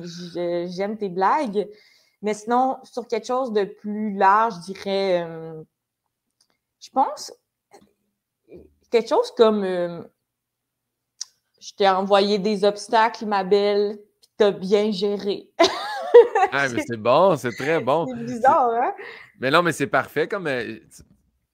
J'aime 0.69 0.97
tes 0.97 1.09
blagues. 1.09 1.69
Mais 2.23 2.35
sinon, 2.35 2.79
sur 2.85 3.07
quelque 3.07 3.27
chose 3.27 3.53
de 3.53 3.65
plus 3.65 4.15
large, 4.15 4.55
je 4.55 4.73
dirais 4.73 5.23
euh, 5.23 5.63
Je 6.81 6.91
pense 6.91 7.33
quelque 8.91 9.09
chose 9.09 9.33
comme 9.37 9.65
euh, 9.65 10.03
Je 11.61 11.73
t'ai 11.75 11.89
envoyé 11.89 12.39
des 12.39 12.65
obstacles, 12.65 13.27
ma 13.27 13.45
belle, 13.45 13.99
pis 14.21 14.29
t'as 14.37 14.51
bien 14.51 14.91
géré. 14.91 15.51
ah, 16.53 16.69
mais 16.69 16.83
c'est 16.87 16.97
bon, 16.97 17.37
c'est 17.37 17.53
très 17.53 17.81
bon. 17.81 18.07
C'est 18.07 18.25
bizarre, 18.25 18.71
hein? 18.71 18.95
Mais 19.39 19.51
non, 19.51 19.63
mais 19.63 19.73
c'est 19.73 19.87
parfait. 19.87 20.29
Comme, 20.29 20.47
euh, 20.47 20.79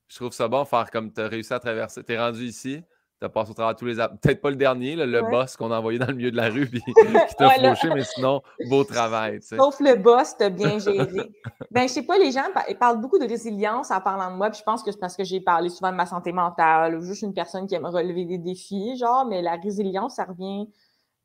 je 0.09 0.17
trouve 0.17 0.33
ça 0.33 0.49
bon 0.49 0.65
faire 0.65 0.91
comme 0.91 1.13
tu 1.13 1.21
as 1.21 1.29
réussi 1.29 1.53
à 1.53 1.61
traverser. 1.61 2.03
Tu 2.03 2.13
es 2.13 2.19
rendu 2.19 2.45
ici, 2.45 2.83
tu 3.19 3.25
as 3.25 3.29
passé 3.29 3.51
au 3.51 3.55
travers 3.55 3.75
tous 3.75 3.87
les. 3.87 3.95
Peut-être 3.95 4.41
pas 4.43 4.51
le 4.51 4.57
dernier, 4.57 4.95
le 4.95 5.23
boss 5.23 5.57
qu'on 5.57 5.73
a 5.73 5.79
envoyé 5.79 5.99
dans 5.99 6.07
le 6.07 6.15
milieu 6.15 6.31
de 6.31 6.37
la 6.37 6.51
rue 6.51 6.67
puis 6.71 6.83
qui 6.83 7.35
t'a 7.37 7.51
fauché, 7.51 7.89
mais 7.95 8.05
sinon, 8.05 8.43
beau 8.69 8.85
travail. 8.85 9.41
Sauf 9.43 9.81
le 9.81 9.97
boss, 9.97 10.37
t'as 10.37 10.51
bien 10.51 10.79
géré. 10.79 11.31
ben, 11.71 11.89
je 11.89 11.93
sais 11.93 12.03
pas, 12.03 12.19
les 12.19 12.31
gens 12.31 12.45
ils 12.69 12.77
parlent 12.77 13.01
beaucoup 13.01 13.19
de 13.19 13.27
résilience 13.27 13.91
en 13.91 14.01
parlant 14.01 14.31
de 14.31 14.37
moi, 14.37 14.51
puis 14.51 14.59
je 14.59 14.65
pense 14.65 14.83
que 14.83 14.93
c'est 14.93 15.01
parce 15.01 15.17
que 15.17 15.25
j'ai 15.25 15.41
parlé 15.41 15.71
souvent 15.71 15.91
de 15.91 15.97
ma 15.97 16.07
santé 16.07 16.33
mentale 16.33 16.97
ou 16.97 17.03
juste 17.03 17.23
une 17.23 17.35
personne 17.35 17.67
qui 17.67 17.75
aime 17.75 17.87
relever 17.87 18.25
des 18.25 18.39
défis, 18.39 18.97
genre, 18.99 19.25
mais 19.25 19.41
la 19.43 19.57
résilience, 19.57 20.17
ça 20.17 20.25
revient. 20.25 20.69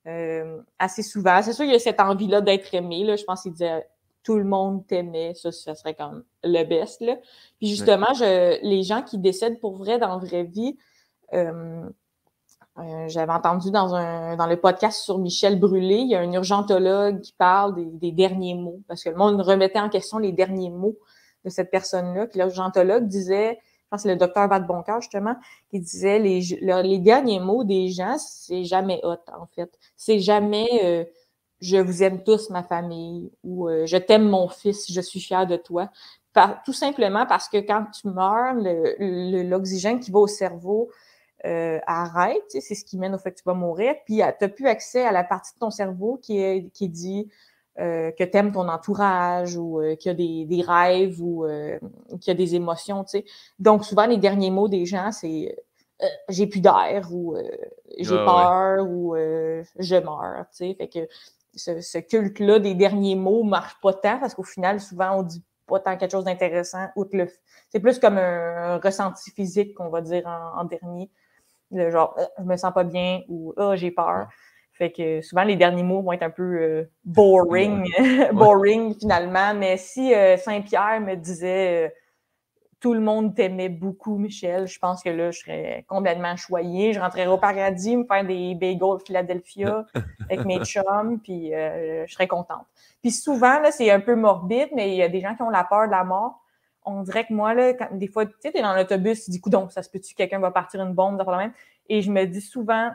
Euh, 0.07 0.57
assez 0.79 1.03
souvent. 1.03 1.43
C'est 1.43 1.53
sûr, 1.53 1.63
il 1.63 1.71
y 1.71 1.75
a 1.75 1.79
cette 1.79 1.99
envie-là 1.99 2.41
d'être 2.41 2.73
aimé. 2.73 3.03
Là. 3.03 3.15
Je 3.17 3.23
pense 3.23 3.43
qu'il 3.43 3.51
disait 3.51 3.85
tout 4.23 4.35
le 4.35 4.43
monde 4.43 4.85
t'aimait, 4.87 5.33
ça, 5.35 5.51
ça 5.51 5.75
serait 5.75 5.93
comme 5.93 6.23
le 6.43 6.63
best. 6.63 7.01
Là. 7.01 7.17
Puis 7.59 7.69
justement, 7.69 8.13
je, 8.15 8.59
les 8.63 8.83
gens 8.83 9.01
qui 9.01 9.17
décèdent 9.17 9.59
pour 9.59 9.77
vrai 9.77 9.99
dans 9.99 10.09
la 10.09 10.17
vraie 10.17 10.43
vie, 10.43 10.77
euh, 11.33 11.89
euh, 12.79 13.07
j'avais 13.09 13.33
entendu 13.33 13.69
dans, 13.69 13.93
un, 13.95 14.37
dans 14.37 14.47
le 14.47 14.55
podcast 14.55 15.01
sur 15.01 15.17
Michel 15.17 15.59
Brûlé, 15.59 15.97
il 15.97 16.09
y 16.09 16.15
a 16.15 16.21
un 16.21 16.31
urgentologue 16.31 17.19
qui 17.19 17.33
parle 17.33 17.75
des, 17.99 18.11
derniers 18.11 18.55
mots, 18.55 18.81
parce 18.87 19.03
que 19.03 19.09
le 19.09 19.15
monde 19.15 19.41
remettait 19.41 19.79
en 19.79 19.89
question 19.89 20.17
les 20.19 20.31
derniers 20.31 20.69
mots 20.69 20.97
de 21.43 21.49
cette 21.49 21.69
personne-là. 21.69 22.27
Puis 22.27 22.39
l'urgentologue 22.39 23.07
disait, 23.07 23.59
je 23.61 23.87
pense 23.89 24.03
que 24.03 24.03
c'est 24.03 24.13
le 24.13 24.19
docteur 24.19 24.47
Vadeboncoeur, 24.47 25.01
justement, 25.01 25.35
qui 25.69 25.81
disait 25.81 26.19
les, 26.19 26.41
les 26.61 26.99
derniers 26.99 27.41
mots 27.41 27.65
des 27.65 27.89
gens, 27.89 28.17
c'est 28.17 28.63
jamais 28.63 29.01
hot, 29.03 29.17
en 29.27 29.47
fait. 29.47 29.77
C'est 29.97 30.19
jamais... 30.19 30.69
Euh, 30.83 31.03
je 31.59 31.77
vous 31.77 32.01
aime 32.01 32.23
tous, 32.23 32.49
ma 32.49 32.63
famille, 32.63 33.31
ou 33.43 33.69
je 33.69 33.97
t'aime, 33.97 34.27
mon 34.27 34.47
fils, 34.47 34.91
je 34.91 34.99
suis 34.99 35.19
fière 35.19 35.45
de 35.45 35.57
toi. 35.57 35.91
tout 36.65 36.73
simplement 36.73 37.27
parce 37.27 37.47
que 37.49 37.57
quand 37.57 37.85
tu 37.93 38.07
meurs, 38.07 38.55
l'oxygène 38.97 39.99
qui 39.99 40.09
va 40.09 40.17
au 40.17 40.27
cerveau 40.27 40.89
euh, 41.45 41.79
arrête, 41.87 42.43
c'est 42.49 42.75
ce 42.75 42.85
qui 42.85 42.97
mène 42.97 43.15
au 43.15 43.17
fait 43.17 43.31
que 43.31 43.37
tu 43.37 43.43
vas 43.45 43.53
mourir, 43.53 43.95
puis 44.05 44.17
tu 44.17 44.21
n'as 44.21 44.49
plus 44.49 44.67
accès 44.67 45.05
à 45.05 45.11
la 45.11 45.23
partie 45.23 45.53
de 45.53 45.59
ton 45.59 45.71
cerveau 45.71 46.19
qui, 46.21 46.39
est, 46.39 46.69
qui 46.73 46.89
dit 46.89 47.29
euh, 47.79 48.11
que 48.11 48.23
tu 48.23 48.37
aimes 48.37 48.51
ton 48.51 48.67
entourage 48.67 49.57
ou 49.57 49.81
qu'il 49.99 50.09
y 50.09 50.13
a 50.13 50.13
des, 50.13 50.45
des 50.45 50.61
rêves 50.61 51.21
ou 51.21 51.45
qu'il 52.19 52.27
y 52.27 52.31
a 52.31 52.35
des 52.35 52.55
émotions. 52.55 53.05
Donc, 53.59 53.85
souvent, 53.85 54.05
les 54.05 54.17
derniers 54.17 54.51
mots 54.51 54.67
des 54.67 54.85
gens, 54.85 55.11
c'est 55.11 55.55
j'ai 56.29 56.47
plus 56.47 56.61
d'air 56.61 57.07
ou 57.11 57.35
j'ai 57.99 58.17
ah 58.17 58.25
peur 58.25 58.87
ou 58.89 59.15
je 59.15 59.95
meurs. 59.95 60.45
Fait 60.51 60.87
que 60.87 61.07
ce, 61.55 61.97
culte-là 61.99 62.59
des 62.59 62.75
derniers 62.75 63.15
mots 63.15 63.43
marche 63.43 63.75
pas 63.81 63.93
tant 63.93 64.19
parce 64.19 64.33
qu'au 64.33 64.43
final, 64.43 64.79
souvent, 64.79 65.19
on 65.19 65.23
dit 65.23 65.43
pas 65.67 65.79
tant 65.79 65.97
quelque 65.97 66.11
chose 66.11 66.25
d'intéressant. 66.25 66.87
C'est 67.69 67.79
plus 67.79 67.99
comme 67.99 68.17
un, 68.17 68.77
ressenti 68.77 69.31
physique 69.31 69.75
qu'on 69.75 69.89
va 69.89 70.01
dire 70.01 70.27
en, 70.27 70.63
dernier. 70.65 71.09
Le 71.71 71.89
genre, 71.89 72.15
euh, 72.17 72.23
je 72.39 72.43
me 72.43 72.57
sens 72.57 72.73
pas 72.73 72.83
bien 72.83 73.21
ou 73.27 73.53
ah, 73.57 73.75
j'ai 73.75 73.91
peur. 73.91 74.27
Fait 74.73 74.91
que 74.91 75.21
souvent, 75.21 75.43
les 75.43 75.55
derniers 75.55 75.83
mots 75.83 76.01
vont 76.01 76.11
être 76.11 76.23
un 76.23 76.29
peu 76.29 76.43
euh, 76.43 76.91
boring, 77.05 77.87
boring 78.33 78.95
finalement. 78.99 79.53
Mais 79.53 79.77
si 79.77 80.13
euh, 80.13 80.37
Saint-Pierre 80.37 81.01
me 81.01 81.15
disait 81.15 81.93
tout 82.79 82.95
le 82.95 82.99
monde 82.99 83.35
t'aimait 83.35 83.69
beaucoup, 83.69 84.17
Michel, 84.17 84.67
je 84.67 84.79
pense 84.79 85.03
que 85.03 85.09
là, 85.09 85.29
je 85.29 85.39
serais 85.39 85.85
complètement 85.87 86.35
choyée. 86.35 86.93
Je 86.93 86.99
rentrerais 86.99 87.27
au 87.27 87.37
paradis, 87.37 87.95
me 87.95 88.05
faire 88.05 88.25
des 88.25 88.55
bagels 88.55 88.99
Philadelphia 89.05 89.85
avec 90.29 90.45
mes 90.45 90.63
chums, 90.65 91.19
puis 91.21 91.51
je 91.51 92.11
serais 92.11 92.27
contente. 92.27 92.65
Puis 93.01 93.11
souvent, 93.11 93.59
là, 93.59 93.71
c'est 93.71 93.91
un 93.91 93.99
peu 93.99 94.15
morbide, 94.15 94.69
mais 94.73 94.89
il 94.89 94.95
y 94.95 95.03
a 95.03 95.09
des 95.09 95.21
gens 95.21 95.35
qui 95.35 95.43
ont 95.43 95.51
la 95.51 95.63
peur 95.63 95.85
de 95.85 95.91
la 95.91 96.03
mort 96.03 96.40
on 96.83 97.03
dirait 97.03 97.25
que 97.25 97.33
moi, 97.33 97.53
là, 97.53 97.73
des 97.91 98.07
fois, 98.07 98.25
tu 98.25 98.33
sais, 98.39 98.51
t'es 98.51 98.61
dans 98.61 98.75
l'autobus, 98.75 99.25
tu 99.25 99.31
dis, 99.31 99.41
donc 99.47 99.71
ça 99.71 99.83
se 99.83 99.89
peut-tu, 99.89 100.15
quelqu'un 100.15 100.39
va 100.39 100.51
partir 100.51 100.81
une 100.81 100.93
bombe, 100.93 101.21
ça 101.23 101.37
même? 101.37 101.53
Et 101.89 102.01
je 102.01 102.11
me 102.11 102.25
dis 102.25 102.41
souvent, 102.41 102.91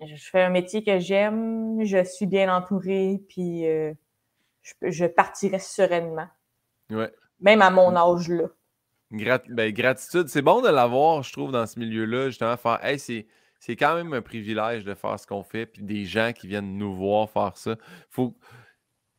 je 0.00 0.16
fais 0.16 0.42
un 0.42 0.50
métier 0.50 0.82
que 0.82 0.98
j'aime, 0.98 1.82
je 1.84 2.04
suis 2.04 2.26
bien 2.26 2.54
entourée, 2.54 3.22
puis 3.28 3.66
euh, 3.66 3.92
je, 4.82 5.06
partirai 5.06 5.58
sereinement. 5.58 6.28
Ouais. 6.90 7.12
Même 7.40 7.62
à 7.62 7.70
mon 7.70 7.94
âge 7.96 8.28
là. 8.28 8.48
Ben, 9.10 9.72
gratitude, 9.72 10.28
c'est 10.28 10.42
bon 10.42 10.62
de 10.62 10.68
l'avoir, 10.68 11.22
je 11.22 11.32
trouve, 11.32 11.52
dans 11.52 11.66
ce 11.66 11.78
milieu-là, 11.78 12.28
justement, 12.28 12.56
faire, 12.56 12.84
hey, 12.84 12.98
c'est, 12.98 13.26
c'est 13.60 13.76
quand 13.76 13.94
même 13.94 14.12
un 14.12 14.22
privilège 14.22 14.84
de 14.84 14.94
faire 14.94 15.18
ce 15.18 15.26
qu'on 15.26 15.44
fait, 15.44 15.64
puis 15.66 15.82
des 15.82 16.04
gens 16.04 16.32
qui 16.32 16.48
viennent 16.48 16.76
nous 16.76 16.92
voir 16.92 17.30
faire 17.30 17.56
ça. 17.56 17.76
Faut, 18.10 18.34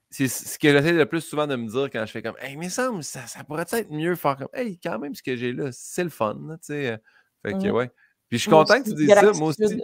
c'est 0.09 0.27
ce 0.27 0.57
que 0.57 0.71
j'essaie 0.71 0.93
le 0.93 1.05
plus 1.05 1.21
souvent 1.21 1.47
de 1.47 1.55
me 1.55 1.67
dire 1.67 1.89
quand 1.91 2.05
je 2.05 2.11
fais 2.11 2.21
comme 2.21 2.35
Hey, 2.39 2.55
mais 2.55 2.69
ça, 2.69 2.91
ça 3.01 3.43
pourrait 3.43 3.65
être 3.71 3.91
mieux 3.91 4.15
faire 4.15 4.37
comme 4.37 4.47
Hey, 4.53 4.79
quand 4.81 4.97
même, 4.99 5.13
ce 5.13 5.21
que 5.21 5.35
j'ai 5.35 5.51
là, 5.51 5.69
c'est 5.71 6.03
le 6.03 6.09
fun. 6.09 6.35
tu 6.35 6.57
sais. 6.61 6.91
Euh, 6.91 6.97
fait 7.45 7.53
que, 7.53 7.67
mmh. 7.67 7.71
ouais. 7.71 7.91
Puis 8.29 8.37
je 8.37 8.43
suis 8.43 8.51
content 8.51 8.81
que 8.81 8.89
tu 8.89 8.95
dises 8.95 9.09
ça. 9.09 9.31
Moi 9.33 9.49
aussi, 9.49 9.81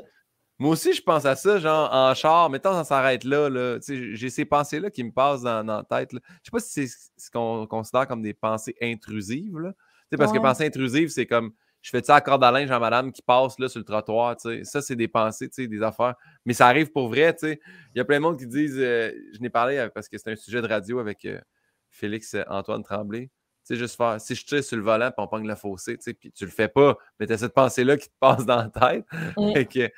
moi 0.59 0.71
aussi, 0.71 0.93
je 0.93 1.01
pense 1.01 1.25
à 1.25 1.35
ça, 1.35 1.59
genre 1.59 1.89
en 1.91 2.13
char, 2.13 2.49
mettons, 2.49 2.73
ça 2.73 2.83
s'arrête 2.83 3.23
là. 3.23 3.49
là 3.49 3.79
j'ai 3.87 4.29
ces 4.29 4.45
pensées-là 4.45 4.91
qui 4.91 5.03
me 5.03 5.11
passent 5.11 5.41
dans, 5.41 5.63
la 5.63 5.83
tête. 5.83 6.13
Là. 6.13 6.19
Je 6.25 6.49
sais 6.49 6.51
pas 6.51 6.59
si 6.59 6.87
c'est 6.87 6.97
ce 7.17 7.31
qu'on 7.31 7.65
considère 7.67 8.07
comme 8.07 8.21
des 8.21 8.33
pensées 8.33 8.75
intrusives. 8.81 9.57
Là. 9.57 9.73
Parce 10.17 10.31
que 10.31 10.39
pensée 10.39 10.65
intrusive, 10.65 11.09
c'est 11.09 11.25
comme 11.25 11.53
je 11.83 11.89
fais 11.89 12.01
ça 12.01 12.15
à 12.15 12.21
corde 12.21 12.43
à 12.45 12.51
linge 12.51 12.71
à 12.71 12.79
madame 12.79 13.11
qui 13.11 13.21
passe 13.21 13.59
là, 13.59 13.67
sur 13.67 13.79
le 13.79 13.83
trottoir, 13.83 14.37
ça, 14.39 14.81
c'est 14.81 14.95
des 14.95 15.09
pensées, 15.09 15.49
des 15.49 15.83
affaires. 15.83 16.15
Mais 16.45 16.53
ça 16.53 16.67
arrive 16.67 16.89
pour 16.91 17.09
vrai, 17.09 17.35
Il 17.43 17.57
y 17.93 17.99
a 17.99 18.05
plein 18.05 18.17
de 18.17 18.21
monde 18.21 18.39
qui 18.39 18.47
disent, 18.47 18.79
euh, 18.79 19.11
je 19.33 19.39
n'ai 19.41 19.49
parlé 19.49 19.77
euh, 19.77 19.89
parce 19.93 20.07
que 20.07 20.17
c'est 20.17 20.31
un 20.31 20.35
sujet 20.37 20.61
de 20.61 20.67
radio 20.67 20.99
avec 20.99 21.25
euh, 21.25 21.41
Félix 21.89 22.37
Antoine 22.47 22.83
Tremblay. 22.83 23.23
Tu 23.25 23.31
sais, 23.63 23.75
juste 23.75 23.97
faire, 23.97 24.19
si 24.21 24.33
je 24.33 24.45
tire 24.45 24.63
sur 24.63 24.77
le 24.77 24.83
volant, 24.83 25.07
puis 25.07 25.15
on 25.17 25.27
pogne 25.27 25.45
le 25.45 25.55
fossé, 25.55 25.97
tu 25.97 26.03
sais, 26.03 26.13
puis 26.13 26.31
tu 26.31 26.45
le 26.45 26.51
fais 26.51 26.69
pas, 26.69 26.97
mais 27.19 27.27
tu 27.27 27.33
as 27.33 27.37
cette 27.37 27.53
pensée-là 27.53 27.97
qui 27.97 28.07
te 28.07 28.15
passe 28.17 28.45
dans 28.45 28.55
la 28.55 28.69
tête. 28.69 29.05
puis 29.69 29.91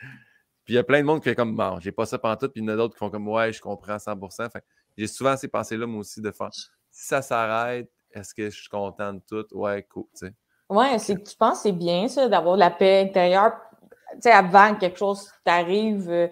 il 0.67 0.75
y 0.75 0.77
a 0.79 0.83
plein 0.83 1.01
de 1.01 1.05
monde 1.05 1.19
qui 1.19 1.29
fait 1.29 1.35
comme, 1.35 1.55
bon, 1.55 1.79
j'ai 1.79 1.91
pas 1.91 2.07
ça 2.07 2.17
pendant 2.17 2.35
tout, 2.35 2.49
puis 2.49 2.61
il 2.61 2.65
y 2.65 2.67
en 2.67 2.73
a 2.73 2.77
d'autres 2.77 2.95
qui 2.95 2.99
font 2.99 3.11
comme, 3.11 3.27
ouais, 3.27 3.53
je 3.53 3.61
comprends 3.61 3.93
à 3.93 3.97
100%. 3.97 4.49
j'ai 4.97 5.07
souvent 5.07 5.37
ces 5.37 5.47
pensées-là, 5.47 5.85
moi 5.85 5.99
aussi, 5.99 6.19
de 6.19 6.31
faire, 6.31 6.49
si 6.51 6.65
ça 7.05 7.21
s'arrête, 7.21 7.91
est-ce 8.09 8.33
que 8.33 8.49
je 8.49 8.59
suis 8.59 8.69
content 8.69 9.13
de 9.13 9.21
tout? 9.27 9.45
Ouais, 9.55 9.83
cool, 9.83 10.05
tu 10.17 10.25
sais. 10.27 10.33
Ouais, 10.69 10.97
c'est 10.97 11.15
que 11.15 11.29
tu 11.29 11.35
penses 11.35 11.57
que 11.57 11.63
c'est 11.63 11.71
bien 11.71 12.07
ça, 12.07 12.27
d'avoir 12.27 12.57
la 12.57 12.71
paix 12.71 13.01
intérieure, 13.01 13.53
tu 14.13 14.21
sais, 14.21 14.31
avant 14.31 14.73
que 14.73 14.79
quelque 14.79 14.97
chose 14.97 15.29
t'arrive. 15.43 16.09
Euh, 16.09 16.27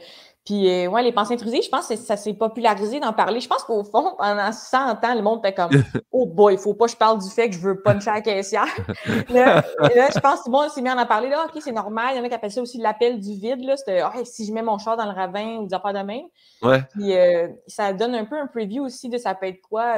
puis, 0.45 0.69
euh, 0.69 0.87
ouais, 0.87 1.01
les 1.03 1.13
pensées 1.13 1.35
intrusives, 1.35 1.63
je 1.63 1.69
pense 1.69 1.87
que 1.87 1.95
ça 1.95 2.17
s'est 2.17 2.33
popularisé 2.33 2.99
d'en 2.99 3.13
parler. 3.13 3.39
Je 3.39 3.47
pense 3.47 3.63
qu'au 3.63 3.83
fond, 3.85 4.15
pendant 4.17 4.51
100 4.51 4.77
ans, 5.05 5.15
le 5.15 5.21
monde 5.21 5.39
était 5.39 5.53
comme 5.53 5.71
Oh 6.11 6.25
boy, 6.25 6.55
il 6.55 6.59
faut 6.59 6.73
pas 6.73 6.85
que 6.85 6.91
je 6.91 6.97
parle 6.97 7.21
du 7.21 7.29
fait 7.29 7.49
que 7.49 7.55
je 7.55 7.61
veux 7.61 7.81
puncher 7.81 8.09
à 8.09 8.15
la 8.15 8.21
caissière. 8.21 8.65
là, 9.29 9.63
là, 9.79 10.09
je 10.13 10.19
pense 10.19 10.41
que 10.41 10.49
bon, 10.49 10.67
c'est 10.69 10.81
bien 10.81 10.97
d'en 10.97 11.05
parler. 11.05 11.29
Là, 11.29 11.45
OK, 11.45 11.61
c'est 11.61 11.71
normal. 11.71 12.09
Il 12.13 12.17
y 12.17 12.19
en 12.19 12.23
a 12.25 12.27
qui 12.27 12.35
appellent 12.35 12.51
ça 12.51 12.61
aussi 12.61 12.77
l'appel 12.77 13.21
du 13.21 13.35
vide. 13.35 13.63
Là. 13.63 13.77
C'était 13.77 14.01
si 14.25 14.45
je 14.45 14.51
mets 14.51 14.63
mon 14.63 14.77
char 14.79 14.97
dans 14.97 15.05
le 15.05 15.11
ravin 15.11 15.59
ou 15.59 15.67
des 15.67 15.73
affaires 15.73 15.93
de 15.93 15.99
même. 15.99 16.25
Ouais. 16.61 16.81
Puis, 16.91 17.15
euh, 17.15 17.47
ça 17.67 17.93
donne 17.93 18.13
un 18.13 18.25
peu 18.25 18.37
un 18.37 18.47
preview 18.47 18.83
aussi 18.83 19.07
de 19.07 19.17
ça 19.17 19.35
peut 19.35 19.47
être 19.47 19.61
quoi. 19.61 19.95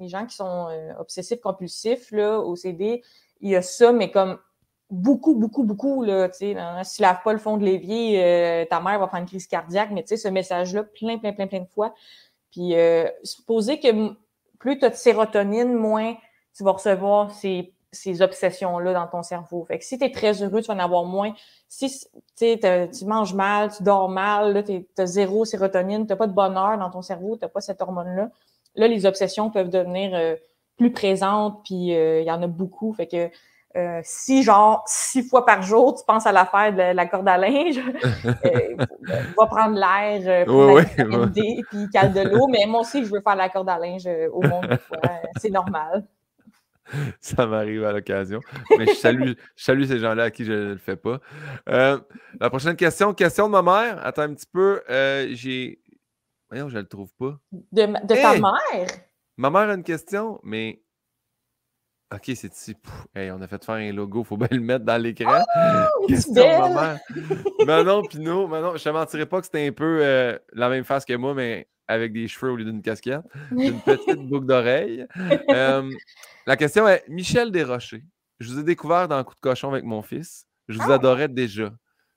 les 0.00 0.08
gens 0.08 0.26
qui 0.26 0.34
sont 0.34 0.68
obsessifs 0.98 1.40
compulsifs 1.40 2.10
là, 2.10 2.40
au 2.40 2.56
CD, 2.56 3.02
il 3.40 3.50
y 3.50 3.56
a 3.56 3.62
ça, 3.62 3.92
mais 3.92 4.10
comme 4.10 4.38
beaucoup, 4.90 5.34
beaucoup, 5.34 5.64
beaucoup, 5.64 6.04
là, 6.04 6.28
tu 6.28 6.38
sais, 6.38 6.56
si 6.84 6.96
tu 6.96 7.02
laves 7.02 7.22
pas 7.24 7.32
le 7.32 7.38
fond 7.38 7.56
de 7.56 7.64
l'évier, 7.64 8.22
euh, 8.22 8.64
ta 8.66 8.80
mère 8.80 8.98
va 8.98 9.08
faire 9.08 9.20
une 9.20 9.26
crise 9.26 9.46
cardiaque, 9.46 9.90
mais 9.92 10.02
tu 10.02 10.08
sais, 10.08 10.16
ce 10.16 10.28
message-là, 10.28 10.84
plein, 10.84 11.18
plein, 11.18 11.32
plein, 11.32 11.46
plein 11.46 11.60
de 11.60 11.68
fois. 11.74 11.94
Puis, 12.52 12.74
euh, 12.76 13.08
supposer 13.22 13.80
que 13.80 14.14
plus 14.58 14.78
tu 14.78 14.84
as 14.84 14.90
de 14.90 14.94
sérotonine, 14.94 15.74
moins 15.74 16.14
tu 16.56 16.64
vas 16.64 16.72
recevoir 16.72 17.30
ces, 17.32 17.74
ces 17.92 18.22
obsessions-là 18.22 18.92
dans 18.92 19.06
ton 19.06 19.22
cerveau. 19.22 19.64
Fait 19.64 19.78
que 19.78 19.84
si 19.84 19.98
tu 19.98 20.04
es 20.04 20.10
très 20.10 20.42
heureux, 20.42 20.62
tu 20.62 20.68
vas 20.68 20.74
en 20.74 20.78
avoir 20.78 21.04
moins. 21.04 21.32
Si 21.68 22.06
tu 22.36 23.04
manges 23.04 23.34
mal, 23.34 23.74
tu 23.76 23.82
dors 23.82 24.08
mal, 24.08 24.64
tu 24.64 24.86
as 24.98 25.06
zéro 25.06 25.44
sérotonine, 25.44 26.06
tu 26.06 26.16
pas 26.16 26.26
de 26.26 26.32
bonheur 26.32 26.78
dans 26.78 26.90
ton 26.90 27.02
cerveau, 27.02 27.36
tu 27.36 27.46
pas 27.48 27.60
cette 27.60 27.82
hormone-là, 27.82 28.30
là, 28.76 28.88
les 28.88 29.06
obsessions 29.06 29.50
peuvent 29.50 29.70
devenir 29.70 30.12
euh, 30.14 30.36
plus 30.76 30.92
présente, 30.92 31.62
puis 31.64 31.94
euh, 31.94 32.20
il 32.20 32.26
y 32.26 32.30
en 32.30 32.42
a 32.42 32.46
beaucoup. 32.46 32.92
Fait 32.92 33.06
que 33.06 33.30
euh, 33.76 34.00
si, 34.02 34.42
genre, 34.42 34.82
six 34.86 35.28
fois 35.28 35.44
par 35.44 35.62
jour, 35.62 35.94
tu 35.94 36.04
penses 36.06 36.26
à 36.26 36.32
l'affaire 36.32 36.72
de 36.72 36.94
la 36.94 37.06
corde 37.06 37.28
à 37.28 37.36
linge, 37.36 37.78
euh, 38.24 38.76
va 39.38 39.46
prendre 39.46 39.78
l'air 39.78 40.46
pour 40.46 40.72
oui, 40.72 40.82
oui. 40.98 41.62
puis 41.68 41.90
cale 41.92 42.12
de 42.12 42.20
l'eau. 42.20 42.46
Mais 42.48 42.64
moi 42.66 42.80
aussi, 42.80 43.04
je 43.04 43.10
veux 43.10 43.20
faire 43.20 43.36
la 43.36 43.48
corde 43.48 43.68
à 43.68 43.78
linge 43.78 44.08
au 44.32 44.42
monde. 44.42 44.78
C'est 45.36 45.50
normal. 45.50 46.06
Ça 47.20 47.46
m'arrive 47.46 47.84
à 47.84 47.92
l'occasion. 47.92 48.40
Mais 48.78 48.86
je 48.86 48.92
salue, 48.92 49.32
je 49.56 49.64
salue 49.64 49.84
ces 49.84 49.98
gens-là 49.98 50.24
à 50.24 50.30
qui 50.30 50.44
je 50.44 50.52
ne 50.52 50.72
le 50.72 50.78
fais 50.78 50.96
pas. 50.96 51.18
la 51.66 52.48
prochaine 52.48 52.76
question, 52.76 53.12
question 53.12 53.48
de 53.48 53.52
ma 53.52 53.62
mère. 53.62 54.06
Attends 54.06 54.22
un 54.22 54.34
petit 54.34 54.48
peu. 54.50 54.80
J'ai. 55.32 55.80
Voyons, 56.48 56.68
je 56.68 56.76
ne 56.76 56.82
le 56.82 56.86
trouve 56.86 57.10
pas. 57.18 57.36
De, 57.72 57.86
de 57.86 58.14
ta 58.14 58.34
mère? 58.34 58.86
Ma 59.36 59.50
mère 59.50 59.68
a 59.68 59.74
une 59.74 59.82
question, 59.82 60.40
mais. 60.42 60.82
Ok, 62.14 62.30
c'est 62.34 62.54
ici. 62.54 62.76
Hey, 63.14 63.30
on 63.32 63.40
a 63.40 63.48
fait 63.48 63.64
faire 63.64 63.74
un 63.74 63.92
logo, 63.92 64.22
faut 64.22 64.36
bien 64.36 64.48
le 64.50 64.60
mettre 64.60 64.84
dans 64.84 65.00
l'écran. 65.00 65.42
Oh, 65.98 66.06
question 66.08 66.34
de 66.34 66.58
ma 66.58 66.68
mère. 66.68 67.00
Manon 67.66 68.02
Pinot, 68.02 68.46
Manon, 68.46 68.76
je 68.76 68.84
te 68.84 68.88
mentirais 68.88 69.26
pas 69.26 69.40
que 69.40 69.46
c'était 69.46 69.66
un 69.66 69.72
peu 69.72 70.00
euh, 70.02 70.38
la 70.52 70.68
même 70.68 70.84
face 70.84 71.04
que 71.04 71.14
moi, 71.14 71.34
mais 71.34 71.68
avec 71.88 72.12
des 72.12 72.28
cheveux 72.28 72.52
au 72.52 72.56
lieu 72.56 72.64
d'une 72.64 72.82
casquette, 72.82 73.22
une 73.50 73.80
petite 73.80 74.20
boucle 74.28 74.46
d'oreille. 74.46 75.06
Euh, 75.50 75.90
la 76.46 76.56
question 76.56 76.86
est 76.88 77.04
Michel 77.08 77.50
Desrochers, 77.50 78.04
je 78.38 78.52
vous 78.52 78.58
ai 78.58 78.62
découvert 78.62 79.08
dans 79.08 79.22
Coup 79.24 79.34
de 79.34 79.40
cochon 79.40 79.70
avec 79.70 79.84
mon 79.84 80.02
fils. 80.02 80.46
Je 80.68 80.78
vous 80.78 80.90
ah! 80.90 80.94
adorais 80.94 81.28
déjà. 81.28 81.72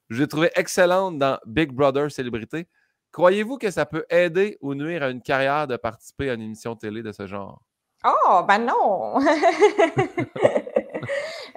Je 0.09 0.17
vous 0.17 0.21
ai 0.23 0.27
trouvé 0.27 0.49
excellente 0.55 1.17
dans 1.17 1.39
Big 1.45 1.71
Brother 1.71 2.11
Célébrité. 2.11 2.67
Croyez-vous 3.11 3.57
que 3.57 3.71
ça 3.71 3.85
peut 3.85 4.05
aider 4.09 4.57
ou 4.61 4.75
nuire 4.75 5.03
à 5.03 5.09
une 5.09 5.21
carrière 5.21 5.67
de 5.67 5.77
participer 5.77 6.29
à 6.29 6.33
une 6.33 6.41
émission 6.41 6.75
télé 6.75 7.01
de 7.01 7.11
ce 7.11 7.25
genre? 7.25 7.61
Oh, 8.05 8.43
ben 8.47 8.59
non! 8.59 9.19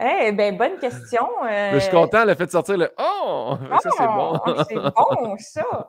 eh 0.00 0.32
ben, 0.32 0.56
bonne 0.56 0.78
question. 0.78 1.28
Je 1.42 1.78
suis 1.78 1.88
euh, 1.88 1.92
content, 1.92 2.24
le 2.24 2.34
fait 2.34 2.46
de 2.46 2.50
sortir 2.50 2.76
le 2.76 2.90
Oh! 2.98 3.54
ça, 3.80 3.90
c'est 3.96 4.06
bon. 4.06 4.40
Oh, 4.44 4.54
c'est 4.68 4.74
bon, 4.74 5.36
ça. 5.38 5.88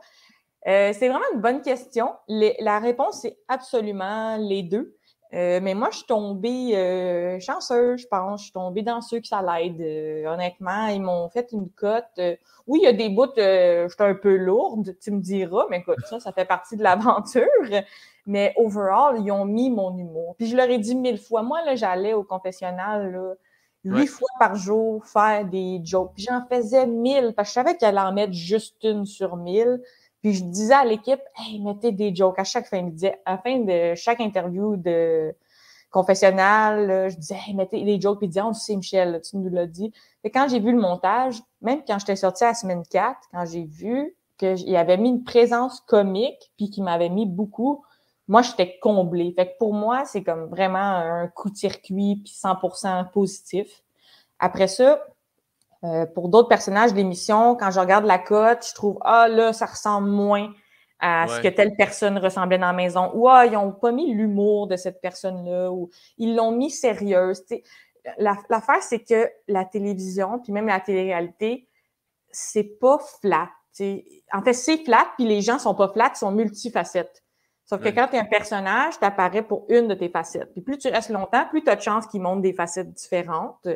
Euh, 0.68 0.93
c'est 0.93 1.09
vraiment 1.09 1.26
une 1.34 1.41
bonne 1.41 1.61
question. 1.61 2.14
la 2.28 2.80
réponse, 2.80 3.22
c'est 3.22 3.38
absolument 3.47 4.38
les 4.38 4.64
deux. 4.64 4.95
Euh, 5.34 5.59
mais 5.63 5.73
moi, 5.73 5.89
je 5.91 5.97
suis 5.97 6.05
tombée 6.05 6.77
euh, 6.77 7.39
chanceuse, 7.39 8.01
je 8.01 8.07
pense. 8.07 8.41
Je 8.41 8.43
suis 8.45 8.53
tombée 8.53 8.84
dans 8.84 9.01
ceux 9.01 9.19
que 9.19 9.27
ça 9.27 9.41
l'aide. 9.41 9.81
Euh, 9.81 10.27
honnêtement, 10.27 10.88
ils 10.88 11.01
m'ont 11.01 11.27
fait 11.29 11.51
une 11.51 11.69
cote. 11.69 12.19
oui, 12.67 12.79
il 12.81 12.86
y 12.86 12.88
a 12.88 12.93
des 12.93 13.09
bouts, 13.09 13.25
je 13.36 13.88
suis 13.89 14.03
un 14.03 14.13
peu 14.13 14.36
lourde, 14.38 14.95
tu 15.01 15.11
me 15.11 15.19
diras, 15.19 15.65
mais 15.69 15.79
écoute, 15.79 15.97
ça, 16.07 16.19
ça 16.19 16.31
fait 16.31 16.45
partie 16.45 16.77
de 16.77 16.84
l'aventure. 16.84 17.47
Mais 18.25 18.53
overall, 18.57 19.17
ils 19.19 19.31
ont 19.31 19.45
mis 19.45 19.69
mon 19.69 19.97
humour. 19.97 20.36
Puis 20.38 20.47
je 20.47 20.55
leur 20.55 20.69
ai 20.69 20.77
dit 20.77 20.95
mille 20.95 21.17
fois. 21.17 21.41
Moi, 21.41 21.63
là, 21.65 21.75
j'allais 21.75 22.13
au 22.13 22.23
confessionnal, 22.23 23.36
huit 23.84 24.07
fois 24.07 24.29
par 24.39 24.55
jour, 24.55 25.05
faire 25.05 25.45
des 25.45 25.81
jokes. 25.84 26.13
Puis 26.15 26.25
j'en 26.29 26.45
faisais 26.45 26.86
mille, 26.86 27.34
parce 27.36 27.49
que 27.49 27.51
je 27.51 27.53
savais 27.53 27.77
qu'elle 27.77 27.97
en 27.97 28.13
mettre 28.13 28.34
juste 28.34 28.77
une 28.84 29.05
sur 29.05 29.36
mille. 29.36 29.81
Puis 30.24 30.36
je 30.36 30.45
disais 30.45 30.74
à 30.74 30.86
l'équipe, 30.86 31.19
hey, 31.38 31.59
mettez 31.59 31.91
des 31.91 32.15
jokes 32.15 32.39
à 32.39 32.45
chaque 32.45 32.67
fin. 32.67 32.89
à 33.26 33.38
fin 33.38 33.59
de 33.59 33.93
chaque 33.95 34.21
interview 34.21 34.78
de 34.78 35.36
confessionnal, 35.91 37.09
je 37.11 37.17
disais, 37.17 37.38
hey, 37.45 37.53
mettez 37.53 37.84
des 37.84 37.99
jokes. 37.99 38.19
Puis 38.19 38.30
disait, 38.30 38.41
on 38.41 38.53
sait, 38.53 38.78
Michel, 38.78 39.21
tu 39.21 39.36
nous 39.36 39.49
l'as 39.49 39.67
dit. 39.67 39.91
Et 40.24 40.32
quand 40.32 40.47
j'ai 40.47 40.61
vu 40.61 40.71
le 40.71 40.80
montage, 40.80 41.41
même 41.61 41.84
quand 41.86 41.99
j'étais 41.99 42.15
sortie 42.15 42.45
à 42.45 42.47
la 42.47 42.53
semaine 42.53 42.84
4, 42.89 43.19
quand 43.34 43.45
j'ai 43.45 43.65
vu 43.65 44.15
qu'il 44.38 44.76
avait 44.78 44.97
mis 44.97 45.09
une 45.09 45.26
présence 45.26 45.82
comique, 45.82 46.53
puis 46.55 46.69
qu'il 46.69 46.86
m'avait 46.86 47.09
mis 47.09 47.26
beaucoup, 47.26 47.84
moi, 48.30 48.41
j'étais 48.41 48.80
comblée. 48.80 49.34
Fait 49.36 49.47
que 49.47 49.57
pour 49.59 49.74
moi, 49.74 50.05
c'est 50.05 50.24
comme 50.24 50.45
vraiment 50.45 50.80
un 50.80 51.28
coup 51.28 51.49
de 51.49 51.57
circuit, 51.57 52.21
puis 52.24 52.34
100% 52.34 53.11
positif. 53.11 53.84
Après 54.39 54.69
ça, 54.69 55.05
euh, 55.84 56.05
pour 56.05 56.29
d'autres 56.29 56.47
personnages 56.47 56.91
de 56.91 56.97
l'émission, 56.97 57.55
quand 57.55 57.71
je 57.71 57.79
regarde 57.79 58.05
la 58.05 58.19
cote, 58.19 58.65
je 58.67 58.73
trouve 58.73 58.97
Ah 59.01 59.27
là, 59.27 59.51
ça 59.51 59.65
ressemble 59.65 60.09
moins 60.09 60.53
à 60.99 61.27
ce 61.27 61.41
que 61.41 61.49
telle 61.49 61.75
personne 61.75 62.17
ressemblait 62.17 62.57
dans 62.57 62.67
la 62.67 62.73
maison. 62.73 63.11
Ou 63.13 63.27
Ah, 63.27 63.45
ils 63.45 63.51
n'ont 63.51 63.73
pas 63.73 63.91
mis 63.91 64.13
l'humour 64.13 64.67
de 64.67 64.77
cette 64.77 65.01
personne-là, 65.01 65.71
ou 65.71 65.89
ils 66.17 66.36
l'ont 66.36 66.51
mis 66.51 66.71
sérieuse. 66.71 67.43
L'affaire, 68.17 68.81
c'est 68.81 69.03
que 69.03 69.29
la 69.49 69.65
télévision, 69.65 70.39
puis 70.39 70.53
même 70.53 70.67
la 70.67 70.79
télé-réalité, 70.79 71.67
c'est 72.31 72.79
pas 72.79 72.99
flat. 73.21 73.49
en 74.31 74.41
fait, 74.41 74.53
c'est 74.53 74.77
flat, 74.86 75.07
puis 75.17 75.25
les 75.25 75.41
gens 75.41 75.59
sont 75.59 75.75
pas 75.75 75.89
flats, 75.89 76.11
ils 76.15 76.19
sont 76.19 76.31
multifacettes. 76.31 77.23
Sauf 77.65 77.81
que 77.81 77.89
quand 77.89 78.07
tu 78.07 78.15
es 78.15 78.19
un 78.19 78.25
personnage, 78.25 78.99
tu 78.99 79.05
apparais 79.05 79.41
pour 79.41 79.65
une 79.69 79.88
de 79.88 79.93
tes 79.95 80.09
facettes. 80.09 80.51
Puis 80.51 80.61
plus 80.61 80.77
tu 80.77 80.89
restes 80.89 81.09
longtemps, 81.09 81.45
plus 81.49 81.63
tu 81.63 81.69
as 81.69 81.75
de 81.75 81.81
chances 81.81 82.07
qu'ils 82.07 82.21
montrent 82.21 82.41
des 82.41 82.53
facettes 82.53 82.91
différentes. 82.91 83.67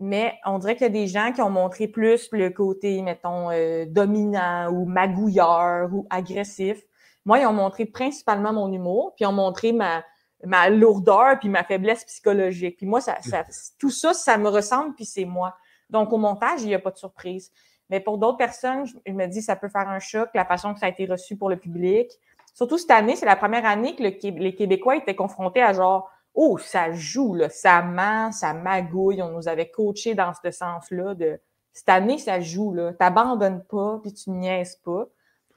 Mais 0.00 0.38
on 0.46 0.58
dirait 0.58 0.74
qu'il 0.74 0.84
y 0.84 0.86
a 0.86 0.88
des 0.88 1.06
gens 1.06 1.30
qui 1.32 1.42
ont 1.42 1.50
montré 1.50 1.86
plus 1.86 2.30
le 2.32 2.48
côté, 2.48 3.02
mettons, 3.02 3.50
euh, 3.50 3.84
dominant 3.86 4.70
ou 4.70 4.86
magouilleur 4.86 5.92
ou 5.92 6.06
agressif. 6.08 6.82
Moi, 7.26 7.40
ils 7.40 7.46
ont 7.46 7.52
montré 7.52 7.84
principalement 7.84 8.54
mon 8.54 8.72
humour, 8.72 9.12
puis 9.14 9.24
ils 9.24 9.28
ont 9.28 9.32
montré 9.32 9.72
ma, 9.72 10.02
ma 10.44 10.70
lourdeur 10.70 11.38
puis 11.38 11.50
ma 11.50 11.64
faiblesse 11.64 12.04
psychologique. 12.04 12.78
Puis 12.78 12.86
moi, 12.86 13.02
ça, 13.02 13.18
ça, 13.20 13.44
tout 13.78 13.90
ça, 13.90 14.14
ça 14.14 14.38
me 14.38 14.48
ressemble, 14.48 14.94
puis 14.94 15.04
c'est 15.04 15.26
moi. 15.26 15.54
Donc, 15.90 16.12
au 16.12 16.16
montage, 16.16 16.62
il 16.62 16.68
n'y 16.68 16.74
a 16.74 16.78
pas 16.78 16.92
de 16.92 16.96
surprise. 16.96 17.52
Mais 17.90 18.00
pour 18.00 18.16
d'autres 18.16 18.38
personnes, 18.38 18.86
je 18.86 19.12
me 19.12 19.26
dis 19.26 19.42
ça 19.42 19.56
peut 19.56 19.68
faire 19.68 19.88
un 19.88 19.98
choc, 19.98 20.30
la 20.32 20.46
façon 20.46 20.72
que 20.72 20.80
ça 20.80 20.86
a 20.86 20.88
été 20.88 21.04
reçu 21.04 21.36
pour 21.36 21.50
le 21.50 21.58
public. 21.58 22.10
Surtout 22.54 22.78
cette 22.78 22.90
année, 22.90 23.16
c'est 23.16 23.26
la 23.26 23.36
première 23.36 23.66
année 23.66 23.96
que 23.96 24.02
les 24.02 24.54
Québécois 24.54 24.96
étaient 24.96 25.16
confrontés 25.16 25.62
à 25.62 25.72
genre 25.72 26.10
Oh, 26.34 26.58
ça 26.58 26.92
joue, 26.92 27.34
là, 27.34 27.48
ça 27.48 27.82
ment, 27.82 28.32
ça 28.32 28.52
magouille. 28.54 29.22
On 29.22 29.30
nous 29.30 29.48
avait 29.48 29.70
coaché 29.70 30.14
dans 30.14 30.32
ce 30.32 30.50
sens-là 30.50 31.14
de 31.14 31.40
cette 31.72 31.88
année, 31.88 32.18
ça 32.18 32.40
joue, 32.40 32.72
là. 32.72 32.92
T'abandonnes 32.92 33.64
pas, 33.64 33.98
puis 34.02 34.12
tu 34.12 34.30
niaises 34.30 34.76
pas. 34.76 35.06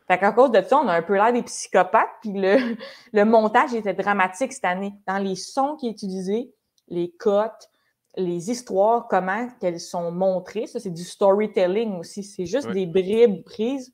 Fait 0.08 0.20
qu'à 0.20 0.32
cause 0.32 0.52
de 0.52 0.62
ça, 0.62 0.78
on 0.78 0.88
a 0.88 0.94
un 0.94 1.02
peu 1.02 1.16
l'air 1.16 1.34
des 1.34 1.44
psychopathes, 1.44 2.10
puis 2.22 2.34
le, 2.34 2.76
le 3.14 3.26
montage 3.26 3.74
était 3.74 3.94
dramatique 3.94 4.54
cette 4.54 4.66
année. 4.66 4.94
Dans 5.08 5.18
les 5.18 5.36
sons 5.36 5.76
qui 5.76 5.88
est 5.88 5.92
utilisés, 5.92 6.54
les 6.88 7.12
cotes, 7.12 7.70
les 8.16 8.52
histoires, 8.52 9.08
comment 9.08 9.48
qu'elles 9.60 9.80
sont 9.80 10.12
montrées. 10.12 10.68
Ça, 10.68 10.80
c'est 10.80 10.92
du 10.92 11.04
storytelling 11.04 11.98
aussi. 11.98 12.24
C'est 12.24 12.46
juste 12.46 12.70
des 12.70 12.86
bribes 12.86 13.44
prises. 13.44 13.94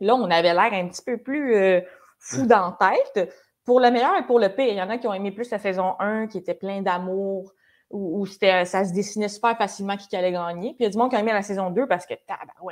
Là, 0.00 0.14
on 0.14 0.30
avait 0.30 0.52
l'air 0.52 0.72
un 0.72 0.88
petit 0.88 1.02
peu 1.02 1.16
plus 1.16 1.54
euh, 1.54 1.80
fou 2.18 2.46
dans 2.46 2.76
la 2.78 2.92
tête. 3.14 3.32
Pour 3.66 3.80
le 3.80 3.90
meilleur 3.90 4.16
et 4.16 4.24
pour 4.24 4.38
le 4.38 4.48
pire. 4.48 4.68
Il 4.68 4.76
y 4.76 4.82
en 4.82 4.88
a 4.88 4.96
qui 4.96 5.06
ont 5.06 5.12
aimé 5.12 5.32
plus 5.32 5.50
la 5.50 5.58
saison 5.58 5.96
1, 5.98 6.28
qui 6.28 6.38
était 6.38 6.54
plein 6.54 6.80
d'amour, 6.80 7.52
où, 7.90 8.22
où 8.22 8.26
ça 8.26 8.64
se 8.64 8.94
dessinait 8.94 9.28
super 9.28 9.56
facilement 9.58 9.96
qui 9.96 10.16
allait 10.16 10.32
gagner. 10.32 10.70
Puis 10.70 10.78
il 10.80 10.82
y 10.84 10.86
a 10.86 10.90
du 10.90 10.96
monde 10.96 11.10
qui 11.10 11.16
a 11.16 11.20
aimé 11.20 11.32
la 11.32 11.42
saison 11.42 11.70
2 11.70 11.86
parce 11.86 12.06
que 12.06 12.14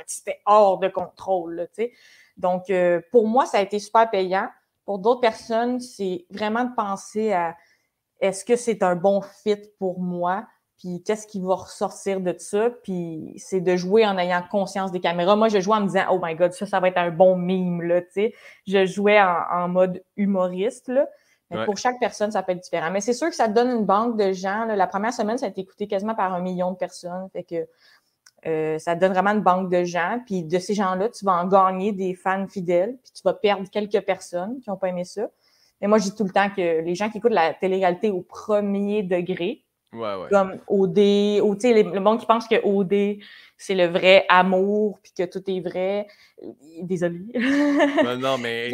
c'était 0.07 0.41
hors 0.45 0.79
de 0.79 0.87
contrôle. 0.87 1.55
Là, 1.55 1.85
Donc, 2.37 2.69
euh, 2.69 3.01
pour 3.11 3.27
moi, 3.27 3.45
ça 3.45 3.59
a 3.59 3.61
été 3.61 3.77
super 3.77 4.09
payant. 4.09 4.47
Pour 4.85 4.99
d'autres 4.99 5.21
personnes, 5.21 5.79
c'est 5.79 6.25
vraiment 6.29 6.63
de 6.63 6.73
penser 6.75 7.33
à 7.33 7.55
est-ce 8.21 8.45
que 8.45 8.55
c'est 8.55 8.81
un 8.81 8.95
bon 8.95 9.21
fit 9.21 9.61
pour 9.77 9.99
moi? 9.99 10.45
Puis 10.77 11.01
qu'est-ce 11.03 11.25
qui 11.25 11.39
va 11.39 11.55
ressortir 11.55 12.19
de 12.19 12.35
ça, 12.37 12.69
puis 12.83 13.33
c'est 13.37 13.61
de 13.61 13.75
jouer 13.75 14.05
en 14.05 14.17
ayant 14.17 14.43
conscience 14.49 14.91
des 14.91 14.99
caméras. 14.99 15.35
Moi, 15.35 15.47
je 15.47 15.59
jouais 15.59 15.77
en 15.77 15.81
me 15.81 15.87
disant 15.87 16.05
«Oh 16.11 16.19
my 16.21 16.35
God, 16.35 16.53
ça, 16.53 16.65
ça 16.65 16.79
va 16.79 16.89
être 16.89 16.97
un 16.97 17.11
bon 17.11 17.37
mime, 17.37 17.81
là, 17.81 18.01
tu 18.01 18.07
sais.» 18.11 18.33
Je 18.67 18.85
jouais 18.85 19.19
en, 19.21 19.69
mode 19.69 20.03
humoriste, 20.17 20.89
là. 20.89 21.07
Mais 21.51 21.63
pour 21.63 21.77
chaque 21.77 21.99
personne, 21.99 22.31
ça 22.31 22.41
peut 22.43 22.51
être 22.51 22.63
différent. 22.63 22.89
Mais 22.91 23.01
c'est 23.01 23.13
sûr 23.13 23.29
que 23.29 23.35
ça 23.35 23.47
donne 23.47 23.69
une 23.69 23.85
banque 23.85 24.17
de 24.17 24.33
gens. 24.33 24.65
La 24.65 24.87
première 24.87 25.13
semaine, 25.13 25.37
ça 25.37 25.45
a 25.45 25.49
été 25.49 25.61
écouté 25.61 25.87
quasiment 25.87 26.15
par 26.15 26.33
un 26.33 26.41
million 26.41 26.71
de 26.71 26.75
personnes. 26.75 27.29
Fait 27.31 27.43
que 27.43 27.67
euh, 28.47 28.79
ça 28.79 28.95
donne 28.95 29.13
vraiment 29.13 29.29
une 29.29 29.43
banque 29.43 29.69
de 29.71 29.83
gens. 29.83 30.19
Puis 30.25 30.43
de 30.43 30.59
ces 30.59 30.73
gens-là, 30.73 31.07
tu 31.09 31.23
vas 31.23 31.33
en 31.33 31.47
gagner 31.47 31.91
des 31.91 32.15
fans 32.15 32.47
fidèles. 32.47 32.97
Puis 33.03 33.13
tu 33.13 33.21
vas 33.23 33.33
perdre 33.33 33.69
quelques 33.69 34.01
personnes 34.01 34.59
qui 34.59 34.69
n'ont 34.69 34.75
pas 34.75 34.89
aimé 34.89 35.05
ça. 35.05 35.29
Mais 35.81 35.87
moi, 35.87 35.99
je 35.99 36.05
dis 36.05 36.15
tout 36.15 36.23
le 36.23 36.31
temps 36.31 36.49
que 36.49 36.81
les 36.81 36.95
gens 36.95 37.09
qui 37.09 37.19
écoutent 37.19 37.31
la 37.31 37.53
télé-réalité 37.53 38.09
au 38.09 38.21
premier 38.21 39.03
degré, 39.03 39.64
comme 40.29 40.59
OD, 40.67 40.99
ou 41.43 41.55
tu 41.55 41.61
sais, 41.61 41.83
le 41.83 41.99
monde 41.99 42.19
qui 42.19 42.25
pense 42.25 42.47
que 42.47 42.55
OD, 42.63 43.19
c'est 43.57 43.75
le 43.75 43.85
vrai 43.85 44.25
amour, 44.29 44.99
puis 45.01 45.11
que 45.17 45.23
tout 45.23 45.43
est 45.49 45.61
vrai. 45.61 46.07
Désolé. 46.81 47.21
non, 48.19 48.37
mais 48.37 48.71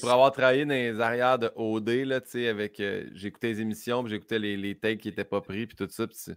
pour 0.00 0.10
avoir 0.10 0.32
travaillé 0.32 0.64
dans 0.64 0.74
les 0.74 1.00
arrières 1.00 1.38
de 1.38 1.50
OD, 1.54 1.88
là, 1.88 2.20
tu 2.20 2.30
sais, 2.30 2.48
avec. 2.48 2.80
Euh, 2.80 3.06
j'écoutais 3.14 3.48
les 3.48 3.60
émissions, 3.62 4.02
puis 4.02 4.12
j'écoutais 4.12 4.38
les, 4.38 4.56
les 4.56 4.74
takes 4.74 4.98
qui 4.98 5.08
n'étaient 5.08 5.24
pas 5.24 5.40
pris, 5.40 5.66
puis 5.66 5.76
tout 5.76 5.88
ça. 5.90 6.06
Puis, 6.06 6.34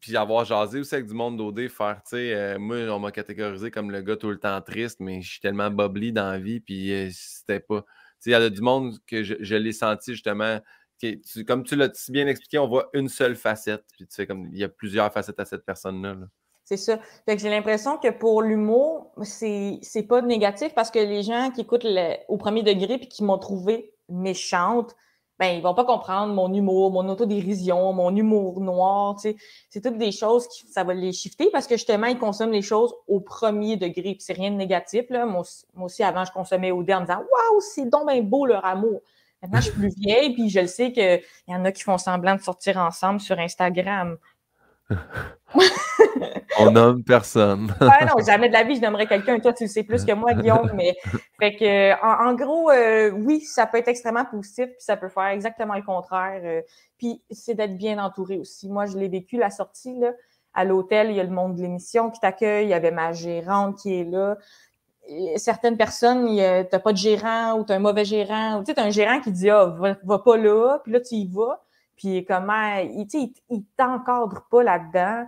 puis 0.00 0.16
avoir 0.16 0.44
jasé 0.44 0.80
aussi 0.80 0.94
avec 0.94 1.06
du 1.06 1.14
monde 1.14 1.36
d'OD, 1.36 1.68
faire, 1.68 2.00
tu 2.02 2.16
sais, 2.16 2.34
euh, 2.34 2.58
moi, 2.58 2.76
on 2.90 2.98
m'a 2.98 3.12
catégorisé 3.12 3.70
comme 3.70 3.90
le 3.90 4.00
gars 4.00 4.16
tout 4.16 4.30
le 4.30 4.38
temps 4.38 4.60
triste, 4.62 5.00
mais 5.00 5.20
je 5.20 5.30
suis 5.30 5.40
tellement 5.40 5.70
bubbly 5.70 6.12
dans 6.12 6.30
la 6.30 6.38
vie, 6.38 6.60
puis 6.60 6.92
euh, 6.92 7.08
c'était 7.12 7.60
pas. 7.60 7.82
Tu 7.82 7.86
sais, 8.20 8.30
il 8.30 8.32
y 8.32 8.36
a 8.36 8.50
du 8.50 8.60
monde 8.60 8.96
que 9.06 9.22
je, 9.22 9.34
je 9.40 9.56
l'ai 9.56 9.72
senti 9.72 10.12
justement 10.12 10.60
comme 11.46 11.64
tu 11.64 11.76
l'as 11.76 11.90
si 11.94 12.12
bien 12.12 12.26
expliqué, 12.26 12.58
on 12.58 12.68
voit 12.68 12.88
une 12.92 13.08
seule 13.08 13.36
facette. 13.36 13.84
Puis 13.92 14.06
tu 14.06 14.26
comme 14.26 14.48
il 14.52 14.58
y 14.58 14.64
a 14.64 14.68
plusieurs 14.68 15.12
facettes 15.12 15.40
à 15.40 15.44
cette 15.44 15.64
personne-là. 15.64 16.16
c'est 16.64 16.76
ça. 16.76 16.98
J'ai 17.26 17.50
l'impression 17.50 17.96
que 17.98 18.10
pour 18.10 18.42
l'humour, 18.42 19.12
c'est, 19.22 19.78
c'est 19.82 20.04
pas 20.04 20.22
négatif 20.22 20.74
parce 20.74 20.90
que 20.90 20.98
les 20.98 21.22
gens 21.22 21.50
qui 21.50 21.62
écoutent 21.62 21.86
au 22.28 22.36
premier 22.36 22.62
degré 22.62 22.98
puis 22.98 23.08
qui 23.08 23.24
m'ont 23.24 23.38
trouvé 23.38 23.92
méchante, 24.08 24.94
ben, 25.40 25.56
ils 25.56 25.62
vont 25.62 25.72
pas 25.72 25.86
comprendre 25.86 26.34
mon 26.34 26.52
humour, 26.52 26.92
mon 26.92 27.08
autodérision, 27.08 27.94
mon 27.94 28.14
humour 28.14 28.60
noir. 28.60 29.18
C'est 29.18 29.80
toutes 29.80 29.96
des 29.96 30.12
choses 30.12 30.46
qui, 30.48 30.66
ça 30.66 30.84
va 30.84 30.92
les 30.92 31.12
shifter 31.12 31.48
parce 31.50 31.66
que 31.66 31.76
justement, 31.76 32.08
ils 32.08 32.18
consomment 32.18 32.52
les 32.52 32.60
choses 32.60 32.94
au 33.08 33.20
premier 33.20 33.78
degré. 33.78 34.12
Puis 34.12 34.20
c'est 34.20 34.34
rien 34.34 34.50
de 34.50 34.56
négatif, 34.56 35.06
là. 35.08 35.24
Moi, 35.24 35.42
aussi, 35.80 36.02
avant, 36.02 36.26
je 36.26 36.32
consommais 36.32 36.72
au 36.72 36.82
dé 36.82 36.92
en 36.92 37.00
disant, 37.00 37.20
waouh, 37.20 37.60
c'est 37.60 37.88
donc 37.88 38.10
beau 38.24 38.44
leur 38.44 38.66
amour. 38.66 39.00
Maintenant, 39.42 39.60
je 39.60 39.70
suis 39.70 39.78
plus 39.78 39.94
vieille, 39.96 40.34
puis 40.34 40.50
je 40.50 40.60
le 40.60 40.66
sais 40.66 40.92
qu'il 40.92 41.20
y 41.48 41.54
en 41.54 41.64
a 41.64 41.72
qui 41.72 41.82
font 41.82 41.98
semblant 41.98 42.34
de 42.34 42.40
sortir 42.40 42.76
ensemble 42.76 43.20
sur 43.20 43.38
Instagram. 43.38 44.18
On 46.58 46.70
nomme 46.70 47.04
personne. 47.04 47.74
ouais, 47.80 48.04
non, 48.06 48.22
jamais 48.24 48.48
de 48.48 48.52
la 48.52 48.64
vie, 48.64 48.76
je 48.76 48.80
nommerais 48.80 49.06
quelqu'un. 49.06 49.38
Toi, 49.38 49.52
tu 49.52 49.64
le 49.64 49.68
sais 49.68 49.82
plus 49.82 50.04
que 50.04 50.12
moi, 50.12 50.34
Guillaume. 50.34 50.70
Mais 50.74 50.96
fait 51.40 51.56
que, 51.56 52.28
en, 52.28 52.34
gros, 52.34 52.70
euh, 52.70 53.10
oui, 53.10 53.40
ça 53.40 53.66
peut 53.66 53.78
être 53.78 53.88
extrêmement 53.88 54.24
positif, 54.24 54.66
puis 54.66 54.80
ça 54.80 54.96
peut 54.96 55.08
faire 55.08 55.28
exactement 55.28 55.74
le 55.74 55.82
contraire. 55.82 56.40
Euh, 56.44 56.62
puis 56.98 57.22
c'est 57.30 57.54
d'être 57.54 57.76
bien 57.76 58.02
entouré 58.02 58.38
aussi. 58.38 58.68
Moi, 58.68 58.86
je 58.86 58.98
l'ai 58.98 59.08
vécu 59.08 59.38
la 59.38 59.50
sortie 59.50 59.98
là. 59.98 60.12
À 60.52 60.64
l'hôtel, 60.64 61.10
il 61.10 61.16
y 61.16 61.20
a 61.20 61.24
le 61.24 61.30
monde 61.30 61.54
de 61.54 61.62
l'émission 61.62 62.10
qui 62.10 62.18
t'accueille. 62.18 62.66
Il 62.66 62.70
y 62.70 62.74
avait 62.74 62.90
ma 62.90 63.12
gérante 63.12 63.78
qui 63.78 64.00
est 64.00 64.04
là 64.04 64.36
certaines 65.36 65.76
personnes, 65.76 66.26
tu 66.26 66.36
n'as 66.36 66.78
pas 66.78 66.92
de 66.92 66.98
gérant 66.98 67.58
ou 67.58 67.64
tu 67.64 67.72
as 67.72 67.76
un 67.76 67.80
mauvais 67.80 68.04
gérant. 68.04 68.62
Tu 68.64 68.72
sais, 68.72 68.80
as 68.80 68.84
un 68.84 68.90
gérant 68.90 69.20
qui 69.20 69.32
dit 69.32 69.50
Ah, 69.50 69.66
va, 70.02 70.18
pas 70.18 70.36
là, 70.36 70.78
puis 70.82 70.92
là, 70.92 71.00
tu 71.00 71.14
y 71.16 71.26
vas. 71.26 71.62
Puis 71.96 72.24
comment, 72.24 72.76
il, 72.78 73.06
il, 73.12 73.32
il 73.50 73.64
t'encadre 73.76 74.46
pas 74.50 74.62
là-dedans. 74.62 75.26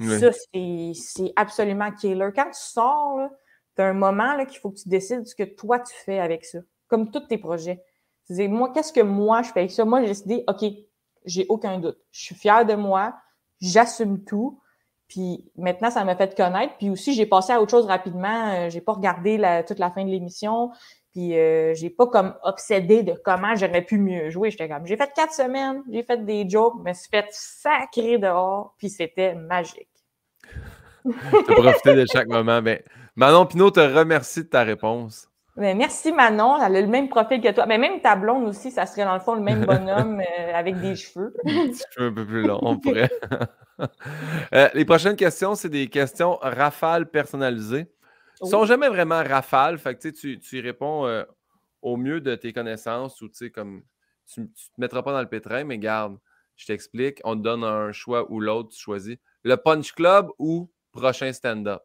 Ça, 0.00 0.30
c'est 0.32 1.32
absolument 1.36 1.90
killer. 1.92 2.30
Quand 2.34 2.46
tu 2.46 2.60
sors, 2.60 3.28
tu 3.76 3.82
as 3.82 3.86
un 3.86 3.92
moment 3.92 4.44
qu'il 4.44 4.58
faut 4.58 4.70
que 4.70 4.78
tu 4.78 4.88
décides 4.88 5.26
ce 5.26 5.34
que 5.34 5.44
toi, 5.44 5.78
tu 5.80 5.94
fais 6.04 6.18
avec 6.18 6.44
ça. 6.44 6.58
Comme 6.88 7.10
tous 7.10 7.20
tes 7.20 7.38
projets. 7.38 7.82
Tu 8.26 8.48
moi, 8.48 8.72
qu'est-ce 8.72 8.92
que 8.92 9.00
moi, 9.00 9.42
je 9.42 9.52
fais 9.52 9.60
avec 9.60 9.70
ça? 9.70 9.84
Moi, 9.84 10.02
j'ai 10.02 10.08
décidé, 10.08 10.44
OK, 10.48 10.64
j'ai 11.24 11.46
aucun 11.48 11.78
doute. 11.78 11.98
Je 12.10 12.24
suis 12.24 12.34
fière 12.34 12.64
de 12.66 12.74
moi, 12.74 13.14
j'assume 13.60 14.24
tout. 14.24 14.60
Puis 15.12 15.44
maintenant, 15.58 15.90
ça 15.90 16.04
m'a 16.04 16.16
fait 16.16 16.34
connaître. 16.34 16.72
Puis 16.78 16.88
aussi, 16.88 17.12
j'ai 17.12 17.26
passé 17.26 17.52
à 17.52 17.60
autre 17.60 17.70
chose 17.70 17.84
rapidement. 17.84 18.54
Euh, 18.54 18.70
j'ai 18.70 18.80
pas 18.80 18.94
regardé 18.94 19.36
toute 19.68 19.78
la 19.78 19.90
fin 19.90 20.06
de 20.06 20.08
l'émission. 20.10 20.70
Puis 21.12 21.36
euh, 21.38 21.74
j'ai 21.74 21.90
pas 21.90 22.06
comme 22.06 22.34
obsédé 22.42 23.02
de 23.02 23.12
comment 23.22 23.54
j'aurais 23.54 23.82
pu 23.82 23.98
mieux 23.98 24.30
jouer. 24.30 24.50
J'étais 24.50 24.70
comme, 24.70 24.86
j'ai 24.86 24.96
fait 24.96 25.12
quatre 25.14 25.34
semaines, 25.34 25.82
j'ai 25.92 26.02
fait 26.02 26.24
des 26.24 26.48
jokes, 26.48 26.82
me 26.82 26.94
suis 26.94 27.10
fait 27.10 27.26
sacré 27.30 28.16
dehors, 28.16 28.74
puis 28.78 28.88
c'était 28.88 29.34
magique. 29.34 29.90
tu 31.04 31.12
as 31.12 31.54
profité 31.54 31.94
de 31.94 32.06
chaque 32.10 32.28
moment. 32.28 32.62
Mais 32.62 32.82
Manon 33.14 33.44
Pinot 33.44 33.72
te 33.72 33.80
remercie 33.80 34.44
de 34.44 34.48
ta 34.48 34.62
réponse. 34.62 35.28
Mais 35.56 35.74
merci 35.74 36.12
Manon, 36.12 36.56
elle 36.62 36.76
a 36.76 36.80
le 36.80 36.86
même 36.86 37.08
profil 37.08 37.40
que 37.40 37.52
toi. 37.52 37.66
Mais 37.66 37.76
même 37.76 38.00
ta 38.00 38.16
blonde 38.16 38.48
aussi, 38.48 38.70
ça 38.70 38.86
serait 38.86 39.04
dans 39.04 39.14
le 39.14 39.20
fond 39.20 39.34
le 39.34 39.42
même 39.42 39.64
bonhomme 39.66 40.20
euh, 40.20 40.54
avec 40.54 40.80
des 40.80 40.96
cheveux. 40.96 41.34
des 41.44 41.74
cheveux 41.94 42.08
un 42.08 42.12
peu 42.12 42.26
plus 42.26 42.42
longs, 42.42 42.60
on 42.62 42.78
pourrait. 42.78 43.10
Euh, 44.54 44.68
les 44.74 44.84
prochaines 44.84 45.16
questions, 45.16 45.56
c'est 45.56 45.70
des 45.70 45.88
questions 45.88 46.38
rafales 46.40 47.10
personnalisées. 47.10 47.86
Elles 48.40 48.46
ne 48.46 48.48
sont 48.48 48.64
jamais 48.64 48.88
vraiment 48.88 49.24
rafales. 49.24 49.76
Fait 49.78 49.96
que, 49.96 50.08
tu, 50.08 50.38
tu 50.38 50.58
y 50.58 50.60
réponds 50.60 51.06
euh, 51.06 51.24
au 51.80 51.96
mieux 51.96 52.20
de 52.20 52.36
tes 52.36 52.52
connaissances 52.52 53.20
ou 53.22 53.28
comme 53.52 53.82
tu 54.32 54.42
ne 54.42 54.46
te 54.46 54.52
mettras 54.78 55.02
pas 55.02 55.12
dans 55.12 55.20
le 55.20 55.28
pétrin, 55.28 55.64
mais 55.64 55.78
garde, 55.78 56.16
je 56.54 56.66
t'explique. 56.66 57.20
On 57.24 57.34
te 57.34 57.42
donne 57.42 57.64
un 57.64 57.90
choix 57.90 58.30
ou 58.30 58.38
l'autre, 58.38 58.68
tu 58.68 58.78
choisis. 58.80 59.16
Le 59.42 59.56
Punch 59.56 59.92
Club 59.92 60.28
ou 60.38 60.70
prochain 60.92 61.32
stand-up? 61.32 61.82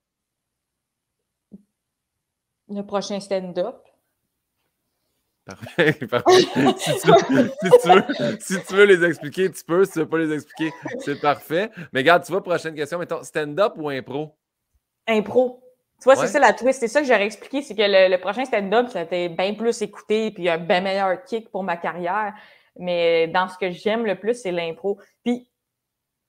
Le 2.70 2.82
prochain 2.82 3.20
stand-up. 3.20 3.78
Parfait, 5.46 5.94
parfait. 6.12 6.42
Si 8.40 8.62
tu, 8.66 8.74
veux, 8.76 8.84
les 8.84 9.04
expliquer, 9.06 9.50
tu 9.50 9.64
peux. 9.64 9.86
Si 9.86 9.94
tu 9.94 10.00
ne 10.00 10.04
veux 10.04 10.10
pas 10.10 10.18
les 10.18 10.34
expliquer, 10.34 10.74
c'est 11.00 11.22
parfait. 11.22 11.72
Mais 11.94 12.02
regarde, 12.02 12.26
tu 12.26 12.34
vois, 12.34 12.44
prochaine 12.44 12.76
question. 12.76 13.00
Mettons, 13.00 13.24
stand-up 13.24 13.74
ou 13.78 13.90
impro? 13.90 14.36
Impro. 15.08 15.64
Tu 16.02 16.04
vois, 16.04 16.18
c'est 16.18 16.28
ça 16.28 16.40
la 16.40 16.52
twist. 16.52 16.82
C'est 16.82 16.90
ça 16.90 17.02
que 17.02 17.08
j'aurais 17.08 17.26
expliqué, 17.26 17.62
c'est 17.62 17.76
que 17.76 17.82
le, 17.82 18.18
prochain 18.18 18.44
stand-up, 18.44 18.90
ça 18.90 19.00
a 19.00 19.04
été 19.04 19.30
bien 19.30 19.54
plus 19.54 19.82
écouté, 19.82 20.32
puis 20.32 20.50
un 20.50 20.58
bien 20.58 20.82
meilleur 20.82 21.24
kick 21.24 21.50
pour 21.50 21.64
ma 21.64 21.78
carrière. 21.78 22.34
Mais 22.78 23.28
dans 23.28 23.48
ce 23.48 23.58
que 23.58 23.72
j'aime 23.72 24.06
le 24.06 24.20
plus, 24.20 24.36
c'est 24.36 24.52
l'impro. 24.52 25.00
Puis, 25.24 25.50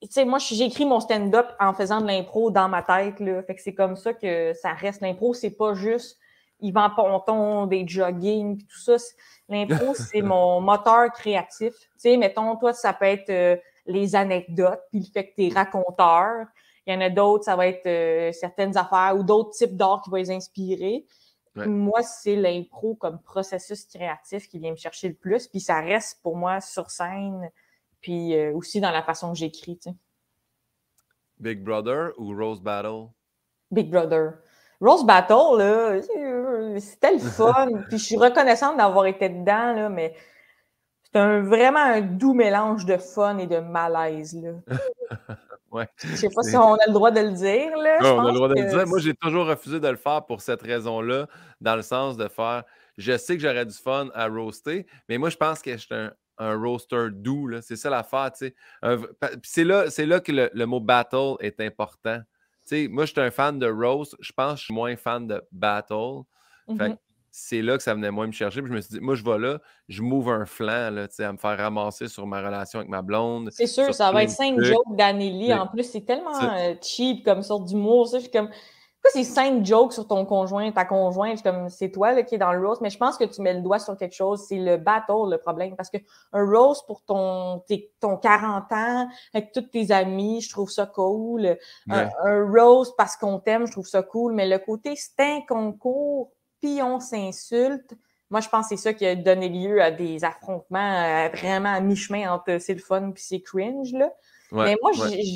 tu 0.01 0.07
sais, 0.09 0.25
moi, 0.25 0.39
j'ai 0.39 0.63
écrit 0.63 0.85
mon 0.85 1.01
stand-up 1.01 1.47
en 1.59 1.73
faisant 1.73 1.99
de 1.99 2.07
l'impro 2.07 2.51
dans 2.51 2.69
ma 2.69 2.81
tête, 2.81 3.19
là. 3.19 3.43
Fait 3.43 3.53
que 3.53 3.61
c'est 3.61 3.75
comme 3.75 3.97
ça 3.97 4.13
que 4.13 4.53
ça 4.53 4.73
reste. 4.73 5.01
L'impro, 5.01 5.33
c'est 5.33 5.51
pas 5.51 5.73
juste 5.73 6.18
Yvan 6.61 6.89
Ponton, 6.95 7.65
des 7.65 7.87
jogging, 7.87 8.57
puis 8.57 8.67
tout 8.67 8.79
ça. 8.79 8.95
L'impro, 9.47 9.93
c'est 9.93 10.21
mon 10.21 10.61
moteur 10.61 11.11
créatif. 11.11 11.73
Tu 11.73 11.87
sais, 11.97 12.17
mettons, 12.17 12.55
toi, 12.57 12.73
ça 12.73 12.93
peut 12.93 13.05
être 13.05 13.29
euh, 13.29 13.57
les 13.85 14.15
anecdotes, 14.15 14.81
puis 14.91 14.99
le 14.99 15.05
fait 15.05 15.29
que 15.29 15.35
tu 15.35 15.47
es 15.47 15.53
raconteur. 15.53 16.45
Il 16.85 16.93
y 16.93 16.95
en 16.95 17.01
a 17.01 17.09
d'autres, 17.09 17.45
ça 17.45 17.55
va 17.55 17.67
être 17.67 17.85
euh, 17.85 18.31
certaines 18.31 18.75
affaires 18.77 19.15
ou 19.17 19.23
d'autres 19.23 19.51
types 19.51 19.75
d'art 19.77 20.01
qui 20.03 20.09
vont 20.09 20.17
les 20.17 20.31
inspirer. 20.31 21.05
Moi, 21.55 22.01
c'est 22.03 22.35
l'impro 22.35 22.95
comme 22.95 23.19
processus 23.21 23.85
créatif 23.85 24.47
qui 24.47 24.59
vient 24.59 24.71
me 24.71 24.77
chercher 24.77 25.09
le 25.09 25.13
plus. 25.13 25.47
Puis 25.47 25.59
ça 25.59 25.81
reste 25.81 26.21
pour 26.21 26.37
moi 26.37 26.61
sur 26.61 26.89
scène, 26.89 27.49
puis 27.99 28.35
euh, 28.35 28.53
aussi 28.53 28.79
dans 28.79 28.91
la 28.91 29.03
façon 29.03 29.33
que 29.33 29.37
j'écris. 29.37 29.77
Tu 29.77 29.89
sais. 29.89 29.95
Big 31.39 31.61
Brother 31.63 32.11
ou 32.17 32.35
Rose 32.35 32.61
Battle? 32.61 33.07
Big 33.71 33.89
Brother. 33.89 34.39
Rose 34.81 35.05
Battle, 35.05 35.57
là, 35.57 36.01
c'était 36.79 37.13
le 37.13 37.19
fun. 37.19 37.67
puis 37.89 37.97
je 37.97 38.03
suis 38.03 38.17
reconnaissante 38.17 38.77
d'avoir 38.77 39.05
été 39.05 39.29
dedans, 39.29 39.73
là, 39.73 39.89
mais 39.89 40.15
c'est 41.03 41.19
un, 41.19 41.41
vraiment 41.41 41.79
un 41.79 42.01
doux 42.01 42.33
mélange 42.33 42.85
de 42.85 42.97
fun 42.97 43.37
et 43.39 43.47
de 43.47 43.59
malaise. 43.59 44.37
Là. 44.41 44.51
ouais. 45.71 45.87
Je 45.97 46.15
sais 46.15 46.29
pas 46.29 46.43
si 46.43 46.55
on 46.55 46.75
a 46.75 46.87
le 46.87 46.93
droit 46.93 47.11
de 47.11 47.21
le 47.21 47.31
dire. 47.31 47.75
Là. 47.77 47.97
on 48.01 48.25
a 48.25 48.31
le 48.31 48.35
droit 48.35 48.47
de 48.47 48.55
le 48.55 48.69
dire. 48.69 48.87
Moi, 48.87 48.99
j'ai 48.99 49.15
toujours 49.15 49.47
refusé 49.47 49.79
de 49.79 49.87
le 49.87 49.97
faire 49.97 50.25
pour 50.25 50.41
cette 50.41 50.61
raison-là, 50.61 51.27
dans 51.59 51.75
le 51.75 51.81
sens 51.81 52.15
de 52.15 52.27
faire. 52.27 52.63
Je 52.97 53.17
sais 53.17 53.35
que 53.37 53.41
j'aurais 53.41 53.65
du 53.65 53.75
fun 53.75 54.09
à 54.13 54.27
roaster, 54.27 54.85
mais 55.07 55.17
moi, 55.17 55.29
je 55.29 55.37
pense 55.37 55.61
que 55.61 55.71
je 55.71 55.77
suis 55.77 55.95
un, 55.95 56.11
un 56.39 56.57
roaster 56.57 57.07
doux. 57.11 57.51
C'est 57.61 57.75
ça 57.75 57.89
l'affaire. 57.89 58.31
C'est 59.43 59.63
là, 59.63 59.85
là 59.97 60.19
que 60.19 60.31
le, 60.31 60.65
mot 60.65 60.79
battle 60.79 61.35
est 61.41 61.59
important. 61.59 62.21
Moi, 62.89 63.05
je 63.05 63.11
suis 63.11 63.21
un 63.21 63.31
fan 63.31 63.59
de 63.59 63.67
roast. 63.69 64.15
Je 64.19 64.31
pense 64.31 64.53
que 64.53 64.59
je 64.59 64.65
suis 64.65 64.73
moins 64.73 64.95
fan 64.95 65.27
de 65.27 65.41
battle. 65.51 66.21
Fait 66.67 66.73
mm-hmm. 66.73 66.97
c'est 67.31 67.61
là 67.61 67.77
que 67.77 67.83
ça 67.83 67.93
venait 67.93 68.11
moins 68.11 68.27
me 68.27 68.31
chercher. 68.31 68.61
Puis 68.61 68.69
je 68.69 68.75
me 68.75 68.81
suis 68.81 68.93
dit, 68.95 68.99
moi, 68.99 69.15
je 69.15 69.23
vais 69.23 69.37
là, 69.37 69.59
je 69.87 70.01
m'ouvre 70.01 70.31
un 70.31 70.45
flanc 70.45 70.91
là, 70.91 71.07
à 71.19 71.31
me 71.31 71.37
faire 71.37 71.57
ramasser 71.57 72.07
sur 72.07 72.27
ma 72.27 72.41
relation 72.41 72.79
avec 72.79 72.89
ma 72.89 73.01
blonde. 73.01 73.49
C'est 73.51 73.67
sûr, 73.67 73.93
ça 73.93 74.11
va 74.11 74.23
être 74.23 74.29
cinq 74.29 74.59
jokes 74.61 74.95
d'Anneli. 74.95 75.53
En 75.53 75.67
plus, 75.67 75.83
c'est 75.83 76.05
tellement 76.05 76.39
euh, 76.41 76.75
cheap 76.81 77.25
comme 77.25 77.41
sorte 77.41 77.65
d'humour. 77.65 78.09
Je 78.13 78.19
suis 78.19 78.31
comme, 78.31 78.49
c'est 79.11 79.23
cinq 79.23 79.65
jokes 79.65 79.93
sur 79.93 80.07
ton 80.07 80.25
conjoint, 80.25 80.71
ta 80.71 80.85
conjointe, 80.85 81.41
comme 81.41 81.69
c'est 81.69 81.89
toi 81.89 82.13
là, 82.13 82.23
qui 82.23 82.35
est 82.35 82.39
dans 82.39 82.51
le 82.51 82.65
roast, 82.65 82.81
mais 82.81 82.89
je 82.89 82.97
pense 82.97 83.17
que 83.17 83.23
tu 83.23 83.41
mets 83.41 83.53
le 83.53 83.61
doigt 83.61 83.79
sur 83.79 83.97
quelque 83.97 84.15
chose, 84.15 84.45
c'est 84.47 84.57
le 84.57 84.77
battle 84.77 85.29
le 85.29 85.37
problème. 85.37 85.75
Parce 85.75 85.89
que 85.89 85.97
un 86.33 86.45
roast 86.45 86.85
pour 86.85 87.01
ton, 87.03 87.63
ton 87.99 88.17
40 88.17 88.71
ans, 88.71 89.07
avec 89.33 89.51
tous 89.51 89.61
tes 89.61 89.91
amis, 89.91 90.41
je 90.41 90.49
trouve 90.49 90.69
ça 90.69 90.85
cool. 90.85 91.57
Un, 91.89 92.09
roast 92.51 92.93
parce 92.97 93.15
qu'on 93.15 93.39
t'aime, 93.39 93.65
je 93.65 93.71
trouve 93.71 93.87
ça 93.87 94.03
cool. 94.03 94.33
Mais 94.33 94.47
le 94.47 94.59
côté 94.59 94.95
c'est 94.95 95.23
un 95.23 95.41
concours, 95.47 96.31
puis 96.61 96.81
on 96.81 96.99
s'insulte. 96.99 97.95
Moi, 98.31 98.41
je 98.41 98.49
pense 98.49 98.69
que 98.69 98.75
c'est 98.75 98.81
ça 98.81 98.93
qui 98.93 99.07
a 99.07 99.15
donné 99.15 99.49
lieu 99.49 99.81
à 99.81 99.89
des 99.89 100.23
affrontements 100.23 101.01
euh, 101.01 101.29
vraiment 101.29 101.73
à 101.73 101.79
mi-chemin 101.79 102.31
entre 102.31 102.59
c'est 102.59 102.75
le 102.75 102.79
fun 102.79 103.11
puis 103.11 103.23
c'est 103.25 103.41
cringe. 103.41 103.91
Là. 103.91 104.11
mais 104.51 104.75
moi, 104.83 104.91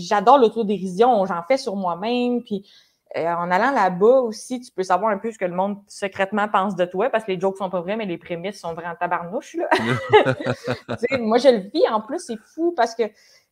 j'adore 0.08 0.38
l'autodérision, 0.38 1.26
j'en 1.26 1.42
fais 1.48 1.58
sur 1.58 1.76
moi-même. 1.76 2.44
Puis 2.44 2.70
euh, 3.16 3.34
en 3.34 3.52
allant 3.52 3.72
là-bas 3.72 4.22
aussi, 4.22 4.60
tu 4.60 4.72
peux 4.72 4.84
savoir 4.84 5.12
un 5.12 5.18
peu 5.18 5.32
ce 5.32 5.38
que 5.38 5.46
le 5.46 5.54
monde 5.54 5.78
secrètement 5.88 6.48
pense 6.48 6.76
de 6.76 6.86
toi, 6.86 7.10
parce 7.10 7.24
que 7.24 7.32
les 7.32 7.40
jokes 7.40 7.58
sont 7.58 7.70
pas 7.70 7.82
vrais, 7.82 7.96
mais 7.96 8.06
les 8.06 8.18
prémices 8.18 8.60
sont 8.60 8.74
vraiment 8.74 8.96
tabarnouches. 9.00 9.56
Là. 9.56 9.70
moi, 11.20 11.38
je 11.38 11.50
le 11.50 11.70
vis. 11.70 11.88
En 11.90 12.02
plus, 12.02 12.20
c'est 12.20 12.40
fou 12.54 12.74
parce 12.76 12.96
que 12.96 13.04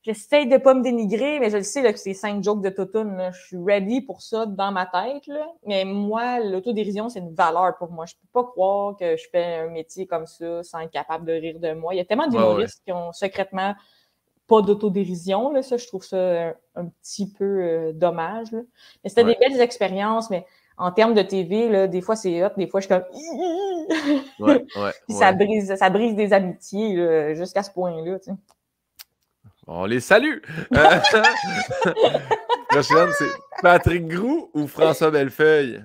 j'essaie 0.01 0.47
de 0.47 0.57
pas 0.57 0.74
me 0.74 0.82
dénigrer, 0.82 1.39
mais 1.39 1.49
je 1.51 1.57
le 1.57 1.64
sais 1.64 1.82
là, 1.82 1.93
que 1.93 1.99
c'est 1.99 2.16
cinq 2.16 2.43
jokes 2.43 2.62
de 2.62 2.70
Totun. 2.70 3.32
Je 3.32 3.45
suis 3.45 3.57
ready 3.57 4.01
pour 4.01 4.22
ça 4.22 4.45
dans 4.47 4.72
ma 4.72 4.88
tête. 4.88 5.28
Là. 5.28 5.47
Mais 5.68 5.86
moi, 5.86 6.39
l'autodérision, 6.39 7.09
c'est 7.09 7.20
une 7.20 7.36
valeur 7.36 7.78
pour 7.78 7.91
moi. 7.91 8.05
Je 8.05 8.16
peux 8.16 8.41
pas 8.41 8.43
croire 8.43 8.95
que 8.97 9.16
je 9.16 9.26
fais 9.32 9.57
un 9.57 9.70
métier 9.70 10.07
comme 10.07 10.26
ça 10.26 10.64
sans 10.64 10.80
être 10.80 10.91
capable 10.91 11.26
de 11.26 11.34
rire 11.34 11.59
de 11.59 11.74
moi. 11.74 11.93
Il 11.93 11.97
y 11.97 12.01
a 12.01 12.05
tellement 12.05 12.28
d'humoristes 12.28 12.82
qui 12.84 12.91
ont 12.91 13.12
secrètement 13.14 13.76
pas 14.51 14.61
d'autodérision. 14.61 15.53
Là, 15.53 15.63
ça, 15.63 15.77
je 15.77 15.87
trouve 15.87 16.03
ça 16.03 16.53
un, 16.75 16.85
petit 17.01 17.31
peu 17.31 17.45
euh, 17.45 17.91
dommage. 17.93 18.49
Mais 18.51 19.09
c'était 19.09 19.23
des 19.23 19.37
belles 19.39 19.61
expériences, 19.61 20.29
mais 20.29 20.45
en 20.77 20.91
termes 20.91 21.13
de 21.13 21.21
TV, 21.21 21.69
là, 21.69 21.87
des 21.87 22.01
fois 22.01 22.17
c'est 22.17 22.43
hot, 22.43 22.49
des 22.57 22.67
fois 22.67 22.81
je 22.81 22.87
suis 22.87 22.93
comme. 22.93 23.05
ouais, 24.47 24.65
ça, 25.09 25.31
brise, 25.31 25.73
ça 25.75 25.89
brise 25.89 26.15
des 26.15 26.33
amitiés 26.33 27.33
jusqu'à 27.33 27.63
ce 27.63 27.71
point-là. 27.71 28.17
On 29.67 29.85
les 29.85 30.01
salue! 30.01 30.39
Prochaine, 32.69 33.09
c'est 33.17 33.31
Patrick 33.61 34.07
Groux 34.07 34.49
ou 34.53 34.67
François 34.67 35.11
Bellefeuille? 35.11 35.81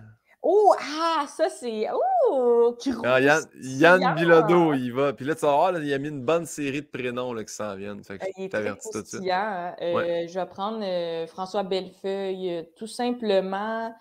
Oh, 0.49 0.73
ah, 0.79 1.27
ça 1.27 1.49
c'est. 1.49 1.89
Oh, 2.31 2.77
qui 2.79 2.93
ah, 3.03 3.21
Yann, 3.21 3.43
Yann 3.61 4.15
Bilodeau, 4.15 4.75
il 4.75 4.93
va. 4.93 5.13
Puis 5.13 5.25
là, 5.25 5.35
tu 5.35 5.41
vas 5.41 5.51
voir, 5.51 5.73
là, 5.73 5.81
il 5.81 5.93
a 5.93 5.99
mis 5.99 6.09
une 6.09 6.25
bonne 6.25 6.47
série 6.47 6.83
de 6.83 6.87
prénoms 6.87 7.33
là, 7.33 7.43
qui 7.43 7.53
s'en 7.53 7.75
viennent. 7.75 8.05
Fait 8.05 8.17
que 8.17 8.25
euh, 8.25 8.29
il 8.39 8.49
tout 8.49 9.03
de 9.03 9.07
suite. 9.07 9.23
Euh, 9.25 10.27
je 10.29 10.39
vais 10.39 10.47
prendre 10.47 10.85
euh, 10.85 11.27
François 11.27 11.65
Bellefeuille 11.65 12.65
tout 12.77 12.87
simplement 12.87 13.93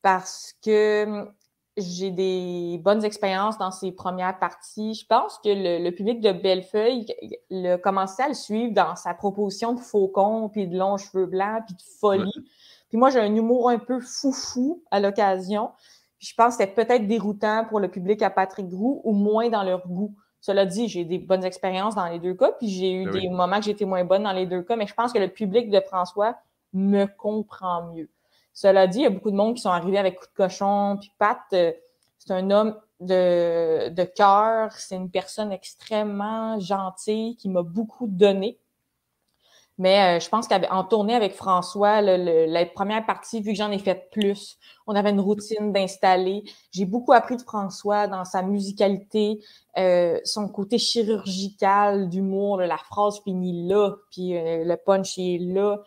parce 0.00 0.54
que 0.64 1.04
hum, 1.04 1.32
j'ai 1.76 2.12
des 2.12 2.80
bonnes 2.82 3.04
expériences 3.04 3.58
dans 3.58 3.70
ses 3.70 3.92
premières 3.92 4.38
parties. 4.38 4.94
Je 4.94 5.04
pense 5.06 5.38
que 5.44 5.50
le, 5.50 5.90
public 5.90 6.22
de 6.22 6.32
Bellefeuille 6.32 7.04
le 7.50 7.76
commençait 7.76 8.22
à 8.22 8.28
le 8.28 8.34
suivre 8.34 8.72
dans 8.72 8.96
sa 8.96 9.12
proposition 9.12 9.74
de 9.74 9.80
faucon, 9.80 10.48
puis 10.48 10.66
de 10.66 10.78
longs 10.78 10.96
cheveux 10.96 11.26
blancs, 11.26 11.64
puis 11.66 11.74
de 11.74 11.82
folie. 12.00 12.48
Puis 12.88 12.98
moi, 12.98 13.10
j'ai 13.10 13.20
un 13.20 13.34
humour 13.34 13.70
un 13.70 13.78
peu 13.78 14.00
foufou 14.00 14.82
à 14.90 15.00
l'occasion. 15.00 15.70
Puis 16.18 16.28
je 16.28 16.34
pense 16.34 16.56
que 16.56 16.64
c'était 16.64 16.84
peut-être 16.84 17.06
déroutant 17.06 17.64
pour 17.68 17.80
le 17.80 17.88
public 17.88 18.22
à 18.22 18.30
Patrick 18.30 18.68
Groux 18.68 19.00
ou 19.04 19.12
moins 19.12 19.48
dans 19.48 19.62
leur 19.62 19.86
goût. 19.86 20.14
Cela 20.40 20.66
dit, 20.66 20.88
j'ai 20.88 21.04
des 21.04 21.18
bonnes 21.18 21.44
expériences 21.44 21.94
dans 21.94 22.06
les 22.06 22.20
deux 22.20 22.34
cas, 22.34 22.52
puis 22.52 22.68
j'ai 22.68 22.92
eu 22.92 23.04
ben 23.06 23.12
des 23.12 23.28
moments 23.28 23.58
que 23.58 23.64
j'étais 23.64 23.84
moins 23.84 24.04
bonne 24.04 24.22
dans 24.22 24.32
les 24.32 24.46
deux 24.46 24.62
cas, 24.62 24.76
mais 24.76 24.86
je 24.86 24.94
pense 24.94 25.12
que 25.12 25.18
le 25.18 25.28
public 25.28 25.68
de 25.68 25.80
François 25.80 26.36
me 26.72 27.06
comprend 27.06 27.92
mieux. 27.92 28.08
Cela 28.52 28.86
dit, 28.86 28.98
il 29.00 29.02
y 29.02 29.06
a 29.06 29.10
beaucoup 29.10 29.30
de 29.30 29.36
monde 29.36 29.54
qui 29.54 29.62
sont 29.62 29.70
arrivés 29.70 29.98
avec 29.98 30.16
coup 30.16 30.26
de 30.26 30.36
cochon, 30.36 30.96
puis 31.00 31.12
Pat, 31.18 31.38
euh, 31.52 31.72
c'est 32.18 32.32
un 32.32 32.50
homme 32.50 32.76
de, 33.00 33.88
de 33.90 34.04
cœur, 34.04 34.72
c'est 34.72 34.96
une 34.96 35.10
personne 35.10 35.52
extrêmement 35.52 36.58
gentille 36.60 37.36
qui 37.36 37.48
m'a 37.48 37.62
beaucoup 37.62 38.06
donné. 38.06 38.58
Mais 39.78 40.16
euh, 40.16 40.20
je 40.20 40.28
pense 40.28 40.48
qu'en 40.48 40.84
tournée 40.84 41.14
avec 41.14 41.34
François, 41.34 42.00
la 42.00 42.66
première 42.66 43.06
partie, 43.06 43.40
vu 43.40 43.52
que 43.52 43.56
j'en 43.56 43.70
ai 43.70 43.78
fait 43.78 44.10
plus, 44.10 44.58
on 44.88 44.94
avait 44.96 45.10
une 45.10 45.20
routine 45.20 45.72
d'installer. 45.72 46.42
J'ai 46.72 46.84
beaucoup 46.84 47.12
appris 47.12 47.36
de 47.36 47.42
François 47.42 48.08
dans 48.08 48.24
sa 48.24 48.42
musicalité, 48.42 49.40
euh, 49.78 50.18
son 50.24 50.48
côté 50.48 50.78
chirurgical 50.78 52.08
d'humour, 52.08 52.58
la 52.58 52.76
phrase 52.76 53.20
finit 53.22 53.68
là, 53.68 53.92
puis 54.10 54.36
euh, 54.36 54.64
le 54.64 54.76
punch 54.76 55.16
est 55.16 55.38
là. 55.38 55.80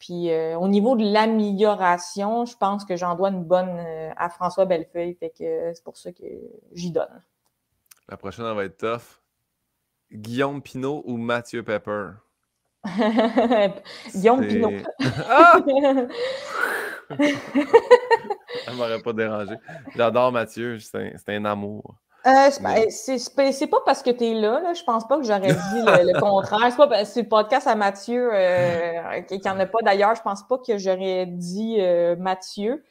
Puis 0.00 0.30
au 0.54 0.68
niveau 0.68 0.94
de 0.94 1.02
l'amélioration, 1.02 2.46
je 2.46 2.56
pense 2.56 2.84
que 2.84 2.94
j'en 2.94 3.16
dois 3.16 3.30
une 3.30 3.42
bonne 3.42 3.84
à 4.16 4.30
François 4.30 4.64
Bellefeuille, 4.64 5.16
fait 5.18 5.30
que 5.30 5.72
c'est 5.74 5.82
pour 5.82 5.96
ça 5.96 6.12
que 6.12 6.22
j'y 6.72 6.92
donne. 6.92 7.20
La 8.08 8.16
prochaine, 8.16 8.44
va 8.54 8.64
être 8.64 8.76
tough. 8.76 9.20
Guillaume 10.12 10.62
Pinault 10.62 11.02
ou 11.04 11.16
Mathieu 11.16 11.64
Pepper? 11.64 12.10
Guillaume 14.14 14.46
Pinot. 14.46 14.72
ah! 15.28 15.58
Ça 18.64 18.72
m'aurait 18.74 19.00
pas 19.00 19.12
dérangé. 19.12 19.54
J'adore 19.96 20.32
Mathieu, 20.32 20.78
c'est 20.78 21.12
un, 21.28 21.44
amour. 21.44 21.94
Euh, 22.26 22.50
c'est 22.90 23.66
pas 23.70 23.78
parce 23.86 24.02
que 24.02 24.10
tu 24.10 24.24
es 24.24 24.34
là, 24.34 24.60
là, 24.60 24.74
je 24.74 24.82
pense 24.82 25.06
pas 25.06 25.18
que 25.18 25.24
j'aurais 25.24 25.52
dit 25.52 25.82
le, 25.84 26.20
contraire. 26.20 26.70
C'est 26.70 26.76
pas 26.76 27.04
c'est 27.04 27.22
le 27.22 27.28
podcast 27.28 27.66
à 27.66 27.74
Mathieu 27.74 28.30
euh, 28.32 29.20
qui 29.22 29.48
en 29.48 29.58
a 29.58 29.66
pas 29.66 29.78
d'ailleurs, 29.82 30.14
je 30.14 30.22
pense 30.22 30.46
pas 30.46 30.58
que 30.58 30.76
j'aurais 30.78 31.26
dit 31.26 31.76
euh, 31.78 32.16
Mathieu. 32.16 32.84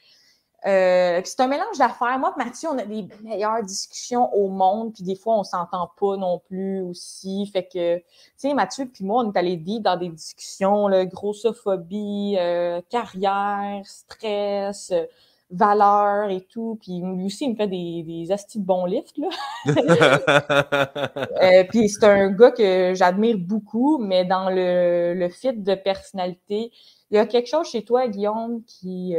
Euh, 0.66 1.20
c'est 1.24 1.40
un 1.40 1.46
mélange 1.46 1.78
d'affaires. 1.78 2.18
Moi, 2.18 2.34
Mathieu, 2.36 2.68
on 2.72 2.78
a 2.78 2.84
les 2.84 3.06
meilleures 3.22 3.62
discussions 3.62 4.32
au 4.34 4.48
monde, 4.48 4.92
puis 4.92 5.04
des 5.04 5.14
fois, 5.14 5.38
on 5.38 5.44
s'entend 5.44 5.90
pas 5.98 6.16
non 6.16 6.40
plus 6.48 6.80
aussi. 6.80 7.48
Fait 7.52 7.64
que, 7.64 7.98
tu 7.98 8.04
sais, 8.36 8.54
Mathieu 8.54 8.86
puis 8.92 9.04
moi, 9.04 9.22
on 9.24 9.30
est 9.32 9.38
allés 9.38 9.56
dire 9.56 9.80
dans 9.80 9.96
des 9.96 10.08
discussions, 10.08 10.88
là, 10.88 11.04
grossophobie, 11.06 12.36
euh, 12.38 12.80
carrière, 12.90 13.82
stress, 13.84 14.90
euh, 14.90 15.04
valeur 15.50 16.28
et 16.30 16.40
tout. 16.40 16.76
Puis 16.82 17.00
lui 17.00 17.26
aussi, 17.26 17.44
il 17.44 17.52
me 17.52 17.56
fait 17.56 17.68
des, 17.68 18.02
des 18.02 18.32
astis 18.32 18.58
de 18.58 18.64
bons 18.64 18.84
lifts, 18.84 19.16
là. 19.16 19.28
euh, 21.42 21.64
puis 21.68 21.88
c'est 21.88 22.04
un 22.04 22.30
gars 22.30 22.50
que 22.50 22.94
j'admire 22.94 23.38
beaucoup, 23.38 23.98
mais 23.98 24.24
dans 24.24 24.50
le, 24.50 25.14
le 25.14 25.28
fit 25.28 25.52
de 25.52 25.74
personnalité, 25.76 26.72
il 27.10 27.16
y 27.16 27.18
a 27.18 27.26
quelque 27.26 27.48
chose 27.48 27.68
chez 27.70 27.84
toi, 27.84 28.08
Guillaume, 28.08 28.62
qui 28.66 29.14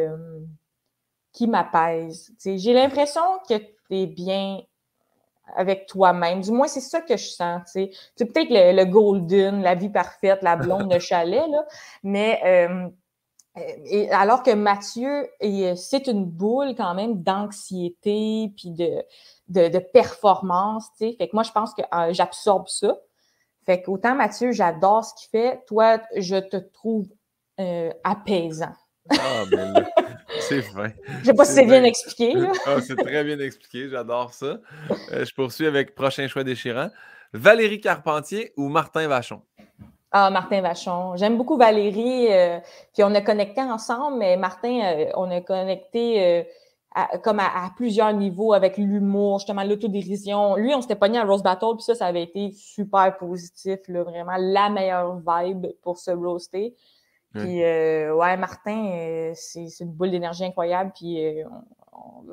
qui 1.32 1.48
m'apaise. 1.48 2.32
J'ai 2.44 2.74
l'impression 2.74 3.22
que 3.48 3.56
tu 3.58 3.68
es 3.92 4.06
bien 4.08 4.62
avec 5.56 5.88
toi-même. 5.88 6.42
Du 6.42 6.52
moins, 6.52 6.68
c'est 6.68 6.82
ça 6.82 7.02
que 7.02 7.18
je 7.18 7.28
sens. 7.30 7.62
C'est 7.74 8.26
peut-être 8.26 8.50
le, 8.50 8.84
golden, 8.86 9.62
la 9.62 9.76
vie 9.76 9.90
parfaite, 9.90 10.42
la 10.42 10.56
blonde, 10.56 10.92
le 10.92 11.00
chalet, 11.00 11.48
là, 11.50 11.66
mais 12.04 12.40
euh, 12.46 12.90
et 13.86 14.10
alors 14.12 14.44
que 14.44 14.54
Mathieu, 14.54 15.28
c'est 15.76 16.08
une 16.08 16.26
boule 16.26 16.76
quand 16.76 16.94
même 16.94 17.22
d'anxiété 17.22 18.54
puis 18.56 18.72
de, 18.72 19.04
de, 19.48 19.80
performance. 19.80 20.86
Fait 20.98 21.16
que 21.16 21.34
moi, 21.34 21.44
je 21.44 21.52
pense 21.52 21.74
que 21.74 21.82
euh, 21.94 22.14
j'absorbe 22.14 22.68
ça. 22.68 22.98
Fait 23.66 23.82
qu'autant 23.82 24.16
Mathieu, 24.16 24.52
j'adore 24.52 25.04
ce 25.04 25.14
qu'il 25.16 25.30
fait. 25.30 25.64
Toi, 25.68 26.00
je 26.16 26.38
te 26.38 26.58
trouve 26.58 27.08
euh, 27.60 27.92
apaisant. 28.04 28.74
Ah, 29.12 29.44
ben 29.50 29.74
c'est 30.50 30.62
fin. 30.62 30.90
Je 31.22 31.26
sais 31.26 31.34
pas 31.34 31.46
si 31.46 31.54
c'est 31.54 31.66
bien 31.66 31.84
expliqué. 31.84 32.34
Ah, 32.66 32.82
c'est 32.82 32.96
très 32.96 33.24
bien 33.24 33.40
expliqué, 33.40 33.90
j'adore 33.90 34.34
ça. 34.34 34.60
Euh, 35.12 35.26
je 35.26 35.34
poursuis 35.34 35.68
avec 35.68 35.96
prochain 35.96 36.28
choix 36.28 36.44
déchirant. 36.44 36.90
Valérie 37.34 37.80
Carpentier 37.80 38.54
ou 38.58 38.70
Martin 38.70 39.08
Vachon? 39.08 39.42
Ah, 40.12 40.30
Martin 40.30 40.62
Vachon. 40.62 41.16
J'aime 41.16 41.38
beaucoup 41.38 41.58
Valérie. 41.58 42.28
Euh, 42.32 42.60
puis 42.94 43.04
on 43.04 43.14
a 43.14 43.22
connecté 43.22 43.62
ensemble, 43.62 44.18
mais 44.18 44.36
Martin, 44.38 44.82
euh, 44.84 45.06
on 45.16 45.30
a 45.30 45.42
connecté 45.42 46.46
comme 47.24 47.40
à, 47.40 47.70
plusieurs 47.76 48.12
niveaux 48.14 48.52
avec 48.54 48.78
l'humour, 48.78 49.40
justement 49.40 49.64
l'autodérision. 49.64 50.56
Lui, 50.56 50.74
on 50.74 50.82
s'était 50.82 50.96
pogné 50.96 51.20
à 51.20 51.24
Rose 51.24 51.44
Battle, 51.44 51.76
puis 51.76 51.84
ça, 51.84 51.94
ça 51.94 52.08
avait 52.08 52.24
été 52.24 52.52
super 52.52 53.16
positif, 53.18 53.80
là, 53.88 54.04
vraiment 54.04 54.36
la 54.38 54.70
meilleure 54.70 55.20
vibe 55.20 55.68
pour 55.84 56.00
se 56.00 56.10
roaster. 56.10 56.74
Puis, 57.34 57.64
euh, 57.64 58.14
ouais, 58.16 58.38
Martin, 58.38 58.92
euh, 58.92 59.32
c'est 59.36 59.68
une 59.82 59.92
boule 59.92 60.12
d'énergie 60.12 60.44
incroyable. 60.44 60.92
Puis, 60.96 61.24
euh, 61.24 61.44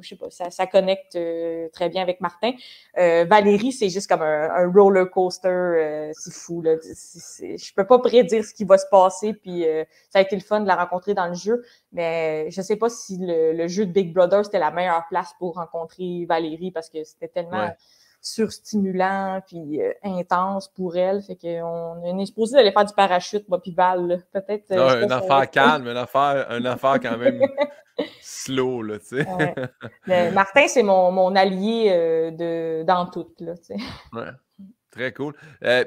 je 0.01 0.09
sais 0.09 0.16
pas, 0.16 0.31
ça, 0.31 0.51
ça 0.51 0.66
connecte 0.66 1.18
très 1.73 1.89
bien 1.89 2.01
avec 2.02 2.20
Martin. 2.20 2.52
Valérie, 2.94 3.73
c'est 3.73 3.89
juste 3.89 4.09
comme 4.09 4.23
un, 4.23 4.70
roller 4.73 5.10
coaster. 5.10 6.12
c'est 6.12 6.32
fou, 6.32 6.62
là. 6.62 6.77
je 6.82 7.74
peux 7.74 7.86
pas 7.86 7.98
prédire 7.98 8.44
ce 8.44 8.55
qui 8.55 8.64
va 8.64 8.78
se 8.78 8.86
passer. 8.90 9.35
Puis, 9.35 9.66
ça 10.09 10.20
a 10.20 10.23
été 10.23 10.36
le 10.36 10.43
fun 10.43 10.60
de 10.60 10.66
la 10.66 10.77
rencontrer 10.77 11.14
dans 11.14 11.27
le 11.27 11.35
jeu. 11.35 11.64
Mais 11.93 12.51
je 12.51 12.62
sais 12.62 12.77
pas 12.77 12.89
si 12.89 13.18
le, 13.20 13.66
jeu 13.66 13.86
de 13.86 13.93
Big 13.93 14.14
Brother, 14.14 14.44
c'était 14.44 14.60
la 14.60 14.70
meilleure 14.70 15.06
place 15.09 15.32
pour 15.39 15.56
rencontrer 15.56 16.24
Valérie 16.27 16.70
parce 16.70 16.89
que 16.89 17.02
c'était 17.05 17.28
tellement 17.28 17.68
surstimulant 18.26 19.40
puis 19.46 19.80
euh, 19.80 19.92
intense 20.02 20.66
pour 20.68 20.96
elle. 20.96 21.22
Fait 21.22 21.36
qu'on 21.36 22.18
est 22.18 22.26
supposé 22.26 22.56
d'aller 22.56 22.72
faire 22.72 22.84
du 22.84 22.92
parachute, 22.92 23.48
moi 23.48 23.62
puis. 23.62 23.72
Peut-être. 23.72 24.72
Euh, 24.72 25.04
une 25.04 25.12
affaire 25.12 25.48
calme, 25.48 25.86
une 25.86 25.96
affaire, 25.96 26.50
une 26.50 26.66
affaire 26.66 26.98
quand 27.00 27.16
même 27.18 27.40
slow, 28.20 28.82
là, 28.82 28.98
tu 28.98 29.22
sais. 30.06 30.32
Martin, 30.32 30.66
c'est 30.66 30.82
mon, 30.82 31.12
mon 31.12 31.36
allié 31.36 31.88
euh, 31.90 32.30
de, 32.32 32.84
dans 32.84 33.06
tout, 33.06 33.28
là, 33.38 33.56
tu 33.56 33.64
sais. 33.64 33.76
Ouais. 34.12 34.30
Très 34.90 35.12
cool. 35.12 35.34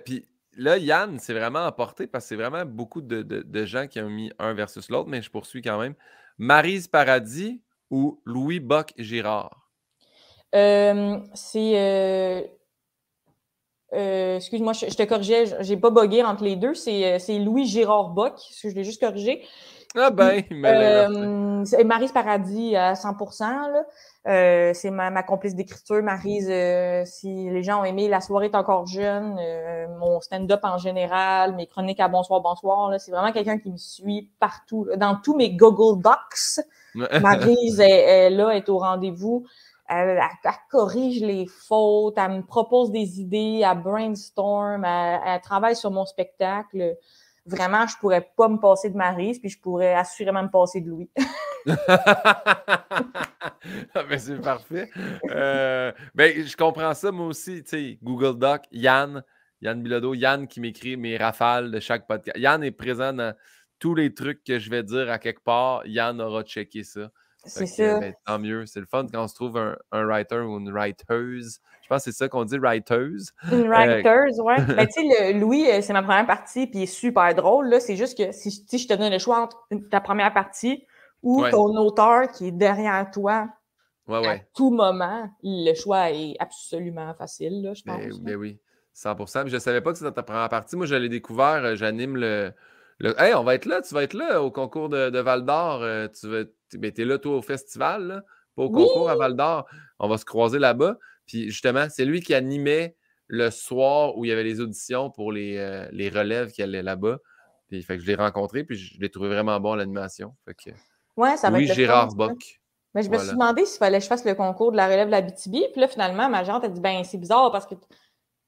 puis 0.05 0.25
là, 0.55 0.77
Yann, 0.77 1.19
c'est 1.19 1.33
vraiment 1.33 1.65
emporté 1.65 2.07
parce 2.07 2.23
que 2.23 2.29
c'est 2.29 2.35
vraiment 2.35 2.63
beaucoup 2.63 3.01
de, 3.01 3.21
de, 3.21 3.41
de, 3.41 3.65
gens 3.65 3.87
qui 3.87 3.99
ont 3.99 4.09
mis 4.09 4.31
un 4.39 4.53
versus 4.53 4.89
l'autre, 4.89 5.09
mais 5.09 5.21
je 5.21 5.29
poursuis 5.29 5.61
quand 5.61 5.79
même. 5.79 5.95
Marise 6.37 6.87
Paradis 6.87 7.61
ou 7.89 8.21
Louis 8.23 8.61
Bock-Girard? 8.61 9.58
Euh, 9.58 9.58
c'est. 10.53 11.71
Euh, 11.75 12.41
euh, 13.93 14.35
excuse-moi, 14.35 14.73
je, 14.73 14.85
te 14.85 15.03
corrigeais, 15.03 15.45
j'ai 15.61 15.77
pas 15.77 15.89
bogué 15.89 16.23
entre 16.23 16.43
les 16.43 16.55
deux. 16.55 16.73
C'est 16.75 17.39
Louis 17.39 17.65
Gérard 17.65 18.09
Bock, 18.09 18.39
je 18.61 18.69
l'ai 18.69 18.83
juste 18.83 19.01
corrigé. 19.01 19.43
Ah 19.95 20.11
ben, 20.11 20.43
c'est 21.65 21.83
Marise 21.83 22.11
Paradis 22.11 22.75
à 22.75 22.93
100%. 22.93 23.43
Là. 23.71 24.73
c'est 24.75 24.91
ma, 24.91 25.23
complice 25.23 25.55
d'écriture, 25.55 26.03
Marise. 26.03 26.45
si 27.05 27.49
les 27.49 27.63
gens 27.63 27.81
ont 27.81 27.83
aimé 27.83 28.07
La 28.07 28.21
soirée 28.21 28.45
est 28.45 28.55
encore 28.55 28.85
jeune, 28.85 29.35
mon 29.97 30.21
stand-up 30.21 30.59
en 30.61 30.77
général, 30.77 31.55
mes 31.55 31.65
chroniques 31.65 31.99
à 31.99 32.07
Bonsoir, 32.07 32.41
Bonsoir, 32.41 32.93
c'est 32.99 33.09
vraiment 33.09 33.31
quelqu'un 33.31 33.57
qui 33.57 33.71
me 33.71 33.77
suit 33.77 34.29
partout. 34.39 34.87
Dans 34.97 35.15
tous 35.15 35.35
mes 35.35 35.55
Google 35.55 35.99
Docs, 35.99 36.63
Marise 37.21 37.79
est, 37.79 38.29
là, 38.29 38.51
est 38.51 38.69
au 38.69 38.77
rendez-vous. 38.77 39.47
Elle, 39.89 40.21
corrige 40.69 41.21
les 41.21 41.47
fautes, 41.47 42.17
elle 42.17 42.31
me 42.31 42.41
propose 42.41 42.91
des 42.91 43.19
idées, 43.19 43.63
elle 43.65 43.81
brainstorm, 43.81 44.85
elle, 44.85 45.41
travaille 45.41 45.75
sur 45.75 45.91
mon 45.91 46.05
spectacle. 46.05 46.95
Vraiment, 47.45 47.87
je 47.87 47.97
pourrais 47.97 48.29
pas 48.37 48.47
me 48.47 48.57
passer 48.57 48.89
de 48.91 48.95
Marise, 48.95 49.39
puis 49.39 49.49
je 49.49 49.59
pourrais 49.59 49.95
assurément 49.95 50.43
me 50.43 50.49
passer 50.49 50.81
de 50.81 50.89
Louis. 50.89 51.09
Ah, 53.93 54.03
ben, 54.09 54.17
c'est 54.17 54.39
parfait. 54.41 54.89
Euh, 55.29 55.91
ben, 56.15 56.45
je 56.45 56.55
comprends 56.55 56.93
ça, 56.93 57.11
moi 57.11 57.27
aussi. 57.27 57.63
Google 58.01 58.39
Doc, 58.39 58.61
Yann, 58.71 59.23
Yann 59.61 59.81
Bilodeau, 59.81 60.13
Yann 60.13 60.47
qui 60.47 60.59
m'écrit 60.59 60.97
mes 60.97 61.17
rafales 61.17 61.71
de 61.71 61.79
chaque 61.79 62.07
podcast. 62.07 62.37
Yann 62.37 62.63
est 62.63 62.71
présent 62.71 63.13
dans 63.13 63.35
tous 63.79 63.95
les 63.95 64.13
trucs 64.13 64.43
que 64.43 64.59
je 64.59 64.69
vais 64.69 64.83
dire 64.83 65.09
à 65.09 65.19
quelque 65.19 65.43
part. 65.43 65.85
Yann 65.85 66.21
aura 66.21 66.43
checké 66.43 66.83
ça. 66.83 67.11
C'est 67.45 67.67
ça. 67.67 67.99
Ben, 67.99 68.13
tant 68.25 68.39
mieux. 68.39 68.65
C'est 68.65 68.79
le 68.79 68.85
fun 68.85 69.05
quand 69.11 69.23
on 69.23 69.27
se 69.27 69.35
trouve 69.35 69.57
un, 69.57 70.05
writer 70.05 70.39
ou 70.39 70.59
une 70.59 70.71
writeuse. 70.71 71.59
Je 71.81 71.87
pense 71.87 72.03
que 72.03 72.11
c'est 72.11 72.17
ça 72.17 72.27
qu'on 72.27 72.43
dit, 72.43 72.57
writeuse. 72.57 73.31
Une 73.51 73.63
euh, 73.63 73.69
writeuse, 73.69 74.39
oui. 74.41 74.55
Ben, 74.75 74.87
tu 74.87 75.09
sais, 75.09 75.33
Louis, 75.33 75.69
euh, 75.69 75.81
c'est 75.81 75.93
ma 75.93 76.03
première 76.03 76.27
partie, 76.27 76.67
puis 76.67 76.79
il 76.79 76.83
est 76.83 76.85
super 76.85 77.33
drôle. 77.33 77.73
C'est 77.79 77.95
juste 77.95 78.17
que 78.17 78.31
si, 78.31 78.51
je 78.71 78.87
te 78.87 78.93
donne 78.93 79.11
le 79.11 79.19
choix 79.19 79.41
entre 79.41 79.65
ta 79.89 80.01
première 80.01 80.33
partie 80.33 80.85
ou 81.23 81.45
ton 81.49 81.75
auteur 81.77 82.29
qui 82.31 82.47
est 82.47 82.51
derrière 82.51 83.09
toi 83.11 83.47
ouais, 84.07 84.27
à 84.27 84.39
tout 84.55 84.69
moment, 84.69 85.29
le 85.43 85.73
choix 85.73 86.11
est 86.11 86.35
absolument 86.39 87.13
facile, 87.13 87.61
là, 87.61 87.73
je 87.73 87.83
ben 87.85 88.09
pense. 88.09 88.19
Ben, 88.21 88.35
oui, 88.35 88.59
100 88.93 89.47
Je 89.47 89.53
ne 89.53 89.59
savais 89.59 89.81
pas 89.81 89.91
que 89.91 89.97
c'était 89.97 90.11
ta 90.11 90.23
première 90.23 90.49
partie. 90.49 90.75
Moi, 90.75 90.85
je 90.85 90.95
l'ai 90.95 91.09
découvert, 91.09 91.63
euh, 91.63 91.75
j'anime 91.75 92.17
le, 92.17 92.53
Hey, 93.17 93.33
on 93.33 93.43
va 93.43 93.55
être 93.55 93.65
là, 93.65 93.81
tu 93.81 93.93
vas 93.93 94.03
être 94.03 94.13
là 94.13 94.41
au 94.41 94.51
concours 94.51 94.89
de, 94.89 95.19
Val 95.19 95.45
d'Or. 95.45 95.79
tu 96.11 96.27
vas 96.27 96.43
ben, 96.73 96.91
es 96.95 97.05
là, 97.05 97.17
toi, 97.17 97.37
au 97.37 97.41
festival, 97.41 98.23
pas 98.55 98.63
au 98.63 98.69
concours 98.69 99.09
à 99.09 99.15
Val 99.15 99.35
d'Or. 99.35 99.67
On 99.99 100.07
va 100.07 100.17
se 100.17 100.25
croiser 100.25 100.59
là-bas. 100.59 100.97
Puis 101.25 101.49
justement, 101.49 101.87
c'est 101.89 102.05
lui 102.05 102.21
qui 102.21 102.33
animait 102.33 102.95
le 103.27 103.51
soir 103.51 104.17
où 104.17 104.25
il 104.25 104.29
y 104.29 104.31
avait 104.31 104.43
les 104.43 104.59
auditions 104.59 105.11
pour 105.11 105.31
les, 105.31 105.57
euh, 105.57 105.87
les 105.91 106.09
relèves 106.09 106.51
qui 106.51 106.63
allaient 106.63 106.83
là-bas. 106.83 107.19
Puis 107.67 107.83
fait 107.83 107.97
que 107.97 108.03
je 108.03 108.07
l'ai 108.07 108.15
rencontré, 108.15 108.63
puis 108.63 108.75
je 108.75 108.99
l'ai 108.99 109.09
trouvé 109.09 109.29
vraiment 109.29 109.59
bon 109.59 109.73
à 109.73 109.77
l'animation. 109.77 110.35
Fait 110.45 110.73
ouais, 111.15 111.37
ça 111.37 111.51
va 111.51 111.61
être 111.61 111.73
Gérard 111.73 112.15
Bock. 112.15 112.59
Mais 112.95 113.03
je 113.03 113.09
me 113.11 113.19
suis 113.19 113.31
demandé 113.31 113.65
s'il 113.65 113.77
fallait 113.77 113.99
que 113.99 114.03
je 114.03 114.09
fasse 114.09 114.25
le 114.25 114.33
concours 114.33 114.71
de 114.71 114.77
la 114.77 114.87
relève 114.87 115.05
de 115.05 115.11
la 115.11 115.21
BTB. 115.21 115.71
Puis 115.71 115.81
là, 115.81 115.87
finalement, 115.87 116.27
ma 116.27 116.43
gente 116.43 116.63
a 116.63 116.67
dit 116.67 116.81
ben 116.81 117.03
c'est 117.03 117.19
bizarre 117.19 117.51
parce 117.51 117.67
que 117.67 117.75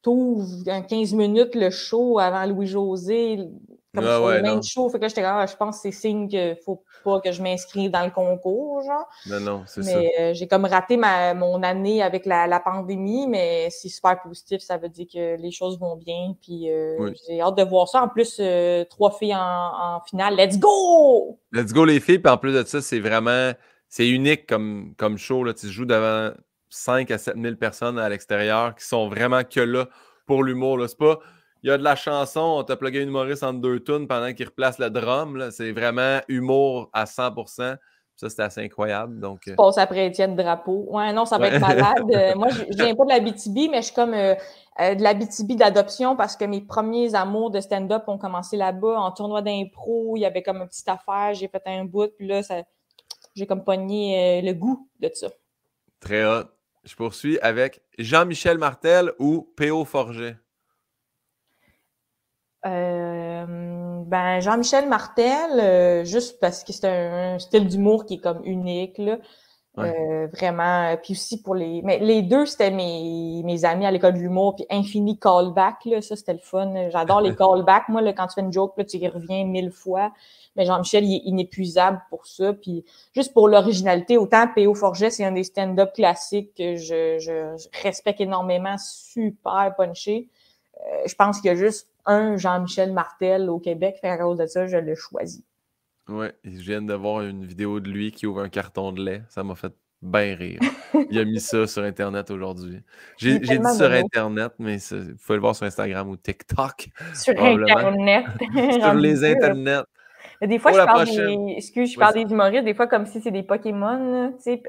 tu 0.04 0.10
ouvres 0.10 0.64
15 0.66 1.14
minutes 1.14 1.54
le 1.54 1.70
show 1.70 2.18
avant 2.18 2.44
Louis-José 2.48 3.48
comme 3.94 4.06
ah, 4.06 4.22
ouais, 4.22 4.38
le 4.38 4.44
même 4.44 4.64
show. 4.64 4.90
Fait 4.90 5.00
que 5.00 5.08
j'étais 5.10 5.24
ah, 5.24 5.46
je 5.46 5.56
pense 5.56 5.78
que 5.78 5.82
c'est 5.82 5.92
signe 5.92 6.30
qu'il 6.30 6.58
faut 6.64 6.84
pas 7.04 7.20
que 7.20 7.32
je 7.32 7.42
m'inscrive 7.42 7.92
dans 7.92 8.06
le 8.06 8.12
concours, 8.12 8.82
genre. 8.84 9.06
Non, 9.28 9.40
non, 9.42 9.64
c'est 9.66 9.84
ça. 9.84 9.98
Mais 9.98 10.14
euh, 10.20 10.34
j'ai 10.34 10.48
comme 10.48 10.64
raté 10.64 10.96
ma, 10.96 11.34
mon 11.34 11.62
année 11.62 12.02
avec 12.02 12.26
la, 12.26 12.48
la 12.48 12.62
pandémie, 12.62 13.28
mais 13.28 13.70
c'est 13.70 13.90
super 13.90 14.22
positif. 14.22 14.62
Ça 14.62 14.78
veut 14.78 14.88
dire 14.88 15.08
que 15.12 15.36
les 15.36 15.52
choses 15.52 15.78
vont 15.78 15.98
bien. 15.98 16.36
Puis 16.42 16.72
euh, 16.72 17.12
j'ai 17.28 17.42
hâte 17.42 17.58
de 17.58 17.64
voir 17.64 17.90
ça. 17.90 18.02
En 18.02 18.08
plus, 18.08 18.38
euh, 18.40 18.86
trois 18.86 19.12
filles 19.12 19.36
en, 19.36 19.40
en, 19.40 20.02
finale. 20.02 20.36
Let's 20.38 20.58
go! 20.58 21.38
Let's 21.52 21.74
go, 21.74 21.84
les 21.84 22.00
filles. 22.00 22.20
Puis 22.20 22.32
en 22.32 22.38
plus 22.38 22.54
de 22.54 22.64
ça, 22.64 22.82
c'est 22.82 23.00
vraiment... 23.00 23.52
C'est 23.90 24.08
unique 24.08 24.48
comme, 24.48 24.94
comme 24.98 25.18
show. 25.18 25.44
Là. 25.44 25.54
Tu 25.54 25.68
joues 25.68 25.84
devant 25.84 26.32
5 26.70 27.12
à 27.12 27.18
7 27.18 27.36
000 27.36 27.56
personnes 27.56 28.00
à 28.00 28.08
l'extérieur 28.08 28.74
qui 28.74 28.86
sont 28.86 29.10
vraiment 29.10 29.44
que 29.44 29.60
là 29.60 29.90
pour 30.26 30.46
l'humour. 30.46 30.80
C'est 30.88 30.98
pas 30.98 31.20
il 31.64 31.70
y 31.70 31.72
a 31.72 31.78
de 31.78 31.84
la 31.84 31.96
chanson, 31.96 32.40
on 32.42 32.64
t'a 32.64 32.76
plugué 32.76 33.02
une 33.02 33.10
humoriste 33.10 33.44
entre 33.44 33.60
deux 33.60 33.80
tunes 33.80 34.08
pendant 34.08 34.34
qu'il 34.34 34.48
replace 34.48 34.80
le 34.80 34.90
drum. 34.90 35.50
C'est 35.52 35.72
vraiment 35.72 36.20
humour 36.28 36.90
à 36.92 37.06
100%. 37.06 37.78
Ça, 38.16 38.30
c'est 38.30 38.42
assez 38.42 38.62
incroyable. 38.62 39.20
Donc, 39.20 39.48
euh... 39.48 39.56
passe 39.56 39.78
après 39.78 40.08
Étienne 40.08 40.36
Drapeau. 40.36 40.86
Ouais, 40.90 41.12
non, 41.14 41.26
ça 41.26 41.38
va 41.38 41.48
être 41.48 41.60
malade. 41.60 42.04
Euh, 42.12 42.36
moi, 42.36 42.50
je 42.50 42.84
viens 42.84 42.96
pas 42.96 43.06
de 43.06 43.10
la 43.10 43.20
BTB, 43.20 43.72
mais 43.72 43.78
je 43.78 43.88
suis 43.88 43.96
comme 43.96 44.14
euh, 44.14 44.36
euh, 44.80 44.96
de 44.96 45.02
la 45.02 45.14
BTB 45.14 45.56
d'adoption 45.56 46.16
parce 46.16 46.36
que 46.36 46.46
mes 46.46 46.62
premiers 46.62 47.16
amours 47.16 47.52
de 47.52 47.62
stand-up 47.62 48.04
ont 48.08 48.18
commencé 48.18 48.58
là-bas, 48.58 49.00
en 49.00 49.12
tournoi 49.12 49.42
d'impro. 49.42 50.18
Il 50.18 50.22
y 50.22 50.26
avait 50.26 50.44
comme 50.44 50.58
une 50.58 50.68
petite 50.68 50.90
affaire, 50.90 51.34
j'ai 51.34 51.48
fait 51.48 51.62
un 51.68 51.86
bout, 51.86 52.12
puis 52.18 52.28
là, 52.28 52.42
j'ai 53.36 53.48
comme 53.48 53.64
pogné 53.64 54.42
le 54.42 54.54
goût 54.54 54.90
de 55.00 55.10
ça. 55.14 55.30
Très 56.00 56.26
hot. 56.26 56.46
Je 56.84 56.96
poursuis 56.96 57.40
avec 57.40 57.82
Jean-Michel 57.98 58.58
Martel 58.58 59.14
ou 59.20 59.52
P.O. 59.56 59.86
Forget. 59.86 60.36
Euh, 62.66 64.04
ben 64.06 64.40
Jean-Michel 64.40 64.88
Martel, 64.88 65.60
euh, 65.60 66.04
juste 66.04 66.40
parce 66.40 66.64
que 66.64 66.74
c'est 66.74 66.88
un, 66.88 67.40
style 67.40 67.68
d'humour 67.68 68.06
qui 68.06 68.16
est 68.16 68.20
comme 68.20 68.42
unique. 68.44 68.98
Là. 68.98 69.18
Euh, 69.78 70.28
vraiment. 70.34 70.96
Puis 71.02 71.14
aussi 71.14 71.42
pour 71.42 71.56
les. 71.56 71.82
Mais 71.84 72.00
les 72.00 72.22
deux, 72.22 72.46
c'était 72.46 72.72
mes, 72.72 73.42
mes 73.46 73.64
amis 73.64 73.86
à 73.86 73.92
l'école 73.92 74.14
de 74.14 74.20
l'humour. 74.20 74.56
Puis 74.56 74.66
Infini 74.70 75.18
Callback, 75.18 75.86
là, 75.86 76.02
ça, 76.02 76.16
c'était 76.16 76.34
le 76.34 76.40
fun. 76.40 76.90
J'adore 76.90 77.22
les 77.22 77.36
callbacks. 77.38 77.88
Moi, 77.88 78.02
là, 78.02 78.12
quand 78.14 78.28
tu 78.28 78.34
fais 78.36 78.42
une 78.42 78.52
joke, 78.52 78.74
là, 78.78 78.84
tu 78.84 78.98
y 78.98 79.08
reviens 79.08 79.46
mille 79.46 79.72
fois. 79.72 80.12
Mais 80.58 80.66
Jean-Michel, 80.66 81.06
il 81.06 81.16
est 81.16 81.22
inépuisable 81.24 82.02
pour 82.10 82.26
ça. 82.26 82.52
Puis 82.54 82.84
juste 83.16 83.34
pour 83.34 83.48
l'originalité, 83.48 84.18
autant 84.18 84.46
P.O. 84.54 84.76
Forget, 84.76 85.10
c'est 85.10 85.24
un 85.24 85.32
des 85.32 85.46
stand-up 85.46 85.94
classiques 85.94 86.54
que 86.56 86.76
je, 86.76 87.18
je, 87.20 87.56
respecte 87.82 88.20
énormément, 88.20 88.76
super 88.78 89.74
punché. 89.78 90.28
Euh, 90.78 91.04
je 91.06 91.16
pense 91.16 91.40
qu'il 91.40 91.48
y 91.48 91.52
a 91.52 91.56
juste 91.56 91.91
un 92.06 92.38
Jean-Michel 92.38 92.94
Martel 92.94 93.50
au 93.50 93.60
Québec. 93.60 93.98
Fait 94.02 94.10
à 94.10 94.18
cause 94.18 94.38
de 94.38 94.46
ça, 94.46 94.68
je 94.68 94.78
l'ai 94.78 94.96
choisi. 94.96 95.46
Ouais, 96.10 96.34
je 96.44 96.62
viens 96.62 96.82
de 96.82 96.94
voir 96.94 97.22
une 97.22 97.46
vidéo 97.46 97.80
de 97.80 97.90
lui 97.90 98.12
qui 98.12 98.26
ouvre 98.26 98.42
un 98.42 98.50
carton 98.50 98.92
de 98.92 99.04
lait. 99.04 99.24
Ça 99.30 99.44
m'a 99.44 99.56
fait 99.56 99.74
bien 100.02 100.36
rire. 100.36 100.60
Il 101.10 101.20
a 101.20 101.26
mis 101.26 101.40
ça 101.40 101.68
sur 101.68 101.84
Internet 101.84 102.32
aujourd'hui. 102.32 102.82
J'ai 103.18 103.40
dit 103.40 103.48
sur 103.48 103.92
Internet, 103.92 104.54
mais 104.60 104.82
il 104.82 105.16
faut 105.20 105.34
le 105.34 105.40
voir 105.40 105.56
sur 105.56 105.66
Instagram 105.66 106.10
ou 106.10 106.18
TikTok. 106.18 106.90
Sur 107.14 107.42
Internet. 107.42 108.26
sur 108.82 108.94
les 108.96 109.24
Internets. 109.24 109.84
Des 110.42 110.58
fois, 110.58 110.72
je 110.72 110.78
parle, 110.78 111.06
des... 111.06 111.54
Excuse, 111.58 111.94
je 111.94 112.00
parle 112.00 112.16
des 112.16 112.22
humoristes, 112.22 112.66
des 112.66 112.74
fois 112.74 112.88
comme 112.88 113.06
si 113.06 113.22
c'est 113.22 113.32
des 113.32 113.44
Pokémon. 113.44 114.34
Tu 114.38 114.44
sais, 114.44 114.64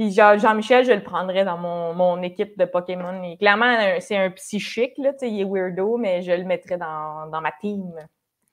Puis 0.00 0.12
Jean-Michel, 0.12 0.86
je 0.86 0.92
le 0.92 1.02
prendrais 1.02 1.44
dans 1.44 1.58
mon, 1.58 1.92
mon 1.92 2.22
équipe 2.22 2.56
de 2.58 2.64
Pokémon. 2.64 3.36
clairement, 3.36 3.76
c'est 4.00 4.16
un 4.16 4.30
psychique, 4.30 4.94
là, 4.96 5.12
il 5.20 5.42
est 5.42 5.44
weirdo, 5.44 5.98
mais 5.98 6.22
je 6.22 6.32
le 6.32 6.44
mettrais 6.44 6.78
dans, 6.78 7.26
dans 7.30 7.42
ma 7.42 7.52
team 7.60 7.92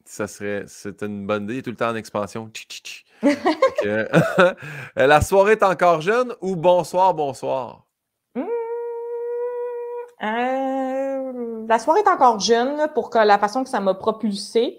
ça 0.04 0.28
serait. 0.28 0.64
C'est 0.68 1.04
une 1.04 1.28
bonne 1.28 1.44
idée. 1.44 1.62
Tout 1.62 1.70
le 1.70 1.76
temps 1.76 1.90
en 1.90 1.96
expansion. 1.96 2.50
la 4.96 5.22
soirée 5.22 5.54
est 5.54 5.64
encore 5.64 6.02
jeune 6.02 6.34
ou 6.42 6.56
bonsoir, 6.56 7.14
bonsoir? 7.14 7.84
Mmh, 8.36 8.44
euh, 10.24 11.66
la 11.68 11.80
soirée 11.80 12.02
est 12.02 12.10
encore 12.10 12.40
jeune 12.40 12.88
pour 12.94 13.10
que 13.10 13.20
la 13.20 13.38
façon 13.38 13.64
que 13.64 13.70
ça 13.70 13.82
m'a 13.82 13.94
propulsé. 13.94 14.78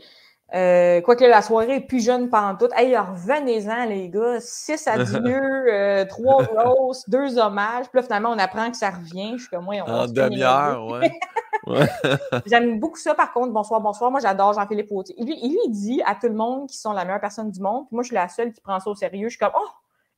Euh, 0.55 1.03
quoique 1.03 1.25
la 1.25 1.43
soirée 1.43 1.77
est 1.77 1.81
plus 1.81 2.03
jeune 2.03 2.31
pendant 2.31 2.57
tout. 2.57 2.73
Hey, 2.75 2.97
revenez-en, 2.97 3.85
les 3.85 4.09
gars. 4.09 4.41
Six 4.41 4.87
adieux, 4.89 5.67
euh, 5.73 6.05
trois 6.07 6.43
roses, 6.43 7.05
deux 7.07 7.39
hommages. 7.39 7.87
Puis 7.91 8.01
là, 8.01 8.03
finalement, 8.03 8.31
on 8.31 8.39
apprend 8.39 8.71
que 8.71 8.77
ça 8.77 8.91
revient. 8.91 9.33
Je 9.37 9.43
suis 9.43 9.51
comme 9.51 9.65
moi. 9.65 9.75
On 9.87 9.93
en 9.93 10.07
demi-heure, 10.07 10.87
ouais. 11.67 11.87
J'aime 12.47 12.81
beaucoup 12.81 12.99
ça, 12.99 13.15
par 13.15 13.33
contre. 13.33 13.53
Bonsoir, 13.53 13.81
bonsoir. 13.83 14.11
Moi, 14.11 14.21
j'adore 14.21 14.55
Jean-Philippe 14.55 14.91
Autier. 14.91 15.15
Il, 15.19 15.27
lui 15.27 15.69
dit 15.69 16.01
à 16.07 16.15
tout 16.15 16.29
le 16.29 16.35
monde 16.35 16.69
qu'ils 16.69 16.79
sont 16.79 16.93
la 16.93 17.05
meilleure 17.05 17.21
personne 17.21 17.51
du 17.51 17.61
monde. 17.61 17.87
Puis 17.89 17.95
moi, 17.95 18.03
je 18.03 18.07
suis 18.07 18.15
la 18.15 18.29
seule 18.29 18.53
qui 18.53 18.63
prend 18.63 18.81
ça 18.81 18.89
au 18.89 18.95
sérieux. 18.95 19.29
Je 19.29 19.37
suis 19.37 19.39
comme, 19.39 19.53
oh, 19.55 19.69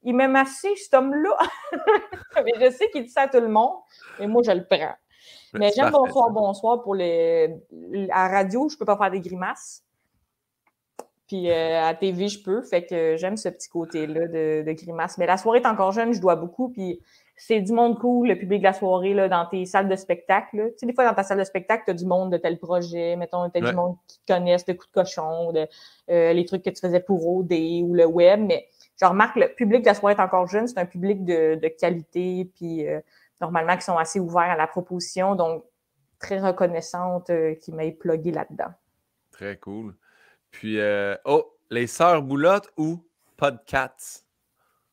il 0.04 0.14
m'aime 0.14 0.36
assez, 0.36 0.76
cet 0.76 0.94
homme-là. 0.94 1.36
mais 2.44 2.52
je 2.60 2.70
sais 2.70 2.88
qu'il 2.90 3.02
dit 3.02 3.10
ça 3.10 3.22
à 3.22 3.28
tout 3.28 3.40
le 3.40 3.48
monde. 3.48 3.78
Mais 4.20 4.28
moi, 4.28 4.42
je 4.46 4.52
le 4.52 4.64
prends. 4.64 4.94
Mais 5.54 5.72
j'aime 5.74 5.90
bonsoir, 5.90 6.30
bonsoir 6.30 6.82
pour 6.82 6.94
les. 6.94 7.52
À 8.12 8.28
radio, 8.28 8.68
je 8.68 8.76
peux 8.76 8.84
pas 8.84 8.96
faire 8.96 9.10
des 9.10 9.20
grimaces. 9.20 9.82
Puis 11.30 11.48
euh, 11.48 11.80
à 11.84 11.94
TV, 11.94 12.26
je 12.26 12.42
peux. 12.42 12.60
Fait 12.60 12.84
que 12.84 13.14
j'aime 13.16 13.36
ce 13.36 13.48
petit 13.48 13.68
côté-là 13.68 14.26
de, 14.26 14.64
de 14.66 14.72
grimace. 14.72 15.16
Mais 15.16 15.26
la 15.26 15.36
soirée 15.36 15.60
est 15.60 15.66
encore 15.66 15.92
jeune, 15.92 16.12
je 16.12 16.20
dois 16.20 16.34
beaucoup. 16.34 16.70
Puis 16.70 17.00
c'est 17.36 17.60
du 17.60 17.72
monde 17.72 18.00
cool, 18.00 18.26
le 18.26 18.36
public 18.36 18.58
de 18.58 18.64
la 18.64 18.72
soirée, 18.72 19.14
là, 19.14 19.28
dans 19.28 19.46
tes 19.46 19.64
salles 19.64 19.88
de 19.88 19.94
spectacle. 19.94 20.72
Tu 20.72 20.78
sais, 20.78 20.86
des 20.86 20.92
fois, 20.92 21.04
dans 21.04 21.14
ta 21.14 21.22
salle 21.22 21.38
de 21.38 21.44
spectacle, 21.44 21.84
tu 21.84 21.92
as 21.92 21.94
du 21.94 22.04
monde 22.04 22.32
de 22.32 22.36
tel 22.36 22.58
projet, 22.58 23.14
mettons, 23.14 23.48
tu 23.48 23.62
as 23.62 23.70
du 23.70 23.76
monde 23.76 23.94
qui 24.08 24.18
te 24.18 24.32
connaissent, 24.32 24.64
de 24.64 24.72
coups 24.72 24.88
de 24.88 24.92
cochon, 24.92 25.52
de, 25.52 25.68
euh, 26.10 26.32
les 26.32 26.44
trucs 26.46 26.64
que 26.64 26.70
tu 26.70 26.80
faisais 26.80 26.98
pour 26.98 27.24
OD 27.24 27.52
ou 27.84 27.94
le 27.94 28.06
web. 28.06 28.40
Mais 28.40 28.66
je 29.00 29.06
remarque, 29.06 29.36
le 29.36 29.54
public 29.54 29.82
de 29.82 29.86
la 29.86 29.94
soirée 29.94 30.16
est 30.16 30.20
encore 30.20 30.48
jeune, 30.48 30.66
c'est 30.66 30.80
un 30.80 30.86
public 30.86 31.24
de, 31.24 31.60
de 31.62 31.68
qualité, 31.68 32.50
puis 32.56 32.88
euh, 32.88 32.98
normalement, 33.40 33.76
qui 33.76 33.84
sont 33.84 33.98
assez 33.98 34.18
ouverts 34.18 34.50
à 34.50 34.56
la 34.56 34.66
proposition. 34.66 35.36
Donc, 35.36 35.62
très 36.18 36.40
reconnaissante 36.40 37.30
euh, 37.30 37.54
qui 37.54 37.70
m'ait 37.70 37.92
plugué 37.92 38.32
là-dedans. 38.32 38.72
Très 39.30 39.56
cool. 39.58 39.94
Puis, 40.50 40.78
oh, 41.24 41.44
les 41.70 41.86
sœurs 41.86 42.22
boulottes 42.22 42.68
ou 42.76 42.98
podcasts? 43.36 44.26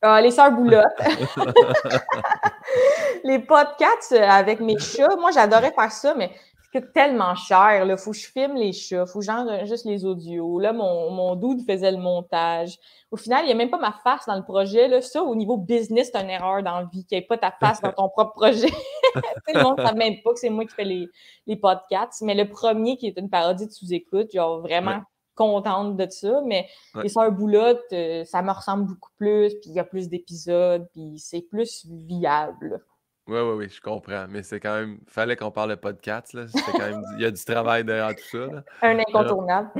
Ah, 0.00 0.20
les 0.20 0.30
sœurs 0.30 0.52
boulottes. 0.52 0.84
les 3.24 3.40
podcasts 3.40 4.12
avec 4.12 4.60
mes 4.60 4.78
chats. 4.78 5.16
Moi, 5.18 5.32
j'adorais 5.32 5.72
faire 5.72 5.90
ça, 5.90 6.14
mais 6.14 6.30
c'est 6.72 6.92
tellement 6.92 7.34
cher. 7.34 7.84
Il 7.84 7.96
faut 7.96 8.12
que 8.12 8.16
je 8.16 8.30
filme 8.30 8.54
les 8.54 8.72
chats, 8.72 9.04
il 9.06 9.10
faut 9.10 9.18
que 9.18 9.24
j'enregistre 9.24 9.88
les 9.88 10.04
audios. 10.04 10.60
Là, 10.60 10.72
mon, 10.72 11.10
mon 11.10 11.34
dude 11.34 11.66
faisait 11.66 11.90
le 11.90 11.98
montage. 11.98 12.78
Au 13.10 13.16
final, 13.16 13.44
il 13.44 13.46
n'y 13.46 13.52
a 13.52 13.56
même 13.56 13.70
pas 13.70 13.78
ma 13.78 13.92
face 13.92 14.26
dans 14.26 14.36
le 14.36 14.44
projet. 14.44 14.86
Là. 14.86 15.00
Ça, 15.00 15.22
au 15.22 15.34
niveau 15.34 15.56
business, 15.56 16.10
c'est 16.12 16.22
une 16.22 16.30
erreur 16.30 16.62
dans 16.62 16.78
la 16.78 16.84
vie, 16.84 17.04
qu'il 17.04 17.18
n'y 17.18 17.24
ait 17.24 17.26
pas 17.26 17.38
ta 17.38 17.50
face 17.50 17.80
dans 17.80 17.92
ton 17.92 18.08
propre 18.08 18.34
projet. 18.34 18.70
le 19.52 19.62
monde 19.62 19.78
ne 19.78 19.86
sait 19.86 19.94
même 19.94 20.22
pas 20.22 20.32
que 20.32 20.38
c'est 20.38 20.50
moi 20.50 20.64
qui 20.64 20.74
fais 20.74 20.84
les, 20.84 21.08
les 21.46 21.56
podcasts. 21.56 22.22
Mais 22.22 22.34
le 22.34 22.48
premier, 22.48 22.96
qui 22.96 23.08
est 23.08 23.18
une 23.18 23.30
parodie 23.30 23.66
de 23.66 23.72
sous-écoute, 23.72 24.30
genre 24.32 24.60
vraiment 24.60 25.02
contente 25.38 25.96
de 25.96 26.10
ça, 26.10 26.42
mais 26.44 26.68
les 27.00 27.08
Sœurs 27.08 27.30
Boulottes, 27.30 27.80
euh, 27.92 28.24
ça 28.24 28.42
me 28.42 28.50
ressemble 28.50 28.86
beaucoup 28.86 29.12
plus, 29.16 29.50
puis 29.60 29.70
il 29.70 29.74
y 29.74 29.78
a 29.78 29.84
plus 29.84 30.08
d'épisodes, 30.08 30.88
puis 30.92 31.18
c'est 31.18 31.42
plus 31.42 31.86
viable. 31.86 32.82
Oui, 33.28 33.38
oui, 33.40 33.54
oui, 33.56 33.68
je 33.68 33.80
comprends. 33.80 34.26
Mais 34.28 34.42
c'est 34.42 34.58
quand 34.58 34.74
même. 34.74 34.98
Fallait 35.06 35.36
qu'on 35.36 35.50
parle 35.50 35.70
de 35.70 35.74
podcast, 35.76 36.32
là. 36.32 36.46
quand 36.72 36.78
même. 36.78 37.02
Il 37.16 37.22
y 37.22 37.26
a 37.26 37.30
du 37.30 37.44
travail 37.44 37.84
derrière 37.84 38.16
tout 38.16 38.24
ça. 38.30 38.64
Un 38.82 38.98
incontournable. 38.98 39.70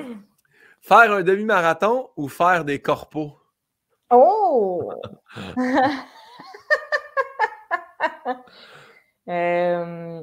faire 0.82 1.12
un 1.12 1.22
demi-marathon 1.22 2.10
ou 2.16 2.28
faire 2.28 2.64
des 2.64 2.80
corpos? 2.80 3.32
Oh! 4.10 4.93
euh, 9.28 10.22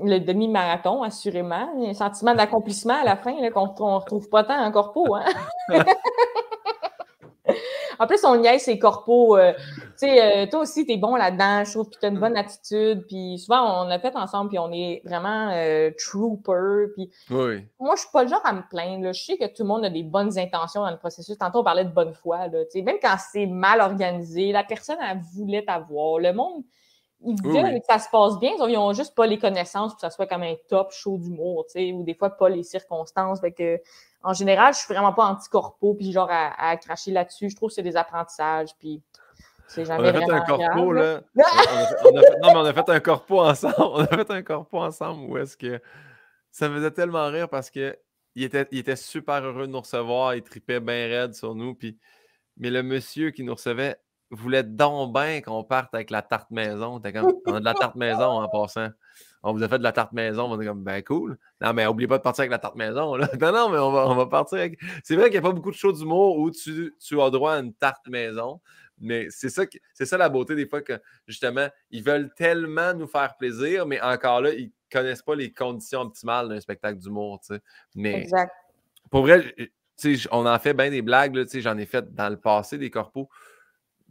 le 0.00 0.18
demi-marathon, 0.18 1.02
assurément. 1.02 1.68
Il 1.76 1.84
y 1.84 1.86
a 1.86 1.90
un 1.90 1.94
sentiment 1.94 2.34
d'accomplissement 2.34 3.00
à 3.00 3.04
la 3.04 3.16
fin 3.16 3.34
qu'on 3.50 3.66
ne 3.66 3.98
retrouve 3.98 4.28
pas 4.28 4.44
tant 4.44 4.58
en 4.58 4.72
corpo. 4.72 5.14
Hein? 5.14 5.24
en 7.98 8.06
plus, 8.06 8.24
on 8.24 8.36
niaise 8.36 8.62
ses 8.62 8.78
corpos. 8.78 9.36
Euh, 9.36 9.52
tu 9.52 9.60
sais, 9.96 10.44
euh, 10.44 10.46
toi 10.50 10.60
aussi, 10.60 10.86
tu 10.86 10.92
es 10.92 10.96
bon 10.96 11.14
là-dedans, 11.14 11.64
je 11.64 11.72
trouve, 11.72 11.90
puis 11.90 11.98
tu 12.00 12.06
as 12.06 12.08
une 12.08 12.18
bonne 12.18 12.36
attitude. 12.36 13.06
Puis 13.06 13.38
souvent, 13.38 13.84
on 13.84 13.90
a 13.90 13.98
fait 13.98 14.16
ensemble, 14.16 14.48
puis 14.48 14.58
on 14.58 14.72
est 14.72 15.02
vraiment 15.04 15.50
euh, 15.52 15.90
trooper. 15.98 16.92
Puis 16.94 17.10
oui. 17.30 17.66
moi, 17.78 17.94
je 17.96 18.00
suis 18.00 18.10
pas 18.12 18.22
le 18.22 18.28
genre 18.28 18.42
à 18.44 18.52
me 18.52 18.62
plaindre. 18.68 19.12
Je 19.12 19.22
sais 19.22 19.36
que 19.36 19.46
tout 19.46 19.62
le 19.62 19.68
monde 19.68 19.84
a 19.84 19.90
des 19.90 20.02
bonnes 20.02 20.38
intentions 20.38 20.82
dans 20.82 20.90
le 20.90 20.98
processus. 20.98 21.36
Tantôt, 21.36 21.60
on 21.60 21.64
parlait 21.64 21.84
de 21.84 21.92
bonne 21.92 22.14
foi. 22.14 22.48
Là, 22.48 22.60
même 22.74 22.96
quand 23.00 23.16
c'est 23.32 23.46
mal 23.46 23.80
organisé, 23.80 24.52
la 24.52 24.64
personne, 24.64 24.98
elle 25.00 25.20
voulait 25.34 25.64
t'avoir. 25.64 26.18
Le 26.18 26.32
monde 26.32 26.64
ils 27.24 27.42
veulent 27.42 27.80
que 27.80 27.86
ça 27.88 27.98
se 27.98 28.08
passe 28.10 28.38
bien, 28.38 28.52
ils 28.58 28.72
n'ont 28.72 28.92
juste 28.92 29.14
pas 29.14 29.26
les 29.26 29.38
connaissances 29.38 29.92
pour 29.92 29.96
que 29.96 30.00
ça 30.00 30.10
soit 30.10 30.26
comme 30.26 30.42
un 30.42 30.54
top 30.68 30.92
show 30.92 31.18
d'humour, 31.18 31.66
tu 31.66 31.72
sais, 31.72 31.92
ou 31.92 32.02
des 32.02 32.14
fois 32.14 32.30
pas 32.30 32.48
les 32.48 32.62
circonstances. 32.62 33.40
que, 33.40 33.80
en 34.22 34.32
général, 34.32 34.74
je 34.74 34.80
suis 34.80 34.92
vraiment 34.92 35.12
pas 35.12 35.26
anti-corpo, 35.26 35.94
puis 35.94 36.12
genre 36.12 36.28
à, 36.30 36.76
cracher 36.76 37.10
là-dessus. 37.10 37.50
Je 37.50 37.56
trouve 37.56 37.68
que 37.68 37.74
c'est 37.74 37.82
des 37.82 37.96
apprentissages, 37.96 38.70
puis 38.78 39.02
c'est 39.66 39.84
jamais 39.84 40.10
on 40.10 40.14
a 40.14 40.20
fait 40.20 40.30
un 40.30 40.40
corpo, 40.40 40.92
là. 40.92 41.20
on 41.36 42.16
a 42.16 42.20
fait, 42.20 42.38
non, 42.42 42.52
mais 42.52 42.56
on 42.56 42.64
a 42.64 42.72
fait 42.72 42.88
un 42.88 43.00
corpo 43.00 43.40
ensemble. 43.40 43.74
On 43.78 44.00
a 44.00 44.06
fait 44.06 44.30
un 44.30 44.42
corpo 44.42 44.78
ensemble 44.78 45.30
où 45.30 45.38
est-ce 45.38 45.56
que 45.56 45.80
ça 46.50 46.68
me 46.68 46.76
faisait 46.76 46.90
tellement 46.90 47.26
rire 47.28 47.48
parce 47.48 47.70
que 47.70 47.96
il 48.34 48.44
était, 48.44 48.66
il 48.70 48.78
était 48.78 48.96
super 48.96 49.42
heureux 49.42 49.66
de 49.66 49.72
nous 49.72 49.80
recevoir, 49.80 50.34
il 50.34 50.42
tripait 50.42 50.80
bien 50.80 51.06
raide 51.06 51.34
sur 51.34 51.54
nous, 51.54 51.74
puis 51.74 51.98
mais 52.56 52.70
le 52.70 52.82
monsieur 52.82 53.30
qui 53.30 53.44
nous 53.44 53.54
recevait 53.54 53.96
voulait 54.32 54.62
donc 54.62 55.12
bien 55.12 55.40
qu'on 55.42 55.62
parte 55.62 55.94
avec 55.94 56.10
la 56.10 56.22
tarte 56.22 56.50
maison. 56.50 57.00
Comme, 57.00 57.34
on 57.46 57.54
a 57.54 57.60
de 57.60 57.64
la 57.64 57.74
tarte 57.74 57.96
maison 57.96 58.40
en 58.42 58.48
passant. 58.48 58.88
On 59.42 59.52
vous 59.52 59.62
a 59.62 59.68
fait 59.68 59.78
de 59.78 59.82
la 59.82 59.92
tarte 59.92 60.12
maison. 60.12 60.50
On 60.50 60.60
est 60.60 60.66
comme, 60.66 60.82
ben 60.82 61.02
cool. 61.02 61.38
Non, 61.60 61.72
mais 61.72 61.84
n'oubliez 61.84 62.08
pas 62.08 62.18
de 62.18 62.22
partir 62.22 62.42
avec 62.42 62.50
la 62.50 62.58
tarte 62.58 62.76
maison. 62.76 63.14
Là. 63.16 63.28
Non, 63.40 63.52
non, 63.52 63.68
mais 63.68 63.78
on 63.78 63.92
va, 63.92 64.08
on 64.08 64.14
va 64.14 64.26
partir 64.26 64.58
avec. 64.58 64.80
C'est 65.04 65.16
vrai 65.16 65.24
qu'il 65.24 65.40
n'y 65.40 65.46
a 65.46 65.48
pas 65.48 65.52
beaucoup 65.52 65.70
de 65.70 65.76
shows 65.76 65.92
d'humour 65.92 66.38
où 66.38 66.50
tu, 66.50 66.94
tu, 66.98 67.20
as 67.20 67.30
droit 67.30 67.54
à 67.54 67.58
une 67.58 67.74
tarte 67.74 68.08
maison. 68.08 68.60
Mais 68.98 69.26
c'est 69.30 69.50
ça, 69.50 69.64
c'est 69.94 70.06
ça 70.06 70.16
la 70.16 70.28
beauté 70.28 70.54
des 70.54 70.66
fois 70.66 70.80
que, 70.80 71.00
justement, 71.26 71.66
ils 71.90 72.04
veulent 72.04 72.32
tellement 72.34 72.94
nous 72.94 73.08
faire 73.08 73.36
plaisir, 73.36 73.84
mais 73.84 74.00
encore 74.00 74.40
là, 74.40 74.52
ils 74.52 74.66
ne 74.66 74.70
connaissent 74.90 75.22
pas 75.22 75.34
les 75.34 75.52
conditions 75.52 76.02
optimales 76.02 76.48
d'un 76.48 76.60
spectacle 76.60 76.98
d'humour. 76.98 77.40
Mais 77.96 78.22
exact. 78.22 78.52
pour 79.10 79.22
vrai, 79.22 79.54
on 80.30 80.46
en 80.46 80.58
fait 80.58 80.72
bien 80.72 80.90
des 80.90 81.02
blagues. 81.02 81.36
J'en 81.52 81.76
ai 81.78 81.86
fait 81.86 82.14
dans 82.14 82.28
le 82.28 82.38
passé 82.38 82.78
des 82.78 82.90
corpos. 82.90 83.28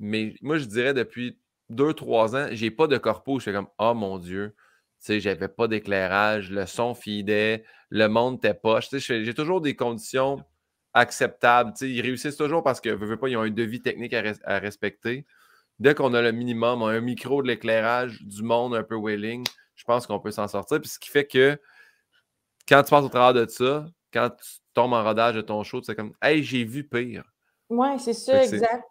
Mais 0.02 0.34
moi, 0.42 0.58
je 0.58 0.66
dirais 0.66 0.96
depuis 0.96 1.40
deux, 1.70 1.94
trois 1.94 2.36
ans, 2.36 2.48
j'ai 2.52 2.72
pas 2.72 2.88
de 2.88 2.98
corpo. 2.98 3.40
Je 3.40 3.46
fais 3.46 3.54
comme, 3.54 3.70
oh 3.78 3.94
mon 3.94 4.18
Dieu, 4.18 4.56
tu 4.58 5.06
sais, 5.06 5.20
j'avais 5.20 5.48
pas 5.48 5.68
d'éclairage, 5.68 6.50
le 6.50 6.66
son 6.66 6.96
fidait, 6.96 7.64
le 7.90 8.08
monde 8.08 8.38
était 8.38 8.56
poche. 8.56 8.90
J'ai 8.92 9.34
toujours 9.36 9.62
des 9.62 9.76
conditions 9.76 10.44
acceptables. 10.94 11.74
ils 11.82 12.02
réussissent 12.02 12.36
toujours 12.36 12.64
parce 12.64 12.82
que, 12.82 12.90
veux, 12.90 13.16
pas, 13.16 13.30
ils 13.30 13.38
ont 13.38 13.42
un 13.42 13.52
devis 13.52 13.82
technique 13.82 14.14
à, 14.14 14.60
respecter. 14.60 15.26
Dès 15.78 15.94
qu'on 15.94 16.16
a 16.16 16.22
le 16.22 16.32
minimum, 16.32 16.82
un 16.82 17.00
micro 17.00 17.44
de 17.44 17.48
l'éclairage, 17.48 18.24
du 18.24 18.42
monde 18.42 18.76
un 18.76 18.84
peu 18.84 18.96
wailing, 18.96 19.46
je 19.76 19.84
pense 19.84 20.08
qu'on 20.08 20.20
peut 20.20 20.32
s'en 20.32 20.48
sortir. 20.48 20.82
Puis 20.82 20.90
ce 20.90 21.00
qui 21.00 21.12
fait 21.12 21.28
que 21.28 21.60
quand 22.68 22.82
tu 22.82 22.90
passes 22.90 23.06
au 23.06 23.10
travers 23.10 23.34
de 23.34 23.48
ça, 23.50 23.86
quand 24.12 24.32
tu 24.32 24.52
tombes 24.74 24.94
en 24.94 25.04
rodage 25.04 25.36
de 25.36 25.42
ton 25.42 25.64
show, 25.64 25.82
c'est 25.84 25.96
comme 25.96 26.14
Hey, 26.24 26.44
j'ai 26.44 26.64
vu 26.64 26.84
pire. 26.84 27.24
Oui, 27.70 28.00
c'est 28.00 28.14
ça, 28.14 28.44
exact. 28.44 28.84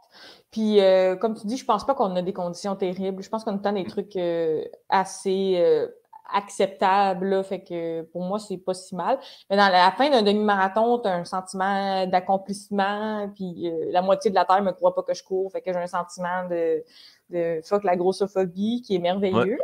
Puis, 0.51 0.81
euh, 0.81 1.16
comme 1.16 1.35
tu 1.39 1.47
dis, 1.47 1.56
je 1.56 1.64
pense 1.64 1.86
pas 1.86 1.94
qu'on 1.94 2.14
a 2.16 2.22
des 2.22 2.32
conditions 2.32 2.74
terribles. 2.74 3.22
Je 3.22 3.28
pense 3.28 3.44
qu'on 3.44 3.56
a 3.56 3.72
des 3.72 3.85
trucs 3.85 4.16
euh, 4.16 4.64
assez 4.89 5.55
euh, 5.59 5.86
acceptables. 6.35 7.28
Là, 7.28 7.43
fait 7.44 7.62
que 7.62 8.02
pour 8.02 8.22
moi, 8.22 8.40
c'est 8.40 8.56
pas 8.56 8.74
si 8.74 8.97
mal. 8.97 9.18
Mais 9.48 9.56
dans 9.56 9.68
la 9.68 9.93
fin 9.93 10.10
d'un 10.10 10.22
demi-marathon, 10.22 10.98
tu 10.98 11.09
as 11.09 11.14
un 11.14 11.24
sentiment 11.24 12.06
d'accomplissement. 12.06 13.31
Puis 13.35 13.70
la 13.90 14.02
moitié 14.02 14.31
de 14.31 14.35
la 14.35 14.44
Terre 14.44 14.62
me 14.62 14.72
croit 14.72 14.94
pas 14.94 15.02
que 15.02 15.14
je 15.14 15.22
cours. 15.22 15.52
Fait 15.52 15.60
que 15.60 15.72
j'ai 15.72 15.78
un 15.78 15.86
sentiment 15.86 16.48
de, 16.48 16.82
de 17.31 17.61
fuck 17.65 17.85
la 17.85 17.97
grossophobie 17.97 18.82
qui 18.82 18.97
est 18.97 18.98
merveilleux. 18.98 19.59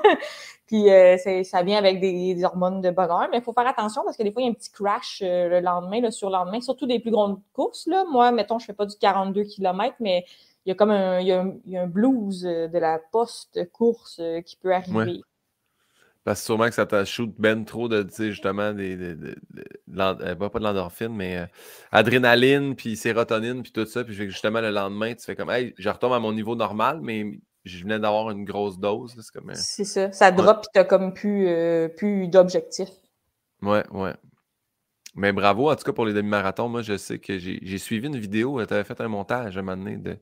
puis 0.66 0.86
ça 1.44 1.62
vient 1.62 1.78
avec 1.78 2.00
des, 2.00 2.42
hormones 2.44 2.80
de 2.80 2.90
bonheur. 2.90 3.28
Mais 3.30 3.38
il 3.38 3.42
faut 3.42 3.52
faire 3.52 3.66
attention 3.66 4.02
parce 4.04 4.16
que 4.16 4.22
des 4.22 4.32
fois, 4.32 4.42
il 4.42 4.46
y 4.46 4.48
a 4.48 4.50
un 4.50 4.54
petit 4.54 4.70
crash 4.70 5.22
le 5.22 5.60
lendemain, 5.60 6.00
le 6.00 6.10
surlendemain, 6.10 6.60
surtout 6.60 6.86
des 6.86 6.98
plus 6.98 7.10
grandes 7.10 7.40
courses. 7.52 7.86
Là. 7.86 8.04
Moi, 8.10 8.32
mettons, 8.32 8.58
je 8.58 8.66
fais 8.66 8.72
pas 8.72 8.86
du 8.86 8.96
42 8.96 9.44
km, 9.44 9.96
mais 10.00 10.24
il 10.64 10.70
y 10.70 10.72
a 10.72 10.74
comme 10.74 10.90
un, 10.90 11.20
il 11.20 11.26
y 11.26 11.32
a 11.76 11.82
un, 11.82 11.86
blues 11.86 12.42
de 12.42 12.78
la 12.78 12.98
post-course 13.10 14.20
qui 14.44 14.56
peut 14.56 14.72
arriver. 14.72 15.22
Parce 16.24 16.40
que 16.40 16.46
sûrement 16.46 16.68
que 16.68 16.74
ça 16.74 16.86
t'a 16.86 17.04
shoot 17.04 17.34
ben 17.36 17.64
trop 17.64 17.88
de, 17.88 18.02
tu 18.04 18.14
sais, 18.14 18.30
justement, 18.30 18.72
des, 18.72 18.96
euh, 18.96 19.34
pas 19.88 20.58
de 20.58 20.62
l'endorphine, 20.64 21.14
mais 21.14 21.38
euh, 21.38 21.46
adrénaline, 21.90 22.76
puis 22.76 22.96
sérotonine, 22.96 23.62
puis 23.62 23.72
tout 23.72 23.84
ça. 23.86 24.04
Puis 24.04 24.14
justement, 24.14 24.60
le 24.60 24.70
lendemain, 24.70 25.14
tu 25.14 25.24
fais 25.24 25.34
comme, 25.34 25.50
hey, 25.50 25.74
je 25.78 25.88
retombe 25.88 26.12
à 26.12 26.20
mon 26.20 26.32
niveau 26.32 26.54
normal, 26.54 27.00
mais 27.02 27.40
je 27.64 27.82
venais 27.82 27.98
d'avoir 27.98 28.30
une 28.30 28.44
grosse 28.44 28.78
dose. 28.78 29.14
C'est 29.20 29.32
comme. 29.32 29.50
Euh, 29.50 29.54
ça. 29.54 30.12
Ça 30.12 30.30
drop, 30.30 30.62
puis 30.62 30.68
t'as 30.72 30.84
comme 30.84 31.12
plus, 31.12 31.48
plus 31.96 32.28
d'objectifs. 32.28 32.90
Ouais, 33.60 33.84
ouais. 33.90 34.14
Mais 35.14 35.32
bravo, 35.32 35.70
en 35.70 35.76
tout 35.76 35.84
cas, 35.84 35.92
pour 35.92 36.06
les 36.06 36.14
demi-marathons. 36.14 36.68
Moi, 36.68 36.82
je 36.82 36.96
sais 36.96 37.18
que 37.18 37.38
j'ai 37.38 37.78
suivi 37.78 38.06
une 38.06 38.18
vidéo, 38.18 38.64
tu 38.64 38.72
avais 38.72 38.84
fait 38.84 39.00
un 39.00 39.08
montage 39.08 39.56
à 39.56 39.60
un 39.60 39.62
moment 39.62 39.82
donné 39.82 39.96
de 39.96 40.16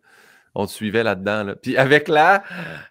on 0.55 0.67
te 0.67 0.71
suivait 0.71 1.03
là-dedans. 1.03 1.55
Puis 1.63 1.77
avec 1.77 2.09
la, 2.09 2.43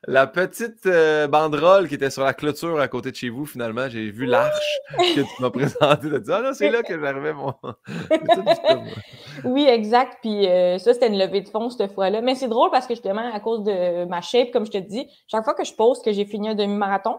la 0.07 0.27
petite 0.27 0.85
euh, 0.85 1.27
banderole 1.27 1.87
qui 1.87 1.95
était 1.95 2.09
sur 2.09 2.23
la 2.23 2.33
clôture 2.33 2.79
à 2.79 2.87
côté 2.87 3.11
de 3.11 3.15
chez 3.15 3.29
vous, 3.29 3.45
finalement, 3.45 3.89
j'ai 3.89 4.09
vu 4.09 4.25
l'arche 4.25 4.79
que 4.97 5.21
tu 5.21 5.41
m'as 5.41 5.49
présentée. 5.49 6.09
Tu 6.09 6.15
as 6.15 6.19
dit, 6.19 6.31
ah 6.31 6.41
là, 6.41 6.53
c'est 6.53 6.69
là 6.69 6.83
que 6.83 6.99
j'arrivais 6.99 7.33
mon. 7.33 7.53
oui, 9.43 9.65
exact. 9.65 10.17
Puis 10.21 10.47
euh, 10.47 10.77
ça, 10.77 10.93
c'était 10.93 11.07
une 11.07 11.17
levée 11.17 11.41
de 11.41 11.49
fond 11.49 11.69
cette 11.69 11.93
fois-là. 11.93 12.21
Mais 12.21 12.35
c'est 12.35 12.47
drôle 12.47 12.71
parce 12.71 12.87
que 12.87 12.93
justement, 12.93 13.33
à 13.33 13.39
cause 13.39 13.63
de 13.63 14.05
ma 14.05 14.21
shape, 14.21 14.51
comme 14.51 14.65
je 14.65 14.71
te 14.71 14.77
dis, 14.77 15.07
chaque 15.27 15.43
fois 15.43 15.53
que 15.53 15.65
je 15.65 15.73
pose 15.73 16.01
que 16.01 16.11
j'ai 16.11 16.25
fini 16.25 16.49
un 16.49 16.55
demi-marathon, 16.55 17.17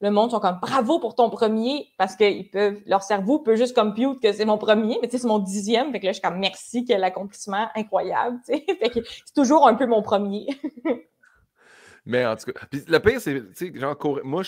le 0.00 0.10
monde 0.10 0.30
sont 0.30 0.40
comme 0.40 0.58
bravo 0.60 1.00
pour 1.00 1.14
ton 1.14 1.28
premier 1.28 1.88
parce 1.98 2.14
qu'ils 2.14 2.48
peuvent, 2.50 2.80
leur 2.86 3.02
cerveau 3.02 3.40
peut 3.40 3.56
juste 3.56 3.74
compute 3.74 4.20
que 4.20 4.32
c'est 4.32 4.44
mon 4.44 4.58
premier, 4.58 4.98
mais 5.00 5.08
tu 5.08 5.12
sais, 5.12 5.22
c'est 5.22 5.28
mon 5.28 5.40
dixième. 5.40 5.90
Fait 5.90 6.00
que 6.00 6.06
là, 6.06 6.12
je 6.12 6.18
suis 6.18 6.22
comme 6.22 6.38
merci, 6.38 6.84
quel 6.84 7.02
accomplissement 7.02 7.68
incroyable. 7.74 8.38
Fait 8.46 8.90
que 8.90 9.00
c'est 9.04 9.34
toujours 9.34 9.66
un 9.66 9.74
peu 9.74 9.86
mon 9.86 10.02
premier. 10.02 10.46
mais 12.06 12.24
en 12.24 12.36
tout 12.36 12.52
cas, 12.52 12.60
le 12.72 12.98
pire, 12.98 13.20
c'est, 13.20 13.40
tu 13.54 13.72
sais, 13.72 13.72
genre. 13.74 13.96
Moi, 14.22 14.42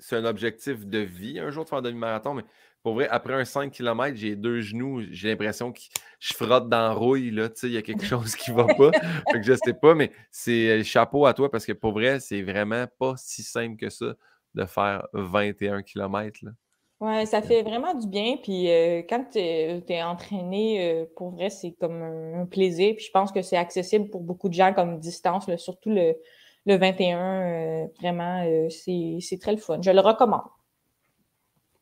c'est 0.00 0.16
un 0.16 0.24
objectif 0.24 0.84
de 0.84 0.98
vie 0.98 1.38
un 1.38 1.50
jour 1.50 1.64
de 1.64 1.68
faire 1.68 1.78
un 1.78 1.82
demi-marathon, 1.82 2.34
mais 2.34 2.44
pour 2.84 2.94
vrai, 2.96 3.08
après 3.08 3.32
un 3.32 3.46
5 3.46 3.72
km, 3.72 4.14
j'ai 4.14 4.36
deux 4.36 4.60
genoux, 4.60 5.00
j'ai 5.10 5.30
l'impression 5.30 5.72
que 5.72 5.80
je 6.20 6.34
frotte 6.34 6.68
dans 6.68 6.82
la 6.82 6.92
rouille, 6.92 7.30
là, 7.30 7.48
tu 7.48 7.60
sais, 7.60 7.66
il 7.68 7.72
y 7.72 7.78
a 7.78 7.82
quelque 7.82 8.04
chose 8.04 8.36
qui 8.36 8.50
va 8.50 8.66
pas. 8.66 8.90
fait 9.32 9.40
que 9.40 9.42
je 9.42 9.54
sais 9.54 9.72
pas, 9.72 9.94
mais 9.94 10.12
c'est 10.30 10.68
euh, 10.68 10.82
chapeau 10.84 11.24
à 11.24 11.32
toi 11.32 11.50
parce 11.50 11.64
que 11.64 11.72
pour 11.72 11.92
vrai, 11.92 12.20
c'est 12.20 12.42
vraiment 12.42 12.84
pas 12.98 13.14
si 13.16 13.42
simple 13.42 13.76
que 13.76 13.88
ça 13.88 14.14
de 14.54 14.66
faire 14.66 15.08
21 15.14 15.82
km. 15.82 16.40
Là. 16.42 16.50
Ouais, 17.00 17.24
ça 17.24 17.40
fait 17.40 17.62
vraiment 17.62 17.94
du 17.94 18.06
bien. 18.06 18.36
Puis 18.42 18.70
euh, 18.70 19.00
quand 19.08 19.24
tu 19.32 19.38
es, 19.38 20.02
entraîné, 20.02 20.86
euh, 20.86 21.06
pour 21.16 21.30
vrai, 21.30 21.48
c'est 21.48 21.72
comme 21.80 22.02
un, 22.02 22.44
plaisir. 22.44 22.96
Puis 22.96 23.06
je 23.06 23.10
pense 23.10 23.32
que 23.32 23.40
c'est 23.40 23.56
accessible 23.56 24.10
pour 24.10 24.20
beaucoup 24.20 24.50
de 24.50 24.54
gens 24.54 24.74
comme 24.74 25.00
distance, 25.00 25.46
surtout 25.56 25.88
le, 25.88 26.14
le 26.66 26.76
21. 26.76 27.88
vraiment, 27.98 28.46
c'est 28.68 29.38
très 29.40 29.52
le 29.52 29.58
fun. 29.58 29.80
Je 29.80 29.90
le 29.90 30.00
recommande. 30.00 30.42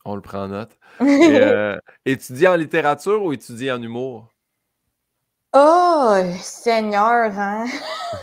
On 0.05 0.15
le 0.17 0.21
prend 0.21 0.45
en 0.45 0.49
note. 0.49 0.79
Et, 1.01 1.39
euh, 1.41 1.79
étudier 2.05 2.49
en 2.49 2.57
littérature 2.57 3.23
ou 3.23 3.33
étudier 3.33 3.73
en 3.73 3.83
humour? 3.83 4.29
Oh, 5.95 6.15
Seigneur, 6.41 7.39
hein? 7.39 7.67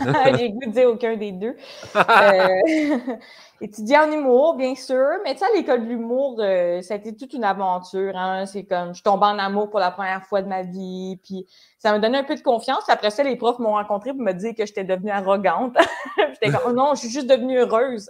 J'ai 0.38 0.50
goût 0.50 0.66
de 0.66 0.72
dire 0.72 0.88
aucun 0.88 1.16
des 1.16 1.30
deux. 1.30 1.56
Euh, 1.94 3.16
étudier 3.60 3.98
en 3.98 4.10
humour, 4.10 4.56
bien 4.56 4.74
sûr, 4.74 5.06
mais 5.24 5.34
tu 5.34 5.40
sais, 5.40 5.44
à 5.44 5.48
l'école 5.54 5.84
de 5.84 5.88
l'humour, 5.88 6.36
euh, 6.40 6.80
ça 6.82 6.94
a 6.94 6.96
été 6.96 7.14
toute 7.14 7.34
une 7.34 7.44
aventure. 7.44 8.16
Hein? 8.16 8.46
C'est 8.46 8.64
comme, 8.64 8.94
je 8.94 9.02
tombe 9.02 9.22
en 9.22 9.38
amour 9.38 9.70
pour 9.70 9.80
la 9.80 9.90
première 9.90 10.24
fois 10.24 10.42
de 10.42 10.48
ma 10.48 10.62
vie, 10.62 11.18
puis 11.22 11.46
ça 11.78 11.92
m'a 11.92 11.98
donné 11.98 12.18
un 12.18 12.24
peu 12.24 12.34
de 12.34 12.40
confiance. 12.40 12.84
Après 12.88 13.10
ça, 13.10 13.22
les 13.22 13.36
profs 13.36 13.58
m'ont 13.58 13.72
rencontré 13.72 14.12
pour 14.12 14.22
me 14.22 14.32
dire 14.32 14.54
que 14.56 14.64
j'étais 14.64 14.84
devenue 14.84 15.10
arrogante. 15.10 15.76
j'étais 16.16 16.50
comme, 16.50 16.62
oh 16.66 16.72
non, 16.72 16.94
je 16.94 17.00
suis 17.00 17.10
juste 17.10 17.26
devenue 17.26 17.58
heureuse. 17.58 18.08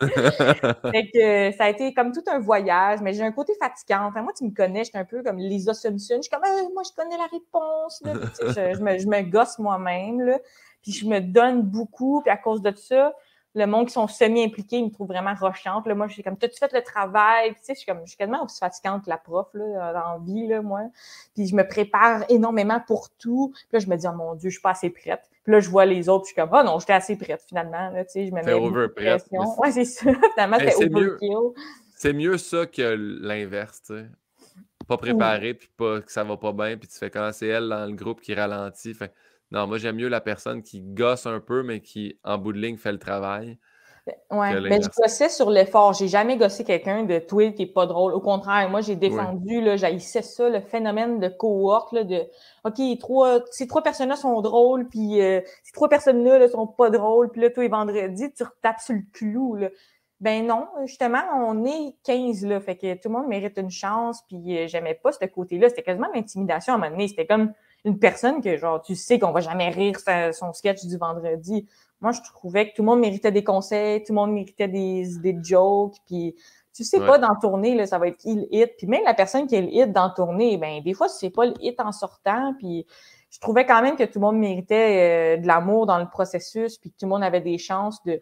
fait 0.00 1.10
que 1.12 1.56
ça 1.56 1.64
a 1.64 1.68
été 1.70 1.94
comme 1.94 2.12
tout 2.12 2.22
un 2.28 2.38
voyage, 2.38 3.00
mais 3.00 3.12
j'ai 3.12 3.22
un 3.22 3.32
côté 3.32 3.52
fatigant. 3.60 4.06
Enfin, 4.06 4.22
moi, 4.22 4.32
tu 4.36 4.44
me 4.44 4.54
connais, 4.54 4.84
j'étais 4.84 4.98
un 4.98 5.04
peu 5.04 5.22
comme 5.22 5.38
Lisa 5.38 5.74
Simpson. 5.74 6.16
Je 6.16 6.22
suis 6.22 6.30
comme, 6.30 6.42
ah, 6.44 6.62
moi, 6.74 6.82
je 6.84 6.94
connais 6.96 7.16
la 7.16 7.26
réponse. 7.26 8.02
je, 8.04 8.80
me, 8.80 8.97
je 8.98 9.06
me 9.06 9.22
gosse 9.22 9.58
moi-même, 9.58 10.38
puis 10.82 10.92
je 10.92 11.06
me 11.06 11.20
donne 11.20 11.62
beaucoup, 11.62 12.22
puis 12.22 12.30
à 12.30 12.36
cause 12.36 12.62
de 12.62 12.72
ça, 12.76 13.14
le 13.54 13.66
monde 13.66 13.86
qui 13.86 13.92
sont 13.92 14.08
semi-impliqués, 14.08 14.78
ils 14.78 14.86
me 14.86 14.90
trouvent 14.90 15.08
vraiment 15.08 15.34
rochante. 15.34 15.86
Là, 15.86 15.94
moi, 15.94 16.06
je 16.06 16.14
suis 16.14 16.22
comme, 16.22 16.36
t'as-tu 16.36 16.58
fait 16.58 16.72
le 16.72 16.82
travail? 16.82 17.52
Puis, 17.52 17.60
tu 17.60 17.66
sais, 17.66 17.74
je 17.74 17.78
suis 17.80 17.86
comme, 17.86 18.00
je 18.04 18.10
suis 18.10 18.16
tellement 18.16 18.44
aussi 18.44 18.58
fatigante 18.58 19.04
que 19.04 19.10
la 19.10 19.16
prof, 19.16 19.48
là, 19.54 19.92
dans 19.92 20.18
vie, 20.20 20.46
là, 20.46 20.62
moi. 20.62 20.82
Puis, 21.34 21.48
je 21.48 21.56
me 21.56 21.66
prépare 21.66 22.24
énormément 22.28 22.80
pour 22.86 23.10
tout. 23.18 23.52
Puis 23.54 23.68
là, 23.72 23.78
je 23.80 23.86
me 23.88 23.96
dis, 23.96 24.06
oh 24.06 24.12
mon 24.12 24.34
Dieu, 24.34 24.50
je 24.50 24.54
suis 24.54 24.62
pas 24.62 24.70
assez 24.70 24.90
prête. 24.90 25.22
Puis 25.44 25.52
là, 25.52 25.60
je 25.60 25.70
vois 25.70 25.86
les 25.86 26.08
autres, 26.08 26.24
puis 26.24 26.34
je 26.36 26.40
suis 26.40 26.48
comme, 26.48 26.58
oh 26.58 26.64
non, 26.64 26.78
j'étais 26.78 26.92
assez 26.92 27.16
prête, 27.16 27.42
finalement. 27.48 27.90
Là, 27.90 28.04
tu 28.04 28.12
sais, 28.12 28.26
je 28.26 28.32
me 28.32 28.42
mets 28.42 28.52
over 28.52 28.88
pression. 28.88 29.58
Ouais, 29.58 29.72
c'est 29.72 29.84
ça. 29.84 30.10
finalement, 30.34 30.58
c'est 30.60 30.84
overkill. 30.84 31.62
C'est 31.96 32.12
mieux 32.12 32.38
ça 32.38 32.66
que 32.66 32.94
l'inverse, 33.22 33.82
tu 33.82 33.94
sais. 33.94 34.06
Pas 34.88 34.96
préparé, 34.96 35.54
puis 35.54 35.68
pas, 35.76 36.00
que 36.00 36.10
ça 36.10 36.24
va 36.24 36.36
pas 36.36 36.52
bien, 36.52 36.76
puis 36.76 36.88
tu 36.88 36.98
fais 36.98 37.10
quand 37.10 37.30
c'est 37.32 37.46
elle 37.46 37.68
dans 37.68 37.86
le 37.86 37.94
groupe 37.94 38.20
qui 38.20 38.34
ralentit. 38.34 38.94
Fait 38.94 39.12
non, 39.50 39.66
moi, 39.66 39.78
j'aime 39.78 39.96
mieux 39.96 40.08
la 40.08 40.20
personne 40.20 40.62
qui 40.62 40.80
gosse 40.80 41.26
un 41.26 41.40
peu, 41.40 41.62
mais 41.62 41.80
qui, 41.80 42.18
en 42.24 42.38
bout 42.38 42.52
de 42.52 42.58
ligne, 42.58 42.76
fait 42.76 42.92
le 42.92 42.98
travail. 42.98 43.58
Ben, 44.06 44.14
oui, 44.30 44.68
mais 44.68 44.80
je 44.80 44.88
gossais 44.88 45.28
sur 45.28 45.50
l'effort. 45.50 45.92
J'ai 45.92 46.08
jamais 46.08 46.38
gossé 46.38 46.64
quelqu'un 46.64 47.04
de 47.04 47.18
toi 47.18 47.50
qui 47.52 47.62
n'est 47.62 47.70
pas 47.70 47.84
drôle. 47.84 48.14
Au 48.14 48.20
contraire, 48.20 48.68
moi, 48.70 48.80
j'ai 48.80 48.96
défendu, 48.96 49.60
là, 49.60 49.76
j'haïssais 49.76 50.22
ça, 50.22 50.48
le 50.48 50.60
phénomène 50.60 51.20
de 51.20 51.28
cohorte, 51.28 51.92
là, 51.92 52.04
de 52.04 52.22
OK, 52.64 52.80
trois, 52.98 53.40
ces 53.50 53.66
trois 53.66 53.82
personnes-là 53.82 54.16
sont 54.16 54.40
drôles, 54.40 54.88
puis 54.88 55.20
euh, 55.20 55.40
ces 55.62 55.72
trois 55.72 55.90
personnes-là 55.90 56.38
ne 56.38 56.46
sont 56.46 56.66
pas 56.66 56.88
drôles, 56.88 57.30
puis 57.30 57.42
là, 57.42 57.50
toi, 57.50 57.68
vendredi, 57.68 58.32
tu 58.32 58.42
retapes 58.44 58.80
sur 58.80 58.94
le 58.94 59.02
clou. 59.12 59.56
Là. 59.56 59.68
Ben 60.20 60.44
non, 60.44 60.66
justement, 60.84 61.22
on 61.36 61.64
est 61.64 61.94
15 62.04 62.44
là, 62.44 62.60
fait 62.60 62.76
que 62.76 62.94
tout 62.94 63.08
le 63.08 63.14
monde 63.14 63.28
mérite 63.28 63.56
une 63.56 63.70
chance, 63.70 64.22
puis 64.26 64.58
euh, 64.58 64.66
j'aimais 64.66 64.98
pas 65.00 65.12
ce 65.12 65.24
côté-là. 65.24 65.68
C'était 65.68 65.84
quasiment 65.84 66.08
l'intimidation 66.12 66.72
à 66.72 66.76
un 66.76 66.78
moment 66.80 66.90
donné. 66.90 67.06
C'était 67.06 67.26
comme 67.26 67.52
une 67.84 68.00
personne 68.00 68.42
que, 68.42 68.56
genre, 68.56 68.82
tu 68.82 68.96
sais 68.96 69.20
qu'on 69.20 69.30
va 69.30 69.40
jamais 69.40 69.70
rire 69.70 69.96
son 70.32 70.52
sketch 70.52 70.84
du 70.86 70.96
vendredi. 70.96 71.68
Moi, 72.00 72.10
je 72.10 72.20
trouvais 72.34 72.68
que 72.68 72.74
tout 72.74 72.82
le 72.82 72.86
monde 72.86 73.00
méritait 73.00 73.30
des 73.30 73.44
conseils, 73.44 74.02
tout 74.02 74.12
le 74.12 74.16
monde 74.16 74.32
méritait 74.32 74.66
des 74.66 75.14
idées 75.14 75.34
de 75.34 75.44
jokes, 75.44 75.96
puis 76.06 76.34
tu 76.74 76.84
sais 76.84 76.98
pas 76.98 77.18
dans 77.18 77.34
tournée, 77.36 77.74
là, 77.74 77.86
ça 77.86 77.98
va 77.98 78.08
être 78.08 78.18
qui 78.18 78.34
le 78.34 78.46
hit. 78.52 78.76
Puis 78.76 78.86
même 78.86 79.02
la 79.04 79.14
personne 79.14 79.46
qui 79.46 79.54
est 79.54 79.62
le 79.62 79.68
hit 79.68 79.92
dans 79.92 80.10
tournée, 80.10 80.58
ben 80.58 80.82
des 80.82 80.94
fois, 80.94 81.08
c'est 81.08 81.30
pas 81.30 81.46
le 81.46 81.54
hit 81.60 81.80
en 81.80 81.92
sortant, 81.92 82.54
puis 82.58 82.86
je 83.30 83.40
trouvais 83.40 83.66
quand 83.66 83.82
même 83.82 83.96
que 83.96 84.04
tout 84.04 84.18
le 84.18 84.20
monde 84.20 84.38
méritait 84.38 85.36
euh, 85.36 85.40
de 85.40 85.46
l'amour 85.46 85.86
dans 85.86 85.98
le 85.98 86.08
processus, 86.08 86.78
puis 86.78 86.90
que 86.90 86.96
tout 86.96 87.06
le 87.06 87.10
monde 87.10 87.24
avait 87.24 87.40
des 87.40 87.58
chances 87.58 88.02
de, 88.04 88.20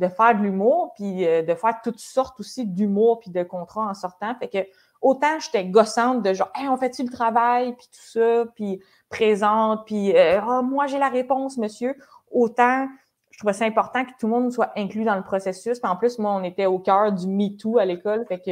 de 0.00 0.08
faire 0.08 0.36
de 0.36 0.42
l'humour, 0.42 0.92
puis 0.96 1.26
euh, 1.26 1.42
de 1.42 1.54
faire 1.54 1.80
toutes 1.82 2.00
sortes 2.00 2.40
aussi 2.40 2.66
d'humour 2.66 3.20
puis 3.20 3.30
de 3.30 3.42
contrats 3.42 3.88
en 3.88 3.94
sortant. 3.94 4.34
Fait 4.38 4.48
que 4.48 4.58
autant 5.00 5.38
j'étais 5.38 5.64
gossante 5.66 6.22
de 6.22 6.32
genre, 6.34 6.50
hey, 6.54 6.68
on 6.68 6.76
fait-tu 6.76 7.02
le 7.04 7.10
travail, 7.10 7.74
puis 7.76 7.86
tout 7.86 8.18
ça, 8.18 8.44
puis 8.54 8.80
présente, 9.08 9.86
puis 9.86 10.16
euh, 10.16 10.40
ah, 10.40 10.62
moi 10.62 10.86
j'ai 10.86 10.98
la 10.98 11.08
réponse, 11.08 11.58
monsieur. 11.58 11.96
Autant 12.30 12.88
je 13.30 13.38
trouvais 13.38 13.52
ça 13.52 13.64
important 13.64 14.04
que 14.04 14.10
tout 14.18 14.26
le 14.26 14.32
monde 14.32 14.52
soit 14.52 14.70
inclus 14.76 15.04
dans 15.04 15.14
le 15.14 15.22
processus. 15.22 15.80
Puis 15.80 15.90
en 15.90 15.96
plus, 15.96 16.18
moi, 16.18 16.32
on 16.32 16.44
était 16.44 16.66
au 16.66 16.78
cœur 16.78 17.10
du 17.10 17.26
MeToo 17.26 17.78
à 17.78 17.86
l'école, 17.86 18.26
fait 18.26 18.38
que 18.38 18.50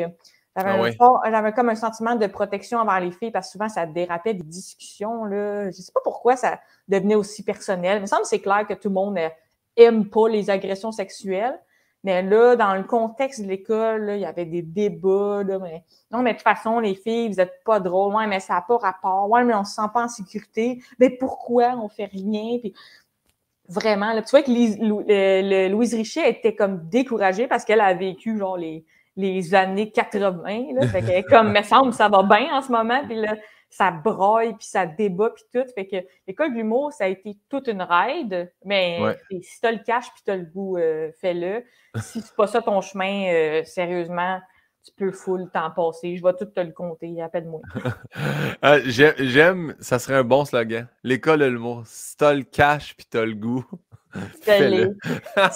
j'avais, 0.56 0.96
ah 0.98 1.52
comme 1.52 1.68
un 1.68 1.74
sentiment 1.74 2.16
de 2.16 2.26
protection 2.26 2.78
envers 2.78 3.00
les 3.00 3.12
filles 3.12 3.30
parce 3.30 3.48
que 3.48 3.52
souvent 3.52 3.68
ça 3.68 3.86
dérapait 3.86 4.34
des 4.34 4.42
discussions. 4.42 5.24
Là. 5.24 5.70
Je 5.70 5.76
sais 5.76 5.92
pas 5.92 6.00
pourquoi 6.02 6.36
ça 6.36 6.58
devenait 6.88 7.14
aussi 7.14 7.44
personnel. 7.44 7.98
Il 7.98 8.00
me 8.02 8.06
semble 8.06 8.22
que 8.22 8.28
c'est 8.28 8.40
clair 8.40 8.66
que 8.66 8.74
tout 8.74 8.88
le 8.88 8.94
monde 8.94 9.18
aime 9.78 10.09
pas 10.09 10.28
les 10.28 10.50
agressions 10.50 10.92
sexuelles. 10.92 11.59
Mais 12.05 12.22
là, 12.22 12.55
dans 12.55 12.74
le 12.74 12.84
contexte 12.84 13.42
de 13.42 13.48
l'école, 13.48 14.12
il 14.14 14.20
y 14.20 14.24
avait 14.24 14.44
des 14.44 14.62
débats. 14.62 15.42
Là, 15.42 15.59
mais, 15.59 15.82
non, 16.12 16.22
mais 16.22 16.32
de 16.32 16.38
toute 16.38 16.44
façon, 16.44 16.78
les 16.78 16.94
filles, 16.94 17.28
vous 17.28 17.36
n'êtes 17.36 17.64
pas 17.64 17.80
drôles. 17.80 18.14
Ouais, 18.14 18.26
mais 18.26 18.40
ça 18.40 18.55
n'a 18.55 18.62
pas 18.62 18.76
rapport. 18.76 19.28
Ouais, 19.30 19.42
mais 19.44 19.55
on 19.55 19.60
ne 19.60 19.64
se 19.64 19.74
sent 19.74 19.88
pas 19.92 20.05
en 20.05 20.09
sécurité. 20.09 20.80
Mais 21.00 21.10
pourquoi 21.10 21.74
on 21.76 21.88
fait 21.88 22.06
rien? 22.06 22.59
Puis, 22.60 22.72
vraiment, 23.68 24.12
là, 24.12 24.22
tu 24.22 24.30
vois 24.30 24.42
que 24.42 24.50
euh, 24.50 25.68
Louise 25.68 25.94
Richet 25.94 26.30
était 26.30 26.55
comme 26.55 26.88
découragée 26.88 27.48
parce 27.48 27.64
qu'elle 27.64 27.80
a 27.80 27.92
vécu 27.94 28.38
genre 28.38 28.56
les, 28.56 28.84
les 29.16 29.55
années 29.55 29.90
80. 29.90 30.74
Là, 30.74 30.86
fait 30.86 31.24
comme, 31.24 31.52
me 31.56 31.62
semble, 31.62 31.92
ça 31.92 32.09
va 32.09 32.22
bien 32.22 32.56
en 32.56 32.62
ce 32.62 32.70
moment. 32.70 33.02
Puis 33.06 33.16
là, 33.16 33.34
ça 33.70 33.90
broille, 33.90 34.54
puis 34.54 34.66
ça 34.66 34.86
débat, 34.86 35.30
puis 35.30 35.44
tout. 35.52 35.66
Fait 35.74 35.86
que 35.86 35.96
l'école 36.26 36.52
de 36.52 36.56
l'humour, 36.56 36.92
ça 36.92 37.04
a 37.04 37.08
été 37.08 37.38
toute 37.48 37.68
une 37.68 37.82
ride, 37.82 38.52
mais 38.64 39.00
si 39.42 39.60
t'as 39.60 39.72
le 39.72 39.78
cash 39.78 40.06
puis 40.14 40.22
t'as 40.24 40.36
le 40.36 40.44
goût, 40.44 40.78
euh, 40.78 41.10
fais-le. 41.20 41.64
si 42.00 42.20
c'est 42.20 42.34
pas 42.34 42.46
ça 42.46 42.62
ton 42.62 42.80
chemin, 42.80 43.32
euh, 43.32 43.64
sérieusement, 43.64 44.40
tu 44.84 44.92
peux 44.96 45.12
full 45.12 45.50
t'en 45.52 45.70
passer. 45.70 46.16
Je 46.16 46.22
vais 46.22 46.32
tout 46.34 46.46
te 46.46 46.60
le 46.60 46.72
compter, 46.72 47.20
appelle-moi. 47.20 47.60
Ah, 48.60 48.80
j'aime, 48.80 49.76
ça 49.78 50.00
serait 50.00 50.16
un 50.16 50.24
bon 50.24 50.44
slogan. 50.44 50.88
L'école 51.04 51.38
de 51.38 51.44
l'humour, 51.44 51.82
si 51.86 52.16
t'as 52.16 52.34
le 52.34 52.42
cash 52.42 52.96
puis 52.96 53.06
t'as 53.08 53.24
le 53.24 53.34
goût, 53.34 53.64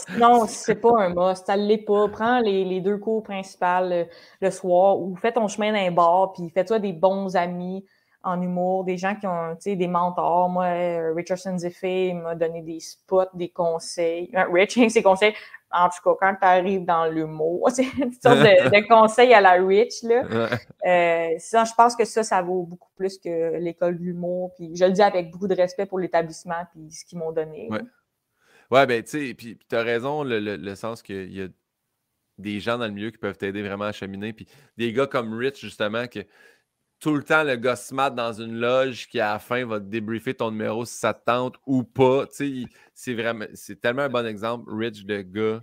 Sinon, 0.06 0.47
c'est 0.47 0.74
pas 0.76 1.02
un 1.02 1.09
must, 1.09 1.47
ça 1.47 1.56
l'est 1.56 1.78
pas. 1.78 2.09
Prends 2.09 2.40
les, 2.40 2.80
deux 2.80 2.98
cours 2.98 3.22
principales 3.22 3.93
euh, 3.93 4.05
le, 4.40 4.51
soir 4.51 5.01
ou 5.01 5.16
fais 5.16 5.32
ton 5.32 5.48
chemin 5.48 5.72
d'un 5.72 5.90
bar, 5.90 6.32
puis 6.32 6.51
fais-toi 6.51 6.78
des 6.78 6.93
bons 6.93 7.34
amis 7.34 7.84
en 8.23 8.40
humour, 8.40 8.85
des 8.85 8.97
gens 8.97 9.15
qui 9.15 9.27
ont 9.27 9.57
des 9.65 9.89
mentors. 9.89 10.49
Moi, 10.49 10.65
euh, 10.65 11.12
Richardson 11.15 11.59
Zeffé 11.59 12.12
m'a 12.12 12.35
donné 12.35 12.62
des 12.62 12.81
spots, 12.81 13.35
des 13.35 13.49
conseils. 13.49 14.31
Euh, 14.35 14.44
Rich, 14.53 14.78
ses 14.89 15.03
conseils, 15.03 15.35
en 15.70 15.89
tout 15.89 16.03
cas, 16.05 16.16
quand 16.20 16.36
tu 16.40 16.47
arrives 16.47 16.85
dans 16.85 17.07
l'humour, 17.07 17.70
c'est 17.74 17.85
une 17.99 18.12
sorte 18.12 18.39
de, 18.39 18.89
conseils 18.89 19.35
à 19.35 19.40
la 19.40 19.53
Rich. 19.53 20.03
Là. 20.05 20.49
ça, 21.39 21.65
je 21.65 21.74
pense 21.77 21.97
que 21.97 22.05
ça, 22.05 22.23
ça 22.23 22.43
vaut 22.43 22.62
beaucoup 22.62 22.90
plus 22.97 23.19
que 23.19 23.57
l'école 23.59 23.99
de 23.99 24.05
l'humour. 24.05 24.53
Puis 24.55 24.77
je 24.77 24.85
le 24.85 24.93
dis 24.93 25.03
avec 25.03 25.31
beaucoup 25.31 25.49
de 25.49 25.55
respect 25.55 25.86
pour 25.86 25.99
l'établissement 25.99 26.66
puis 26.73 26.90
ce 26.90 27.05
qu'ils 27.05 27.19
m'ont 27.19 27.32
donné. 27.32 27.69
Ouais, 28.70 28.86
ben, 28.86 29.03
tu 29.03 29.11
sais, 29.11 29.35
puis 29.35 29.59
tu 29.69 29.77
as 29.77 29.82
raison, 29.82 30.24
le, 30.24 30.74
sens 30.77 31.03
qu'il 31.03 31.31
y 31.31 31.43
a 31.43 31.49
des 32.39 32.59
gens 32.59 32.78
dans 32.78 32.86
le 32.86 32.93
milieu 32.93 33.11
qui 33.11 33.19
peuvent 33.19 33.36
t'aider 33.36 33.62
vraiment 33.62 33.85
à 33.85 33.93
cheminer. 33.93 34.32
Puis 34.32 34.47
des 34.78 34.93
gars 34.94 35.07
comme 35.07 35.35
Rich, 35.35 35.61
justement, 35.61 36.07
que 36.07 36.20
tout 37.03 37.16
le 37.16 37.24
temps, 37.24 37.43
le 37.43 37.57
gars 37.57 37.74
smart 37.74 38.12
dans 38.12 38.33
une 38.33 38.55
loge 38.55 39.09
qui, 39.09 39.19
à 39.19 39.33
la 39.33 39.39
fin, 39.41 39.66
va 39.66 39.81
te 39.81 39.87
débriefer 39.87 40.35
ton 40.35 40.53
numéro 40.53 40.85
si 40.85 40.97
ça 40.97 41.12
te 41.12 41.24
tente 41.24 41.57
ou 41.66 41.83
pas. 41.83 42.27
C'est 42.31 43.15
vraiment, 43.15 43.45
c'est 43.55 43.81
tellement 43.81 44.03
un 44.03 44.09
bon 44.09 44.24
exemple, 44.24 44.73
Rich, 44.73 45.05
de 45.05 45.20
gars 45.23 45.59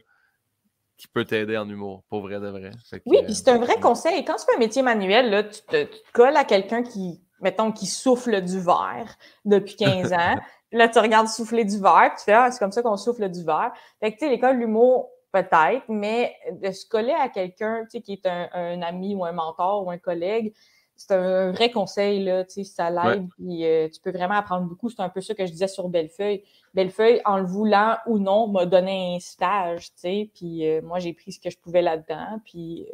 qui 0.98 1.08
peut 1.08 1.24
t'aider 1.24 1.58
en 1.58 1.70
humour, 1.70 2.04
pour 2.10 2.24
vrai 2.24 2.42
de 2.42 2.50
vrai. 2.50 2.72
oui, 3.06 3.20
puis 3.24 3.34
c'est 3.34 3.48
un 3.48 3.58
vrai 3.58 3.80
conseil. 3.80 4.26
Quand 4.26 4.36
tu 4.36 4.46
fais 4.46 4.56
un 4.58 4.60
métier 4.60 4.82
manuel, 4.82 5.30
là, 5.30 5.44
tu, 5.44 5.62
te, 5.62 5.84
tu 5.84 5.98
te 5.98 6.12
colles 6.12 6.36
à 6.36 6.44
quelqu'un 6.44 6.84
qui, 6.84 7.22
mettons, 7.40 7.72
qui 7.72 7.86
souffle 7.86 8.42
du 8.42 8.60
verre 8.60 9.16
depuis 9.46 9.78
15 9.78 10.12
ans. 10.12 10.36
Là, 10.72 10.88
tu 10.88 11.00
regardes 11.00 11.28
souffler 11.28 11.66
du 11.66 11.80
verre, 11.80 12.12
tu 12.16 12.26
fais 12.26 12.34
Ah, 12.34 12.52
c'est 12.52 12.60
comme 12.60 12.72
ça 12.72 12.84
qu'on 12.84 12.96
souffle 12.96 13.28
du 13.28 13.44
verre. 13.44 13.72
Fait 14.00 14.12
que, 14.12 14.20
tu 14.20 14.26
sais, 14.26 14.30
l'école 14.30 14.58
de 14.58 14.60
l'humour, 14.60 15.10
peut-être, 15.32 15.84
mais 15.88 16.36
de 16.52 16.70
se 16.72 16.86
coller 16.88 17.14
à 17.14 17.28
quelqu'un, 17.30 17.86
tu 17.86 17.98
sais, 17.98 18.02
qui 18.02 18.14
est 18.14 18.28
un, 18.28 18.82
ami 18.84 19.16
ou 19.16 19.26
un 19.26 19.32
mentor 19.32 19.88
ou 19.88 19.90
un 19.90 19.98
collègue, 19.98 20.54
c'est 21.00 21.14
un 21.14 21.52
vrai 21.52 21.72
conseil, 21.72 22.26
là, 22.26 22.44
tu 22.44 22.56
sais, 22.56 22.64
ça 22.66 22.90
l'aide, 22.90 23.30
puis 23.30 23.66
euh, 23.66 23.88
tu 23.88 24.02
peux 24.02 24.12
vraiment 24.12 24.34
apprendre 24.34 24.68
beaucoup. 24.68 24.90
C'est 24.90 25.02
un 25.02 25.08
peu 25.08 25.22
ça 25.22 25.34
que 25.34 25.46
je 25.46 25.52
disais 25.52 25.70
sur 25.70 25.88
Bellefeuille. 25.88 26.44
Bellefeuille, 26.74 27.22
en 27.24 27.38
le 27.38 27.46
voulant 27.46 27.96
ou 28.06 28.20
non, 28.20 28.48
m'a 28.48 28.66
donné 28.66 29.16
un 29.16 29.20
stage, 29.22 29.94
tu 29.94 30.00
sais, 30.02 30.30
puis 30.36 30.68
euh, 30.68 30.82
moi, 30.82 31.00
j'ai 31.00 31.14
pris 31.14 31.32
ce 31.32 31.40
que 31.40 31.50
je 31.50 31.58
pouvais 31.58 31.82
là-dedans, 31.82 32.42
puis 32.44 32.86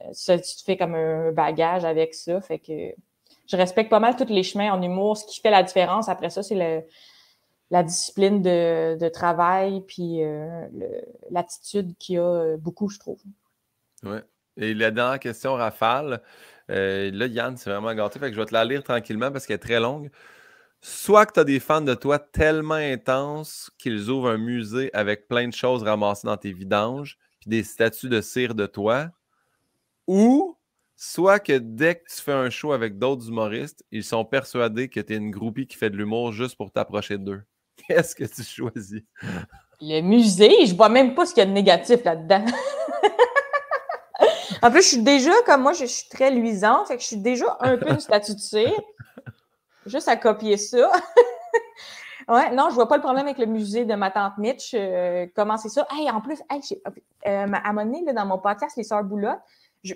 euh, 0.00 0.08
ça, 0.12 0.38
tu 0.38 0.54
te 0.56 0.62
fais 0.62 0.76
comme 0.76 0.94
un 0.94 1.32
bagage 1.32 1.84
avec 1.84 2.14
ça, 2.14 2.40
fait 2.40 2.60
que 2.60 2.94
je 3.46 3.56
respecte 3.56 3.90
pas 3.90 4.00
mal 4.00 4.14
tous 4.14 4.32
les 4.32 4.44
chemins 4.44 4.72
en 4.72 4.80
humour. 4.80 5.16
Ce 5.16 5.26
qui 5.26 5.40
fait 5.40 5.50
la 5.50 5.64
différence 5.64 6.08
après 6.08 6.30
ça, 6.30 6.44
c'est 6.44 6.86
la 7.70 7.82
discipline 7.82 8.42
de, 8.42 9.08
travail 9.08 9.82
puis 9.82 10.22
l'attitude 11.30 11.94
qu'il 11.98 12.14
y 12.14 12.18
a 12.18 12.56
beaucoup, 12.56 12.88
je 12.88 12.98
trouve. 12.98 13.20
Oui. 14.04 14.18
Et 14.56 14.74
la 14.74 14.90
dernière 14.90 15.18
question, 15.18 15.54
Rafale. 15.54 16.22
Euh, 16.70 17.10
là, 17.12 17.26
Yann, 17.26 17.56
c'est 17.56 17.70
vraiment 17.70 17.94
gâté. 17.94 18.18
Fait 18.18 18.28
que 18.28 18.34
je 18.34 18.40
vais 18.40 18.46
te 18.46 18.54
la 18.54 18.64
lire 18.64 18.82
tranquillement 18.82 19.30
parce 19.30 19.46
qu'elle 19.46 19.56
est 19.56 19.58
très 19.58 19.80
longue. 19.80 20.10
Soit 20.80 21.26
que 21.26 21.32
tu 21.32 21.40
as 21.40 21.44
des 21.44 21.60
fans 21.60 21.80
de 21.80 21.94
toi 21.94 22.18
tellement 22.18 22.74
intenses 22.74 23.70
qu'ils 23.78 24.10
ouvrent 24.10 24.30
un 24.30 24.38
musée 24.38 24.90
avec 24.92 25.28
plein 25.28 25.48
de 25.48 25.54
choses 25.54 25.82
ramassées 25.82 26.26
dans 26.26 26.36
tes 26.36 26.52
vidanges, 26.52 27.18
puis 27.40 27.50
des 27.50 27.62
statues 27.62 28.08
de 28.08 28.20
cire 28.20 28.54
de 28.54 28.66
toi, 28.66 29.08
ou 30.06 30.56
soit 30.96 31.38
que 31.38 31.56
dès 31.56 31.96
que 31.96 32.04
tu 32.14 32.20
fais 32.20 32.32
un 32.32 32.50
show 32.50 32.72
avec 32.72 32.98
d'autres 32.98 33.28
humoristes, 33.28 33.84
ils 33.90 34.04
sont 34.04 34.24
persuadés 34.24 34.88
que 34.88 35.00
tu 35.00 35.14
es 35.14 35.16
une 35.16 35.30
groupie 35.30 35.66
qui 35.66 35.76
fait 35.76 35.90
de 35.90 35.96
l'humour 35.96 36.32
juste 36.32 36.56
pour 36.56 36.70
t'approcher 36.70 37.18
d'eux. 37.18 37.42
Qu'est-ce 37.88 38.14
que 38.14 38.24
tu 38.24 38.42
choisis? 38.42 39.02
Le 39.80 40.00
musée, 40.02 40.66
je 40.66 40.74
vois 40.74 40.88
même 40.88 41.14
pas 41.14 41.26
ce 41.26 41.34
qu'il 41.34 41.42
y 41.42 41.46
a 41.46 41.48
de 41.48 41.52
négatif 41.52 42.04
là-dedans. 42.04 42.44
en 44.64 44.70
plus, 44.70 44.80
je 44.80 44.88
suis 44.88 45.02
déjà, 45.02 45.30
comme 45.44 45.60
moi, 45.60 45.74
je 45.74 45.84
suis 45.84 46.08
très 46.08 46.30
luisante, 46.30 46.88
fait 46.88 46.96
que 46.96 47.02
je 47.02 47.06
suis 47.06 47.18
déjà 47.18 47.58
un 47.60 47.76
peu 47.76 47.90
une 47.90 48.00
statue 48.00 48.34
de 48.34 48.40
cire. 48.40 48.80
Juste 49.84 50.08
à 50.08 50.16
copier 50.16 50.56
ça. 50.56 50.90
ouais, 52.28 52.50
non, 52.52 52.70
je 52.70 52.74
vois 52.74 52.88
pas 52.88 52.96
le 52.96 53.02
problème 53.02 53.26
avec 53.26 53.36
le 53.36 53.44
musée 53.44 53.84
de 53.84 53.94
ma 53.94 54.10
tante 54.10 54.38
Mitch. 54.38 54.72
Euh, 54.72 55.26
comment 55.36 55.58
c'est 55.58 55.68
ça? 55.68 55.86
Hey, 55.92 56.10
en 56.10 56.22
plus, 56.22 56.40
hey, 56.50 56.62
euh, 57.26 57.46
à 57.52 57.68
un 57.68 57.72
moment 57.74 57.84
donné, 57.84 58.10
dans 58.14 58.24
mon 58.24 58.38
podcast, 58.38 58.74
Les 58.78 58.84
Sœurs 58.84 59.04
Boulotte, 59.04 59.38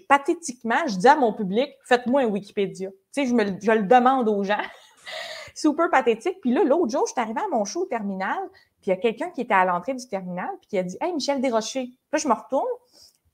pathétiquement, 0.06 0.86
je 0.86 0.96
dis 0.96 1.08
à 1.08 1.16
mon 1.16 1.32
public, 1.32 1.70
faites-moi 1.84 2.20
un 2.20 2.26
Wikipédia. 2.26 2.90
Tu 2.90 2.96
sais, 3.12 3.26
je, 3.26 3.32
me, 3.32 3.44
je 3.58 3.72
le 3.72 3.84
demande 3.84 4.28
aux 4.28 4.44
gens. 4.44 4.60
Super 5.54 5.88
pathétique. 5.88 6.42
Puis 6.42 6.52
là, 6.52 6.62
l'autre 6.62 6.90
jour, 6.90 7.06
je 7.06 7.12
suis 7.12 7.20
arrivée 7.22 7.40
à 7.40 7.48
mon 7.50 7.64
show 7.64 7.84
au 7.84 7.86
terminal, 7.86 8.38
puis 8.82 8.88
il 8.88 8.90
y 8.90 8.92
a 8.92 8.96
quelqu'un 8.96 9.30
qui 9.30 9.40
était 9.40 9.54
à 9.54 9.64
l'entrée 9.64 9.94
du 9.94 10.06
terminal, 10.06 10.50
puis 10.60 10.68
qui 10.68 10.78
a 10.78 10.82
dit 10.82 10.98
Hey, 11.00 11.14
Michel 11.14 11.40
Desrochers. 11.40 11.88
Là, 12.12 12.18
je 12.18 12.28
me 12.28 12.34
retourne, 12.34 12.68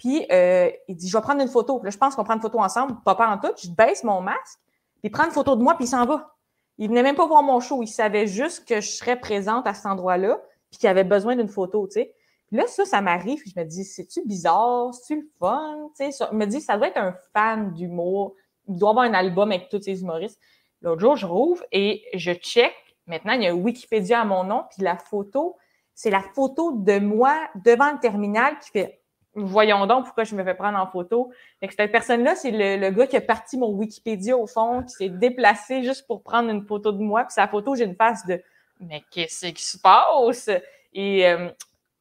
puis 0.05 0.27
euh, 0.31 0.71
il 0.87 0.97
dit 0.97 1.09
Je 1.09 1.17
vais 1.17 1.23
prendre 1.23 1.41
une 1.41 1.49
photo. 1.49 1.81
Là, 1.83 1.89
je 1.89 1.97
pense 1.97 2.15
qu'on 2.15 2.25
prend 2.25 2.35
une 2.35 2.43
photo 2.43 2.59
ensemble, 2.59 2.95
papa 3.07 3.27
en 3.27 3.39
tout. 3.39 3.55
Je 3.57 3.71
baisse 3.71 4.05
mon 4.05 4.21
masque, 4.21 4.59
puis 5.01 5.05
il 5.05 5.11
prend 5.11 5.25
une 5.25 5.31
photo 5.31 5.57
de 5.57 5.63
moi, 5.63 5.77
puis 5.77 5.87
il 5.87 5.89
s'en 5.89 6.05
va. 6.05 6.35
Il 6.77 6.89
venait 6.89 7.03
même 7.03 7.17
pas 7.17 7.27
voir 7.27 7.43
mon 7.43 7.59
show. 7.59 7.83
Il 7.83 7.89
savait 7.89 8.27
juste 8.27 8.69
que 8.69 8.83
je 8.83 8.91
serais 8.91 9.19
présente 9.19 9.67
à 9.67 9.73
cet 9.73 9.87
endroit-là, 9.87 10.43
puis 10.71 10.79
qu'il 10.79 10.91
avait 10.91 11.05
besoin 11.05 11.37
d'une 11.37 11.49
photo, 11.49 11.87
tu 11.87 11.95
sais. 11.95 12.15
Là, 12.53 12.67
ça, 12.67 12.85
ça 12.85 13.01
m'arrive. 13.01 13.43
Je 13.47 13.59
me 13.59 13.65
dis, 13.65 13.83
c'est-tu 13.83 14.21
bizarre? 14.27 14.93
C'est-tu 14.93 15.27
fun? 15.39 15.89
sais, 15.95 16.11
je 16.11 16.37
me 16.37 16.45
dis, 16.45 16.61
ça 16.61 16.77
doit 16.77 16.89
être 16.89 16.99
un 16.99 17.15
fan 17.33 17.73
d'humour. 17.73 18.35
Il 18.69 18.77
doit 18.77 18.91
avoir 18.91 19.07
un 19.07 19.15
album 19.15 19.53
avec 19.53 19.71
tous 19.71 19.81
ces 19.81 20.03
humoristes. 20.03 20.39
L'autre 20.83 21.01
jour, 21.01 21.17
je 21.17 21.25
rouvre 21.25 21.65
et 21.73 22.05
je 22.13 22.33
check. 22.33 22.75
Maintenant, 23.07 23.33
il 23.33 23.43
y 23.43 23.47
a 23.47 23.55
Wikipédia 23.55 24.21
à 24.21 24.25
mon 24.27 24.45
nom, 24.45 24.65
puis 24.71 24.83
la 24.83 24.99
photo, 24.99 25.57
c'est 25.95 26.11
la 26.11 26.21
photo 26.35 26.73
de 26.73 26.99
moi 26.99 27.49
devant 27.65 27.91
le 27.91 28.01
terminal 28.01 28.59
qui 28.59 28.71
fait 28.71 29.01
Voyons 29.37 29.87
donc 29.87 30.05
pourquoi 30.05 30.25
je 30.25 30.35
me 30.35 30.45
fais 30.45 30.55
prendre 30.55 30.79
en 30.79 30.87
photo. 30.87 31.31
Fait 31.61 31.69
que 31.69 31.75
cette 31.75 31.91
personne-là, 31.91 32.35
c'est 32.35 32.51
le, 32.53 32.91
gars 32.91 33.07
qui 33.07 33.17
a 33.17 33.21
parti 33.21 33.57
mon 33.57 33.71
Wikipédia 33.71 34.37
au 34.37 34.47
fond, 34.47 34.83
qui 34.83 34.95
s'est 34.95 35.09
déplacé 35.09 35.83
juste 35.83 36.07
pour 36.07 36.23
prendre 36.23 36.51
une 36.51 36.65
photo 36.65 36.93
de 36.93 37.03
moi. 37.03 37.25
Puis 37.25 37.35
sa 37.35 37.49
photo, 37.49 37.75
j'ai 37.75 37.85
une 37.85 37.97
face 37.97 38.27
de 38.27 38.41
Mais 38.81 39.03
qu'est-ce 39.11 39.47
qui 39.47 39.65
se 39.65 39.79
passe? 39.79 40.49
Et 40.93 41.27
euh, 41.27 41.51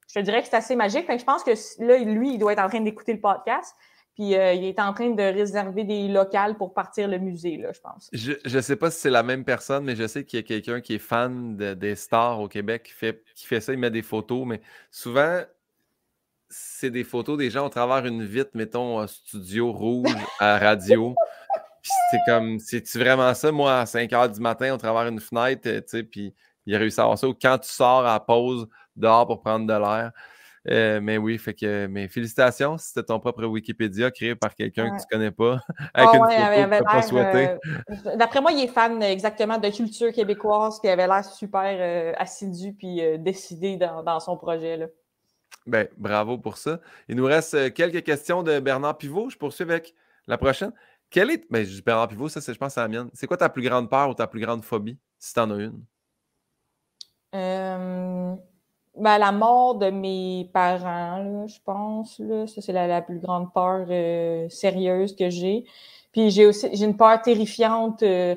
je 0.07 0.13
te 0.13 0.19
dirais 0.19 0.41
que 0.41 0.47
c'est 0.47 0.55
assez 0.55 0.75
magique. 0.75 1.05
je 1.09 1.23
pense 1.23 1.43
que 1.43 1.51
là, 1.83 1.97
lui, 1.97 2.33
il 2.33 2.37
doit 2.37 2.53
être 2.53 2.63
en 2.63 2.69
train 2.69 2.81
d'écouter 2.81 3.13
le 3.13 3.19
podcast. 3.19 3.75
Puis 4.15 4.35
euh, 4.35 4.53
il 4.53 4.65
est 4.65 4.79
en 4.79 4.93
train 4.93 5.09
de 5.09 5.23
réserver 5.23 5.83
des 5.85 6.07
locales 6.07 6.55
pour 6.55 6.73
partir 6.73 7.07
le 7.07 7.17
musée, 7.17 7.57
là, 7.57 7.71
je 7.73 7.79
pense. 7.79 8.09
Je 8.13 8.33
ne 8.55 8.61
sais 8.61 8.75
pas 8.75 8.91
si 8.91 8.99
c'est 8.99 9.09
la 9.09 9.23
même 9.23 9.43
personne, 9.43 9.85
mais 9.85 9.95
je 9.95 10.05
sais 10.05 10.23
qu'il 10.23 10.37
y 10.37 10.43
a 10.43 10.45
quelqu'un 10.45 10.81
qui 10.81 10.95
est 10.95 10.99
fan 10.99 11.55
des 11.55 11.95
stars 11.95 12.39
au 12.39 12.47
Québec 12.47 12.83
qui 12.83 12.93
fait, 12.93 13.23
qui 13.33 13.47
fait 13.47 13.59
ça, 13.59 13.73
il 13.73 13.79
met 13.79 13.89
des 13.89 14.03
photos, 14.03 14.45
mais 14.45 14.61
souvent, 14.91 15.41
c'est 16.53 16.91
des 16.91 17.03
photos 17.03 17.37
des 17.37 17.49
gens 17.49 17.65
au 17.65 17.69
travers 17.69 18.05
une 18.05 18.23
vitre, 18.23 18.51
mettons, 18.53 18.99
un 18.99 19.07
studio 19.07 19.71
rouge 19.71 20.15
à 20.39 20.57
radio. 20.57 21.15
puis 21.81 21.91
c'est 22.11 22.19
comme, 22.27 22.59
c'est-tu 22.59 22.99
vraiment 22.99 23.33
ça? 23.33 23.51
Moi, 23.51 23.79
à 23.79 23.85
5 23.85 24.09
h 24.09 24.33
du 24.33 24.39
matin, 24.39 24.73
au 24.73 24.77
travers 24.77 25.07
une 25.07 25.19
fenêtre, 25.19 25.61
tu 25.63 25.83
sais, 25.87 26.03
puis 26.03 26.33
il 26.65 26.75
a 26.75 26.77
réussi 26.77 26.99
à 26.99 27.03
avoir 27.03 27.17
ça. 27.17 27.27
Ou 27.27 27.33
quand 27.33 27.57
tu 27.57 27.69
sors 27.69 28.05
à 28.05 28.13
la 28.13 28.19
pause, 28.19 28.67
dehors 28.95 29.27
pour 29.27 29.41
prendre 29.41 29.65
de 29.65 29.73
l'air. 29.73 30.11
Euh, 30.69 31.01
mais 31.01 31.17
oui, 31.17 31.37
fait 31.37 31.53
que 31.53 31.87
mes 31.87 32.07
félicitations. 32.07 32.77
C'était 32.77 33.03
ton 33.03 33.19
propre 33.19 33.43
Wikipédia 33.45 34.11
créé 34.11 34.33
par 34.33 34.55
quelqu'un 34.55 34.95
que 34.95 35.01
tu 35.01 35.07
connais 35.11 35.31
pas, 35.31 35.59
avec 35.93 36.09
ah 36.13 36.57
une 36.57 36.69
photo 36.69 36.83
pas 36.85 37.01
souhaité. 37.01 37.49
Euh, 37.49 38.15
d'après 38.15 38.39
moi, 38.39 38.51
il 38.53 38.63
est 38.63 38.67
fan 38.67 39.01
exactement 39.03 39.57
de 39.57 39.69
culture 39.69 40.13
québécoise, 40.13 40.79
puis 40.79 40.87
il 40.87 40.91
avait 40.93 41.07
l'air 41.07 41.25
super 41.25 41.63
euh, 41.65 42.13
assidu 42.17 42.73
puis 42.73 43.01
décidé 43.19 43.77
dans, 43.77 44.19
son 44.21 44.37
projet. 44.37 44.77
Là. 44.77 44.85
Ben, 45.65 45.87
bravo 45.97 46.37
pour 46.37 46.57
ça. 46.57 46.79
Il 47.07 47.15
nous 47.15 47.25
reste 47.25 47.73
quelques 47.73 48.03
questions 48.03 48.43
de 48.43 48.59
Bernard 48.59 48.97
Pivot. 48.97 49.29
Je 49.29 49.37
poursuis 49.37 49.63
avec 49.63 49.93
la 50.27 50.37
prochaine. 50.37 50.71
Quelle 51.09 51.31
est. 51.31 51.49
Ben, 51.49 51.63
je 51.63 51.75
dis 51.75 51.81
Bernard 51.81 52.07
Pivot, 52.07 52.27
ça, 52.27 52.39
je 52.41 52.57
pense, 52.57 52.73
c'est 52.73 52.81
la 52.81 52.87
mienne. 52.87 53.09
C'est 53.13 53.27
quoi 53.27 53.37
ta 53.37 53.49
plus 53.49 53.61
grande 53.61 53.89
peur 53.89 54.09
ou 54.09 54.13
ta 54.13 54.27
plus 54.27 54.41
grande 54.41 54.63
phobie, 54.63 54.97
si 55.19 55.33
tu 55.33 55.39
en 55.39 55.51
as 55.51 55.57
une? 55.57 55.83
Euh, 57.35 58.35
ben, 58.95 59.17
la 59.17 59.31
mort 59.31 59.75
de 59.75 59.89
mes 59.89 60.49
parents, 60.53 61.47
je 61.47 61.59
pense. 61.63 62.19
Là. 62.19 62.47
Ça, 62.47 62.61
c'est 62.61 62.73
la, 62.73 63.01
plus 63.01 63.19
grande 63.19 63.53
peur 63.53 63.85
euh, 63.89 64.49
sérieuse 64.49 65.15
que 65.15 65.29
j'ai. 65.29 65.65
Puis 66.11 66.29
j'ai 66.29 66.45
aussi 66.45 66.69
j'ai 66.73 66.85
une 66.85 66.97
peur 66.97 67.21
terrifiante 67.21 68.03
euh, 68.03 68.35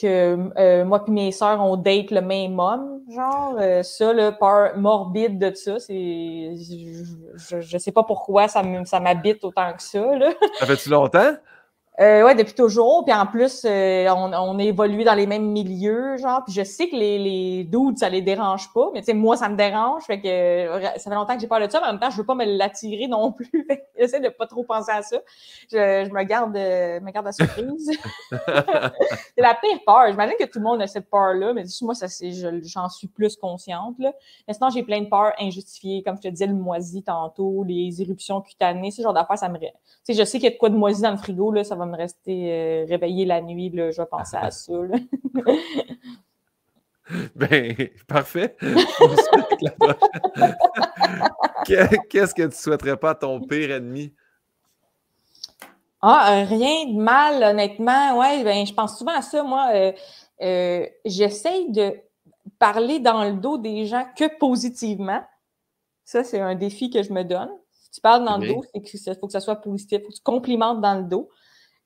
que 0.00 0.82
moi 0.84 1.04
et 1.06 1.10
mes 1.10 1.32
sœurs, 1.32 1.60
on 1.60 1.76
date 1.76 2.10
le 2.10 2.20
même 2.20 2.58
homme. 2.58 3.00
Genre, 3.10 3.56
ça, 3.82 4.12
la 4.12 4.32
peur 4.32 4.76
morbide 4.76 5.38
de 5.38 5.54
ça, 5.54 5.78
c'est. 5.78 6.54
Je, 7.36 7.60
je, 7.60 7.78
sais 7.78 7.92
pas 7.92 8.02
pourquoi 8.02 8.48
ça 8.48 8.62
m'habite 8.62 9.42
autant 9.44 9.72
que 9.72 9.82
ça. 9.82 10.16
Là. 10.16 10.30
Ça 10.58 10.66
fait-tu 10.66 10.90
longtemps? 10.90 11.34
Euh, 12.00 12.22
ouais, 12.24 12.36
depuis 12.36 12.54
toujours. 12.54 13.04
Puis 13.04 13.12
en 13.12 13.26
plus, 13.26 13.64
euh, 13.64 14.06
on, 14.10 14.32
on 14.32 14.58
a 14.60 14.62
évolué 14.62 15.02
dans 15.02 15.14
les 15.14 15.26
mêmes 15.26 15.50
milieux, 15.50 16.16
genre. 16.16 16.44
Puis 16.44 16.54
je 16.54 16.62
sais 16.62 16.88
que 16.88 16.94
les, 16.94 17.18
les 17.18 17.64
dudes, 17.64 17.98
ça 17.98 18.08
les 18.08 18.22
dérange 18.22 18.72
pas. 18.72 18.90
Mais 18.94 19.00
tu 19.00 19.06
sais, 19.06 19.14
moi, 19.14 19.36
ça 19.36 19.48
me 19.48 19.56
dérange. 19.56 20.04
Fait 20.04 20.20
que 20.20 20.28
euh, 20.28 20.80
ça 20.96 21.10
fait 21.10 21.16
longtemps 21.16 21.34
que 21.34 21.40
j'ai 21.40 21.48
peur 21.48 21.60
de 21.60 21.68
ça. 21.68 21.80
Mais 21.80 21.88
en 21.88 21.92
même 21.92 22.00
temps, 22.00 22.10
je 22.10 22.16
veux 22.16 22.26
pas 22.26 22.36
me 22.36 22.44
l'attirer 22.44 23.08
non 23.08 23.32
plus. 23.52 23.66
J'essaie 23.98 24.20
de 24.20 24.28
pas 24.28 24.46
trop 24.46 24.62
penser 24.62 24.92
à 24.92 25.02
ça. 25.02 25.16
Je, 25.72 26.04
je 26.06 26.12
me 26.12 26.22
garde 26.22 26.56
euh, 26.56 27.00
me 27.00 27.10
garde 27.10 27.26
la 27.26 27.32
surprise. 27.32 27.90
c'est 28.30 29.42
la 29.42 29.56
pire 29.60 29.80
peur. 29.84 30.06
J'imagine 30.10 30.36
que 30.38 30.44
tout 30.44 30.60
le 30.60 30.64
monde 30.64 30.80
a 30.80 30.86
cette 30.86 31.10
peur-là. 31.10 31.52
Mais 31.52 31.64
moi, 31.82 31.94
ça, 31.94 32.06
c'est, 32.06 32.30
j'en 32.62 32.88
suis 32.88 33.08
plus 33.08 33.34
consciente. 33.34 33.96
Là. 33.98 34.12
Mais 34.46 34.54
sinon, 34.54 34.70
j'ai 34.70 34.84
plein 34.84 35.00
de 35.00 35.08
peurs 35.08 35.32
injustifiées. 35.40 36.04
Comme 36.04 36.16
je 36.16 36.22
te 36.22 36.28
disais, 36.28 36.46
le 36.46 36.54
moisi 36.54 37.02
tantôt, 37.02 37.64
les 37.64 38.00
éruptions 38.00 38.40
cutanées, 38.40 38.92
ce 38.92 39.02
genre 39.02 39.12
d'affaires, 39.12 39.38
ça 39.38 39.48
me... 39.48 39.58
Tu 39.58 39.66
sais, 40.04 40.14
je 40.14 40.24
sais 40.24 40.38
qu'il 40.38 40.44
y 40.44 40.52
a 40.52 40.54
de 40.54 40.58
quoi 40.58 40.70
de 40.70 40.76
moisi 40.76 41.02
dans 41.02 41.10
le 41.10 41.16
frigo, 41.16 41.50
là, 41.50 41.64
ça 41.64 41.74
va 41.74 41.87
me 41.88 41.96
rester 41.96 42.52
euh, 42.52 42.86
réveillé 42.88 43.24
la 43.24 43.40
nuit, 43.40 43.70
là, 43.70 43.90
je 43.90 44.00
vais 44.00 44.06
penser 44.06 44.36
à 44.36 44.50
ça. 44.52 44.72
ben, 47.34 47.74
parfait. 48.06 48.56
Qu'est-ce 51.64 52.34
que 52.34 52.46
tu 52.46 52.56
souhaiterais 52.56 52.96
pas 52.96 53.10
à 53.10 53.14
ton 53.14 53.40
pire 53.40 53.70
ennemi? 53.70 54.12
Ah, 56.00 56.32
euh, 56.32 56.44
rien 56.44 56.86
de 56.86 56.96
mal, 56.96 57.42
honnêtement. 57.42 58.18
Ouais, 58.18 58.44
ben, 58.44 58.64
je 58.64 58.72
pense 58.72 58.98
souvent 58.98 59.16
à 59.16 59.22
ça. 59.22 59.42
Moi, 59.42 59.92
euh, 60.40 60.86
j'essaye 61.04 61.72
de 61.72 61.96
parler 62.58 63.00
dans 63.00 63.24
le 63.24 63.32
dos 63.32 63.58
des 63.58 63.86
gens 63.86 64.06
que 64.16 64.38
positivement. 64.38 65.22
Ça, 66.04 66.24
c'est 66.24 66.40
un 66.40 66.54
défi 66.54 66.90
que 66.90 67.02
je 67.02 67.12
me 67.12 67.24
donne. 67.24 67.50
Si 67.72 67.90
tu 67.90 68.00
parles 68.00 68.24
dans 68.24 68.38
le 68.38 68.48
dos, 68.48 68.64
c'est 68.72 68.80
qu'il 68.80 69.16
faut 69.16 69.26
que 69.26 69.32
ça 69.32 69.40
soit 69.40 69.56
positif. 69.56 69.98
Il 70.00 70.04
faut 70.04 70.10
que 70.10 70.16
tu 70.16 70.22
complimentes 70.22 70.80
dans 70.80 70.94
le 70.94 71.04
dos. 71.04 71.28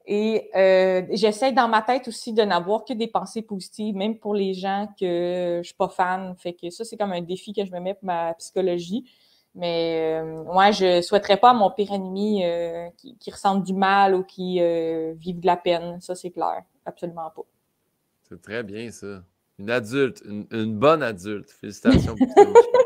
Et 0.06 0.50
euh, 0.56 1.02
j'essaie 1.10 1.52
dans 1.52 1.68
ma 1.68 1.82
tête 1.82 2.08
aussi 2.08 2.32
de 2.32 2.42
n'avoir 2.42 2.84
que 2.84 2.92
des 2.92 3.06
pensées 3.06 3.42
positives, 3.42 3.94
même 3.94 4.18
pour 4.18 4.34
les 4.34 4.54
gens 4.54 4.88
que 4.98 5.60
je 5.62 5.66
suis 5.66 5.76
pas 5.76 5.88
fan. 5.88 6.34
Fait 6.38 6.54
que 6.54 6.70
ça, 6.70 6.84
c'est 6.84 6.96
comme 6.96 7.12
un 7.12 7.20
défi 7.20 7.52
que 7.52 7.64
je 7.64 7.70
me 7.70 7.80
mets 7.80 7.94
pour 7.94 8.06
ma 8.06 8.34
psychologie. 8.34 9.04
Mais 9.54 10.20
euh, 10.22 10.42
ouais, 10.44 10.72
je 10.72 11.02
souhaiterais 11.02 11.36
pas 11.36 11.50
à 11.50 11.54
mon 11.54 11.70
pire 11.70 11.92
ennemi 11.92 12.44
euh, 12.44 12.88
qui, 12.96 13.16
qui 13.18 13.30
ressente 13.30 13.64
du 13.64 13.74
mal 13.74 14.14
ou 14.14 14.22
qui 14.24 14.58
euh, 14.60 15.12
vive 15.18 15.40
de 15.40 15.46
la 15.46 15.56
peine. 15.56 16.00
Ça, 16.00 16.14
c'est 16.14 16.30
clair. 16.30 16.62
Absolument 16.86 17.30
pas. 17.30 17.42
C'est 18.28 18.40
très 18.40 18.62
bien, 18.62 18.90
ça. 18.90 19.22
Une 19.58 19.70
adulte, 19.70 20.22
une, 20.24 20.78
bonne 20.78 21.02
adulte. 21.02 21.50
Félicitations. 21.50 22.16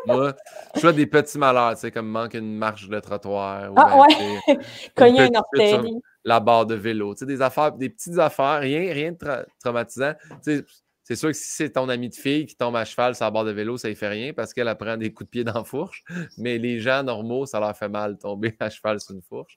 Moi, 0.07 0.35
je 0.75 0.81
vois 0.81 0.93
des 0.93 1.07
petits 1.07 1.39
malheurs, 1.39 1.75
tu 1.75 1.83
sais, 1.83 1.93
comme 1.93 2.09
manquer 2.09 2.39
une 2.39 2.57
marche 2.57 2.89
de 2.89 2.99
trottoir. 2.99 3.73
ah 3.77 3.99
ouais, 4.01 4.59
cogner 4.97 5.23
un 5.23 5.35
orteil 5.37 6.01
la 6.27 6.41
barre 6.41 6.67
de 6.67 6.75
vélo. 6.75 7.15
Des 7.15 7.41
affaires, 7.41 7.73
des 7.73 7.89
petites 7.89 8.19
affaires, 8.19 8.61
rien, 8.61 8.93
rien 8.93 9.13
de 9.13 9.47
traumatisant. 9.61 10.13
C'est 10.43 11.15
sûr 11.15 11.29
que 11.29 11.35
si 11.37 11.49
c'est 11.51 11.71
ton 11.71 11.89
ami 11.89 12.09
de 12.09 12.17
fille 12.17 12.47
qui 12.47 12.57
tombe 12.57 12.75
à 12.75 12.85
cheval 12.85 13.15
sur 13.15 13.25
la 13.25 13.31
barre 13.31 13.45
de 13.45 13.53
vélo, 13.53 13.79
ça 13.79 13.89
ne 13.89 13.95
fait 13.95 14.09
rien 14.09 14.33
parce 14.33 14.53
qu'elle 14.53 14.77
prend 14.77 14.97
des 14.97 15.13
coups 15.13 15.29
de 15.29 15.31
pied 15.31 15.45
dans 15.45 15.55
la 15.55 15.65
fourche. 15.65 16.03
Mais 16.37 16.59
les 16.59 16.81
gens 16.81 17.05
normaux, 17.05 17.47
ça 17.47 17.61
leur 17.61 17.77
fait 17.77 17.89
mal 17.89 18.19
tomber 18.19 18.57
à 18.59 18.69
cheval 18.69 19.01
sur 19.01 19.15
une 19.15 19.23
fourche. 19.23 19.57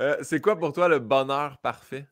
Euh, 0.00 0.16
c'est 0.22 0.40
quoi 0.40 0.58
pour 0.58 0.72
toi 0.72 0.88
le 0.88 0.98
bonheur 0.98 1.58
parfait? 1.58 2.08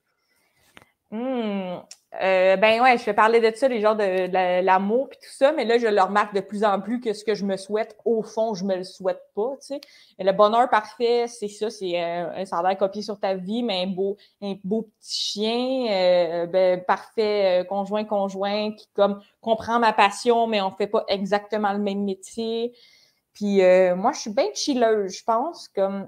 Mmh. 1.10 1.76
Euh, 2.22 2.56
ben 2.56 2.80
ouais, 2.80 2.96
je 2.98 3.04
vais 3.04 3.14
parler 3.14 3.40
de 3.40 3.54
ça, 3.54 3.68
les 3.68 3.80
genres 3.80 3.94
de, 3.96 4.62
l'amour 4.62 5.08
et 5.12 5.16
tout 5.16 5.30
ça, 5.30 5.52
mais 5.52 5.64
là, 5.64 5.78
je 5.78 5.86
le 5.86 6.00
remarque 6.00 6.34
de 6.34 6.40
plus 6.40 6.64
en 6.64 6.80
plus 6.80 7.00
que 7.00 7.12
ce 7.12 7.24
que 7.24 7.34
je 7.34 7.44
me 7.44 7.56
souhaite, 7.56 7.96
au 8.04 8.22
fond, 8.22 8.54
je 8.54 8.64
me 8.64 8.76
le 8.76 8.84
souhaite 8.84 9.22
pas, 9.34 9.50
tu 9.60 9.66
sais. 9.66 9.80
Le 10.18 10.32
bonheur 10.32 10.68
parfait, 10.70 11.26
c'est 11.28 11.48
ça, 11.48 11.68
c'est 11.70 12.02
euh, 12.02 12.30
un 12.34 12.44
salaire 12.46 12.76
copié 12.78 13.02
sur 13.02 13.20
ta 13.20 13.34
vie, 13.34 13.62
mais 13.62 13.82
un 13.82 13.86
beau, 13.86 14.16
un 14.40 14.54
beau 14.64 14.88
petit 15.00 15.14
chien, 15.14 15.86
euh, 15.90 16.46
ben, 16.46 16.82
parfait 16.84 17.66
conjoint, 17.68 18.04
conjoint, 18.04 18.72
qui 18.72 18.88
comme 18.94 19.20
comprend 19.40 19.78
ma 19.78 19.92
passion, 19.92 20.46
mais 20.46 20.60
on 20.62 20.70
fait 20.70 20.86
pas 20.86 21.04
exactement 21.08 21.72
le 21.72 21.80
même 21.80 22.04
métier. 22.04 22.72
Puis 23.34 23.60
moi, 23.94 24.12
je 24.12 24.20
suis 24.20 24.32
bien 24.32 24.46
chilleuse, 24.54 25.18
je 25.18 25.24
pense, 25.24 25.68
comme 25.68 25.94
euh, 26.04 26.06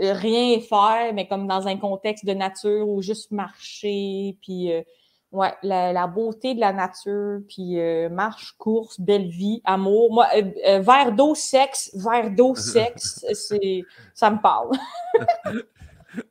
rien 0.00 0.60
faire, 0.60 1.12
mais 1.14 1.26
comme 1.26 1.46
dans 1.46 1.66
un 1.66 1.76
contexte 1.76 2.24
de 2.24 2.32
nature 2.32 2.88
ou 2.88 3.02
juste 3.02 3.30
marcher, 3.30 4.36
puis 4.42 4.72
euh, 4.72 4.82
ouais, 5.32 5.52
la, 5.62 6.06
beauté 6.06 6.54
de 6.54 6.60
la 6.60 6.72
nature, 6.72 7.40
puis 7.48 7.78
euh, 7.78 8.08
marche, 8.08 8.54
course, 8.58 9.00
belle 9.00 9.28
vie, 9.28 9.60
amour. 9.64 10.12
Moi, 10.12 10.26
verre 10.80 11.12
d'eau, 11.12 11.34
sexe, 11.34 11.90
verre 11.94 12.30
d'eau, 12.30 12.54
sexe, 12.56 13.24
c'est 13.32 13.82
ça 14.14 14.30
me 14.30 14.40
parle. 14.40 14.70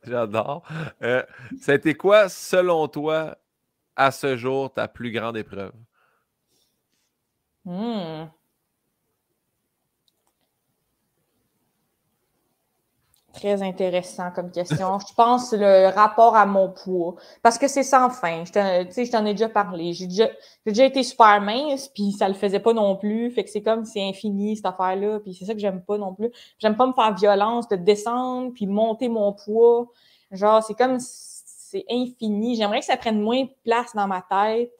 J'adore. 0.04 0.64
ça 1.02 1.72
a 1.72 1.76
été 1.76 1.94
quoi, 1.94 2.28
selon 2.28 2.88
toi, 2.88 3.38
à 3.96 4.12
ce 4.12 4.36
jour, 4.36 4.74
ta 4.74 4.88
plus 4.88 5.12
grande 5.12 5.38
épreuve? 5.38 5.74
Hmm. 7.66 8.26
Très 13.40 13.64
intéressant 13.64 14.32
comme 14.32 14.52
question. 14.52 15.00
Je 15.00 15.14
pense 15.14 15.54
le 15.54 15.88
rapport 15.88 16.36
à 16.36 16.46
mon 16.46 16.70
poids. 16.70 17.16
Parce 17.42 17.58
que 17.58 17.70
c'est 17.70 17.84
sans 17.84 18.10
fin. 18.10 18.44
Je 18.44 19.10
t'en 19.12 19.26
ai 19.26 19.34
déjà 19.34 19.48
parlé. 19.48 19.94
J'ai 19.94 20.08
déjà, 20.08 20.30
déjà, 20.66 20.84
été 20.84 21.04
super 21.04 21.40
mince, 21.40 21.88
puis 21.88 22.12
ça 22.12 22.28
le 22.28 22.34
faisait 22.34 22.60
pas 22.60 22.74
non 22.74 22.98
plus. 22.98 23.32
Fait 23.32 23.46
que 23.46 23.50
c'est 23.50 23.62
comme 23.62 23.86
c'est 23.86 24.02
infini, 24.02 24.58
cette 24.58 24.66
affaire-là. 24.66 25.22
Puis 25.22 25.34
c'est 25.36 25.46
ça 25.46 25.54
que 25.54 25.60
j'aime 25.60 25.82
pas 25.82 25.98
non 25.98 26.14
plus. 26.14 26.30
J'aime 26.58 26.76
pas 26.76 26.86
me 26.86 26.92
faire 26.92 27.16
violence, 27.16 27.70
de 27.70 27.78
descendre, 27.78 28.52
puis 28.54 28.68
monter 28.68 29.08
mon 29.08 29.32
poids. 29.32 29.88
Genre, 30.32 30.62
c'est 30.62 30.76
comme 30.76 30.98
c'est 31.00 31.86
infini. 31.90 32.58
J'aimerais 32.58 32.80
que 32.80 32.86
ça 32.88 32.98
prenne 32.98 33.22
moins 33.22 33.44
de 33.44 33.52
place 33.64 33.96
dans 33.96 34.08
ma 34.08 34.22
tête. 34.22 34.74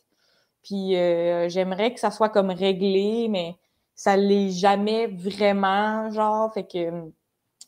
Puis 0.64 0.98
euh, 0.98 1.48
j'aimerais 1.48 1.94
que 1.94 2.00
ça 2.02 2.12
soit 2.12 2.30
comme 2.30 2.50
réglé, 2.50 3.28
mais 3.30 3.56
ça 3.96 4.18
l'est 4.18 4.50
jamais 4.50 5.08
vraiment, 5.08 6.12
genre. 6.12 6.54
Fait 6.54 6.68
que 6.68 7.10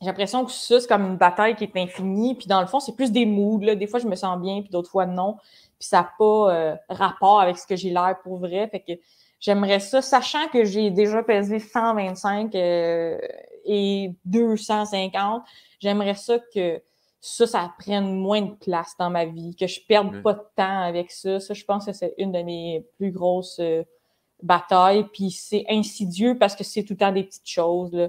j'ai 0.02 0.08
l'impression 0.08 0.46
que 0.46 0.52
ça, 0.52 0.80
c'est 0.80 0.88
comme 0.88 1.06
une 1.06 1.18
bataille 1.18 1.56
qui 1.56 1.64
est 1.64 1.78
infinie. 1.78 2.34
Puis 2.34 2.48
dans 2.48 2.60
le 2.60 2.66
fond, 2.66 2.80
c'est 2.80 2.96
plus 2.96 3.12
des 3.12 3.26
moods. 3.26 3.60
Là. 3.60 3.76
Des 3.76 3.86
fois, 3.86 4.00
je 4.00 4.08
me 4.08 4.16
sens 4.16 4.40
bien, 4.42 4.62
puis 4.62 4.70
d'autres 4.72 4.90
fois, 4.90 5.06
non. 5.06 5.38
Puis 5.80 5.88
ça 5.88 5.98
n'a 5.98 6.12
pas 6.18 6.54
euh, 6.54 6.76
rapport 6.90 7.40
avec 7.40 7.58
ce 7.58 7.68
que 7.68 7.76
j'ai 7.76 7.92
l'air 7.92 8.16
pour 8.24 8.40
vrai. 8.40 8.68
Fait 8.70 8.80
que 8.80 8.94
j'aimerais 9.40 9.80
ça, 9.80 10.02
sachant 10.02 10.48
que 10.48 10.66
j'ai 10.66 10.90
déjà 10.90 11.22
pesé 11.22 11.60
125 11.60 12.56
euh, 12.56 13.20
et 13.66 14.12
250, 14.26 15.44
j'aimerais 15.80 16.16
ça 16.16 16.40
que 16.54 16.82
ça, 17.20 17.46
ça 17.46 17.72
prenne 17.78 18.16
moins 18.16 18.42
de 18.42 18.54
place 18.56 18.96
dans 18.98 19.12
ma 19.12 19.26
vie, 19.26 19.56
que 19.56 19.68
je 19.68 19.80
perde 19.88 20.24
pas 20.24 20.34
de 20.34 20.44
temps 20.56 20.82
avec 20.82 21.12
ça. 21.12 21.40
Ça, 21.40 21.54
je 21.54 21.64
pense 21.64 21.86
que 21.86 21.94
c'est 21.94 22.16
une 22.18 22.32
de 22.32 22.42
mes 22.42 22.84
plus 22.98 23.12
grosses 23.12 23.60
euh, 23.60 23.84
batailles. 24.42 25.06
Puis 25.14 25.30
c'est 25.30 25.64
insidieux 25.70 26.40
parce 26.40 26.56
que 26.56 26.64
c'est 26.64 26.82
tout 26.82 26.94
le 26.94 26.98
temps 26.98 27.12
des 27.12 27.24
petites 27.24 27.48
choses. 27.48 27.94
Là 27.94 28.08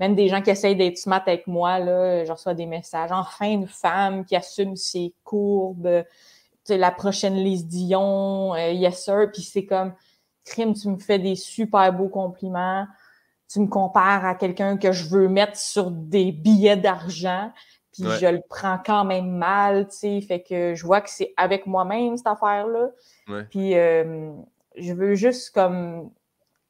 même 0.00 0.14
des 0.14 0.28
gens 0.28 0.42
qui 0.42 0.50
essayent 0.50 0.76
d'être 0.76 0.98
smart 0.98 1.22
avec 1.26 1.46
moi, 1.46 1.78
là, 1.78 2.24
je 2.24 2.32
reçois 2.32 2.54
des 2.54 2.66
messages. 2.66 3.10
Enfin, 3.12 3.50
une 3.50 3.68
femme 3.68 4.24
qui 4.24 4.34
assume 4.34 4.76
ses 4.76 5.14
courbes, 5.22 6.04
la 6.68 6.90
prochaine 6.90 7.36
Lise 7.36 7.66
Dion, 7.66 8.54
euh, 8.54 8.70
yes 8.70 9.04
sir. 9.04 9.30
Puis 9.32 9.42
c'est 9.42 9.66
comme, 9.66 9.94
crime, 10.44 10.74
tu 10.74 10.88
me 10.88 10.98
fais 10.98 11.18
des 11.18 11.36
super 11.36 11.92
beaux 11.92 12.08
compliments. 12.08 12.86
Tu 13.48 13.60
me 13.60 13.68
compares 13.68 14.24
à 14.24 14.34
quelqu'un 14.34 14.76
que 14.76 14.90
je 14.90 15.08
veux 15.08 15.28
mettre 15.28 15.56
sur 15.56 15.90
des 15.90 16.32
billets 16.32 16.76
d'argent. 16.76 17.52
Puis 17.92 18.04
je 18.20 18.26
le 18.26 18.40
prends 18.48 18.78
quand 18.84 19.04
même 19.04 19.30
mal, 19.30 19.86
tu 19.86 19.96
sais. 19.96 20.20
Fait 20.20 20.42
que 20.42 20.74
je 20.74 20.84
vois 20.84 21.00
que 21.00 21.10
c'est 21.10 21.32
avec 21.36 21.66
moi-même, 21.66 22.16
cette 22.16 22.26
affaire-là. 22.26 22.90
Puis 23.50 23.76
euh, 23.76 24.32
je 24.76 24.92
veux 24.92 25.14
juste 25.14 25.54
comme 25.54 26.10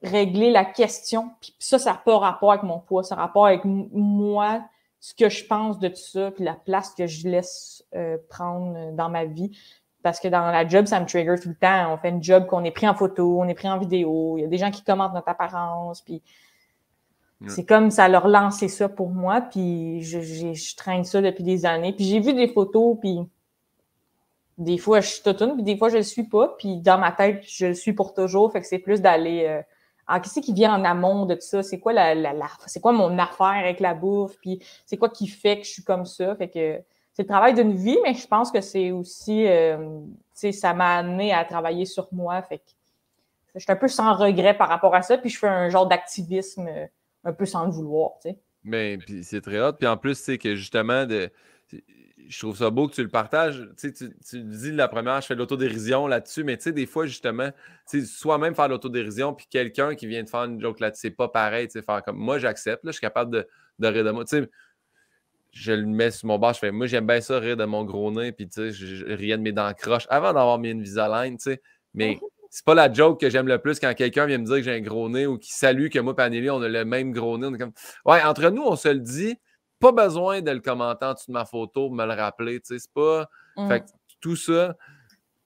régler 0.04 0.50
la 0.50 0.64
question. 0.64 1.30
Puis 1.40 1.54
ça, 1.58 1.78
ça 1.78 1.92
n'a 1.92 1.96
pas 1.96 2.18
rapport 2.18 2.52
avec 2.52 2.62
mon 2.62 2.78
poids, 2.78 3.02
ça 3.02 3.14
a 3.14 3.18
rapport 3.18 3.46
avec 3.46 3.62
moi, 3.64 4.62
ce 5.00 5.14
que 5.14 5.28
je 5.28 5.44
pense 5.46 5.78
de 5.78 5.88
tout 5.88 5.96
ça, 5.96 6.30
puis 6.30 6.44
la 6.44 6.54
place 6.54 6.94
que 6.94 7.06
je 7.06 7.28
laisse 7.28 7.84
euh, 7.94 8.16
prendre 8.28 8.92
dans 8.92 9.08
ma 9.08 9.24
vie. 9.24 9.50
Parce 10.02 10.20
que 10.20 10.28
dans 10.28 10.50
la 10.50 10.68
job, 10.68 10.86
ça 10.86 11.00
me 11.00 11.06
trigger 11.06 11.36
tout 11.42 11.48
le 11.48 11.54
temps. 11.54 11.92
On 11.92 11.96
fait 11.96 12.10
une 12.10 12.22
job 12.22 12.46
qu'on 12.46 12.62
est 12.64 12.70
pris 12.70 12.86
en 12.86 12.94
photo, 12.94 13.40
on 13.40 13.48
est 13.48 13.54
pris 13.54 13.68
en 13.68 13.78
vidéo, 13.78 14.36
il 14.36 14.42
y 14.42 14.44
a 14.44 14.48
des 14.48 14.58
gens 14.58 14.70
qui 14.70 14.82
commentent 14.82 15.14
notre 15.14 15.28
apparence, 15.28 16.02
puis 16.02 16.22
c'est 17.46 17.64
comme 17.64 17.90
ça 17.90 18.08
leur 18.08 18.28
lancer 18.28 18.68
ça 18.68 18.88
pour 18.88 19.10
moi, 19.10 19.42
puis 19.42 20.02
je, 20.02 20.20
je, 20.20 20.76
traîne 20.76 21.04
ça 21.04 21.20
depuis 21.20 21.44
des 21.44 21.66
années. 21.66 21.92
Puis 21.92 22.04
j'ai 22.04 22.20
vu 22.20 22.32
des 22.32 22.48
photos, 22.48 22.96
puis 23.00 23.18
des 24.56 24.78
fois 24.78 25.00
je 25.00 25.08
suis 25.08 25.22
toute 25.22 25.36
puis 25.54 25.62
des 25.62 25.76
fois 25.76 25.88
je 25.88 25.96
le 25.96 26.02
suis 26.02 26.22
pas, 26.24 26.54
puis 26.58 26.78
dans 26.78 26.98
ma 26.98 27.12
tête, 27.12 27.44
je 27.46 27.66
le 27.66 27.74
suis 27.74 27.92
pour 27.92 28.14
toujours, 28.14 28.52
fait 28.52 28.60
que 28.60 28.66
c'est 28.66 28.78
plus 28.78 29.02
d'aller 29.02 29.44
euh, 29.46 29.62
alors, 30.06 30.22
qu'est-ce 30.22 30.40
qui 30.40 30.52
vient 30.52 30.74
en 30.74 30.84
amont 30.84 31.26
de 31.26 31.34
tout 31.34 31.40
ça? 31.40 31.62
C'est 31.62 31.80
quoi 31.80 31.92
la, 31.92 32.14
la, 32.14 32.32
c'est 32.66 32.80
quoi 32.80 32.92
mon 32.92 33.18
affaire 33.18 33.46
avec 33.46 33.80
la 33.80 33.94
bouffe? 33.94 34.36
Puis 34.40 34.60
c'est 34.84 34.96
quoi 34.96 35.08
qui 35.08 35.26
fait 35.26 35.58
que 35.58 35.64
je 35.64 35.70
suis 35.70 35.84
comme 35.84 36.04
ça? 36.04 36.34
Fait 36.36 36.48
que 36.48 36.80
c'est 37.14 37.22
le 37.22 37.28
travail 37.28 37.54
d'une 37.54 37.74
vie, 37.74 37.96
mais 38.02 38.14
je 38.14 38.26
pense 38.26 38.50
que 38.50 38.60
c'est 38.60 38.90
aussi, 38.90 39.46
euh, 39.46 39.78
tu 39.78 40.16
sais, 40.34 40.52
ça 40.52 40.74
m'a 40.74 40.96
amené 40.96 41.32
à 41.32 41.44
travailler 41.44 41.86
sur 41.86 42.08
moi. 42.12 42.42
Fait 42.42 42.58
que 42.58 42.64
je 43.54 43.60
suis 43.60 43.72
un 43.72 43.76
peu 43.76 43.88
sans 43.88 44.14
regret 44.14 44.54
par 44.54 44.68
rapport 44.68 44.94
à 44.94 45.02
ça, 45.02 45.16
puis 45.16 45.30
je 45.30 45.38
fais 45.38 45.48
un 45.48 45.70
genre 45.70 45.86
d'activisme 45.86 46.66
euh, 46.68 46.86
un 47.24 47.32
peu 47.32 47.46
sans 47.46 47.64
le 47.64 47.70
vouloir, 47.70 48.12
tu 48.20 48.30
sais. 48.30 48.38
Mais 48.64 48.98
puis 48.98 49.22
c'est 49.24 49.40
très 49.40 49.60
hot. 49.60 49.74
Puis 49.74 49.86
en 49.86 49.96
plus, 49.96 50.18
c'est 50.18 50.38
que 50.38 50.54
justement, 50.54 51.06
de, 51.06 51.30
je 52.28 52.38
trouve 52.38 52.56
ça 52.56 52.70
beau 52.70 52.88
que 52.88 52.94
tu 52.94 53.02
le 53.02 53.08
partages. 53.08 53.68
Tu, 53.78 53.92
tu 53.92 54.42
dis 54.42 54.72
la 54.72 54.88
première, 54.88 55.20
je 55.20 55.26
fais 55.26 55.34
de 55.34 55.40
l'autodérision 55.40 56.06
là-dessus, 56.06 56.44
mais 56.44 56.56
tu 56.56 56.64
sais, 56.64 56.72
des 56.72 56.86
fois, 56.86 57.06
justement, 57.06 57.50
soi-même 57.86 58.54
faire 58.54 58.66
de 58.66 58.72
l'autodérision, 58.72 59.34
puis 59.34 59.46
quelqu'un 59.48 59.94
qui 59.94 60.06
vient 60.06 60.22
de 60.22 60.28
faire 60.28 60.44
une 60.44 60.60
joke 60.60 60.80
là-dessus, 60.80 61.02
c'est 61.02 61.10
pas 61.10 61.28
pareil. 61.28 61.68
Faire 61.70 62.02
comme 62.02 62.16
moi, 62.16 62.38
j'accepte, 62.38 62.82
je 62.84 62.92
suis 62.92 63.00
capable 63.00 63.32
de, 63.32 63.48
de 63.78 63.86
rire 63.88 64.04
de 64.04 64.10
moi. 64.10 64.24
Tu 64.24 64.48
je 65.54 65.72
le 65.72 65.86
mets 65.86 66.10
sur 66.10 66.26
mon 66.26 66.38
bas, 66.38 66.52
je 66.52 66.58
fais 66.58 66.72
moi, 66.72 66.86
j'aime 66.86 67.06
bien 67.06 67.20
ça, 67.20 67.38
rire 67.38 67.56
de 67.56 67.64
mon 67.64 67.84
gros 67.84 68.10
nez, 68.10 68.32
puis 68.32 68.48
tu 68.48 68.54
sais, 68.54 68.72
je, 68.72 69.04
riais 69.06 69.36
de 69.36 69.42
mes 69.42 69.52
dents 69.52 69.72
croches 69.72 70.06
avant 70.10 70.32
d'avoir 70.32 70.58
mis 70.58 70.70
une 70.70 70.82
Visalign, 70.82 71.36
tu 71.36 71.44
sais. 71.44 71.62
Mais 71.94 72.18
c'est 72.50 72.64
pas 72.64 72.74
la 72.74 72.92
joke 72.92 73.20
que 73.20 73.30
j'aime 73.30 73.46
le 73.46 73.58
plus 73.58 73.78
quand 73.78 73.94
quelqu'un 73.94 74.26
vient 74.26 74.38
me 74.38 74.44
dire 74.44 74.56
que 74.56 74.62
j'ai 74.62 74.74
un 74.74 74.80
gros 74.80 75.08
nez 75.08 75.26
ou 75.26 75.38
qui 75.38 75.52
salue 75.52 75.88
que 75.88 75.98
moi 76.00 76.14
et 76.18 76.50
on 76.50 76.62
a 76.62 76.68
le 76.68 76.84
même 76.84 77.12
gros 77.12 77.38
nez. 77.38 77.46
On 77.46 77.54
est 77.54 77.58
comme, 77.58 77.72
ouais, 78.04 78.22
entre 78.22 78.50
nous, 78.50 78.62
on 78.62 78.76
se 78.76 78.88
le 78.88 79.00
dit 79.00 79.36
pas 79.92 80.04
besoin 80.04 80.40
de 80.40 80.50
le 80.50 80.60
commenter 80.60 81.04
en 81.04 81.12
dessous 81.12 81.26
de 81.28 81.32
ma 81.32 81.44
photo 81.44 81.88
pour 81.88 81.94
me 81.94 82.06
le 82.06 82.14
rappeler. 82.14 82.60
Tu 82.60 82.68
sais, 82.68 82.78
c'est 82.78 82.92
pas. 82.92 83.28
Mmh. 83.56 83.68
Fait 83.68 83.84
tout 84.20 84.36
ça. 84.36 84.76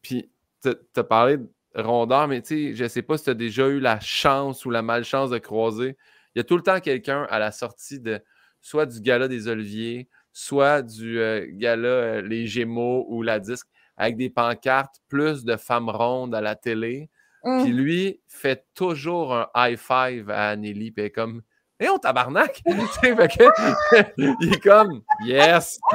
Puis, 0.03 0.31
tu 0.63 0.71
as 0.97 1.05
parlé 1.05 1.39
de 1.39 1.49
rondeur, 1.75 2.29
mais 2.29 2.41
tu 2.41 2.71
sais, 2.71 2.75
je 2.75 2.87
sais 2.87 3.03
pas 3.03 3.19
si 3.19 3.25
tu 3.25 3.31
as 3.31 3.35
déjà 3.35 3.67
eu 3.67 3.81
la 3.81 3.99
chance 3.99 4.65
ou 4.65 4.71
la 4.71 4.83
malchance 4.83 5.31
de 5.31 5.39
croiser. 5.39 5.97
Il 6.35 6.39
y 6.39 6.41
a 6.41 6.45
tout 6.45 6.57
le 6.57 6.63
temps 6.63 6.79
quelqu'un 6.79 7.27
à 7.31 7.39
la 7.39 7.51
sortie 7.51 7.99
de 7.99 8.21
soit 8.61 8.87
du 8.87 9.01
gala 9.01 9.27
des 9.27 9.49
Oliviers, 9.49 10.09
soit 10.33 10.83
du 10.83 11.19
euh, 11.19 11.47
gala 11.51 11.89
euh, 11.89 12.23
Les 12.23 12.47
Gémeaux 12.47 13.07
ou 13.09 13.23
la 13.23 13.41
disque, 13.41 13.67
avec 13.97 14.17
des 14.17 14.31
pancartes, 14.31 15.01
plus 15.09 15.45
de 15.45 15.57
femmes 15.57 15.91
rondes 15.91 16.35
à 16.35 16.41
la 16.41 16.55
télé. 16.55 17.11
Puis 17.43 17.73
lui 17.73 18.21
fait 18.27 18.67
toujours 18.75 19.33
un 19.33 19.49
high 19.55 19.79
five 19.79 20.29
à 20.29 20.51
Anneli, 20.51 20.91
puis 20.91 21.11
comme 21.11 21.43
et 21.81 21.89
on 21.89 21.99
tabarnak! 21.99 22.63
il 22.67 24.53
est 24.53 24.63
comme 24.63 25.03
Yes! 25.25 25.79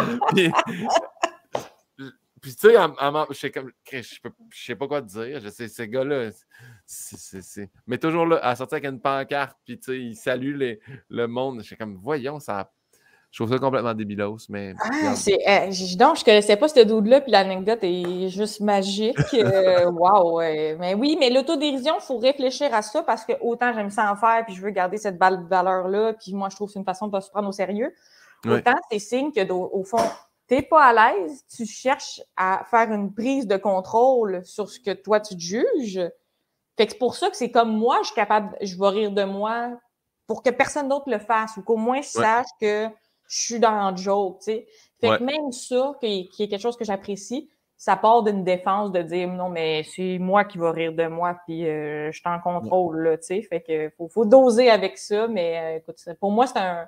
Puis, 2.41 2.53
tu 2.55 2.71
sais, 2.71 4.01
je 4.01 4.19
sais 4.51 4.75
pas 4.75 4.85
quoi 4.85 5.01
te 5.01 5.07
dire. 5.07 5.39
Je 5.39 5.47
sais, 5.47 5.69
ce 5.69 5.83
gars-là, 5.83 6.29
c'est. 6.85 7.71
Mais 7.87 7.97
toujours 7.97 8.25
là, 8.25 8.37
à 8.39 8.53
sortir 8.57 8.79
avec 8.79 8.89
une 8.89 8.99
pancarte, 8.99 9.57
puis 9.63 9.79
tu 9.79 9.85
sais, 9.85 10.01
il 10.01 10.15
salue 10.15 10.75
le 11.07 11.27
monde. 11.27 11.61
Je 11.61 11.67
suis 11.67 11.77
comme, 11.77 11.95
voyons, 11.95 12.41
ça 12.41 12.69
je 13.33 13.43
trouve 13.43 13.51
ça 13.51 13.57
complètement 13.57 13.95
débilos, 13.95 14.45
mais. 14.47 14.75
Ah, 14.79 15.15
c'est, 15.15 15.39
euh, 15.47 15.65
donc, 15.97 16.19
je 16.19 16.23
connaissais 16.23 16.55
pas 16.55 16.67
ce 16.67 16.81
dude-là, 16.81 17.19
puis 17.19 17.31
l'anecdote 17.31 17.79
est 17.81 18.29
juste 18.29 18.59
magique. 18.59 19.17
Euh, 19.33 19.89
wow! 19.91 20.39
Mais 20.39 20.93
oui, 20.93 21.17
mais 21.19 21.31
l'autodérision, 21.31 21.95
il 21.99 22.03
faut 22.03 22.19
réfléchir 22.19 22.71
à 22.75 22.83
ça 22.83 23.01
parce 23.01 23.25
que 23.25 23.33
autant 23.41 23.73
j'aime 23.73 23.89
ça 23.89 24.11
en 24.11 24.15
faire, 24.15 24.45
puis 24.45 24.53
je 24.53 24.61
veux 24.61 24.69
garder 24.69 24.97
cette 24.97 25.17
valeur-là, 25.17 26.13
puis 26.13 26.35
moi, 26.35 26.49
je 26.51 26.55
trouve 26.55 26.67
que 26.67 26.73
c'est 26.73 26.79
une 26.79 26.85
façon 26.85 27.07
de 27.07 27.19
se 27.19 27.31
prendre 27.31 27.49
au 27.49 27.51
sérieux. 27.51 27.91
Autant 28.45 28.75
c'est 28.91 28.99
signe 28.99 29.31
que, 29.31 29.51
au 29.51 29.83
fond, 29.83 29.97
tu 30.47 30.53
n'es 30.53 30.61
pas 30.61 30.83
à 30.83 30.93
l'aise, 30.93 31.43
tu 31.49 31.65
cherches 31.65 32.21
à 32.37 32.63
faire 32.69 32.91
une 32.91 33.15
prise 33.15 33.47
de 33.47 33.57
contrôle 33.57 34.45
sur 34.45 34.69
ce 34.69 34.79
que 34.79 34.91
toi 34.91 35.19
tu 35.19 35.39
juges. 35.39 36.01
Fait 36.77 36.85
que 36.85 36.91
c'est 36.91 36.99
pour 36.99 37.15
ça 37.15 37.31
que 37.31 37.35
c'est 37.35 37.49
comme 37.49 37.75
moi, 37.75 37.97
je 38.01 38.07
suis 38.07 38.15
capable, 38.15 38.55
je 38.61 38.77
vais 38.77 38.89
rire 38.89 39.11
de 39.11 39.23
moi 39.23 39.71
pour 40.27 40.43
que 40.43 40.51
personne 40.51 40.87
d'autre 40.87 41.09
le 41.09 41.17
fasse 41.17 41.57
ou 41.57 41.63
qu'au 41.63 41.77
moins 41.77 42.01
je 42.01 42.09
sache 42.09 42.47
que 42.61 42.89
je 43.33 43.41
suis 43.41 43.59
dans 43.59 43.91
le 43.91 43.97
joke, 43.97 44.39
tu 44.39 44.45
sais. 44.45 44.67
Fait 45.01 45.17
que 45.17 45.23
même 45.23 45.51
ça, 45.51 45.93
qui 45.99 46.29
est, 46.39 46.47
quelque 46.49 46.61
chose 46.61 46.77
que 46.77 46.85
j'apprécie, 46.85 47.49
ça 47.75 47.97
part 47.97 48.23
d'une 48.23 48.43
défense 48.45 48.91
de 48.91 49.01
dire 49.01 49.27
non, 49.27 49.49
mais 49.49 49.83
c'est 49.83 50.17
moi 50.17 50.45
qui 50.45 50.57
vais 50.57 50.69
rire 50.69 50.93
de 50.93 51.07
moi, 51.07 51.37
puis 51.45 51.67
euh, 51.67 52.11
je 52.11 52.19
suis 52.19 52.29
en 52.29 52.39
contrôle, 52.39 53.01
là, 53.01 53.17
tu 53.17 53.25
sais. 53.25 53.41
Fait 53.41 53.61
que 53.61 53.89
faut, 53.97 54.07
faut, 54.07 54.25
doser 54.25 54.69
avec 54.69 54.97
ça, 54.97 55.27
mais 55.27 55.57
euh, 55.57 55.77
écoute, 55.77 55.97
pour 56.19 56.31
moi, 56.31 56.47
c'est 56.47 56.59
un 56.59 56.87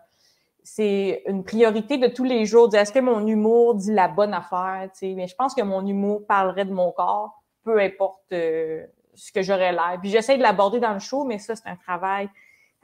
c'est 0.65 1.21
une 1.27 1.43
priorité 1.43 1.97
de 1.99 2.07
tous 2.07 2.23
les 2.23 2.45
jours. 2.45 2.73
Est-ce 2.73 2.91
que 2.91 2.99
mon 2.99 3.25
humour 3.27 3.75
dit 3.75 3.93
la 3.93 4.07
bonne 4.07 4.33
affaire? 4.33 4.89
Tu 4.93 4.99
sais? 4.99 5.13
Mais 5.13 5.27
je 5.27 5.35
pense 5.35 5.53
que 5.53 5.61
mon 5.61 5.85
humour 5.85 6.25
parlerait 6.25 6.65
de 6.65 6.73
mon 6.73 6.91
corps, 6.91 7.43
peu 7.63 7.79
importe 7.79 8.23
euh, 8.33 8.83
ce 9.13 9.31
que 9.31 9.43
j'aurais 9.43 9.71
l'air. 9.71 9.99
Puis 10.01 10.09
j'essaie 10.09 10.37
de 10.37 10.41
l'aborder 10.41 10.79
dans 10.79 10.93
le 10.93 10.99
show, 10.99 11.23
mais 11.23 11.37
ça, 11.37 11.55
c'est 11.55 11.69
un 11.69 11.75
travail 11.75 12.29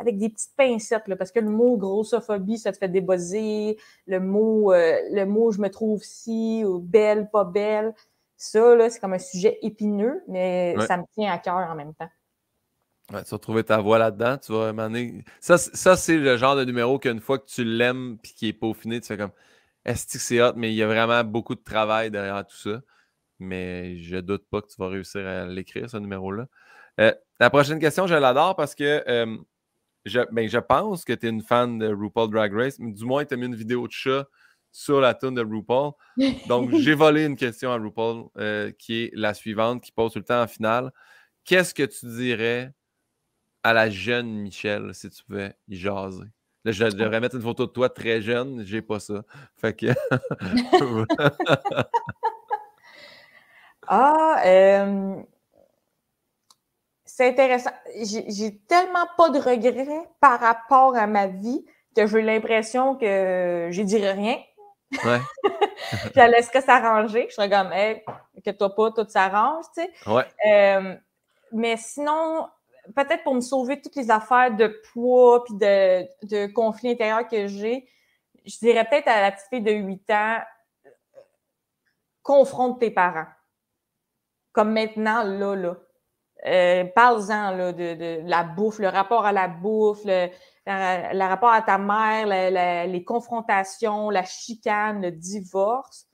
avec 0.01 0.17
des 0.17 0.29
petites 0.29 0.55
pincettes, 0.57 1.07
là, 1.07 1.15
parce 1.15 1.31
que 1.31 1.39
le 1.39 1.49
mot 1.49 1.77
grossophobie, 1.77 2.57
ça 2.57 2.71
te 2.71 2.77
fait 2.77 2.89
débosser. 2.89 3.77
Le 4.07 4.19
mot, 4.19 4.73
euh, 4.73 4.97
le 5.11 5.25
mot 5.25 5.51
je 5.51 5.61
me 5.61 5.69
trouve 5.69 6.01
si, 6.03 6.63
ou 6.65 6.79
belle, 6.79 7.29
pas 7.29 7.45
belle. 7.45 7.93
Ça, 8.35 8.75
là, 8.75 8.89
c'est 8.89 8.99
comme 8.99 9.13
un 9.13 9.19
sujet 9.19 9.59
épineux, 9.61 10.23
mais 10.27 10.75
ça 10.87 10.97
me 10.97 11.03
tient 11.13 11.31
à 11.31 11.37
cœur 11.37 11.69
en 11.69 11.75
même 11.75 11.93
temps. 11.93 12.09
Ouais, 13.13 13.23
tu 13.23 13.29
vas 13.29 13.39
trouver 13.39 13.63
ta 13.63 13.79
voix 13.79 13.99
là-dedans. 13.99 14.37
Tu 14.37 14.51
vas 14.51 14.73
Ça, 15.39 15.57
ça 15.57 15.95
c'est 15.95 16.17
le 16.17 16.37
genre 16.37 16.55
de 16.55 16.65
numéro 16.65 16.97
qu'une 16.97 17.19
fois 17.19 17.37
que 17.37 17.45
tu 17.45 17.63
l'aimes 17.63 18.17
et 18.23 18.27
qui 18.27 18.47
est 18.47 18.53
peaufiné, 18.53 18.99
tu 18.99 19.07
fais 19.07 19.17
comme 19.17 19.31
Est-ce 19.85 20.07
que 20.07 20.17
c'est 20.17 20.41
hot, 20.41 20.53
mais 20.55 20.71
il 20.71 20.75
y 20.75 20.83
a 20.83 20.87
vraiment 20.87 21.23
beaucoup 21.23 21.55
de 21.55 21.63
travail 21.63 22.09
derrière 22.09 22.45
tout 22.47 22.57
ça. 22.57 22.81
Mais 23.39 23.97
je 23.97 24.17
doute 24.17 24.47
pas 24.49 24.61
que 24.61 24.67
tu 24.67 24.75
vas 24.79 24.87
réussir 24.87 25.25
à 25.27 25.45
l'écrire, 25.45 25.89
ce 25.89 25.97
numéro-là. 25.97 26.47
Euh, 26.99 27.13
la 27.39 27.49
prochaine 27.49 27.79
question, 27.79 28.07
je 28.07 28.15
l'adore 28.15 28.55
parce 28.55 28.75
que 28.75 29.03
euh, 29.07 29.37
je, 30.05 30.19
ben, 30.31 30.49
je 30.49 30.57
pense 30.57 31.05
que 31.05 31.13
tu 31.13 31.27
es 31.27 31.29
une 31.29 31.41
fan 31.41 31.77
de 31.77 31.93
RuPaul 31.93 32.29
Drag 32.29 32.53
Race, 32.53 32.79
mais 32.79 32.91
du 32.91 33.05
moins, 33.05 33.25
tu 33.25 33.33
as 33.33 33.37
mis 33.37 33.45
une 33.45 33.55
vidéo 33.55 33.87
de 33.87 33.91
chat 33.91 34.27
sur 34.71 35.01
la 35.01 35.13
tune 35.13 35.35
de 35.35 35.43
RuPaul. 35.43 35.91
Donc, 36.47 36.71
j'ai 36.77 36.95
volé 36.95 37.25
une 37.25 37.35
question 37.35 37.71
à 37.71 37.77
RuPaul 37.77 38.25
euh, 38.37 38.71
qui 38.77 39.03
est 39.03 39.11
la 39.13 39.33
suivante, 39.33 39.83
qui 39.83 39.91
pose 39.91 40.13
tout 40.13 40.19
le 40.19 40.25
temps 40.25 40.41
en 40.41 40.47
finale. 40.47 40.91
Qu'est-ce 41.43 41.73
que 41.73 41.83
tu 41.83 42.05
dirais 42.05 42.71
à 43.63 43.73
la 43.73 43.89
jeune 43.89 44.27
Michelle 44.27 44.93
si 44.93 45.09
tu 45.09 45.23
pouvais 45.23 45.55
y 45.67 45.75
jaser? 45.75 46.27
Là, 46.63 46.71
je 46.71 46.85
devrais 46.85 47.19
mettre 47.19 47.35
une 47.35 47.41
photo 47.41 47.65
de 47.65 47.71
toi 47.71 47.89
très 47.89 48.21
jeune, 48.21 48.63
j'ai 48.65 48.83
pas 48.83 48.99
ça. 48.99 49.23
Fait 49.57 49.73
que. 49.73 49.87
ah, 53.87 54.43
euh, 54.45 55.15
c'est 57.13 57.27
intéressant. 57.27 57.71
J'ai 58.03 58.57
tellement 58.67 59.05
pas 59.17 59.29
de 59.29 59.39
regrets 59.39 60.09
par 60.21 60.39
rapport 60.39 60.95
à 60.95 61.07
ma 61.07 61.27
vie 61.27 61.65
que 61.95 62.07
j'ai 62.07 62.21
l'impression 62.21 62.95
que 62.95 63.67
je 63.69 63.81
dirais 63.81 64.13
rien. 64.13 64.37
Ouais. 65.03 65.19
je 66.13 66.17
la 66.17 66.29
laisserais 66.29 66.61
s'arranger. 66.61 67.27
Je 67.29 67.35
serais 67.35 67.49
comme, 67.49 67.73
hey, 67.73 68.01
que 68.45 68.51
toi 68.51 68.73
pas, 68.73 68.91
tout 68.91 69.09
s'arrange, 69.09 69.65
tu 69.75 69.83
sais. 69.83 70.09
Ouais. 70.09 70.25
Euh, 70.49 70.95
mais 71.51 71.75
sinon, 71.75 72.47
peut-être 72.95 73.23
pour 73.23 73.35
me 73.35 73.41
sauver 73.41 73.81
toutes 73.81 73.97
les 73.97 74.09
affaires 74.09 74.55
de 74.55 74.67
poids 74.93 75.43
puis 75.43 75.55
de, 75.55 76.03
de 76.23 76.47
conflits 76.53 76.91
intérieurs 76.91 77.27
que 77.27 77.47
j'ai, 77.47 77.89
je 78.45 78.57
dirais 78.59 78.85
peut-être 78.89 79.09
à 79.09 79.21
la 79.21 79.31
petite 79.31 79.47
fille 79.49 79.61
de 79.61 79.71
8 79.71 80.09
ans, 80.11 80.37
confronte 82.23 82.79
tes 82.79 82.91
parents. 82.91 83.27
Comme 84.53 84.71
maintenant, 84.71 85.23
là, 85.23 85.55
là. 85.55 85.75
Euh, 86.45 86.85
Parle-en 86.95 87.71
de, 87.71 87.93
de, 87.93 88.21
la 88.27 88.43
bouffe, 88.43 88.79
le 88.79 88.87
rapport 88.87 89.25
à 89.25 89.31
la 89.31 89.47
bouffe, 89.47 90.01
le, 90.05 90.29
rapport 90.65 91.51
à 91.51 91.61
ta 91.61 91.77
mère, 91.77 92.27
les 92.87 93.03
confrontations, 93.03 94.09
la 94.09 94.23
chicane, 94.23 95.01
le 95.01 95.11
divorce. 95.11 96.07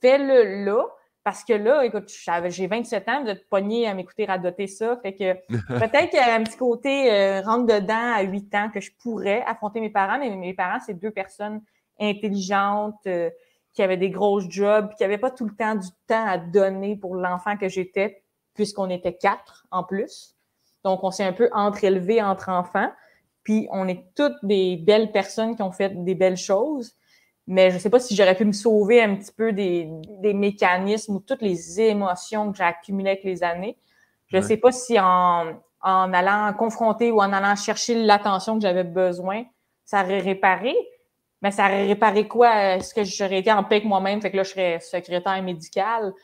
Fais-le 0.00 0.64
là. 0.64 0.84
Parce 1.24 1.44
que 1.44 1.52
là, 1.52 1.84
écoute, 1.84 2.10
j'ai 2.48 2.66
27 2.66 3.08
ans, 3.08 3.22
de 3.22 3.34
te 3.34 3.44
pogner 3.48 3.86
à 3.86 3.94
m'écouter 3.94 4.24
radoter 4.24 4.66
ça. 4.66 4.98
Fait 5.02 5.14
que 5.14 5.34
peut-être 5.48 6.10
qu'il 6.10 6.18
y 6.18 6.22
a 6.22 6.34
un 6.34 6.42
petit 6.42 6.56
côté 6.56 7.12
euh, 7.12 7.40
rentre 7.42 7.66
dedans 7.66 8.12
à 8.14 8.22
8 8.22 8.54
ans 8.56 8.70
que 8.74 8.80
je 8.80 8.90
pourrais 9.00 9.42
affronter 9.46 9.80
mes 9.80 9.90
parents, 9.90 10.18
mais 10.18 10.30
mes 10.34 10.54
parents, 10.54 10.80
c'est 10.84 10.94
deux 10.94 11.12
personnes 11.12 11.62
intelligentes, 12.00 13.06
euh, 13.06 13.30
qui 13.72 13.82
avaient 13.82 13.96
des 13.96 14.10
grosses 14.10 14.50
jobs, 14.50 14.92
qui 14.96 15.04
n'avaient 15.04 15.18
pas 15.18 15.30
tout 15.30 15.46
le 15.46 15.54
temps 15.54 15.76
du 15.76 15.88
temps 16.08 16.26
à 16.26 16.38
donner 16.38 16.96
pour 16.96 17.14
l'enfant 17.14 17.56
que 17.56 17.68
j'étais 17.68 18.21
puisqu'on 18.54 18.90
était 18.90 19.14
quatre 19.14 19.66
en 19.70 19.82
plus. 19.82 20.34
Donc, 20.84 21.04
on 21.04 21.10
s'est 21.10 21.24
un 21.24 21.32
peu 21.32 21.48
entre-élevés 21.52 22.22
entre 22.22 22.48
enfants. 22.48 22.90
Puis, 23.44 23.68
on 23.70 23.88
est 23.88 24.04
toutes 24.14 24.36
des 24.42 24.76
belles 24.76 25.12
personnes 25.12 25.56
qui 25.56 25.62
ont 25.62 25.72
fait 25.72 26.04
des 26.04 26.14
belles 26.14 26.36
choses. 26.36 26.94
Mais 27.46 27.70
je 27.70 27.74
ne 27.74 27.80
sais 27.80 27.90
pas 27.90 27.98
si 27.98 28.14
j'aurais 28.14 28.36
pu 28.36 28.44
me 28.44 28.52
sauver 28.52 29.02
un 29.02 29.16
petit 29.16 29.32
peu 29.32 29.52
des, 29.52 29.88
des 30.20 30.32
mécanismes 30.32 31.16
ou 31.16 31.20
toutes 31.20 31.42
les 31.42 31.80
émotions 31.80 32.52
que 32.52 32.58
j'ai 32.58 32.64
accumulées 32.64 33.10
avec 33.10 33.24
les 33.24 33.42
années. 33.42 33.76
Je 34.28 34.36
ne 34.36 34.42
sais 34.42 34.56
pas 34.56 34.72
si 34.72 34.98
en, 34.98 35.52
en 35.82 36.12
allant 36.12 36.52
confronter 36.54 37.10
ou 37.10 37.20
en 37.20 37.32
allant 37.32 37.56
chercher 37.56 38.02
l'attention 38.02 38.54
que 38.56 38.62
j'avais 38.62 38.84
besoin, 38.84 39.44
ça 39.84 40.04
aurait 40.04 40.20
réparé. 40.20 40.74
Mais 41.42 41.50
ça 41.50 41.64
aurait 41.64 41.86
réparé 41.86 42.28
quoi? 42.28 42.76
Est-ce 42.76 42.94
que 42.94 43.02
j'aurais 43.02 43.40
été 43.40 43.50
en 43.50 43.64
paix 43.64 43.76
avec 43.76 43.88
moi-même? 43.88 44.22
Fait 44.22 44.30
que 44.30 44.36
là, 44.36 44.44
je 44.44 44.50
serais 44.50 44.78
secrétaire 44.78 45.42
médical 45.42 46.14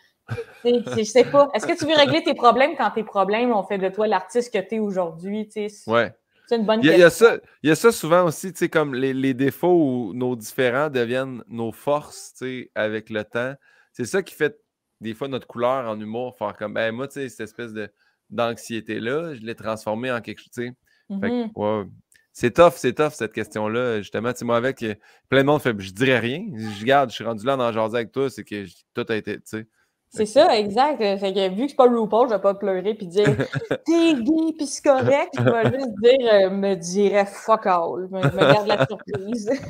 je 0.64 1.02
sais 1.05 1.24
pas. 1.24 1.48
Est-ce 1.55 1.66
que 1.66 1.76
tu 1.76 1.86
veux 1.86 1.94
régler 1.94 2.22
tes 2.22 2.34
problèmes 2.34 2.76
quand 2.76 2.90
tes 2.90 3.05
problèmes 3.05 3.52
ont 3.52 3.62
fait 3.62 3.78
de 3.78 3.88
toi 3.88 4.06
l'artiste 4.06 4.52
que 4.52 4.59
tu 4.59 4.76
es 4.76 4.78
aujourd'hui? 4.78 5.48
Ouais. 5.86 6.12
C'est 6.46 6.56
une 6.56 6.64
bonne 6.64 6.80
il 6.82 6.86
y, 6.86 6.90
a, 6.90 6.94
il 6.94 7.00
y, 7.00 7.05
a 7.05 7.10
ça, 7.10 7.36
il 7.62 7.68
y 7.68 7.72
a 7.72 7.74
ça 7.74 7.92
souvent 7.92 8.24
aussi, 8.24 8.52
tu 8.52 8.59
sais, 8.59 8.68
comme 8.70 8.94
les, 8.94 9.12
les, 9.12 9.34
défauts 9.34 10.09
ou 10.09 10.14
nos 10.14 10.34
différents 10.34 10.88
deviennent 10.88 11.44
nos 11.46 11.72
forces, 11.72 12.32
tu 12.38 12.46
sais, 12.46 12.70
avec 12.74 13.10
le 13.10 13.22
temps. 13.22 13.55
C'est 13.92 14.06
ça 14.06 14.22
qui 14.22 14.34
fait 14.34 14.59
des 15.02 15.12
fois 15.12 15.28
notre 15.28 15.46
couleur 15.46 15.86
en 15.86 16.00
humour, 16.00 16.36
faire 16.38 16.56
comme, 16.56 16.72
ben 16.72 16.94
moi, 16.94 17.06
tu 17.06 17.14
sais, 17.14 17.28
cette 17.28 17.40
espèce 17.40 17.74
de, 17.74 17.92
d'anxiété-là, 18.30 19.34
je 19.34 19.42
l'ai 19.42 19.55
transformée 19.55 20.10
en 20.10 20.22
quelque 20.22 20.38
chose, 20.38 20.50
tu 20.55 20.68
sais. 20.68 20.74
Mm-hmm. 21.10 21.90
C'est 22.32 22.52
tough, 22.52 22.74
c'est 22.76 22.92
tough 22.92 23.10
cette 23.10 23.32
question-là. 23.32 23.98
Justement, 23.98 24.32
tu 24.32 24.44
moi, 24.44 24.56
avec 24.56 24.82
euh, 24.84 24.94
plein 25.28 25.40
de 25.40 25.46
monde 25.46 25.60
fait 25.60 25.74
je 25.78 25.92
dirais 25.92 26.18
rien. 26.18 26.46
Je 26.78 26.84
garde, 26.84 27.10
je 27.10 27.16
suis 27.16 27.24
rendu 27.24 27.44
là 27.44 27.56
dans 27.56 27.72
jaser 27.72 27.96
avec 27.96 28.12
toi, 28.12 28.30
c'est 28.30 28.44
que 28.44 28.64
tout 28.94 29.05
a 29.09 29.16
été, 29.16 29.36
tu 29.36 29.42
sais. 29.44 29.66
C'est 30.10 30.26
ça, 30.26 30.59
exact. 30.59 30.98
Fait 30.98 31.32
que 31.32 31.48
vu 31.55 31.64
que 31.64 31.68
c'est 31.68 31.76
pas 31.76 31.89
RuPaul, 31.89 32.28
je 32.28 32.35
vais 32.35 32.40
pas 32.40 32.55
pleurer 32.55 32.94
puis 32.94 33.06
dire 33.06 33.26
t'es 33.86 34.14
gay 34.14 34.52
puis 34.56 34.66
c'est 34.66 34.82
correct. 34.82 35.35
Je 35.36 35.43
vais 35.43 35.78
juste 35.78 35.94
dire, 36.02 36.32
euh, 36.32 36.51
me 36.51 36.74
dirais 36.74 37.26
fuck 37.26 37.66
all. 37.66 38.09
Me, 38.10 38.22
me 38.22 38.52
garde 38.52 38.66
la 38.66 38.86
surprise. 38.86 39.51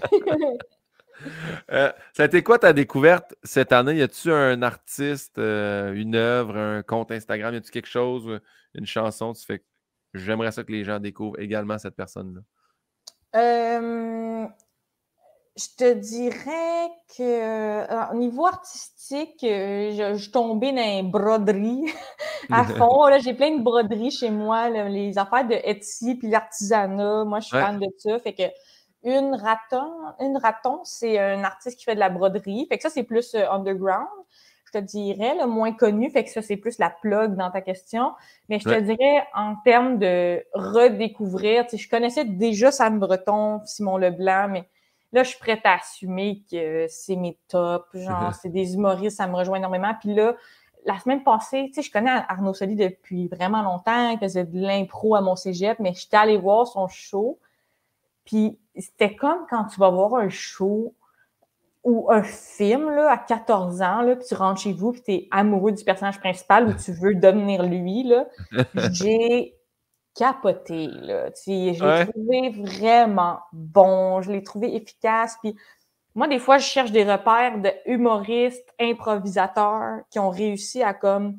Euh, 1.73 1.90
ça 2.12 2.23
a 2.23 2.27
été 2.27 2.44
quoi 2.44 2.60
ta 2.60 2.73
découverte 2.73 3.35
cette 3.43 3.73
année? 3.73 3.97
Y 3.97 4.02
a-tu 4.02 4.31
un 4.31 4.62
artiste, 4.62 5.39
euh, 5.39 5.93
une 5.93 6.15
œuvre, 6.15 6.56
un 6.56 6.85
compte 6.85 7.10
Instagram? 7.10 7.55
Y 7.55 7.56
a-tu 7.56 7.73
quelque 7.73 7.89
chose, 7.89 8.40
une 8.74 8.86
chanson? 8.86 9.32
Tu 9.32 9.44
fais 9.44 9.65
j'aimerais 10.15 10.52
ça 10.52 10.62
que 10.62 10.70
les 10.70 10.85
gens 10.85 11.01
découvrent 11.01 11.40
également 11.40 11.77
cette 11.77 11.97
personne-là. 11.97 12.40
Je 15.59 15.66
te 15.76 15.93
dirais 15.94 16.89
que 17.16 18.12
au 18.12 18.16
niveau 18.16 18.47
artistique, 18.47 19.39
je, 19.40 20.16
suis 20.16 20.30
tombée 20.30 20.70
dans 20.70 20.76
les 20.76 21.02
broderies 21.02 21.93
à 22.51 22.64
fond. 22.64 23.10
J'ai 23.20 23.35
plein 23.35 23.56
de 23.56 23.62
broderies 23.62 24.12
chez 24.12 24.30
moi, 24.30 24.68
les 24.68 25.18
affaires 25.18 25.47
de 25.47 25.55
Etsy 25.55 26.14
puis 26.14 26.28
l'artisanat. 26.28 27.24
Moi, 27.24 27.40
je 27.40 27.47
suis 27.47 27.59
fan 27.59 27.78
de 27.78 27.86
ça. 27.98 28.18
Fait 28.20 28.35
que 28.35 28.44
une 29.05 29.35
raton, 29.35 29.90
une 30.20 30.36
raton, 30.36 30.80
c'est 30.85 31.18
un 31.18 31.43
artiste 31.44 31.78
qui 31.78 31.85
fait 31.85 31.94
de 31.94 32.01
la 32.01 32.10
broderie. 32.10 32.66
Fait 32.68 32.76
que 32.76 32.82
ça, 32.82 32.90
c'est 32.90 33.05
plus 33.05 33.35
euh, 33.35 33.51
underground. 33.51 34.06
Je 34.66 34.78
te 34.78 34.85
dirais, 34.85 35.35
le 35.40 35.47
moins 35.47 35.72
connu. 35.72 36.10
Fait 36.10 36.24
que 36.24 36.30
ça, 36.30 36.43
c'est 36.43 36.56
plus 36.56 36.78
la 36.78 36.90
plug 36.90 37.36
dans 37.36 37.51
ta 37.51 37.62
question. 37.62 38.12
Mais 38.48 38.59
je 38.59 38.68
te 38.68 38.80
dirais, 38.80 39.26
en 39.35 39.55
termes 39.64 39.98
de 39.98 40.44
redécouvrir, 40.52 41.64
tu 41.64 41.70
sais, 41.70 41.82
je 41.82 41.89
connaissais 41.89 42.24
déjà 42.24 42.70
Sam 42.70 42.98
Breton, 42.98 43.62
Simon 43.64 43.97
Leblanc, 43.97 44.48
mais 44.51 44.68
là, 45.12 45.22
je 45.22 45.30
suis 45.30 45.39
prête 45.39 45.60
à 45.64 45.74
assumer 45.74 46.43
que 46.51 46.86
c'est 46.89 47.16
mes 47.16 47.39
tops. 47.48 47.86
Genre, 47.94 48.35
c'est 48.43 48.51
des 48.51 48.74
humoristes, 48.74 49.16
ça 49.16 49.26
me 49.26 49.35
rejoint 49.35 49.59
énormément. 49.59 49.94
Puis 50.01 50.14
là, 50.14 50.35
la 50.85 50.98
semaine 50.98 51.22
passée, 51.22 51.66
tu 51.68 51.74
sais, 51.74 51.82
je 51.82 51.90
connais 51.90 52.10
Arnaud 52.28 52.55
Soli 52.55 52.76
depuis 52.76 53.28
vraiment 53.28 53.62
longtemps. 53.62 54.10
Il 54.10 54.18
faisait 54.18 54.44
de 54.44 54.59
l'impro 54.59 55.14
à 55.14 55.20
mon 55.20 55.36
cégep, 55.36 55.78
mais 55.80 55.93
j'étais 55.94 56.16
allée 56.16 56.39
voir 56.39 56.66
son 56.66 56.89
show. 56.89 57.39
Puis 58.24 58.59
c'était 58.76 59.14
comme 59.14 59.47
quand 59.51 59.64
tu 59.64 59.80
vas 59.80 59.90
voir 59.90 60.14
un 60.14 60.28
show 60.28 60.94
ou 61.85 62.10
un 62.10 62.22
film 62.22 62.90
là, 62.90 63.10
à 63.10 63.18
14 63.18 63.80
ans, 63.82 64.02
là, 64.02 64.16
puis 64.16 64.26
tu 64.28 64.35
rentres 64.35 64.60
chez 64.60 64.72
vous, 64.72 64.93
puis 64.93 65.02
tu 65.02 65.12
es 65.12 65.28
amoureux 65.30 65.72
du 65.72 65.85
personnage 65.85 66.20
principal 66.20 66.68
ou 66.68 66.72
tu 66.85 66.93
veux 66.93 67.14
devenir 67.14 67.62
lui. 67.62 68.05
Là. 68.05 68.26
J'ai 68.93 69.57
capoté. 70.19 70.89
Là. 70.89 71.31
je 71.47 71.51
l'ai 71.51 72.07
trouvé 72.07 72.51
vraiment 72.51 73.39
bon, 73.53 74.20
je 74.20 74.32
l'ai 74.32 74.43
trouvé 74.43 74.74
efficace. 74.74 75.36
Puis 75.43 75.55
moi, 76.15 76.27
des 76.27 76.40
fois, 76.40 76.59
je 76.59 76.66
cherche 76.66 76.90
des 76.90 77.05
repères 77.05 77.59
de 77.59 77.70
humoristes, 77.86 78.74
improvisateurs 78.81 80.01
qui 80.11 80.19
ont 80.19 80.31
réussi 80.31 80.82
à 80.82 80.93
comme 80.93 81.39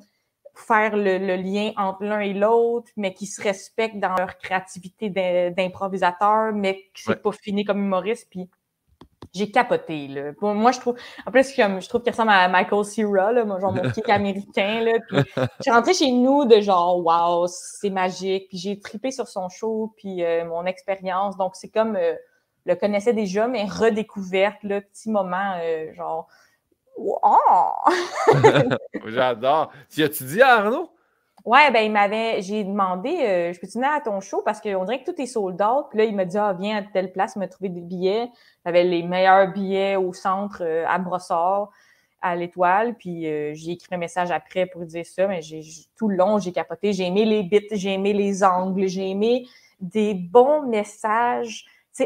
faire 0.56 0.96
le, 0.96 1.36
lien 1.36 1.72
entre 1.78 2.04
l'un 2.04 2.20
et 2.20 2.34
l'autre, 2.34 2.90
mais 2.96 3.14
qui 3.14 3.26
se 3.26 3.42
respectent 3.42 4.00
dans 4.00 4.16
leur 4.16 4.38
créativité 4.38 5.10
d'improvisateur, 5.10 6.54
mais 6.54 6.90
qui 6.94 7.04
s'est 7.04 7.16
pas 7.16 7.32
fini 7.32 7.66
comme 7.66 7.80
humoriste. 7.80 8.28
Puis 8.30 8.50
j'ai 9.34 9.52
capoté. 9.52 10.08
Là. 10.08 10.32
moi, 10.42 10.72
je 10.72 10.80
trouve. 10.80 10.96
En 11.26 11.32
plus, 11.32 11.56
je 11.56 11.88
trouve 11.88 12.02
qu'il 12.02 12.12
ressemble 12.12 12.32
à 12.32 12.48
Michael 12.48 12.86
Cera, 12.86 13.32
là, 13.32 13.46
genre 13.60 13.74
mon 13.74 13.90
kick 13.92 14.10
américain. 14.10 14.82
Là, 14.82 14.94
puis 15.08 15.18
je 15.36 15.62
suis 15.62 15.72
rentrée 15.72 15.94
chez 15.94 16.12
nous 16.12 16.46
de 16.46 16.60
genre 16.62 17.04
Wow, 17.06 17.48
c'est 17.48 17.90
magique. 17.90 18.50
Puis 18.50 18.58
j'ai 18.58 18.80
tripé 18.80 19.12
sur 19.12 19.28
son 19.28 19.50
show, 19.50 19.94
puis 19.98 20.24
euh, 20.24 20.46
mon 20.46 20.66
expérience. 20.66 21.38
Donc, 21.38 21.56
c'est 21.56 21.70
comme 21.70 21.96
euh, 21.96 22.16
le 22.66 22.76
connaissais 22.76 23.14
déjà, 23.14 23.48
mais 23.48 23.66
redécouverte, 23.66 24.58
le 24.64 24.82
petit 24.82 25.10
moment, 25.10 25.58
euh, 25.62 25.94
genre 25.94 26.28
Oh! 26.98 27.72
J'adore. 29.06 29.72
Tu 29.90 30.04
as-tu 30.04 30.24
dit 30.26 30.42
à 30.42 30.58
Arnaud? 30.58 30.90
Ouais, 31.46 31.72
ben 31.72 31.82
il 31.82 31.92
m'avait. 31.92 32.42
J'ai 32.42 32.64
demandé 32.64 33.10
euh, 33.10 33.54
Je 33.54 33.60
peux-tu 33.60 33.78
venir 33.78 33.92
à 33.92 34.02
ton 34.02 34.20
show? 34.22 34.42
Parce 34.44 34.62
qu'on 34.62 34.84
dirait 34.86 35.04
que 35.04 35.12
tout 35.12 35.22
est 35.22 35.26
sold 35.26 35.62
out. 35.62 35.86
Puis 35.90 36.00
là, 36.00 36.06
il 36.06 36.16
m'a 36.16 36.26
dit 36.26 36.38
Ah, 36.38 36.56
viens 36.60 36.78
à 36.78 36.82
telle 36.84 37.12
place, 37.12 37.34
il 37.36 37.40
m'a 37.40 37.48
trouvé 37.48 37.70
des 37.70 37.82
billets. 37.82 38.30
J'avais 38.66 38.84
les 38.84 39.04
meilleurs 39.04 39.52
billets 39.52 39.96
au 39.96 40.14
centre 40.14 40.64
euh, 40.64 40.86
à 40.88 41.00
Brossard, 41.00 41.70
à 42.22 42.36
l'Étoile. 42.36 42.96
Puis 42.96 43.28
euh, 43.28 43.54
j'ai 43.54 43.72
écrit 43.72 43.96
un 43.96 43.98
message 43.98 44.32
après 44.32 44.66
pour 44.66 44.86
dire 44.86 45.06
ça. 45.06 45.28
Mais 45.28 45.42
j'ai 45.42 45.62
tout 45.98 46.10
le 46.10 46.16
long, 46.16 46.40
j'ai 46.40 46.52
capoté. 46.52 46.94
J'ai 46.94 47.06
aimé 47.06 47.26
les 47.26 47.44
bits, 47.44 47.68
j'ai 47.72 47.94
aimé 47.94 48.14
les 48.14 48.44
angles, 48.44 48.88
j'ai 48.88 49.10
aimé 49.10 49.48
des 49.80 50.14
bons 50.14 50.64
messages 50.68 51.66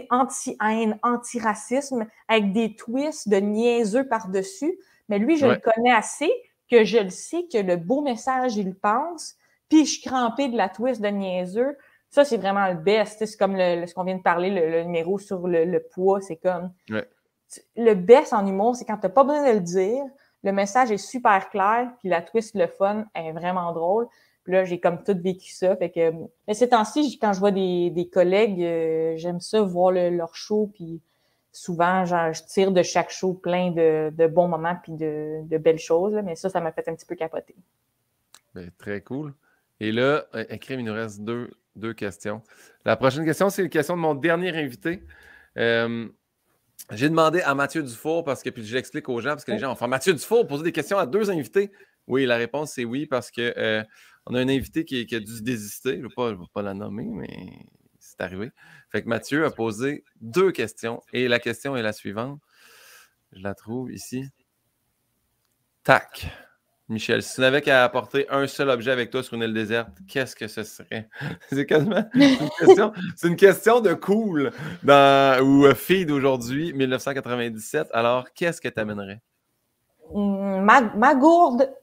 anti-haine, 0.09 0.97
anti-racisme, 1.03 2.07
avec 2.27 2.51
des 2.51 2.75
twists 2.75 3.29
de 3.29 3.37
niaiseux 3.37 4.07
par-dessus. 4.07 4.79
Mais 5.09 5.19
lui, 5.19 5.37
je 5.37 5.45
le 5.45 5.57
connais 5.57 5.91
assez 5.91 6.31
que 6.69 6.83
je 6.83 6.97
le 6.97 7.09
sais 7.09 7.45
que 7.51 7.57
le 7.57 7.77
beau 7.77 8.01
message, 8.01 8.55
il 8.55 8.67
le 8.67 8.73
pense, 8.73 9.35
puis 9.69 9.85
je 9.85 9.99
suis 9.99 10.01
crampée 10.01 10.49
de 10.49 10.57
la 10.57 10.69
twist 10.69 11.01
de 11.01 11.07
niaiseux. 11.07 11.77
Ça, 12.09 12.23
c'est 12.25 12.37
vraiment 12.37 12.67
le 12.67 12.75
best. 12.75 13.25
C'est 13.25 13.37
comme 13.37 13.55
le, 13.55 13.85
ce 13.87 13.93
qu'on 13.93 14.03
vient 14.03 14.17
de 14.17 14.21
parler, 14.21 14.49
le, 14.49 14.83
numéro 14.83 15.17
sur 15.17 15.47
le, 15.47 15.79
poids. 15.93 16.21
C'est 16.21 16.35
comme. 16.35 16.71
Le 17.75 17.93
best 17.93 18.33
en 18.33 18.45
humour, 18.45 18.75
c'est 18.75 18.85
quand 18.85 18.97
tu 18.97 19.07
n'as 19.07 19.13
pas 19.13 19.23
besoin 19.23 19.49
de 19.49 19.55
le 19.55 19.61
dire, 19.61 20.03
le 20.43 20.51
message 20.51 20.91
est 20.91 20.97
super 20.97 21.49
clair, 21.49 21.91
puis 21.99 22.09
la 22.09 22.21
twist, 22.21 22.55
le 22.55 22.67
fun, 22.67 23.05
est 23.15 23.31
vraiment 23.31 23.71
drôle. 23.73 24.07
Puis 24.43 24.53
là, 24.53 24.65
j'ai 24.65 24.79
comme 24.79 25.03
tout 25.03 25.17
vécu 25.17 25.51
ça. 25.53 25.75
Fait 25.77 25.89
que, 25.89 26.11
mais 26.47 26.53
ces 26.53 26.69
temps-ci, 26.69 27.17
quand 27.17 27.33
je 27.33 27.39
vois 27.39 27.51
des, 27.51 28.09
collègues, 28.11 28.61
euh, 28.61 29.13
j'aime 29.15 29.39
ça, 29.39 29.61
voir 29.61 29.91
leur 29.91 30.35
show. 30.35 30.69
Puis 30.73 31.01
souvent, 31.53 32.03
genre, 32.03 32.33
je 32.33 32.43
tire 32.43 32.71
de 32.71 32.83
chaque 32.83 33.11
show 33.11 33.33
plein 33.33 33.71
de, 33.71 34.27
bons 34.27 34.49
moments 34.49 34.75
puis 34.75 34.91
de, 34.91 35.57
belles 35.57 35.79
choses. 35.79 36.13
mais 36.23 36.35
ça, 36.35 36.49
ça 36.49 36.59
m'a 36.59 36.73
fait 36.73 36.89
un 36.89 36.95
petit 36.95 37.05
peu 37.05 37.15
capoter. 37.15 37.55
Ben, 38.53 38.69
très 38.77 39.01
cool. 39.01 39.33
Et 39.79 39.91
là, 39.91 40.25
écrit, 40.49 40.75
il 40.75 40.83
nous 40.83 40.93
reste 40.93 41.21
deux, 41.21 41.49
deux 41.75 41.93
questions. 41.93 42.41
La 42.85 42.95
prochaine 42.97 43.25
question, 43.25 43.49
c'est 43.49 43.63
une 43.63 43.69
question 43.69 43.95
de 43.95 44.01
mon 44.01 44.15
dernier 44.15 44.55
invité. 44.57 45.03
Euh, 45.57 46.07
j'ai 46.91 47.09
demandé 47.09 47.41
à 47.41 47.55
Mathieu 47.55 47.83
Dufour, 47.83 48.23
parce 48.23 48.43
que 48.43 48.49
puis 48.49 48.65
je 48.65 48.73
l'explique 48.73 49.07
aux 49.07 49.21
gens, 49.21 49.29
parce 49.29 49.45
que 49.45 49.51
les 49.51 49.59
gens 49.59 49.71
ont 49.71 49.75
fait 49.75 49.87
Mathieu 49.87 50.13
Dufour, 50.13 50.47
poser 50.47 50.63
des 50.63 50.71
questions 50.71 50.97
à 50.97 51.05
deux 51.05 51.31
invités. 51.31 51.71
Oui, 52.07 52.25
la 52.25 52.35
réponse 52.35 52.73
c'est 52.73 52.83
oui, 52.83 53.05
parce 53.05 53.31
que 53.31 53.53
euh, 53.57 53.83
on 54.25 54.35
a 54.35 54.39
un 54.39 54.49
invité 54.49 54.83
qui, 54.83 55.07
a 55.15 55.19
dû 55.19 55.41
désister. 55.41 55.97
Je 55.97 56.03
ne 56.03 56.07
vais, 56.07 56.45
pas 56.53 56.61
la 56.61 56.73
nommer, 56.73 57.05
mais 57.05 57.29
c'est 58.17 58.23
arrivé. 58.23 58.51
Fait 58.91 59.03
que 59.03 59.07
Mathieu 59.07 59.45
a 59.45 59.51
posé 59.51 60.03
deux 60.21 60.51
questions 60.51 61.01
et 61.13 61.27
la 61.27 61.39
question 61.39 61.75
est 61.75 61.81
la 61.81 61.93
suivante. 61.93 62.39
Je 63.31 63.41
la 63.41 63.55
trouve 63.55 63.91
ici. 63.91 64.25
Tac. 65.83 66.27
Michel, 66.89 67.23
si 67.23 67.35
tu 67.35 67.41
n'avais 67.41 67.61
qu'à 67.61 67.83
apporter 67.83 68.27
un 68.29 68.45
seul 68.45 68.69
objet 68.69 68.91
avec 68.91 69.09
toi 69.09 69.23
sur 69.23 69.35
une 69.35 69.43
île 69.43 69.53
déserte, 69.53 69.89
qu'est-ce 70.07 70.35
que 70.35 70.47
ce 70.47 70.63
serait? 70.63 71.09
c'est 71.49 71.65
quasiment 71.65 72.05
une 72.13 72.49
question, 72.59 72.93
c'est 73.15 73.27
une 73.29 73.35
question 73.35 73.79
de 73.79 73.93
cool 73.93 74.51
dans, 74.83 75.41
ou 75.41 75.65
euh, 75.65 75.73
feed 75.73 76.11
aujourd'hui, 76.11 76.73
1997. 76.73 77.87
Alors, 77.93 78.31
qu'est-ce 78.33 78.59
que 78.61 78.67
tu 78.67 78.79
amènerais? 78.79 79.21
Ma, 80.13 80.81
ma 80.81 81.15
gourde 81.15 81.73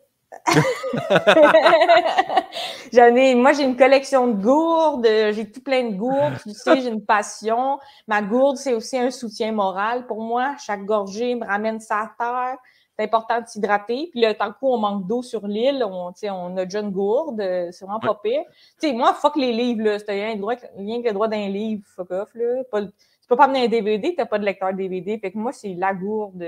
J'en 2.92 3.14
ai, 3.16 3.34
moi, 3.34 3.52
j'ai 3.52 3.64
une 3.64 3.76
collection 3.76 4.28
de 4.28 4.42
gourdes, 4.42 5.06
j'ai 5.32 5.50
tout 5.50 5.60
plein 5.60 5.90
de 5.90 5.96
gourdes, 5.96 6.38
tu 6.42 6.50
sais, 6.50 6.80
j'ai 6.80 6.88
une 6.88 7.04
passion. 7.04 7.78
Ma 8.06 8.22
gourde, 8.22 8.56
c'est 8.56 8.74
aussi 8.74 8.96
un 8.98 9.10
soutien 9.10 9.52
moral 9.52 10.06
pour 10.06 10.22
moi. 10.22 10.54
Chaque 10.64 10.84
gorgée 10.84 11.34
me 11.34 11.44
ramène 11.44 11.80
sa 11.80 12.12
terre. 12.18 12.56
C'est 12.96 13.04
important 13.04 13.40
de 13.40 13.46
s'hydrater. 13.46 14.08
Puis 14.10 14.20
là, 14.20 14.34
tant 14.34 14.52
qu'on 14.52 14.76
manque 14.78 15.06
d'eau 15.06 15.22
sur 15.22 15.46
l'île, 15.46 15.82
on, 15.84 16.12
on 16.22 16.56
a 16.56 16.64
déjà 16.64 16.80
une 16.80 16.90
gourde, 16.90 17.40
c'est 17.70 17.84
vraiment 17.84 18.00
pas 18.00 18.20
pire. 18.22 18.42
Tu 18.80 18.88
sais, 18.88 18.92
moi, 18.92 19.14
fuck 19.14 19.36
les 19.36 19.52
livres, 19.52 19.84
là. 19.84 19.98
C'est 19.98 20.12
rien, 20.12 20.38
rien 20.76 21.00
que 21.02 21.06
le 21.06 21.12
droit 21.14 21.28
d'un 21.28 21.48
livre, 21.48 21.82
fuck 21.86 22.10
off, 22.10 22.28
là. 22.34 22.62
Pas, 22.70 22.82
tu 22.82 22.92
peux 23.28 23.36
pas 23.36 23.44
amener 23.44 23.64
un 23.64 23.68
DVD, 23.68 24.14
t'as 24.14 24.26
pas 24.26 24.38
de 24.38 24.44
lecteur 24.44 24.74
DVD. 24.74 25.18
Fait 25.18 25.30
que 25.30 25.38
moi, 25.38 25.52
c'est 25.52 25.74
la 25.74 25.94
gourde 25.94 26.44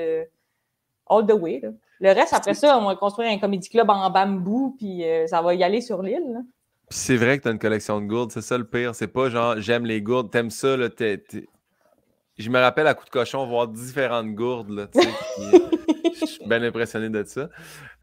all 1.09 1.27
the 1.27 1.33
way, 1.33 1.61
là. 1.61 1.71
Le 2.03 2.11
reste, 2.11 2.35
après 2.35 2.55
ça, 2.55 2.77
on 2.79 2.85
va 2.85 2.97
construire 2.97 3.31
un 3.31 3.39
comédie 3.39 3.69
club 3.69 3.89
en 3.89 4.11
bambou, 4.11 4.75
puis 4.77 5.05
euh, 5.05 5.29
ça 5.29 5.41
va 5.41 5.55
y 5.55 5.63
aller 5.63 5.81
sur 5.81 6.03
l'île. 6.03 6.43
c'est 6.91 7.17
vrai 7.17 7.39
que 7.39 7.45
tu 7.45 7.49
as 7.49 7.53
une 7.53 7.61
collection 7.61 8.01
de 8.01 8.07
gourdes, 8.07 8.33
c'est 8.33 8.43
ça 8.43 8.59
le 8.59 8.67
pire. 8.67 8.93
C'est 8.97 9.07
pas 9.07 9.31
genre 9.31 9.55
j'aime 9.61 9.87
les 9.87 10.03
gourdes, 10.03 10.29
t'aimes 10.33 10.51
ça, 10.51 10.77
là, 10.77 10.89
Je 10.99 12.51
me 12.51 12.59
rappelle 12.59 12.89
à 12.89 12.95
coup 12.95 13.05
de 13.05 13.11
cochon 13.11 13.47
voir 13.47 13.69
différentes 13.69 14.35
gourdes, 14.35 14.71
là, 14.71 14.89
je 14.95 16.27
suis 16.27 16.45
bien 16.45 16.61
impressionné 16.65 17.09
de 17.09 17.23
ça. 17.23 17.49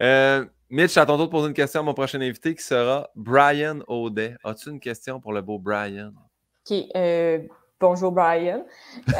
Euh, 0.00 0.46
Mitch, 0.70 0.96
à 0.96 1.04
ton 1.04 1.18
tour 1.18 1.26
de 1.26 1.30
poser 1.30 1.48
une 1.48 1.54
question 1.54 1.80
à 1.80 1.82
mon 1.82 1.92
prochain 1.92 2.22
invité 2.22 2.54
qui 2.54 2.62
sera 2.62 3.10
Brian 3.14 3.80
Audet. 3.86 4.34
As-tu 4.44 4.70
une 4.70 4.80
question 4.80 5.20
pour 5.20 5.34
le 5.34 5.42
beau 5.42 5.58
Brian? 5.58 6.12
OK. 6.70 6.86
Euh, 6.96 7.40
bonjour, 7.78 8.12
Brian. 8.12 8.64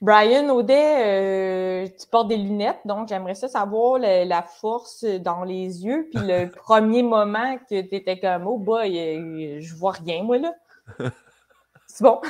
Brian 0.00 0.48
Audet, 0.50 1.86
euh, 1.86 1.88
tu 1.88 2.06
portes 2.06 2.28
des 2.28 2.36
lunettes, 2.36 2.80
donc 2.84 3.08
j'aimerais 3.08 3.34
ça 3.34 3.48
savoir 3.48 3.98
la 3.98 4.42
force 4.42 5.04
dans 5.04 5.44
les 5.44 5.84
yeux. 5.84 6.08
Puis 6.12 6.22
le 6.26 6.50
premier 6.56 7.02
moment 7.02 7.56
que 7.58 7.80
tu 7.80 7.94
étais 7.94 8.18
comme 8.18 8.46
Oh 8.46 8.58
boy, 8.58 8.98
euh, 8.98 9.60
je 9.60 9.74
vois 9.74 9.92
rien, 9.92 10.22
moi 10.22 10.38
là. 10.38 10.54
C'est 11.86 12.04
bon? 12.04 12.20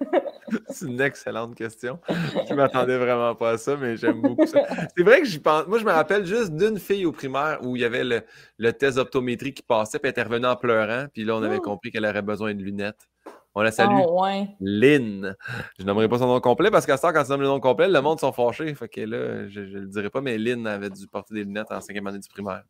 C'est 0.68 0.86
une 0.86 1.00
excellente 1.00 1.54
question. 1.54 1.98
Je 2.08 2.52
ne 2.52 2.54
m'attendais 2.54 2.98
vraiment 2.98 3.34
pas 3.34 3.52
à 3.52 3.58
ça, 3.58 3.76
mais 3.76 3.96
j'aime 3.96 4.20
beaucoup 4.20 4.46
ça. 4.46 4.60
C'est 4.96 5.02
vrai 5.02 5.20
que 5.20 5.26
j'y 5.26 5.38
pense. 5.38 5.66
Moi, 5.66 5.78
je 5.78 5.84
me 5.84 5.90
rappelle 5.90 6.26
juste 6.26 6.54
d'une 6.54 6.78
fille 6.78 7.06
au 7.06 7.12
primaire 7.12 7.60
où 7.62 7.76
il 7.76 7.82
y 7.82 7.84
avait 7.84 8.04
le, 8.04 8.72
test 8.72 8.96
d'optométrie 8.96 9.54
qui 9.54 9.62
passait, 9.62 9.98
puis 9.98 10.08
elle 10.08 10.12
était 10.12 10.22
revenue 10.22 10.46
en 10.46 10.56
pleurant, 10.56 11.06
puis 11.12 11.24
là, 11.24 11.36
on 11.36 11.42
avait 11.42 11.58
oh! 11.58 11.62
compris 11.62 11.90
qu'elle 11.90 12.04
aurait 12.04 12.22
besoin 12.22 12.54
de 12.54 12.62
lunettes. 12.62 13.08
On 13.58 13.62
la 13.62 13.70
salue. 13.70 14.02
Oh, 14.06 14.22
Lynn. 14.60 15.34
Je 15.78 15.84
n'aimerais 15.84 16.10
pas 16.10 16.18
son 16.18 16.26
nom 16.26 16.40
complet 16.40 16.70
parce 16.70 16.84
qu'à 16.84 16.98
ce 16.98 17.02
temps, 17.02 17.12
quand 17.14 17.24
tu 17.24 17.30
nommes 17.30 17.40
le 17.40 17.46
nom 17.46 17.58
complet, 17.58 17.88
le 17.88 18.02
monde 18.02 18.20
sont 18.20 18.30
fâchés. 18.30 18.74
Fait 18.74 18.86
que 18.86 19.00
là, 19.00 19.48
je 19.48 19.60
ne 19.60 19.80
le 19.80 19.86
dirai 19.86 20.10
pas, 20.10 20.20
mais 20.20 20.36
Lynn 20.36 20.66
avait 20.66 20.90
dû 20.90 21.06
porter 21.06 21.32
des 21.32 21.44
lunettes 21.44 21.72
en 21.72 21.80
cinquième 21.80 22.06
année 22.06 22.18
du 22.18 22.28
primaire. 22.28 22.64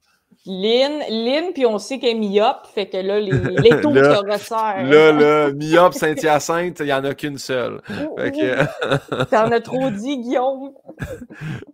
Lynn, 0.44 1.02
Lynn, 1.10 1.52
puis 1.52 1.66
on 1.66 1.78
sait 1.78 1.98
qu'elle 1.98 2.10
est 2.10 2.20
myope, 2.20 2.68
fait 2.72 2.86
que 2.88 2.98
là, 2.98 3.18
les, 3.18 3.32
les 3.32 3.80
taux 3.80 3.92
se 3.92 4.30
resserrent. 4.30 4.84
Là, 4.84 5.10
là, 5.10 5.52
myope, 5.52 5.94
Saint-Hyacinthe, 5.94 6.78
il 6.78 6.86
n'y 6.86 6.92
en 6.92 7.04
a 7.04 7.14
qu'une 7.14 7.38
seule. 7.38 7.80
Que... 7.82 9.24
T'en 9.30 9.50
as 9.50 9.60
trop 9.60 9.90
dit, 9.90 10.18
Guillaume. 10.18 10.72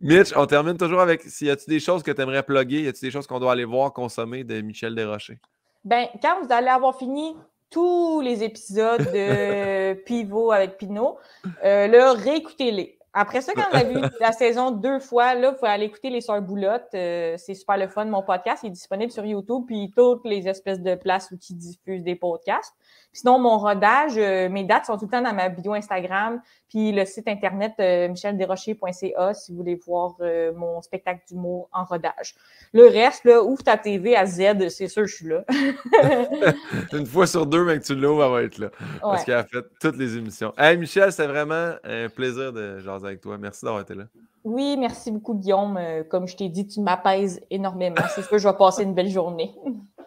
Mitch, 0.01 0.33
on 0.35 0.47
termine 0.47 0.79
toujours 0.79 1.01
avec, 1.01 1.21
s'il 1.23 1.49
y 1.49 1.51
a-tu 1.51 1.69
des 1.69 1.81
choses 1.81 2.03
que 2.03 2.13
tu 2.13 2.23
aimerais 2.23 2.43
plugger, 2.43 2.81
y 2.81 2.89
a-tu 2.89 3.05
des 3.05 3.11
choses 3.11 3.27
qu'on 3.27 3.41
doit 3.41 3.53
aller 3.53 3.67
voir, 3.67 3.93
consommer 3.93 4.43
de 4.43 4.59
Michel 4.63 4.95
Desrochers? 4.95 5.39
Ben, 5.85 6.07
quand 6.23 6.43
vous 6.43 6.51
allez 6.51 6.69
avoir 6.69 6.97
fini 6.97 7.35
tous 7.73 8.21
les 8.21 8.45
épisodes 8.45 9.01
de 9.01 9.95
Pivot 10.07 10.53
avec 10.53 10.77
Pinot, 10.77 11.19
euh, 11.65 11.89
là, 11.89 12.13
réécoutez-les. 12.13 12.99
Après 13.15 13.43
ça, 13.43 13.53
quand 13.55 13.65
on 13.73 13.77
a 13.77 13.85
vu 13.85 14.01
la 14.21 14.33
saison 14.33 14.71
deux 14.71 14.99
fois, 14.99 15.35
là, 15.35 15.51
vous 15.51 15.57
pouvez 15.57 15.71
aller 15.71 15.85
écouter 15.85 16.09
les 16.09 16.23
Sœurs 16.23 16.41
Boulottes. 16.41 16.95
Euh, 16.95 17.35
c'est 17.37 17.55
super 17.55 17.77
le 17.77 17.89
fun. 17.89 18.07
Mon 18.07 18.23
podcast 18.23 18.65
est 18.65 18.71
disponible 18.71 19.13
sur 19.13 19.25
YouTube, 19.25 19.65
puis 19.67 19.93
toutes 19.95 20.25
les 20.25 20.49
espèces 20.49 20.81
de 20.81 20.95
places 20.95 21.31
où 21.31 21.37
qui 21.37 21.55
diffusent 21.55 22.05
des 22.05 22.15
podcasts. 22.15 22.75
Sinon, 23.13 23.39
mon 23.39 23.59
rodage, 23.59 24.15
euh, 24.17 24.49
mes 24.49 24.65
dates 24.65 24.87
sont 24.87 24.97
tout 24.97 25.05
le 25.05 25.11
temps 25.11 25.23
dans 25.23 25.35
ma 25.35 25.49
bio 25.49 25.75
Instagram, 25.75 26.41
puis 26.69 26.93
le 26.93 27.05
site 27.05 27.29
internet 27.29 27.73
euh, 27.81 28.09
michelderrocher.ca 28.09 29.35
si 29.35 29.53
vous 29.53 29.59
voulez 29.59 29.75
voir 29.87 30.17
mon 30.55 30.81
spectacle 30.83 31.23
d'humour 31.29 31.69
en 31.73 31.85
rodage. 31.85 32.35
Le 32.73 32.87
reste, 32.87 33.25
là, 33.25 33.43
ouvre 33.43 33.63
ta 33.63 33.77
TV 33.77 34.17
à 34.17 34.27
Z, 34.27 34.69
c'est 34.69 34.89
sûr, 34.89 35.07
je 35.07 35.15
suis 35.15 35.29
là. 35.29 35.45
Une 36.93 37.07
fois 37.07 37.27
sur 37.27 37.47
deux, 37.47 37.65
mais 37.65 37.79
que 37.79 37.85
tu 37.85 37.95
l'ouvres, 37.95 38.25
elle 38.25 38.33
va 38.33 38.43
être 38.43 38.59
là. 38.59 38.71
Parce 39.01 39.25
qu'elle 39.25 39.35
a 39.35 39.45
fait 39.45 39.65
toutes 39.81 39.97
les 39.97 40.17
émissions. 40.17 40.53
Hey, 40.57 40.77
Michel, 40.77 41.13
c'est 41.13 41.27
vraiment 41.27 41.75
un 41.85 42.09
plaisir 42.09 42.53
de 42.53 42.79
jaser 42.79 43.07
avec 43.07 43.21
toi. 43.21 43.37
Merci 43.39 43.65
d'avoir 43.65 43.83
été 43.83 43.95
là. 43.95 44.05
Oui, 44.45 44.77
merci 44.77 45.11
beaucoup, 45.11 45.35
Guillaume. 45.35 45.77
Euh, 45.77 46.03
comme 46.05 46.27
je 46.27 46.37
t'ai 46.37 46.49
dit, 46.49 46.67
tu 46.67 46.81
m'apaises 46.81 47.41
énormément. 47.51 47.97
C'est 48.15 48.23
sûr 48.23 48.31
que 48.31 48.39
je 48.39 48.49
vais 48.49 48.57
passer 48.57 48.83
une 48.83 48.95
belle 48.95 49.11
journée. 49.11 49.55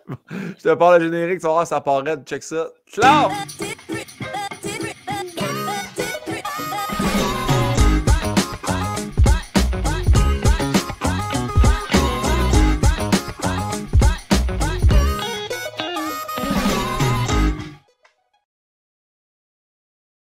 je 0.29 0.63
te 0.63 0.73
parle 0.73 1.01
le 1.01 1.05
générique, 1.05 1.39
tu 1.39 1.45
vas 1.45 1.53
voir, 1.53 1.67
ça 1.67 1.81
paraît. 1.81 2.17
Check 2.25 2.43
ça. 2.43 2.67
Ciao! 2.87 3.29